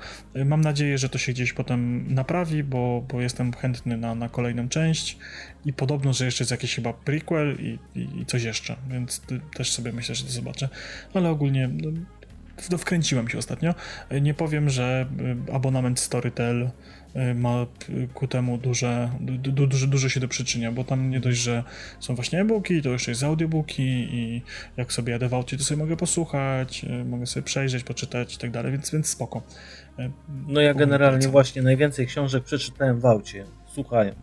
Mam 0.44 0.60
nadzieję, 0.60 0.98
że 0.98 1.08
to 1.08 1.18
się 1.18 1.32
gdzieś 1.32 1.52
potem 1.52 2.14
naprawi, 2.14 2.64
bo, 2.64 3.04
bo 3.08 3.20
jestem 3.20 3.52
chętny 3.52 3.96
na, 3.96 4.14
na 4.14 4.28
kolejną 4.28 4.68
część 4.68 5.18
i 5.64 5.72
podobno, 5.72 6.12
że 6.12 6.24
jeszcze 6.24 6.44
jest 6.44 6.50
jakiś 6.50 6.74
chyba 6.74 6.92
prequel 6.92 7.56
i, 7.60 7.78
i, 7.94 8.20
i 8.20 8.26
coś 8.26 8.42
jeszcze, 8.42 8.76
więc 8.90 9.22
też 9.54 9.70
sobie 9.70 9.92
myślę, 9.92 10.14
że 10.14 10.24
to 10.24 10.30
zobaczę. 10.30 10.68
Ale 11.14 11.30
ogólnie 11.30 11.70
no, 12.70 12.78
wkręciłem 12.78 13.28
się 13.28 13.38
ostatnio. 13.38 13.74
Nie 14.20 14.34
powiem, 14.34 14.70
że 14.70 15.06
y, 15.48 15.52
abonament 15.52 16.00
Storytel 16.00 16.70
ma 17.34 17.66
ku 18.14 18.28
temu 18.28 18.58
duże, 18.58 19.10
du, 19.20 19.66
dużo, 19.66 19.86
dużo 19.86 20.08
się 20.08 20.20
do 20.20 20.28
przyczynia, 20.28 20.72
bo 20.72 20.84
tam 20.84 21.10
nie 21.10 21.20
dość, 21.20 21.38
że 21.38 21.64
są 22.00 22.14
właśnie 22.14 22.40
e-booki, 22.40 22.82
to 22.82 22.88
jeszcze 22.88 23.10
jest 23.10 23.22
audiobooki 23.22 23.82
i 24.14 24.42
jak 24.76 24.92
sobie 24.92 25.12
jadę 25.12 25.28
w 25.28 25.34
aucie, 25.34 25.56
to 25.56 25.64
sobie 25.64 25.78
mogę 25.78 25.96
posłuchać, 25.96 26.84
y, 26.84 27.04
mogę 27.04 27.26
sobie 27.26 27.44
przejrzeć, 27.44 27.84
poczytać 27.84 28.34
i 28.34 28.38
tak 28.38 28.50
dalej, 28.50 28.72
więc, 28.72 28.90
więc 28.90 29.06
spoko. 29.06 29.42
Y, 29.98 30.10
no 30.48 30.60
ja 30.60 30.74
generalnie 30.74 31.28
właśnie 31.28 31.62
najwięcej 31.62 32.06
książek 32.06 32.44
przeczytałem 32.44 33.00
w 33.00 33.06
aucie, 33.06 33.44
słuchając. 33.66 34.18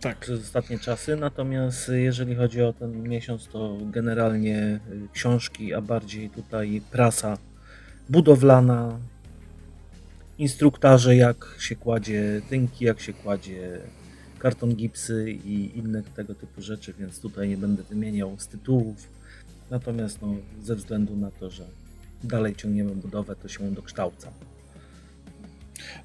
Tak. 0.00 0.18
Przez 0.18 0.40
ostatnie 0.40 0.78
czasy, 0.78 1.16
natomiast 1.16 1.90
jeżeli 1.94 2.34
chodzi 2.34 2.62
o 2.62 2.72
ten 2.72 3.02
miesiąc, 3.02 3.48
to 3.48 3.78
generalnie 3.82 4.80
książki, 5.12 5.74
a 5.74 5.80
bardziej 5.80 6.30
tutaj 6.30 6.82
prasa 6.90 7.38
budowlana, 8.08 8.98
instruktaże, 10.40 11.16
jak 11.16 11.56
się 11.58 11.76
kładzie 11.76 12.42
tynki, 12.48 12.84
jak 12.84 13.00
się 13.00 13.12
kładzie 13.12 13.80
karton 14.38 14.74
gipsy 14.74 15.30
i 15.30 15.78
inne 15.78 16.02
tego 16.02 16.34
typu 16.34 16.62
rzeczy, 16.62 16.94
więc 16.98 17.20
tutaj 17.20 17.48
nie 17.48 17.56
będę 17.56 17.82
wymieniał 17.82 18.36
z 18.38 18.46
tytułów. 18.48 19.08
Natomiast 19.70 20.22
no, 20.22 20.34
ze 20.62 20.76
względu 20.76 21.16
na 21.16 21.30
to, 21.30 21.50
że 21.50 21.64
dalej 22.24 22.56
ciągniemy 22.56 22.94
budowę, 22.94 23.36
to 23.36 23.48
się 23.48 23.70
dokształca. 23.70 24.32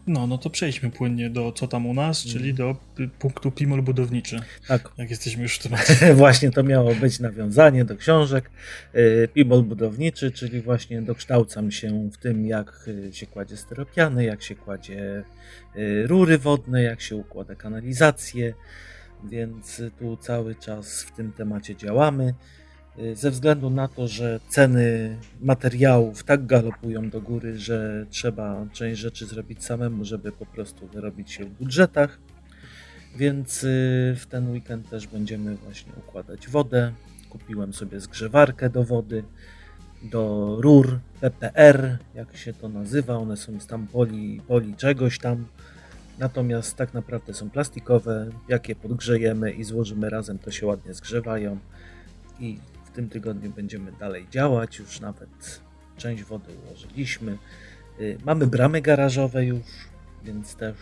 No, 0.07 0.27
no 0.27 0.37
to 0.37 0.49
przejdźmy 0.49 0.91
płynnie 0.91 1.29
do 1.29 1.51
co 1.51 1.67
tam 1.67 1.85
u 1.85 1.93
nas, 1.93 2.23
czyli 2.23 2.53
do 2.53 2.75
punktu 3.19 3.51
Pimol 3.51 3.81
budowniczy. 3.81 4.39
Tak. 4.67 4.91
Jak 4.97 5.09
jesteśmy 5.09 5.43
już 5.43 5.55
w 5.55 5.63
temacie. 5.63 6.13
właśnie 6.13 6.51
to 6.51 6.63
miało 6.63 6.95
być 6.95 7.19
nawiązanie 7.19 7.85
do 7.85 7.97
książek. 7.97 8.51
Y, 8.95 9.29
Pimol 9.33 9.63
budowniczy, 9.63 10.31
czyli 10.31 10.61
właśnie 10.61 11.01
dokształcam 11.01 11.71
się 11.71 12.09
w 12.13 12.17
tym, 12.17 12.45
jak 12.45 12.87
y, 12.87 13.13
się 13.13 13.27
kładzie 13.27 13.57
steropiany, 13.57 14.25
jak 14.25 14.43
się 14.43 14.55
kładzie 14.55 15.23
y, 15.75 16.07
rury 16.07 16.37
wodne, 16.37 16.83
jak 16.83 17.01
się 17.01 17.15
układa 17.15 17.55
kanalizację, 17.55 18.53
więc 19.23 19.81
tu 19.99 20.17
cały 20.17 20.55
czas 20.55 21.03
w 21.03 21.11
tym 21.11 21.31
temacie 21.31 21.75
działamy. 21.75 22.33
Y, 22.99 23.15
ze 23.15 23.31
względu 23.31 23.69
na 23.69 23.87
to, 23.87 24.07
że 24.07 24.39
ceny 24.49 25.17
materiałów 25.41 26.23
tak 26.23 26.45
galopują 26.45 27.09
do 27.09 27.21
góry, 27.21 27.57
że 27.57 28.05
trzeba 28.09 28.65
część 28.73 29.01
rzeczy 29.01 29.25
zrobić 29.25 29.63
samemu, 29.63 30.05
żeby 30.05 30.31
po 30.31 30.45
prostu 30.45 30.87
wyrobić 30.87 31.31
się 31.31 31.45
w 31.45 31.49
budżetach. 31.49 32.19
Więc 33.17 33.63
y, 33.63 34.15
w 34.19 34.25
ten 34.25 34.51
weekend 34.51 34.89
też 34.89 35.07
będziemy 35.07 35.55
właśnie 35.55 35.93
układać 35.97 36.47
wodę. 36.47 36.91
Kupiłem 37.29 37.73
sobie 37.73 37.99
zgrzewarkę 37.99 38.69
do 38.69 38.83
wody, 38.83 39.23
do 40.03 40.55
rur 40.59 40.99
PPR, 41.21 41.97
jak 42.13 42.37
się 42.37 42.53
to 42.53 42.69
nazywa. 42.69 43.17
One 43.17 43.37
są 43.37 43.59
z 43.59 43.67
tam 43.67 43.87
poli, 43.87 44.41
poli 44.47 44.75
czegoś 44.75 45.19
tam. 45.19 45.45
Natomiast 46.19 46.75
tak 46.75 46.93
naprawdę 46.93 47.33
są 47.33 47.49
plastikowe. 47.49 48.29
Jak 48.47 48.69
je 48.69 48.75
podgrzejemy 48.75 49.51
i 49.51 49.63
złożymy 49.63 50.09
razem, 50.09 50.39
to 50.39 50.51
się 50.51 50.65
ładnie 50.65 50.93
zgrzewają. 50.93 51.59
I 52.39 52.57
tym 52.95 53.09
tygodniu 53.09 53.51
będziemy 53.51 53.91
dalej 53.91 54.27
działać. 54.31 54.79
Już 54.79 54.99
nawet 54.99 55.61
część 55.97 56.23
wody 56.23 56.53
ułożyliśmy. 56.65 57.37
Y, 57.99 58.17
mamy 58.25 58.47
bramy 58.47 58.81
garażowe 58.81 59.45
już, 59.45 59.65
więc 60.23 60.55
też 60.55 60.75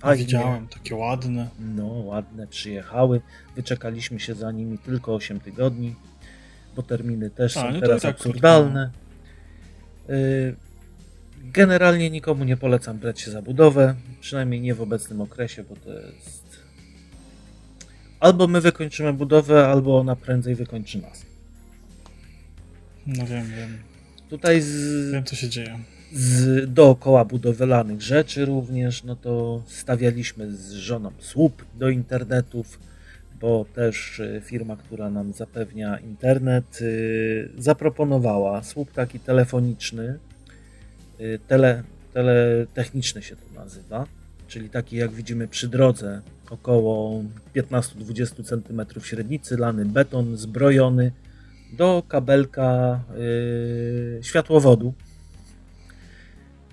fajnie. 0.00 0.24
Widziałem, 0.24 0.68
takie 0.68 0.94
ładne. 0.96 1.48
No, 1.60 1.86
ładne, 1.86 2.46
przyjechały. 2.46 3.20
Wyczekaliśmy 3.56 4.20
się 4.20 4.34
za 4.34 4.52
nimi 4.52 4.78
tylko 4.78 5.14
8 5.14 5.40
tygodni, 5.40 5.96
bo 6.76 6.82
terminy 6.82 7.30
też 7.30 7.56
A, 7.56 7.60
są 7.60 7.70
no 7.70 7.80
teraz 7.80 8.02
tak 8.02 8.14
absurdalne. 8.14 8.90
Y, 10.10 10.56
Generalnie 11.44 12.10
nikomu 12.10 12.44
nie 12.44 12.56
polecam 12.56 12.98
brać 12.98 13.20
się 13.20 13.30
za 13.30 13.42
budowę, 13.42 13.94
przynajmniej 14.20 14.60
nie 14.60 14.74
w 14.74 14.82
obecnym 14.82 15.20
okresie, 15.20 15.64
bo 15.64 15.76
to 15.76 15.92
jest. 15.92 16.62
Albo 18.20 18.46
my 18.46 18.60
wykończymy 18.60 19.12
budowę, 19.12 19.68
albo 19.68 19.98
ona 19.98 20.16
prędzej 20.16 20.54
wykończy 20.54 21.02
nas. 21.02 21.31
No 23.06 23.26
wiem, 23.26 23.46
wiem. 23.56 23.78
Tutaj 24.28 24.60
z, 24.60 25.12
Wiem, 25.12 25.24
co 25.24 25.36
się 25.36 25.48
dzieje. 25.48 25.78
z 26.12 26.72
dookoła 26.72 27.24
budowlanych 27.24 28.02
rzeczy 28.02 28.44
również, 28.44 29.04
no 29.04 29.16
to 29.16 29.62
stawialiśmy 29.66 30.52
z 30.56 30.70
żoną 30.72 31.10
słup 31.18 31.64
do 31.74 31.88
internetów, 31.88 32.78
bo 33.40 33.66
też 33.74 34.18
y, 34.18 34.42
firma, 34.44 34.76
która 34.76 35.10
nam 35.10 35.32
zapewnia 35.32 35.98
internet, 35.98 36.78
y, 36.82 37.50
zaproponowała 37.58 38.62
słup 38.62 38.92
taki 38.92 39.20
telefoniczny, 39.20 40.18
y, 41.20 41.38
tele, 41.48 41.82
teletechniczny 42.14 43.22
się 43.22 43.36
to 43.36 43.60
nazywa, 43.60 44.06
czyli 44.48 44.70
taki 44.70 44.96
jak 44.96 45.12
widzimy 45.12 45.48
przy 45.48 45.68
drodze, 45.68 46.22
około 46.50 47.24
15-20 47.54 48.44
cm 48.44 49.00
średnicy, 49.02 49.56
lany 49.56 49.84
beton, 49.84 50.36
zbrojony 50.36 51.12
do 51.72 52.02
kabelka 52.08 53.00
yy, 53.18 54.18
światłowodu. 54.22 54.94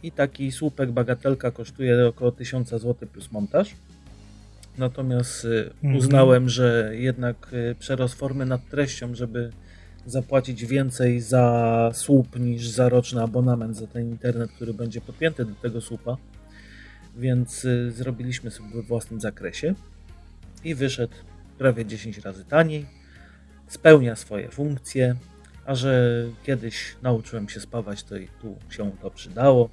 I 0.03 0.11
taki 0.11 0.51
słupek 0.51 0.91
bagatelka 0.91 1.51
kosztuje 1.51 2.07
około 2.07 2.31
1000 2.31 2.69
zł 2.69 2.95
plus 3.13 3.31
montaż. 3.31 3.75
Natomiast 4.77 5.45
y, 5.45 5.69
Mhm. 5.83 5.95
uznałem, 5.95 6.49
że 6.49 6.91
jednak 6.93 7.53
y, 7.53 7.75
przerost 7.79 8.13
formy 8.15 8.45
nad 8.45 8.69
treścią, 8.69 9.15
żeby 9.15 9.51
zapłacić 10.05 10.65
więcej 10.65 11.21
za 11.21 11.89
słup 11.93 12.39
niż 12.39 12.67
za 12.69 12.89
roczny 12.89 13.21
abonament 13.23 13.77
za 13.77 13.87
ten 13.87 14.09
internet, 14.09 14.51
który 14.51 14.73
będzie 14.73 15.01
podpięty 15.01 15.45
do 15.45 15.55
tego 15.55 15.81
słupa. 15.81 16.17
Więc 17.17 17.65
y, 17.65 17.91
zrobiliśmy 17.91 18.51
sobie 18.51 18.69
we 18.75 18.81
własnym 18.81 19.21
zakresie 19.21 19.73
i 20.63 20.75
wyszedł 20.75 21.13
prawie 21.57 21.85
10 21.85 22.17
razy 22.17 22.45
taniej. 22.45 22.85
Spełnia 23.69 24.15
swoje 24.15 24.49
funkcje, 24.49 25.15
a 25.65 25.75
że 25.75 26.23
kiedyś 26.43 26.95
nauczyłem 27.01 27.49
się 27.49 27.59
spawać, 27.59 28.03
to 28.03 28.17
i 28.17 28.27
tu 28.41 28.55
się 28.69 28.91
to 29.01 29.11
przydało. 29.11 29.69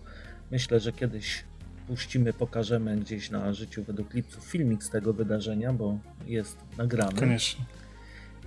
Myślę, 0.50 0.80
że 0.80 0.92
kiedyś 0.92 1.44
puścimy, 1.86 2.32
pokażemy 2.32 2.96
gdzieś 2.96 3.30
na 3.30 3.52
życiu 3.52 3.84
według 3.84 4.14
lipców 4.14 4.44
filmik 4.44 4.84
z 4.84 4.90
tego 4.90 5.12
wydarzenia, 5.12 5.72
bo 5.72 5.98
jest 6.26 6.56
nagrany 6.78 7.20
Koniecznie. 7.20 7.64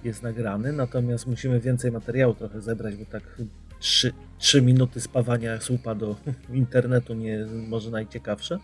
jest 0.04 0.24
nagrany, 0.24 0.74
natomiast 0.74 1.28
musimy 1.28 1.60
więcej 1.60 1.92
materiału 1.92 2.34
trochę 2.34 2.62
zebrać, 2.62 2.96
bo 2.96 3.06
tak 3.06 3.24
3, 3.80 4.14
3 4.38 4.62
minuty 4.62 5.02
spawania 5.02 5.62
słupa 5.62 5.96
do 5.96 6.16
internetu 6.54 7.14
nie 7.14 7.46
może 7.68 7.92
najciekawsze, 7.92 8.60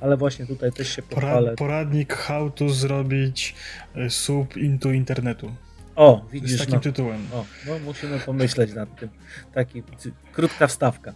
ale 0.00 0.16
właśnie 0.16 0.46
tutaj 0.46 0.72
też 0.72 0.88
się 0.88 1.02
pochwalę. 1.02 1.42
Porad, 1.42 1.58
poradnik 1.58 2.14
how 2.14 2.50
to 2.50 2.68
zrobić 2.68 3.54
y, 3.96 4.10
sub 4.10 4.56
into 4.56 4.90
internetu. 4.90 5.52
O, 5.96 6.24
Z 6.28 6.32
widzisz, 6.32 6.58
takim 6.58 6.74
no, 6.74 6.80
tytułem. 6.80 7.26
o, 7.32 7.44
no 7.66 7.78
musimy 7.78 8.18
pomyśleć 8.20 8.74
nad 8.74 9.00
tym. 9.00 9.08
Taki 9.54 9.82
krótka 10.32 10.66
wstawka. 10.66 11.14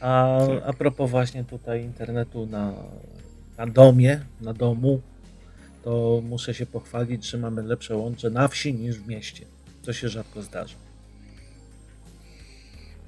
A, 0.00 0.38
Tak. 0.48 0.62
a 0.66 0.72
propos 0.72 1.10
właśnie 1.10 1.44
tutaj 1.44 1.84
internetu 1.84 2.46
na, 2.46 2.72
na 3.58 3.66
domie, 3.66 4.20
na 4.40 4.54
domu, 4.54 5.00
to 5.84 6.22
muszę 6.28 6.54
się 6.54 6.66
pochwalić, 6.66 7.24
że 7.30 7.38
mamy 7.38 7.62
lepsze 7.62 7.96
łącze 7.96 8.30
na 8.30 8.48
wsi 8.48 8.74
niż 8.74 8.96
w 8.98 9.08
mieście. 9.08 9.46
To 9.82 9.92
się 9.92 10.08
rzadko 10.08 10.42
zdarza. 10.42 10.74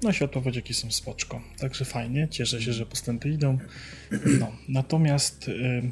No 0.03 0.11
światłowodzieki 0.13 0.73
są 0.73 0.91
spoczko, 0.91 1.41
także 1.59 1.85
fajnie, 1.85 2.27
cieszę 2.29 2.61
się, 2.61 2.73
że 2.73 2.85
postępy 2.85 3.29
idą. 3.29 3.57
No, 4.39 4.51
natomiast 4.67 5.47
y, 5.47 5.91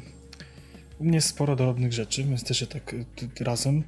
u 0.98 1.04
mnie 1.04 1.14
jest 1.14 1.28
sporo 1.28 1.56
drobnych 1.56 1.92
rzeczy, 1.92 2.24
więc 2.24 2.44
też 2.44 2.60
je 2.60 2.66
tak 2.66 2.94
y, 2.94 3.04
razem 3.40 3.82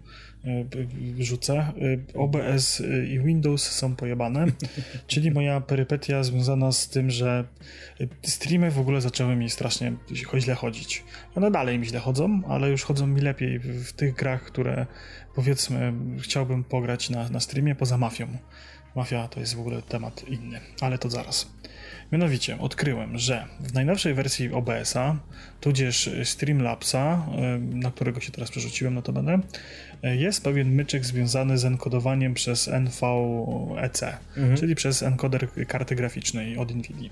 rzucę. 1.19 1.73
Y, 1.82 2.19
OBS 2.19 2.81
y, 2.81 3.06
i 3.06 3.20
Windows 3.20 3.70
są 3.70 3.97
pojebane, 3.97 4.47
czyli 5.06 5.31
moja 5.31 5.60
perypetia 5.60 6.23
związana 6.23 6.73
z 6.73 6.89
tym, 6.89 7.10
że 7.10 7.44
y, 8.01 8.09
streamy 8.23 8.70
w 8.70 8.78
ogóle 8.78 9.01
zaczęły 9.01 9.36
mi 9.36 9.51
strasznie 9.51 9.93
źle 10.39 10.55
chodzić. 10.55 11.05
One 11.35 11.51
dalej 11.51 11.78
mi 11.78 11.86
źle 11.86 12.01
chodzą, 12.01 12.43
ale 12.48 12.70
już 12.70 12.82
chodzą 12.82 13.06
mi 13.06 13.20
lepiej 13.20 13.59
w, 13.59 13.85
w 13.89 13.93
tych 13.93 14.14
grach, 14.14 14.43
które 14.43 14.86
powiedzmy 15.35 15.93
chciałbym 16.20 16.64
pograć 16.64 17.10
na, 17.10 17.28
na 17.28 17.40
streamie 17.40 17.74
poza 17.74 17.98
mafią. 17.98 18.27
Mafia 18.97 19.28
to 19.28 19.40
jest 19.40 19.55
w 19.55 19.60
ogóle 19.60 19.82
temat 19.82 20.28
inny, 20.28 20.60
ale 20.81 20.98
to 20.98 21.10
zaraz. 21.10 21.51
Mianowicie 22.12 22.59
odkryłem, 22.59 23.19
że 23.19 23.47
w 23.60 23.74
najnowszej 23.74 24.14
wersji 24.14 24.52
OBS-a, 24.52 25.16
tudzież 25.60 26.10
Streamlabsa, 26.24 27.27
na 27.60 27.90
którego 27.90 28.20
się 28.20 28.32
teraz 28.32 28.51
przerzuciłem 28.51 28.94
notabene, 28.94 29.39
y, 30.05 30.16
jest 30.16 30.44
pewien 30.44 30.74
myczek 30.74 31.05
związany 31.05 31.59
z 31.59 31.64
enkodowaniem 31.64 32.35
przez 32.35 32.69
NVEC, 32.69 34.02
Mhm. 34.36 34.56
czyli 34.56 34.74
przez 34.74 35.02
encoder 35.02 35.48
karty 35.69 35.94
graficznej 35.94 36.59
od 36.59 36.70
NVIDIA. 36.74 37.10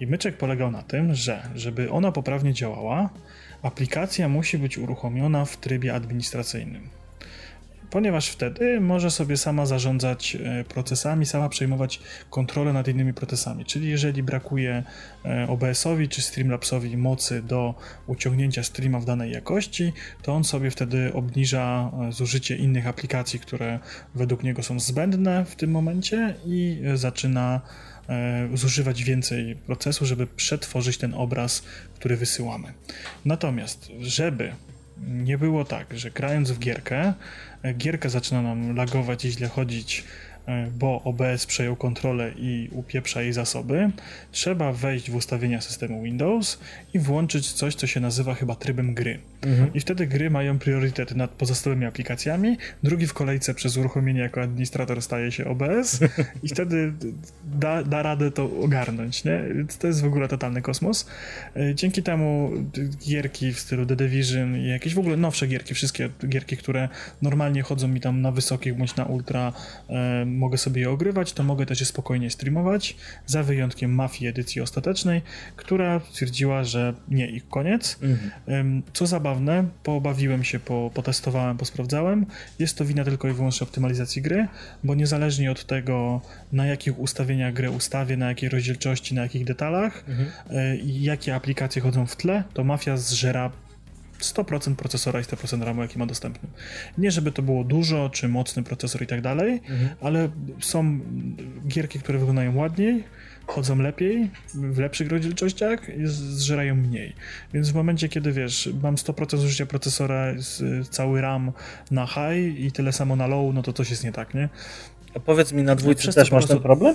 I 0.00 0.06
myczek 0.06 0.36
polegał 0.36 0.70
na 0.70 0.82
tym, 0.82 1.14
że 1.14 1.42
żeby 1.54 1.90
ona 1.90 2.12
poprawnie 2.12 2.54
działała, 2.54 3.10
aplikacja 3.62 4.28
musi 4.28 4.58
być 4.58 4.78
uruchomiona 4.78 5.44
w 5.44 5.56
trybie 5.56 5.94
administracyjnym 5.94 6.88
ponieważ 7.90 8.28
wtedy 8.28 8.80
może 8.80 9.10
sobie 9.10 9.36
sama 9.36 9.66
zarządzać 9.66 10.36
e, 10.36 10.64
procesami, 10.64 11.26
sama 11.26 11.48
przejmować 11.48 12.00
kontrolę 12.30 12.72
nad 12.72 12.88
innymi 12.88 13.14
procesami. 13.14 13.64
Czyli 13.64 13.88
jeżeli 13.88 14.22
brakuje 14.22 14.82
e, 15.24 15.46
OBS-owi 15.48 16.08
czy 16.08 16.22
Streamlabsowi 16.22 16.96
mocy 16.96 17.42
do 17.42 17.74
uciągnięcia 18.06 18.62
streama 18.62 19.00
w 19.00 19.04
danej 19.04 19.32
jakości, 19.32 19.92
to 20.22 20.34
on 20.34 20.44
sobie 20.44 20.70
wtedy 20.70 21.12
obniża 21.12 21.90
e, 22.08 22.12
zużycie 22.12 22.56
innych 22.56 22.86
aplikacji, 22.86 23.40
które 23.40 23.78
według 24.14 24.42
niego 24.42 24.62
są 24.62 24.80
zbędne 24.80 25.44
w 25.44 25.56
tym 25.56 25.70
momencie 25.70 26.34
i 26.46 26.82
zaczyna 26.94 27.60
zużywać 28.54 29.04
więcej 29.04 29.56
procesu, 29.56 30.06
żeby 30.06 30.26
przetworzyć 30.26 30.98
ten 30.98 31.14
obraz, 31.14 31.62
który 31.94 32.16
wysyłamy. 32.16 32.72
Natomiast, 33.24 33.90
żeby 34.00 34.52
nie 35.08 35.38
było 35.38 35.64
tak, 35.64 35.98
że 35.98 36.10
grając 36.10 36.50
w 36.50 36.58
gierkę, 36.58 37.14
e, 37.62 37.72
gierka 37.72 38.08
zaczyna 38.08 38.42
nam 38.42 38.76
lagować 38.76 39.24
i 39.24 39.30
źle 39.30 39.48
chodzić, 39.48 40.04
bo 40.78 41.02
OBS 41.02 41.46
przejął 41.46 41.76
kontrolę 41.76 42.32
i 42.36 42.68
upieprza 42.72 43.22
jej 43.22 43.32
zasoby, 43.32 43.90
trzeba 44.32 44.72
wejść 44.72 45.10
w 45.10 45.14
ustawienia 45.14 45.60
systemu 45.60 46.02
Windows 46.02 46.58
i 46.94 46.98
włączyć 46.98 47.52
coś, 47.52 47.74
co 47.74 47.86
się 47.86 48.00
nazywa 48.00 48.34
chyba 48.34 48.54
trybem 48.54 48.94
gry. 48.94 49.18
Mhm. 49.42 49.74
I 49.74 49.80
wtedy 49.80 50.06
gry 50.06 50.30
mają 50.30 50.58
priorytet 50.58 51.16
nad 51.16 51.30
pozostałymi 51.30 51.84
aplikacjami. 51.84 52.56
Drugi 52.82 53.06
w 53.06 53.14
kolejce 53.14 53.54
przez 53.54 53.76
uruchomienie 53.76 54.20
jako 54.20 54.42
administrator 54.42 55.02
staje 55.02 55.32
się 55.32 55.44
OBS 55.44 56.00
i 56.42 56.48
wtedy 56.48 56.92
da, 57.44 57.82
da 57.82 58.02
radę 58.02 58.30
to 58.30 58.50
ogarnąć. 58.60 59.24
Nie? 59.24 59.44
Więc 59.54 59.78
To 59.78 59.86
jest 59.86 60.02
w 60.02 60.06
ogóle 60.06 60.28
totalny 60.28 60.62
kosmos. 60.62 61.06
E, 61.56 61.74
Dzięki 61.74 62.02
temu 62.02 62.50
gierki 63.06 63.52
w 63.52 63.60
stylu 63.60 63.86
The 63.86 63.96
Division 63.96 64.56
i 64.56 64.68
jakieś 64.68 64.94
w 64.94 64.98
ogóle 64.98 65.16
nowsze 65.16 65.46
gierki, 65.46 65.74
wszystkie 65.74 66.08
gierki, 66.28 66.56
które 66.56 66.88
normalnie 67.22 67.62
chodzą 67.62 67.88
mi 67.88 68.00
tam 68.00 68.20
na 68.20 68.32
wysokich 68.32 68.74
bądź 68.74 68.96
na 68.96 69.04
ultra, 69.04 69.52
e, 69.88 70.24
mogę 70.36 70.58
sobie 70.58 70.80
je 70.80 70.90
ogrywać, 70.90 71.32
to 71.32 71.42
mogę 71.42 71.66
też 71.66 71.80
je 71.80 71.86
spokojnie 71.86 72.30
streamować, 72.30 72.96
za 73.26 73.42
wyjątkiem 73.42 73.94
Mafii 73.94 74.28
edycji 74.28 74.60
ostatecznej, 74.60 75.22
która 75.56 76.00
stwierdziła, 76.10 76.64
że 76.64 76.94
nie 77.08 77.26
i 77.26 77.40
koniec. 77.40 77.98
Mhm. 78.02 78.82
Co 78.92 79.06
zabawne, 79.06 79.64
poobawiłem 79.82 80.44
się, 80.44 80.58
po, 80.58 80.90
potestowałem, 80.94 81.56
posprawdzałem. 81.56 82.26
Jest 82.58 82.78
to 82.78 82.84
wina 82.84 83.04
tylko 83.04 83.28
i 83.28 83.32
wyłącznie 83.32 83.64
optymalizacji 83.64 84.22
gry, 84.22 84.48
bo 84.84 84.94
niezależnie 84.94 85.50
od 85.50 85.64
tego, 85.64 86.20
na 86.52 86.66
jakich 86.66 86.98
ustawieniach 86.98 87.52
grę 87.52 87.70
ustawię, 87.70 88.16
na 88.16 88.28
jakiej 88.28 88.48
rozdzielczości, 88.48 89.14
na 89.14 89.22
jakich 89.22 89.44
detalach 89.44 90.04
Mhm. 90.08 90.80
i 90.80 91.02
jakie 91.02 91.34
aplikacje 91.34 91.82
chodzą 91.82 92.06
w 92.06 92.16
tle, 92.16 92.44
to 92.54 92.64
mafia 92.64 92.96
zżera 92.96 93.50
100% 94.20 94.74
procesora 94.74 95.20
i 95.20 95.22
100% 95.22 95.62
RAMu, 95.62 95.82
jaki 95.82 95.98
ma 95.98 96.06
dostępny. 96.06 96.48
Nie, 96.98 97.10
żeby 97.10 97.32
to 97.32 97.42
było 97.42 97.64
dużo, 97.64 98.10
czy 98.10 98.28
mocny 98.28 98.62
procesor 98.62 99.02
i 99.02 99.06
tak 99.06 99.20
dalej, 99.20 99.52
mhm. 99.52 99.88
ale 100.00 100.28
są 100.60 101.00
gierki, 101.68 101.98
które 101.98 102.18
wyglądają 102.18 102.56
ładniej, 102.56 103.04
chodzą 103.46 103.78
lepiej, 103.78 104.30
w 104.54 104.78
lepszych 104.78 105.10
rozdzielczościach 105.10 105.88
i 105.88 106.06
zżerają 106.06 106.74
mniej. 106.74 107.14
Więc 107.54 107.70
w 107.70 107.74
momencie, 107.74 108.08
kiedy 108.08 108.32
wiesz, 108.32 108.68
mam 108.82 108.94
100% 108.94 109.38
zużycia 109.38 109.66
procesora, 109.66 110.34
cały 110.90 111.20
RAM 111.20 111.52
na 111.90 112.06
high 112.06 112.60
i 112.60 112.72
tyle 112.72 112.92
samo 112.92 113.16
na 113.16 113.26
low, 113.26 113.54
no 113.54 113.62
to 113.62 113.72
coś 113.72 113.90
jest 113.90 114.04
nie 114.04 114.12
tak, 114.12 114.34
nie? 114.34 114.48
A 115.14 115.20
powiedz 115.20 115.52
mi, 115.52 115.62
na 115.62 115.74
dwójce 115.74 116.12
też 116.12 116.32
masz 116.32 116.46
ten 116.46 116.60
problem? 116.60 116.94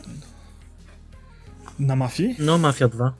Na 1.80 1.95
Mafii? 1.95 2.35
No, 2.39 2.57
Mafia 2.57 2.88
2. 2.88 3.14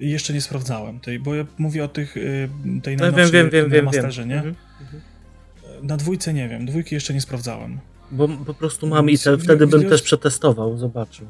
Jeszcze 0.00 0.32
nie 0.32 0.40
sprawdzałem 0.40 1.00
tej, 1.00 1.18
bo 1.18 1.34
ja 1.34 1.44
mówię 1.58 1.84
o 1.84 1.88
tych, 1.88 2.16
y, 2.16 2.48
tej 2.82 2.96
no, 2.96 3.02
najnowszej 3.02 3.32
wiem, 3.32 3.50
wiem, 3.50 3.70
wiem, 3.70 3.84
masterze, 3.84 4.26
nie? 4.26 4.36
Mhm. 4.36 4.54
Na 5.82 5.96
dwójce 5.96 6.34
nie 6.34 6.48
wiem, 6.48 6.66
dwójki 6.66 6.94
jeszcze 6.94 7.14
nie 7.14 7.20
sprawdzałem. 7.20 7.80
Bo 8.10 8.28
po 8.28 8.54
prostu 8.54 8.86
mam 8.86 9.10
i 9.10 9.18
te, 9.18 9.38
wtedy 9.38 9.66
bym 9.66 9.88
też 9.88 10.02
przetestował, 10.02 10.78
zobaczył. 10.78 11.26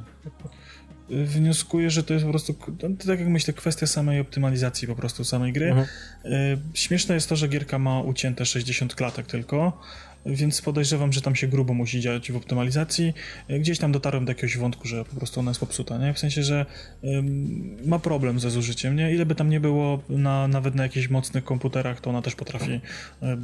Wnioskuję, 1.08 1.90
że 1.90 2.02
to 2.02 2.14
jest 2.14 2.26
po 2.26 2.30
prostu, 2.30 2.54
no, 2.82 2.88
tak 3.06 3.20
jak 3.20 3.28
myślę, 3.28 3.54
kwestia 3.54 3.86
samej 3.86 4.20
optymalizacji 4.20 4.88
po 4.88 4.94
prostu 4.94 5.24
samej 5.24 5.52
gry. 5.52 5.66
Mhm. 5.66 5.86
Y, 6.24 6.58
śmieszne 6.74 7.14
jest 7.14 7.28
to, 7.28 7.36
że 7.36 7.48
gierka 7.48 7.78
ma 7.78 8.00
ucięte 8.00 8.46
60 8.46 8.94
klatek 8.94 9.26
tylko, 9.26 9.80
więc 10.26 10.62
podejrzewam, 10.62 11.12
że 11.12 11.22
tam 11.22 11.34
się 11.36 11.48
grubo 11.48 11.74
musi 11.74 12.00
dziać 12.00 12.32
w 12.32 12.36
optymalizacji. 12.36 13.14
Gdzieś 13.48 13.78
tam 13.78 13.92
dotarłem 13.92 14.24
do 14.24 14.30
jakiegoś 14.30 14.56
wątku, 14.56 14.88
że 14.88 15.04
po 15.04 15.16
prostu 15.16 15.40
ona 15.40 15.50
jest 15.50 15.60
popsuta, 15.60 15.98
nie? 15.98 16.14
W 16.14 16.18
sensie, 16.18 16.42
że 16.42 16.66
ym, 17.04 17.76
ma 17.86 17.98
problem 17.98 18.40
ze 18.40 18.50
zużyciem, 18.50 18.96
nie? 18.96 19.14
Ile 19.14 19.26
by 19.26 19.34
tam 19.34 19.50
nie 19.50 19.60
było, 19.60 20.02
na, 20.08 20.48
nawet 20.48 20.74
na 20.74 20.82
jakichś 20.82 21.08
mocnych 21.08 21.44
komputerach, 21.44 22.00
to 22.00 22.10
ona 22.10 22.22
też 22.22 22.34
potrafi 22.34 22.72
y, 22.72 22.80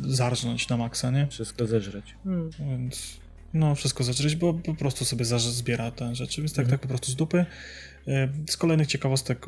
zarżnąć 0.01 0.69
na 0.69 0.77
maksa, 0.77 1.11
nie? 1.11 1.27
Wszystko 1.27 1.66
zeżreć. 1.66 2.15
Hmm. 2.24 2.51
Więc 2.59 3.20
no, 3.55 3.74
wszystko 3.74 4.05
zeżreć, 4.05 4.36
bo 4.36 4.55
po 4.55 4.74
prostu 4.74 5.05
sobie 5.05 5.24
zbiera 5.24 5.90
te 5.90 6.15
rzeczy, 6.15 6.40
więc 6.40 6.52
tak, 6.52 6.65
hmm. 6.65 6.70
tak 6.70 6.81
po 6.81 6.89
prostu 6.89 7.12
z 7.12 7.16
dupy. 7.16 7.47
Z 8.48 8.57
kolejnych 8.57 8.86
ciekawostek 8.86 9.47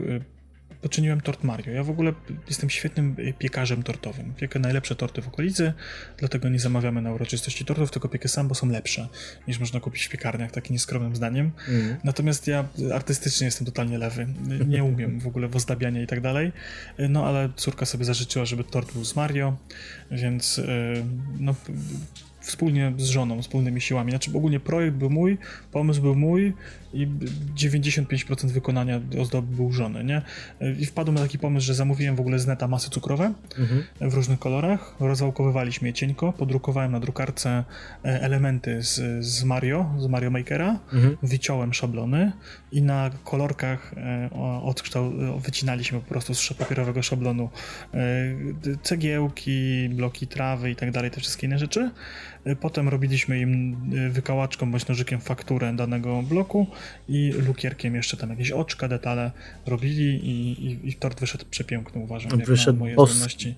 poczyniłem 0.82 1.20
tort 1.20 1.44
Mario. 1.44 1.72
Ja 1.72 1.84
w 1.84 1.90
ogóle 1.90 2.12
jestem 2.48 2.70
świetnym 2.70 3.16
piekarzem 3.38 3.82
tortowym. 3.82 4.34
Piekę 4.34 4.59
najlepsze 4.59 4.96
torty 4.96 5.22
w 5.22 5.28
okolicy, 5.28 5.72
dlatego 6.16 6.48
nie 6.48 6.59
zamawiamy 6.59 7.02
na 7.02 7.12
uroczystości 7.12 7.64
tortów, 7.64 7.90
tylko 7.90 8.09
piekę 8.09 8.28
sam, 8.28 8.48
bo 8.48 8.54
są 8.54 8.68
lepsze 8.68 9.09
niż 9.48 9.59
można 9.59 9.80
kupić 9.80 10.04
w 10.04 10.09
piekarniach, 10.09 10.50
takim 10.50 10.72
nieskromnym 10.74 11.16
zdaniem. 11.16 11.50
Mm. 11.68 11.96
Natomiast 12.04 12.46
ja 12.46 12.64
artystycznie 12.94 13.44
jestem 13.44 13.66
totalnie 13.66 13.98
lewy. 13.98 14.26
Nie 14.66 14.84
umiem 14.84 15.20
w 15.20 15.26
ogóle 15.26 15.48
w 15.48 15.56
ozdabianie 15.56 16.02
i 16.02 16.06
tak 16.06 16.20
dalej. 16.20 16.52
No 16.98 17.26
ale 17.26 17.48
córka 17.56 17.86
sobie 17.86 18.04
zażyczyła, 18.04 18.44
żeby 18.44 18.64
tort 18.64 18.92
był 18.92 19.04
z 19.04 19.16
Mario, 19.16 19.56
więc 20.10 20.59
e, 20.59 20.64
no 21.38 21.54
wspólnie 22.40 22.92
z 22.96 23.04
żoną, 23.04 23.42
wspólnymi 23.42 23.80
siłami. 23.80 24.10
Znaczy 24.10 24.30
ogólnie 24.30 24.60
projekt 24.60 24.96
był 24.96 25.10
mój, 25.10 25.38
pomysł 25.72 26.02
był 26.02 26.14
mój 26.14 26.52
i 26.93 27.06
95% 27.56 28.47
wykonania 28.47 29.01
ozdoby 29.20 29.56
był 29.56 29.73
żony, 29.73 30.05
nie? 30.05 30.23
I 30.78 30.86
wpadłem 30.86 31.14
na 31.14 31.23
taki 31.23 31.39
pomysł, 31.39 31.66
że 31.66 31.74
zamówiłem 31.74 32.16
w 32.16 32.20
ogóle 32.20 32.39
z 32.39 32.47
neta 32.47 32.69
masy 32.69 32.90
cukrowe 32.90 33.32
mhm. 33.59 33.85
w 34.01 34.14
różnych 34.14 34.39
kolorach, 34.39 34.94
rozwałkowywaliśmy 35.01 35.89
je 35.89 35.94
cienko, 35.94 36.32
podrukowałem 36.32 36.93
na 36.93 37.01
drukarce 37.01 37.64
e, 38.05 38.23
elementy 38.23 38.82
z, 38.82 39.24
z 39.24 39.44
Mario, 39.44 39.94
z 39.98 40.06
Mario 40.06 40.31
Makera, 40.31 40.78
mhm. 40.93 41.16
wyciąłem 41.23 41.74
szablony 41.74 42.32
i 42.73 42.82
na 42.82 43.10
kolorkach 43.24 43.94
e, 43.97 44.31
odkształ, 44.62 45.12
wycinaliśmy 45.39 46.01
po 46.01 46.09
prostu 46.09 46.35
z 46.35 46.52
papierowego 46.52 47.02
szablonu 47.02 47.51
e, 47.94 47.98
cegiełki, 48.82 49.89
bloki 49.89 50.27
trawy 50.27 50.70
i 50.70 50.77
tak 50.77 50.90
dalej, 50.90 51.10
te 51.10 51.20
wszystkie 51.20 51.47
inne 51.47 51.59
rzeczy 51.59 51.90
potem 52.60 52.89
robiliśmy 52.89 53.40
im 53.40 53.77
y, 53.94 54.10
wykałaczką 54.10 54.70
bądź 54.70 54.89
nożykiem 54.89 55.20
fakturę 55.20 55.73
danego 55.77 56.23
bloku 56.23 56.66
i 57.09 57.32
lukierkiem 57.47 57.94
jeszcze 57.94 58.16
tam 58.16 58.31
jakieś 58.31 58.51
oczka, 58.51 58.89
detale 58.89 59.31
robili 59.66 60.28
i, 60.28 60.66
i, 60.66 60.89
i 60.89 60.94
tort 60.94 61.20
wyszedł 61.20 61.44
przepiękny, 61.51 62.01
uważam, 62.01 62.31
jak 62.39 62.48
wyszedł 62.48 62.78
na 62.78 62.78
moje 62.78 62.94
zdolności. 62.94 63.55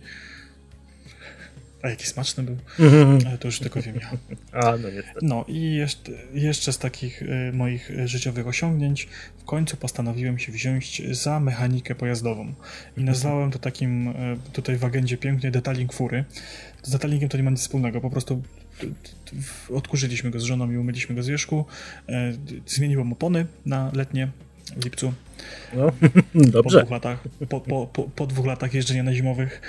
A 1.83 1.89
jaki 1.89 2.07
smaczny 2.07 2.43
był. 2.43 2.57
Mhm. 2.79 3.19
Ale 3.27 3.39
to 3.39 3.49
już 3.49 3.59
tylko 3.59 3.83
wiem 3.83 3.97
ja. 4.01 4.11
A, 4.61 4.77
no, 4.77 4.91
niestety. 4.91 5.19
no 5.23 5.45
i 5.49 5.75
jeszcze, 5.75 6.13
jeszcze 6.35 6.73
z 6.73 6.79
takich 6.79 7.23
y, 7.23 7.53
moich 7.53 7.91
życiowych 8.05 8.47
osiągnięć 8.47 9.09
w 9.39 9.45
końcu 9.45 9.77
postanowiłem 9.77 10.39
się 10.39 10.53
wziąć 10.53 11.03
za 11.11 11.41
mechanikę 11.41 11.95
pojazdową. 11.95 12.43
I 12.45 12.49
mhm. 12.89 13.07
nazwałem 13.07 13.51
to 13.51 13.59
takim, 13.59 14.15
tutaj 14.53 14.77
w 14.77 14.85
agendzie 14.85 15.17
pięknie, 15.17 15.51
detaling 15.51 15.93
fury. 15.93 16.25
Z 16.83 16.91
detalingiem 16.91 17.29
to 17.29 17.37
nie 17.37 17.43
ma 17.43 17.51
nic 17.51 17.61
wspólnego, 17.61 18.01
po 18.01 18.11
prostu 18.11 18.43
odkurzyliśmy 19.71 20.31
go 20.31 20.41
z 20.41 20.43
żoną 20.43 20.71
i 20.71 20.77
umyliśmy 20.77 21.15
go 21.15 21.23
z 21.23 21.29
wierzchu. 21.29 21.65
E, 22.09 22.33
zmieniłem 22.67 23.13
opony 23.13 23.47
na 23.67 23.91
letnie 23.95 24.29
w 24.77 24.85
lipcu. 24.85 25.13
No, 25.75 25.93
dobrze. 26.35 26.79
Po 26.79 26.81
dwóch 26.81 26.91
latach, 26.91 27.25
po, 27.49 27.61
po, 27.61 27.87
po, 27.87 28.03
po, 28.03 28.27
dwóch 28.27 28.47
latach 28.47 28.75
jeżdżenia 28.75 29.03
na 29.03 29.15
zimowych. 29.15 29.61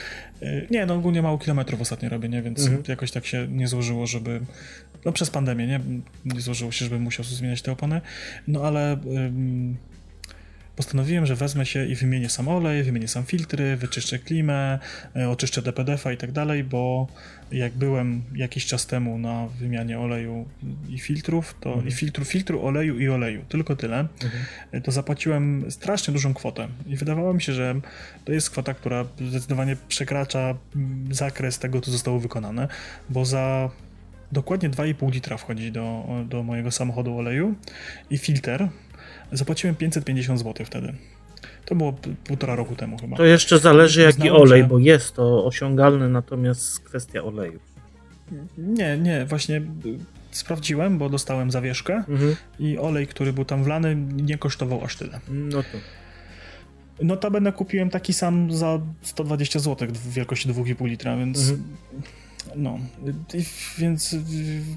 E, 0.42 0.68
nie, 0.70 0.86
no 0.86 0.94
ogólnie 0.94 1.22
mało 1.22 1.38
kilometrów 1.38 1.82
ostatnio 1.82 2.10
robię, 2.10 2.30
nie? 2.30 2.42
Więc 2.42 2.60
mhm. 2.60 2.84
jakoś 2.88 3.12
tak 3.12 3.26
się 3.26 3.48
nie 3.48 3.68
złożyło, 3.68 4.08
żeby... 4.08 4.42
No 5.06 5.12
przez 5.12 5.30
pandemię, 5.30 5.68
nie? 5.68 5.80
Nie 6.26 6.42
złożyło 6.42 6.72
się, 6.72 6.86
żebym 6.86 7.02
musiał 7.02 7.26
zmieniać 7.26 7.62
te 7.62 7.72
opony. 7.72 8.02
No 8.48 8.64
ale 8.64 8.98
postanowiłem, 10.76 11.26
że 11.26 11.36
wezmę 11.36 11.66
się 11.66 11.86
i 11.86 11.96
wymienię 11.96 12.30
sam 12.30 12.48
olej, 12.48 12.84
wymienię 12.84 13.08
sam 13.08 13.26
filtry, 13.26 13.76
wyczyszczę 13.78 14.20
klimę, 14.20 14.80
e, 15.16 15.30
oczyszczę 15.30 15.62
DPDF-a 15.62 16.12
i 16.12 16.18
tak 16.18 16.32
dalej, 16.32 16.64
bo 16.64 17.08
jak 17.52 17.74
byłem 17.74 18.24
jakiś 18.36 18.66
czas 18.66 18.86
temu 18.86 19.18
na 19.18 19.48
wymianie 19.48 20.00
oleju 20.00 20.46
i 20.90 21.00
filtrów, 21.00 21.56
to 21.60 21.70
mhm. 21.70 21.88
i 21.88 21.92
filtru, 21.92 22.26
filtru 22.26 22.66
oleju 22.66 23.00
i 23.00 23.10
oleju, 23.10 23.42
tylko 23.50 23.76
tyle, 23.76 24.00
mhm. 24.00 24.84
to 24.84 24.92
zapłaciłem 24.92 25.72
strasznie 25.72 26.12
dużą 26.12 26.34
kwotę 26.34 26.68
i 26.88 26.96
wydawało 26.96 27.34
mi 27.34 27.42
się, 27.42 27.54
że 27.54 27.76
to 28.26 28.32
jest 28.32 28.50
kwota, 28.50 28.74
która 28.74 29.06
zdecydowanie 29.30 29.78
przekracza 29.88 30.56
zakres 31.12 31.60
tego, 31.60 31.82
co 31.82 31.92
zostało 31.92 32.20
wykonane, 32.20 32.68
bo 33.10 33.26
za 33.26 33.70
dokładnie 34.32 34.70
2,5 34.70 35.12
litra 35.12 35.38
wchodzi 35.38 35.72
do, 35.72 36.06
do 36.26 36.44
mojego 36.44 36.72
samochodu 36.72 37.18
oleju 37.18 37.56
i 38.10 38.18
filtr 38.18 38.68
Zapłaciłem 39.32 39.76
550 39.76 40.40
zł 40.40 40.66
wtedy. 40.66 40.94
To 41.66 41.76
było 41.76 41.94
półtora 42.24 42.56
roku 42.56 42.76
temu 42.76 42.98
chyba. 42.98 43.18
To 43.18 43.26
jeszcze 43.26 43.60
zależy 43.60 44.02
jaki 44.02 44.22
Znałem, 44.22 44.36
olej, 44.36 44.62
że... 44.62 44.68
bo 44.68 44.80
jest 44.80 45.16
to 45.16 45.46
osiągalne, 45.46 46.10
natomiast 46.10 46.80
kwestia 46.80 47.24
oleju. 47.24 47.60
Nie, 48.58 48.98
nie, 48.98 49.26
właśnie 49.26 49.62
sprawdziłem, 50.32 50.98
bo 50.98 51.10
dostałem 51.10 51.52
zawieszkę 51.52 51.94
mhm. 51.96 52.36
i 52.60 52.78
olej, 52.78 53.08
który 53.08 53.34
był 53.34 53.46
tam 53.46 53.64
wlany, 53.64 53.96
nie 53.96 54.38
kosztował 54.38 54.84
aż 54.84 54.96
tyle. 54.96 55.20
No 55.30 55.64
to. 55.64 55.78
Notabene 57.02 57.52
kupiłem 57.52 57.90
taki 57.90 58.14
sam 58.14 58.52
za 58.52 58.80
120 59.02 59.60
zł 59.60 59.88
w 59.92 60.14
wielkości 60.14 60.50
2,5 60.50 60.86
litra, 60.88 61.18
więc 61.18 61.40
mhm. 61.40 61.64
No, 62.56 62.80
więc 63.78 64.16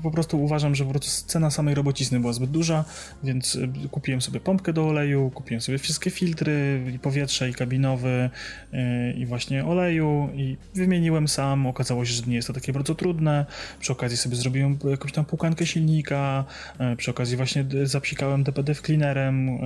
po 0.03 0.11
prostu 0.11 0.43
uważam, 0.45 0.75
że 0.75 0.85
po 0.85 0.91
prostu 0.91 1.29
cena 1.29 1.51
samej 1.51 1.75
robocizny 1.75 2.21
była 2.21 2.33
zbyt 2.33 2.51
duża, 2.51 2.85
więc 3.23 3.55
y, 3.55 3.69
kupiłem 3.91 4.21
sobie 4.21 4.41
pompkę 4.41 4.73
do 4.73 4.87
oleju, 4.87 5.31
kupiłem 5.35 5.61
sobie 5.61 5.79
wszystkie 5.79 6.11
filtry, 6.11 6.83
i 6.95 6.99
powietrze, 6.99 7.51
i 7.51 7.55
kabinowy, 7.55 8.31
y, 8.75 8.79
i 9.13 9.27
właśnie 9.27 9.65
oleju, 9.65 10.29
i 10.35 10.57
wymieniłem 10.75 11.29
sam. 11.29 11.67
Okazało 11.67 12.05
się, 12.05 12.13
że 12.13 12.23
nie 12.27 12.37
jest 12.37 12.49
to 12.49 12.55
takie 12.55 12.73
bardzo 12.73 12.95
trudne. 12.95 13.47
Przy 13.81 13.93
okazji 13.93 14.17
sobie 14.17 14.37
zrobiłem 14.37 14.79
jakąś 14.91 15.13
tam 15.13 15.25
pukankę 15.25 15.67
silnika, 15.67 16.45
y, 16.93 16.97
przy 16.97 17.11
okazji 17.11 17.37
właśnie 17.37 17.65
zapsikałem 17.85 18.45
DPD 18.45 18.75
cleanerem, 18.75 19.59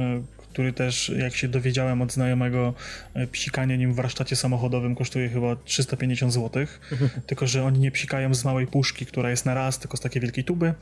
który 0.52 0.72
też, 0.72 1.12
jak 1.18 1.34
się 1.36 1.48
dowiedziałem 1.48 2.02
od 2.02 2.12
znajomego, 2.12 2.74
e, 3.14 3.26
psikanie 3.26 3.78
nim 3.78 3.92
w 3.92 3.96
warsztacie 3.96 4.36
samochodowym 4.36 4.94
kosztuje 4.94 5.28
chyba 5.28 5.56
350 5.56 6.32
zł, 6.32 6.66
tylko 7.26 7.46
że 7.46 7.64
oni 7.64 7.78
nie 7.78 7.90
psikają 7.90 8.34
z 8.34 8.44
małej 8.44 8.66
puszki, 8.66 9.06
która 9.06 9.30
jest 9.30 9.46
na 9.46 9.54
raz, 9.54 9.78
tylko 9.78 9.96
z 9.96 10.00
takiej 10.00 10.22
wielkiej 10.22 10.44
tuby, 10.44 10.74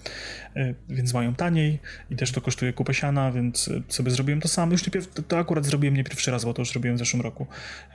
e, 0.56 0.74
więc 0.88 1.14
mają 1.14 1.34
taniej 1.34 1.78
i 2.10 2.16
też 2.16 2.32
to 2.32 2.40
kosztuje 2.40 2.72
kupę 2.72 2.94
siana, 2.94 3.32
więc 3.32 3.68
e, 3.68 3.82
sobie 3.88 4.10
zrobiłem 4.10 4.40
to 4.40 4.48
sam. 4.48 4.70
Już 4.70 4.86
nie 4.86 5.02
to 5.28 5.38
akurat 5.38 5.66
zrobiłem 5.66 5.96
nie 5.96 6.04
pierwszy 6.04 6.30
raz, 6.30 6.44
bo 6.44 6.54
to 6.54 6.62
już 6.62 6.74
robiłem 6.74 6.96
w 6.96 6.98
zeszłym 6.98 7.22
roku. 7.22 7.46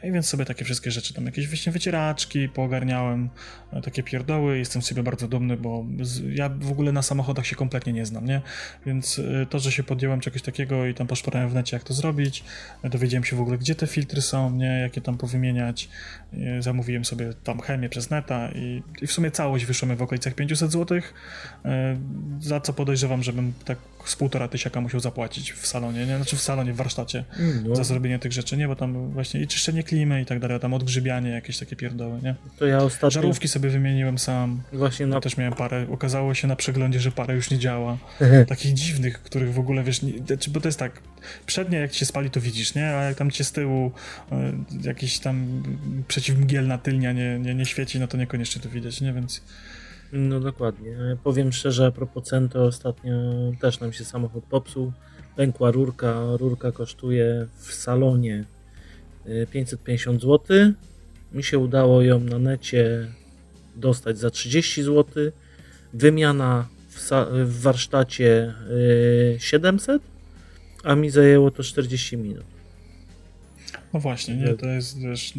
I 0.04 0.12
więc 0.12 0.28
sobie 0.28 0.46
takie 0.46 0.66
wszystkie 0.66 0.92
rzeczy, 0.92 1.14
tam 1.14 1.26
jakieś 1.26 1.48
właśnie 1.48 1.72
wycieraczki 1.72 2.50
poogarniałem, 2.50 3.30
takie 3.84 4.04
pierdoły. 4.04 4.58
Jestem 4.58 4.82
z 4.82 4.88
siebie 4.88 5.04
bardzo 5.04 5.28
dumny, 5.28 5.58
bo 5.58 5.86
ja 6.30 6.50
w 6.50 6.72
ogóle 6.72 6.92
na 6.92 7.02
samochodach 7.02 7.46
się 7.46 7.56
kompletnie 7.56 7.94
nie 7.94 8.06
znam, 8.06 8.26
nie? 8.26 8.42
Więc 8.86 9.22
to, 9.50 9.60
że 9.60 9.72
się 9.72 9.84
podjąłem 9.84 10.20
czegoś 10.20 10.42
takiego 10.42 10.86
i 10.86 10.94
tam 10.94 11.08
poszperałem 11.08 11.50
w 11.50 11.54
necie 11.66 11.76
jak 11.76 11.84
to 11.84 11.94
zrobić. 11.94 12.44
Dowiedziałem 12.84 13.24
się 13.24 13.36
w 13.36 13.42
ogóle, 13.42 13.58
gdzie 13.58 13.76
te 13.76 13.88
filtry 13.88 14.22
są, 14.22 14.52
nie, 14.52 14.80
jakie 14.80 15.02
tam 15.02 15.18
powymieniać. 15.18 15.90
Zamówiłem 16.60 17.06
sobie 17.06 17.34
tam 17.44 17.60
chemię 17.60 17.90
przez 17.90 18.10
neta 18.10 18.50
i, 18.56 18.84
i 19.02 19.08
w 19.08 19.12
sumie 19.12 19.32
całość 19.32 19.66
wyszło 19.66 19.88
mi 19.88 19.96
w 19.96 20.02
okolicach 20.02 20.34
500 20.34 20.72
zł, 20.72 21.00
e, 21.66 21.98
za 22.40 22.60
co 22.60 22.74
podejrzewam, 22.74 23.24
żebym 23.24 23.54
tak 23.66 23.78
z 24.06 24.16
półtora 24.16 24.48
tysiaka 24.48 24.82
musiał 24.82 25.00
zapłacić 25.00 25.52
w 25.54 25.68
salonie, 25.68 26.06
nie? 26.06 26.16
Znaczy 26.16 26.36
w 26.36 26.42
salonie, 26.42 26.74
w 26.74 26.76
warsztacie 26.76 27.24
No, 27.68 27.76
za 27.76 27.84
zrobienie 27.84 28.20
tych 28.20 28.32
rzeczy, 28.32 28.58
nie? 28.58 28.68
Bo 28.68 28.76
tam 28.76 29.12
właśnie 29.12 29.42
i 29.42 29.48
czyszczenie 29.48 29.84
klimy 29.84 30.22
i 30.22 30.26
tak 30.26 30.40
dalej, 30.40 30.60
tam 30.60 30.74
odgrzybianie, 30.74 31.30
jakieś 31.30 31.58
takie 31.58 31.76
pierdoły, 31.76 32.20
nie? 32.24 32.36
to 32.58 32.66
ja 32.66 32.78
ostatnio 32.78 33.10
Żarówki 33.10 33.48
sobie 33.48 33.70
wymieniłem 33.70 34.18
sam, 34.18 34.62
właśnie 34.74 35.06
na... 35.06 35.16
ja 35.16 35.22
też 35.22 35.38
miałem 35.38 35.54
parę, 35.54 35.88
okazało 35.92 36.34
się 36.34 36.48
na 36.48 36.56
przeglądzie, 36.56 37.00
że 37.00 37.12
parę 37.12 37.36
już 37.36 37.52
nie 37.52 37.60
działa. 37.60 37.98
Takich 38.48 38.74
dziwnych, 38.74 39.24
których 39.24 39.54
w 39.54 39.60
ogóle, 39.60 39.84
wiesz, 39.84 40.02
nie, 40.02 40.20
znaczy, 40.28 40.52
bo 40.52 40.62
to 40.62 40.68
jest 40.68 40.80
tak, 40.80 41.02
przednie 41.46 41.78
jak 41.78 41.92
ci 41.92 42.00
się 42.00 42.06
spali, 42.06 42.30
to 42.30 42.42
widzisz, 42.42 42.76
nie? 42.76 42.86
A 42.86 43.04
jak 43.04 43.18
tam 43.18 43.32
cię 43.32 43.44
z 43.44 43.52
tyłu 43.52 43.92
y, 44.32 44.88
jakiś 44.88 45.20
tam 45.20 45.64
przeciwmgielna 46.08 46.78
tylnia 46.78 47.12
nie, 47.12 47.40
nie, 47.40 47.56
nie 47.56 47.66
świeci, 47.66 48.00
no 48.00 48.08
to 48.08 48.18
niekoniecznie 48.18 48.62
to 48.62 48.70
widać, 48.70 49.02
nie? 49.02 49.14
Więc 49.14 49.42
No 50.16 50.40
dokładnie. 50.40 50.90
Ja 50.90 51.16
Powiem 51.24 51.52
szczerze, 51.52 51.86
a 51.86 51.92
propos 51.92 52.24
cen, 52.24 52.50
ostatnio 52.54 53.14
też 53.60 53.80
nam 53.80 53.94
się 53.94 54.06
samochód 54.06 54.44
popsuł. 54.46 54.92
Pękła 55.36 55.72
rurka. 55.72 56.22
Rurka 56.38 56.72
kosztuje 56.72 57.48
w 57.58 57.74
salonie 57.74 58.46
y, 59.28 59.48
550 59.52 60.22
zł. 60.22 60.40
Mi 61.32 61.44
się 61.44 61.58
udało 61.60 62.02
ją 62.02 62.20
na 62.20 62.40
necie 62.40 63.08
dostać 63.76 64.18
za 64.18 64.30
30 64.30 64.84
zł. 64.84 65.32
Wymiana 65.94 66.68
w, 66.90 67.10
w 67.46 67.62
warsztacie 67.62 68.54
y, 69.36 69.38
700, 69.40 70.02
a 70.86 70.96
mi 70.96 71.10
zajęło 71.10 71.52
to 71.52 71.64
40 71.64 72.18
minut. 72.18 72.44
No 73.94 74.00
właśnie, 74.00 74.36
nie, 74.36 74.54
to 74.54 74.68
jest, 74.68 75.00
wiesz, 75.00 75.34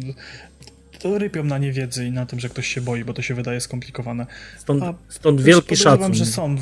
to 0.99 1.17
rypią 1.17 1.43
na 1.43 1.57
niewiedzy 1.57 2.05
i 2.05 2.11
na 2.11 2.25
tym, 2.25 2.39
że 2.39 2.49
ktoś 2.49 2.67
się 2.67 2.81
boi, 2.81 3.03
bo 3.05 3.13
to 3.13 3.21
się 3.21 3.35
wydaje 3.35 3.61
skomplikowane. 3.61 4.25
Stąd, 4.59 4.83
A 4.83 4.93
stąd 5.09 5.41
wielki 5.41 5.61
podejrzewam, 5.61 5.99
szacun. 5.99 6.13
że 6.13 6.25
są, 6.25 6.55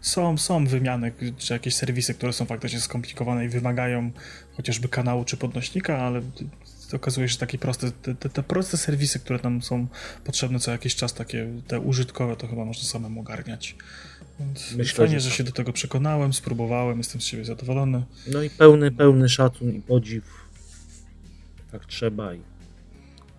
są, 0.00 0.38
są 0.38 0.66
wymiany, 0.66 1.12
czy 1.38 1.52
jakieś 1.52 1.74
serwisy, 1.74 2.14
które 2.14 2.32
są 2.32 2.44
faktycznie 2.46 2.80
skomplikowane 2.80 3.44
i 3.44 3.48
wymagają 3.48 4.10
chociażby 4.56 4.88
kanału 4.88 5.24
czy 5.24 5.36
podnośnika, 5.36 5.98
ale 5.98 6.22
okazuje 6.92 7.28
się, 7.28 7.32
że 7.32 7.38
takie 7.38 7.58
proste, 7.58 7.90
te, 7.90 8.14
te, 8.14 8.28
te 8.28 8.42
proste 8.42 8.76
serwisy, 8.76 9.18
które 9.18 9.38
tam 9.38 9.62
są 9.62 9.86
potrzebne 10.24 10.58
co 10.58 10.70
jakiś 10.70 10.96
czas, 10.96 11.14
takie 11.14 11.48
te 11.66 11.80
użytkowe, 11.80 12.36
to 12.36 12.46
chyba 12.46 12.64
można 12.64 12.84
samemu 12.84 13.20
ogarniać. 13.20 13.76
Więc 14.40 14.74
Myślę, 14.76 14.96
fajnie, 14.96 15.20
że 15.20 15.24
że, 15.24 15.28
tak. 15.30 15.38
się 15.38 15.44
do 15.44 15.52
tego 15.52 15.72
przekonałem, 15.72 16.32
spróbowałem, 16.32 16.98
jestem 16.98 17.20
z 17.20 17.24
siebie 17.24 17.44
zadowolony. 17.44 18.02
No 18.32 18.42
i 18.42 18.50
pełny, 18.50 18.90
pełny 18.90 19.28
szacun 19.28 19.70
i 19.70 19.80
podziw. 19.80 20.24
Tak 21.72 21.86
trzeba 21.86 22.34
i 22.34 22.40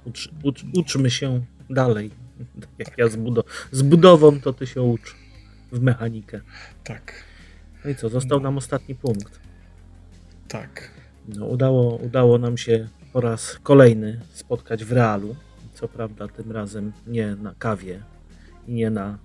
ucz, 0.05 0.29
ucz, 0.43 0.65
uczmy 0.75 1.11
się 1.11 1.41
dalej. 1.69 2.11
Tak 2.61 2.69
jak 2.77 2.97
ja 2.97 3.07
z, 3.09 3.15
budo- 3.17 3.43
z 3.71 3.81
budową, 3.81 4.39
to 4.41 4.53
ty 4.53 4.67
się 4.67 4.81
ucz 4.81 5.15
w 5.71 5.79
mechanikę. 5.81 6.41
Tak, 6.83 7.13
No 7.85 7.89
i 7.91 7.95
co, 7.95 8.09
został 8.09 8.39
nam 8.39 8.57
ostatni 8.57 8.95
punkt. 8.95 9.39
tak. 10.47 10.91
No, 11.27 11.45
udało, 11.45 11.95
udało 11.95 12.37
nam 12.37 12.57
się 12.57 12.89
po 13.13 13.21
raz 13.21 13.59
kolejny 13.63 14.21
spotkać 14.33 14.85
w 14.85 14.91
realu. 14.91 15.35
Co 15.73 15.87
prawda 15.87 16.27
tym 16.27 16.51
razem 16.51 16.91
nie 17.07 17.35
na 17.35 17.55
kawie 17.59 18.03
i 18.67 18.73
nie 18.73 18.89
na 18.89 19.17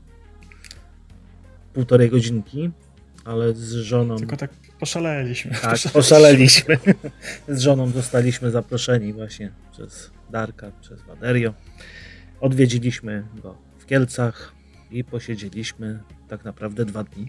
półtorej 1.76 2.10
godzinki, 2.10 2.70
ale 3.24 3.54
z 3.54 3.72
żoną... 3.72 4.16
Tylko 4.16 4.36
tak 4.36 4.50
poszaleliśmy. 4.80 5.50
Tak, 5.62 5.78
poszaleliśmy. 5.92 6.78
Z 7.48 7.60
żoną 7.60 7.90
zostaliśmy 7.90 8.50
zaproszeni 8.50 9.12
właśnie 9.12 9.52
przez 9.72 10.10
Darka, 10.30 10.72
przez 10.80 11.02
Waderio. 11.02 11.54
Odwiedziliśmy 12.40 13.24
go 13.42 13.56
w 13.78 13.86
Kielcach 13.86 14.52
i 14.90 15.04
posiedzieliśmy 15.04 15.98
tak 16.28 16.44
naprawdę 16.44 16.84
dwa 16.84 17.04
dni. 17.04 17.28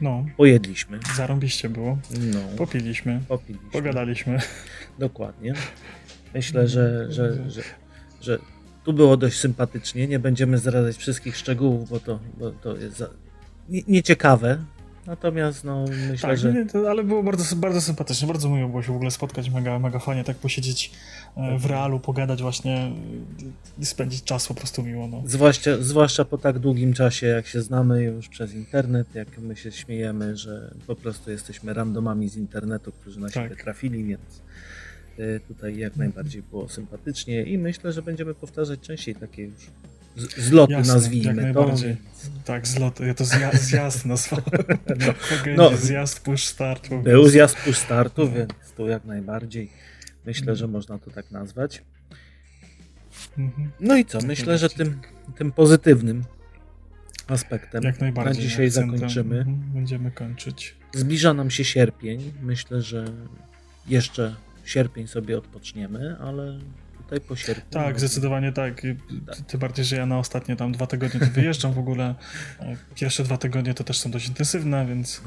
No, 0.00 0.26
Pojedliśmy, 0.36 1.00
zarąbiście 1.16 1.68
było. 1.68 1.98
no, 2.20 2.40
Popiliśmy, 2.56 3.20
popiliśmy. 3.28 3.70
pogadaliśmy. 3.70 4.38
Dokładnie. 4.98 5.54
Myślę, 6.34 6.68
że, 6.68 7.12
że, 7.12 7.50
że, 7.50 7.62
że 8.20 8.38
tu 8.84 8.92
było 8.92 9.16
dość 9.16 9.38
sympatycznie. 9.38 10.08
Nie 10.08 10.18
będziemy 10.18 10.58
zdradzać 10.58 10.96
wszystkich 10.96 11.36
szczegółów, 11.36 11.88
bo 11.90 12.00
to, 12.00 12.18
bo 12.38 12.50
to 12.50 12.76
jest 12.76 12.96
za... 12.96 13.08
nie- 13.68 13.82
nieciekawe. 13.88 14.58
Natomiast 15.06 15.64
no, 15.64 15.84
myślę, 16.10 16.28
Tak, 16.28 16.38
że 16.38 16.52
nie, 16.52 16.66
to, 16.66 16.90
ale 16.90 17.04
było 17.04 17.22
bardzo, 17.22 17.56
bardzo 17.56 17.80
sympatycznie, 17.80 18.28
bardzo 18.28 18.48
miło 18.48 18.68
było 18.68 18.82
się 18.82 18.92
w 18.92 18.96
ogóle 18.96 19.10
spotkać, 19.10 19.50
mega, 19.50 19.78
mega 19.78 19.98
fajnie 19.98 20.24
tak 20.24 20.36
posiedzieć 20.36 20.90
e, 21.36 21.58
w 21.58 21.66
realu, 21.66 22.00
pogadać 22.00 22.42
właśnie 22.42 22.92
i 23.78 23.86
spędzić 23.86 24.24
czas 24.24 24.48
po 24.48 24.54
prostu 24.54 24.82
miło, 24.82 25.08
no. 25.08 25.22
Zwłaszcza, 25.26 25.70
zwłaszcza 25.80 26.24
po 26.24 26.38
tak 26.38 26.58
długim 26.58 26.92
czasie, 26.94 27.26
jak 27.26 27.46
się 27.46 27.62
znamy 27.62 28.02
już 28.02 28.28
przez 28.28 28.54
internet, 28.54 29.14
jak 29.14 29.38
my 29.38 29.56
się 29.56 29.72
śmiejemy, 29.72 30.36
że 30.36 30.74
po 30.86 30.96
prostu 30.96 31.30
jesteśmy 31.30 31.74
randomami 31.74 32.28
z 32.28 32.36
internetu, 32.36 32.92
którzy 32.92 33.20
na 33.20 33.30
Tak. 33.30 33.44
siebie 33.44 33.56
trafili, 33.62 34.04
więc 34.04 34.20
tutaj 35.48 35.76
jak 35.78 35.96
najbardziej 35.96 36.42
było 36.42 36.68
sympatycznie 36.68 37.42
i 37.42 37.58
myślę, 37.58 37.92
że 37.92 38.02
będziemy 38.02 38.34
powtarzać 38.34 38.80
częściej 38.80 39.14
takie 39.14 39.42
już 39.42 39.70
zloty, 40.38 40.72
Jasne, 40.72 40.86
jak 40.92 40.96
nazwijmy 41.02 41.34
to. 41.36 41.40
najbardziej. 41.42 41.88
więc 41.88 42.44
Tak, 42.44 42.66
zlot, 42.66 43.00
ja 43.00 43.14
to 43.14 43.24
zja, 43.24 43.50
zjazd 43.52 44.06
nazwałem. 44.06 44.44
No, 44.88 45.14
Legendzie, 45.30 45.54
no. 45.56 45.76
zjazd, 45.76 46.20
push 46.20 46.44
start. 46.44 46.88
po 46.88 46.98
Był 46.98 47.28
zjazd 47.28 47.56
push 47.56 47.76
startu, 47.78 48.30
więc 48.32 48.52
tu 48.76 48.88
jak 48.88 49.04
najbardziej 49.04 49.70
myślę, 50.26 50.56
że 50.56 50.68
można 50.68 50.98
to 50.98 51.10
tak 51.10 51.30
nazwać. 51.30 51.82
Mhm. 53.38 53.70
No 53.80 53.96
i 53.96 54.04
co? 54.04 54.18
Jak 54.18 54.26
Myślę, 54.26 54.58
że 54.58 54.68
tym, 54.70 55.00
tym 55.38 55.52
pozytywnym 55.52 56.24
aspektem 57.26 57.82
Jak 57.82 58.00
najbardziej. 58.00 58.34
na 58.34 58.40
dzisiaj 58.40 58.66
akcentem, 58.66 58.94
zakończymy. 58.98 59.38
mhm, 59.38 59.60
Będziemy 59.74 60.10
kończyć. 60.10 60.74
Zbliża 60.94 61.34
nam 61.34 61.50
się 61.50 61.64
sierpień. 61.64 62.32
Myślę, 62.42 62.82
że 62.82 63.04
jeszcze 63.86 64.34
sierpień 64.64 65.06
sobie 65.08 65.38
odpoczniemy, 65.38 66.16
ale 66.20 66.58
tutaj 66.98 67.20
po 67.20 67.36
sierpniu. 67.36 67.70
Tak, 67.70 67.98
zdecydowanie 67.98 68.52
tak. 68.52 68.80
Ty- 68.80 69.42
Tym 69.46 69.60
bardziej, 69.60 69.84
że 69.84 69.96
ja 69.96 70.06
na 70.06 70.18
ostatnie 70.18 70.56
tam 70.56 70.72
dwa 70.72 70.86
tygodnie 70.86 71.20
to 71.20 71.26
wyjeżdżam 71.26 71.72
w 71.72 71.78
ogóle. 71.78 72.14
E, 72.60 72.76
Pierwsze 72.94 73.24
dwa 73.24 73.36
tygodnie 73.36 73.74
to 73.74 73.84
też 73.84 73.98
są 73.98 74.10
dość 74.10 74.28
intensywne, 74.28 74.86
więc 74.86 75.22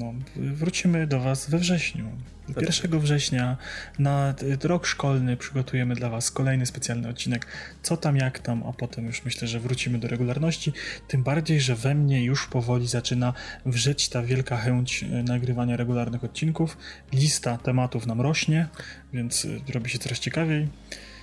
No, 0.00 0.14
wrócimy 0.36 1.06
do 1.06 1.20
Was 1.20 1.50
we 1.50 1.58
wrześniu. 1.58 2.08
1 2.56 3.00
września 3.00 3.56
na 3.98 4.34
rok 4.62 4.86
szkolny 4.86 5.36
przygotujemy 5.36 5.94
dla 5.94 6.10
Was 6.10 6.30
kolejny 6.30 6.66
specjalny 6.66 7.08
odcinek. 7.08 7.46
Co 7.82 7.96
tam, 7.96 8.16
jak 8.16 8.38
tam, 8.38 8.62
a 8.66 8.72
potem 8.72 9.06
już 9.06 9.24
myślę, 9.24 9.48
że 9.48 9.60
wrócimy 9.60 9.98
do 9.98 10.08
regularności. 10.08 10.72
Tym 11.08 11.22
bardziej, 11.22 11.60
że 11.60 11.76
we 11.76 11.94
mnie 11.94 12.24
już 12.24 12.46
powoli 12.46 12.86
zaczyna 12.86 13.32
wrzeć 13.66 14.08
ta 14.08 14.22
wielka 14.22 14.56
chęć 14.56 15.02
y, 15.02 15.22
nagrywania 15.22 15.76
regularnych 15.76 16.24
odcinków. 16.24 16.76
Lista 17.12 17.58
tematów 17.58 18.06
nam 18.06 18.20
rośnie, 18.20 18.68
więc 19.12 19.44
y, 19.44 19.60
robi 19.74 19.90
się 19.90 19.98
coraz 19.98 20.18
ciekawiej. 20.18 20.68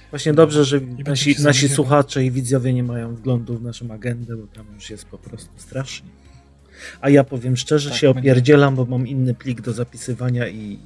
Właśnie 0.09 0.33
dobrze, 0.33 0.65
że 0.65 0.81
nasi, 1.07 1.35
nasi 1.43 1.69
słuchacze 1.69 2.25
i 2.25 2.31
widzowie 2.31 2.73
nie 2.73 2.83
mają 2.83 3.15
wglądu 3.15 3.57
w 3.57 3.63
naszą 3.63 3.91
agendę, 3.91 4.35
bo 4.35 4.47
tam 4.47 4.65
już 4.75 4.89
jest 4.89 5.05
po 5.05 5.17
prostu 5.17 5.49
strasznie. 5.57 6.09
A 7.01 7.09
ja 7.09 7.23
powiem 7.23 7.57
szczerze, 7.57 7.89
Tak, 7.89 7.99
się 7.99 8.09
opierdzielam, 8.09 8.75
bo 8.75 8.85
mam 8.85 9.07
inny 9.07 9.33
plik 9.33 9.61
do 9.61 9.73
zapisywania 9.73 10.47
i, 10.47 10.79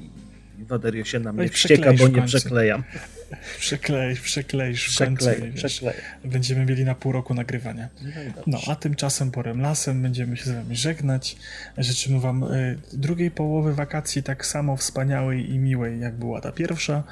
i 0.70 0.72
Waderio 0.72 1.06
się 1.06 1.20
na 1.20 1.34
mnie 1.34 1.46
i 1.46 1.50
wścieka, 1.50 1.94
bo 1.94 2.08
nie 2.08 2.16
końcu. 2.16 2.38
przeklejam. 2.38 2.84
Przekleisz, 3.60 4.22
przekleisz 4.22 4.96
w 4.96 4.98
końcu. 4.98 5.16
Przekleję, 5.26 5.50
i 5.50 5.52
wiesz, 5.52 5.64
przekleję. 5.64 6.02
Będziemy 6.26 6.66
mieli 6.66 6.86
na 6.86 6.96
pół 6.96 7.12
roku 7.12 7.34
nagrywania. 7.34 7.90
No. 8.04 8.44
No, 8.48 8.60
a 8.68 8.76
tymczasem 8.76 9.32
porem 9.32 9.62
lasem 9.62 10.02
będziemy 10.02 10.38
się 10.38 10.44
z 10.46 10.50
wami 10.52 10.76
żegnać. 10.76 11.36
Życzymy 11.78 12.20
wam 12.20 12.44
y, 12.44 12.80
drugiej 12.94 13.32
połowy 13.32 13.76
wakacji 13.76 14.24
tak 14.24 14.46
samo 14.46 14.78
wspaniałej 14.78 15.52
i 15.52 15.60
miłej, 15.60 16.00
jak 16.00 16.16
była 16.16 16.42
ta 16.42 16.52
pierwsza, 16.52 17.04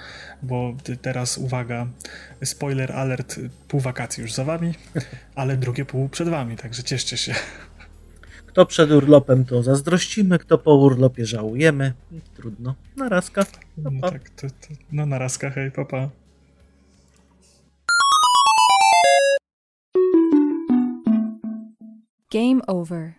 bo 0.44 0.78
teraz 1.02 1.38
uwaga, 1.38 1.88
spoiler 2.44 2.92
alert, 2.92 3.40
pół 3.68 3.80
wakacji 3.80 4.22
już 4.22 4.34
za 4.34 4.44
wami, 4.44 4.74
ale 5.36 5.58
drugie 5.58 5.86
pół 5.86 6.10
przed 6.10 6.30
wami, 6.30 6.56
także 6.58 6.84
cieszcie 6.84 7.18
się. 7.18 7.36
Kto 8.58 8.66
przed 8.66 8.92
urlopem, 8.92 9.46
to 9.46 9.64
zazdrościmy, 9.64 10.40
kto 10.40 10.58
po 10.58 10.76
urlopie 10.76 11.26
żałujemy. 11.26 11.94
Trudno. 12.36 12.76
Narazka. 12.96 13.46
Pa, 13.46 13.60
No 13.78 13.92
pa. 14.02 14.12
tak, 14.12 14.30
to, 14.30 14.48
to, 14.50 14.74
no 14.92 15.06
na 15.06 15.18
razka, 15.18 15.50
hej, 15.50 15.72
papa. 15.72 16.10
Game 22.32 22.62
over. 22.68 23.17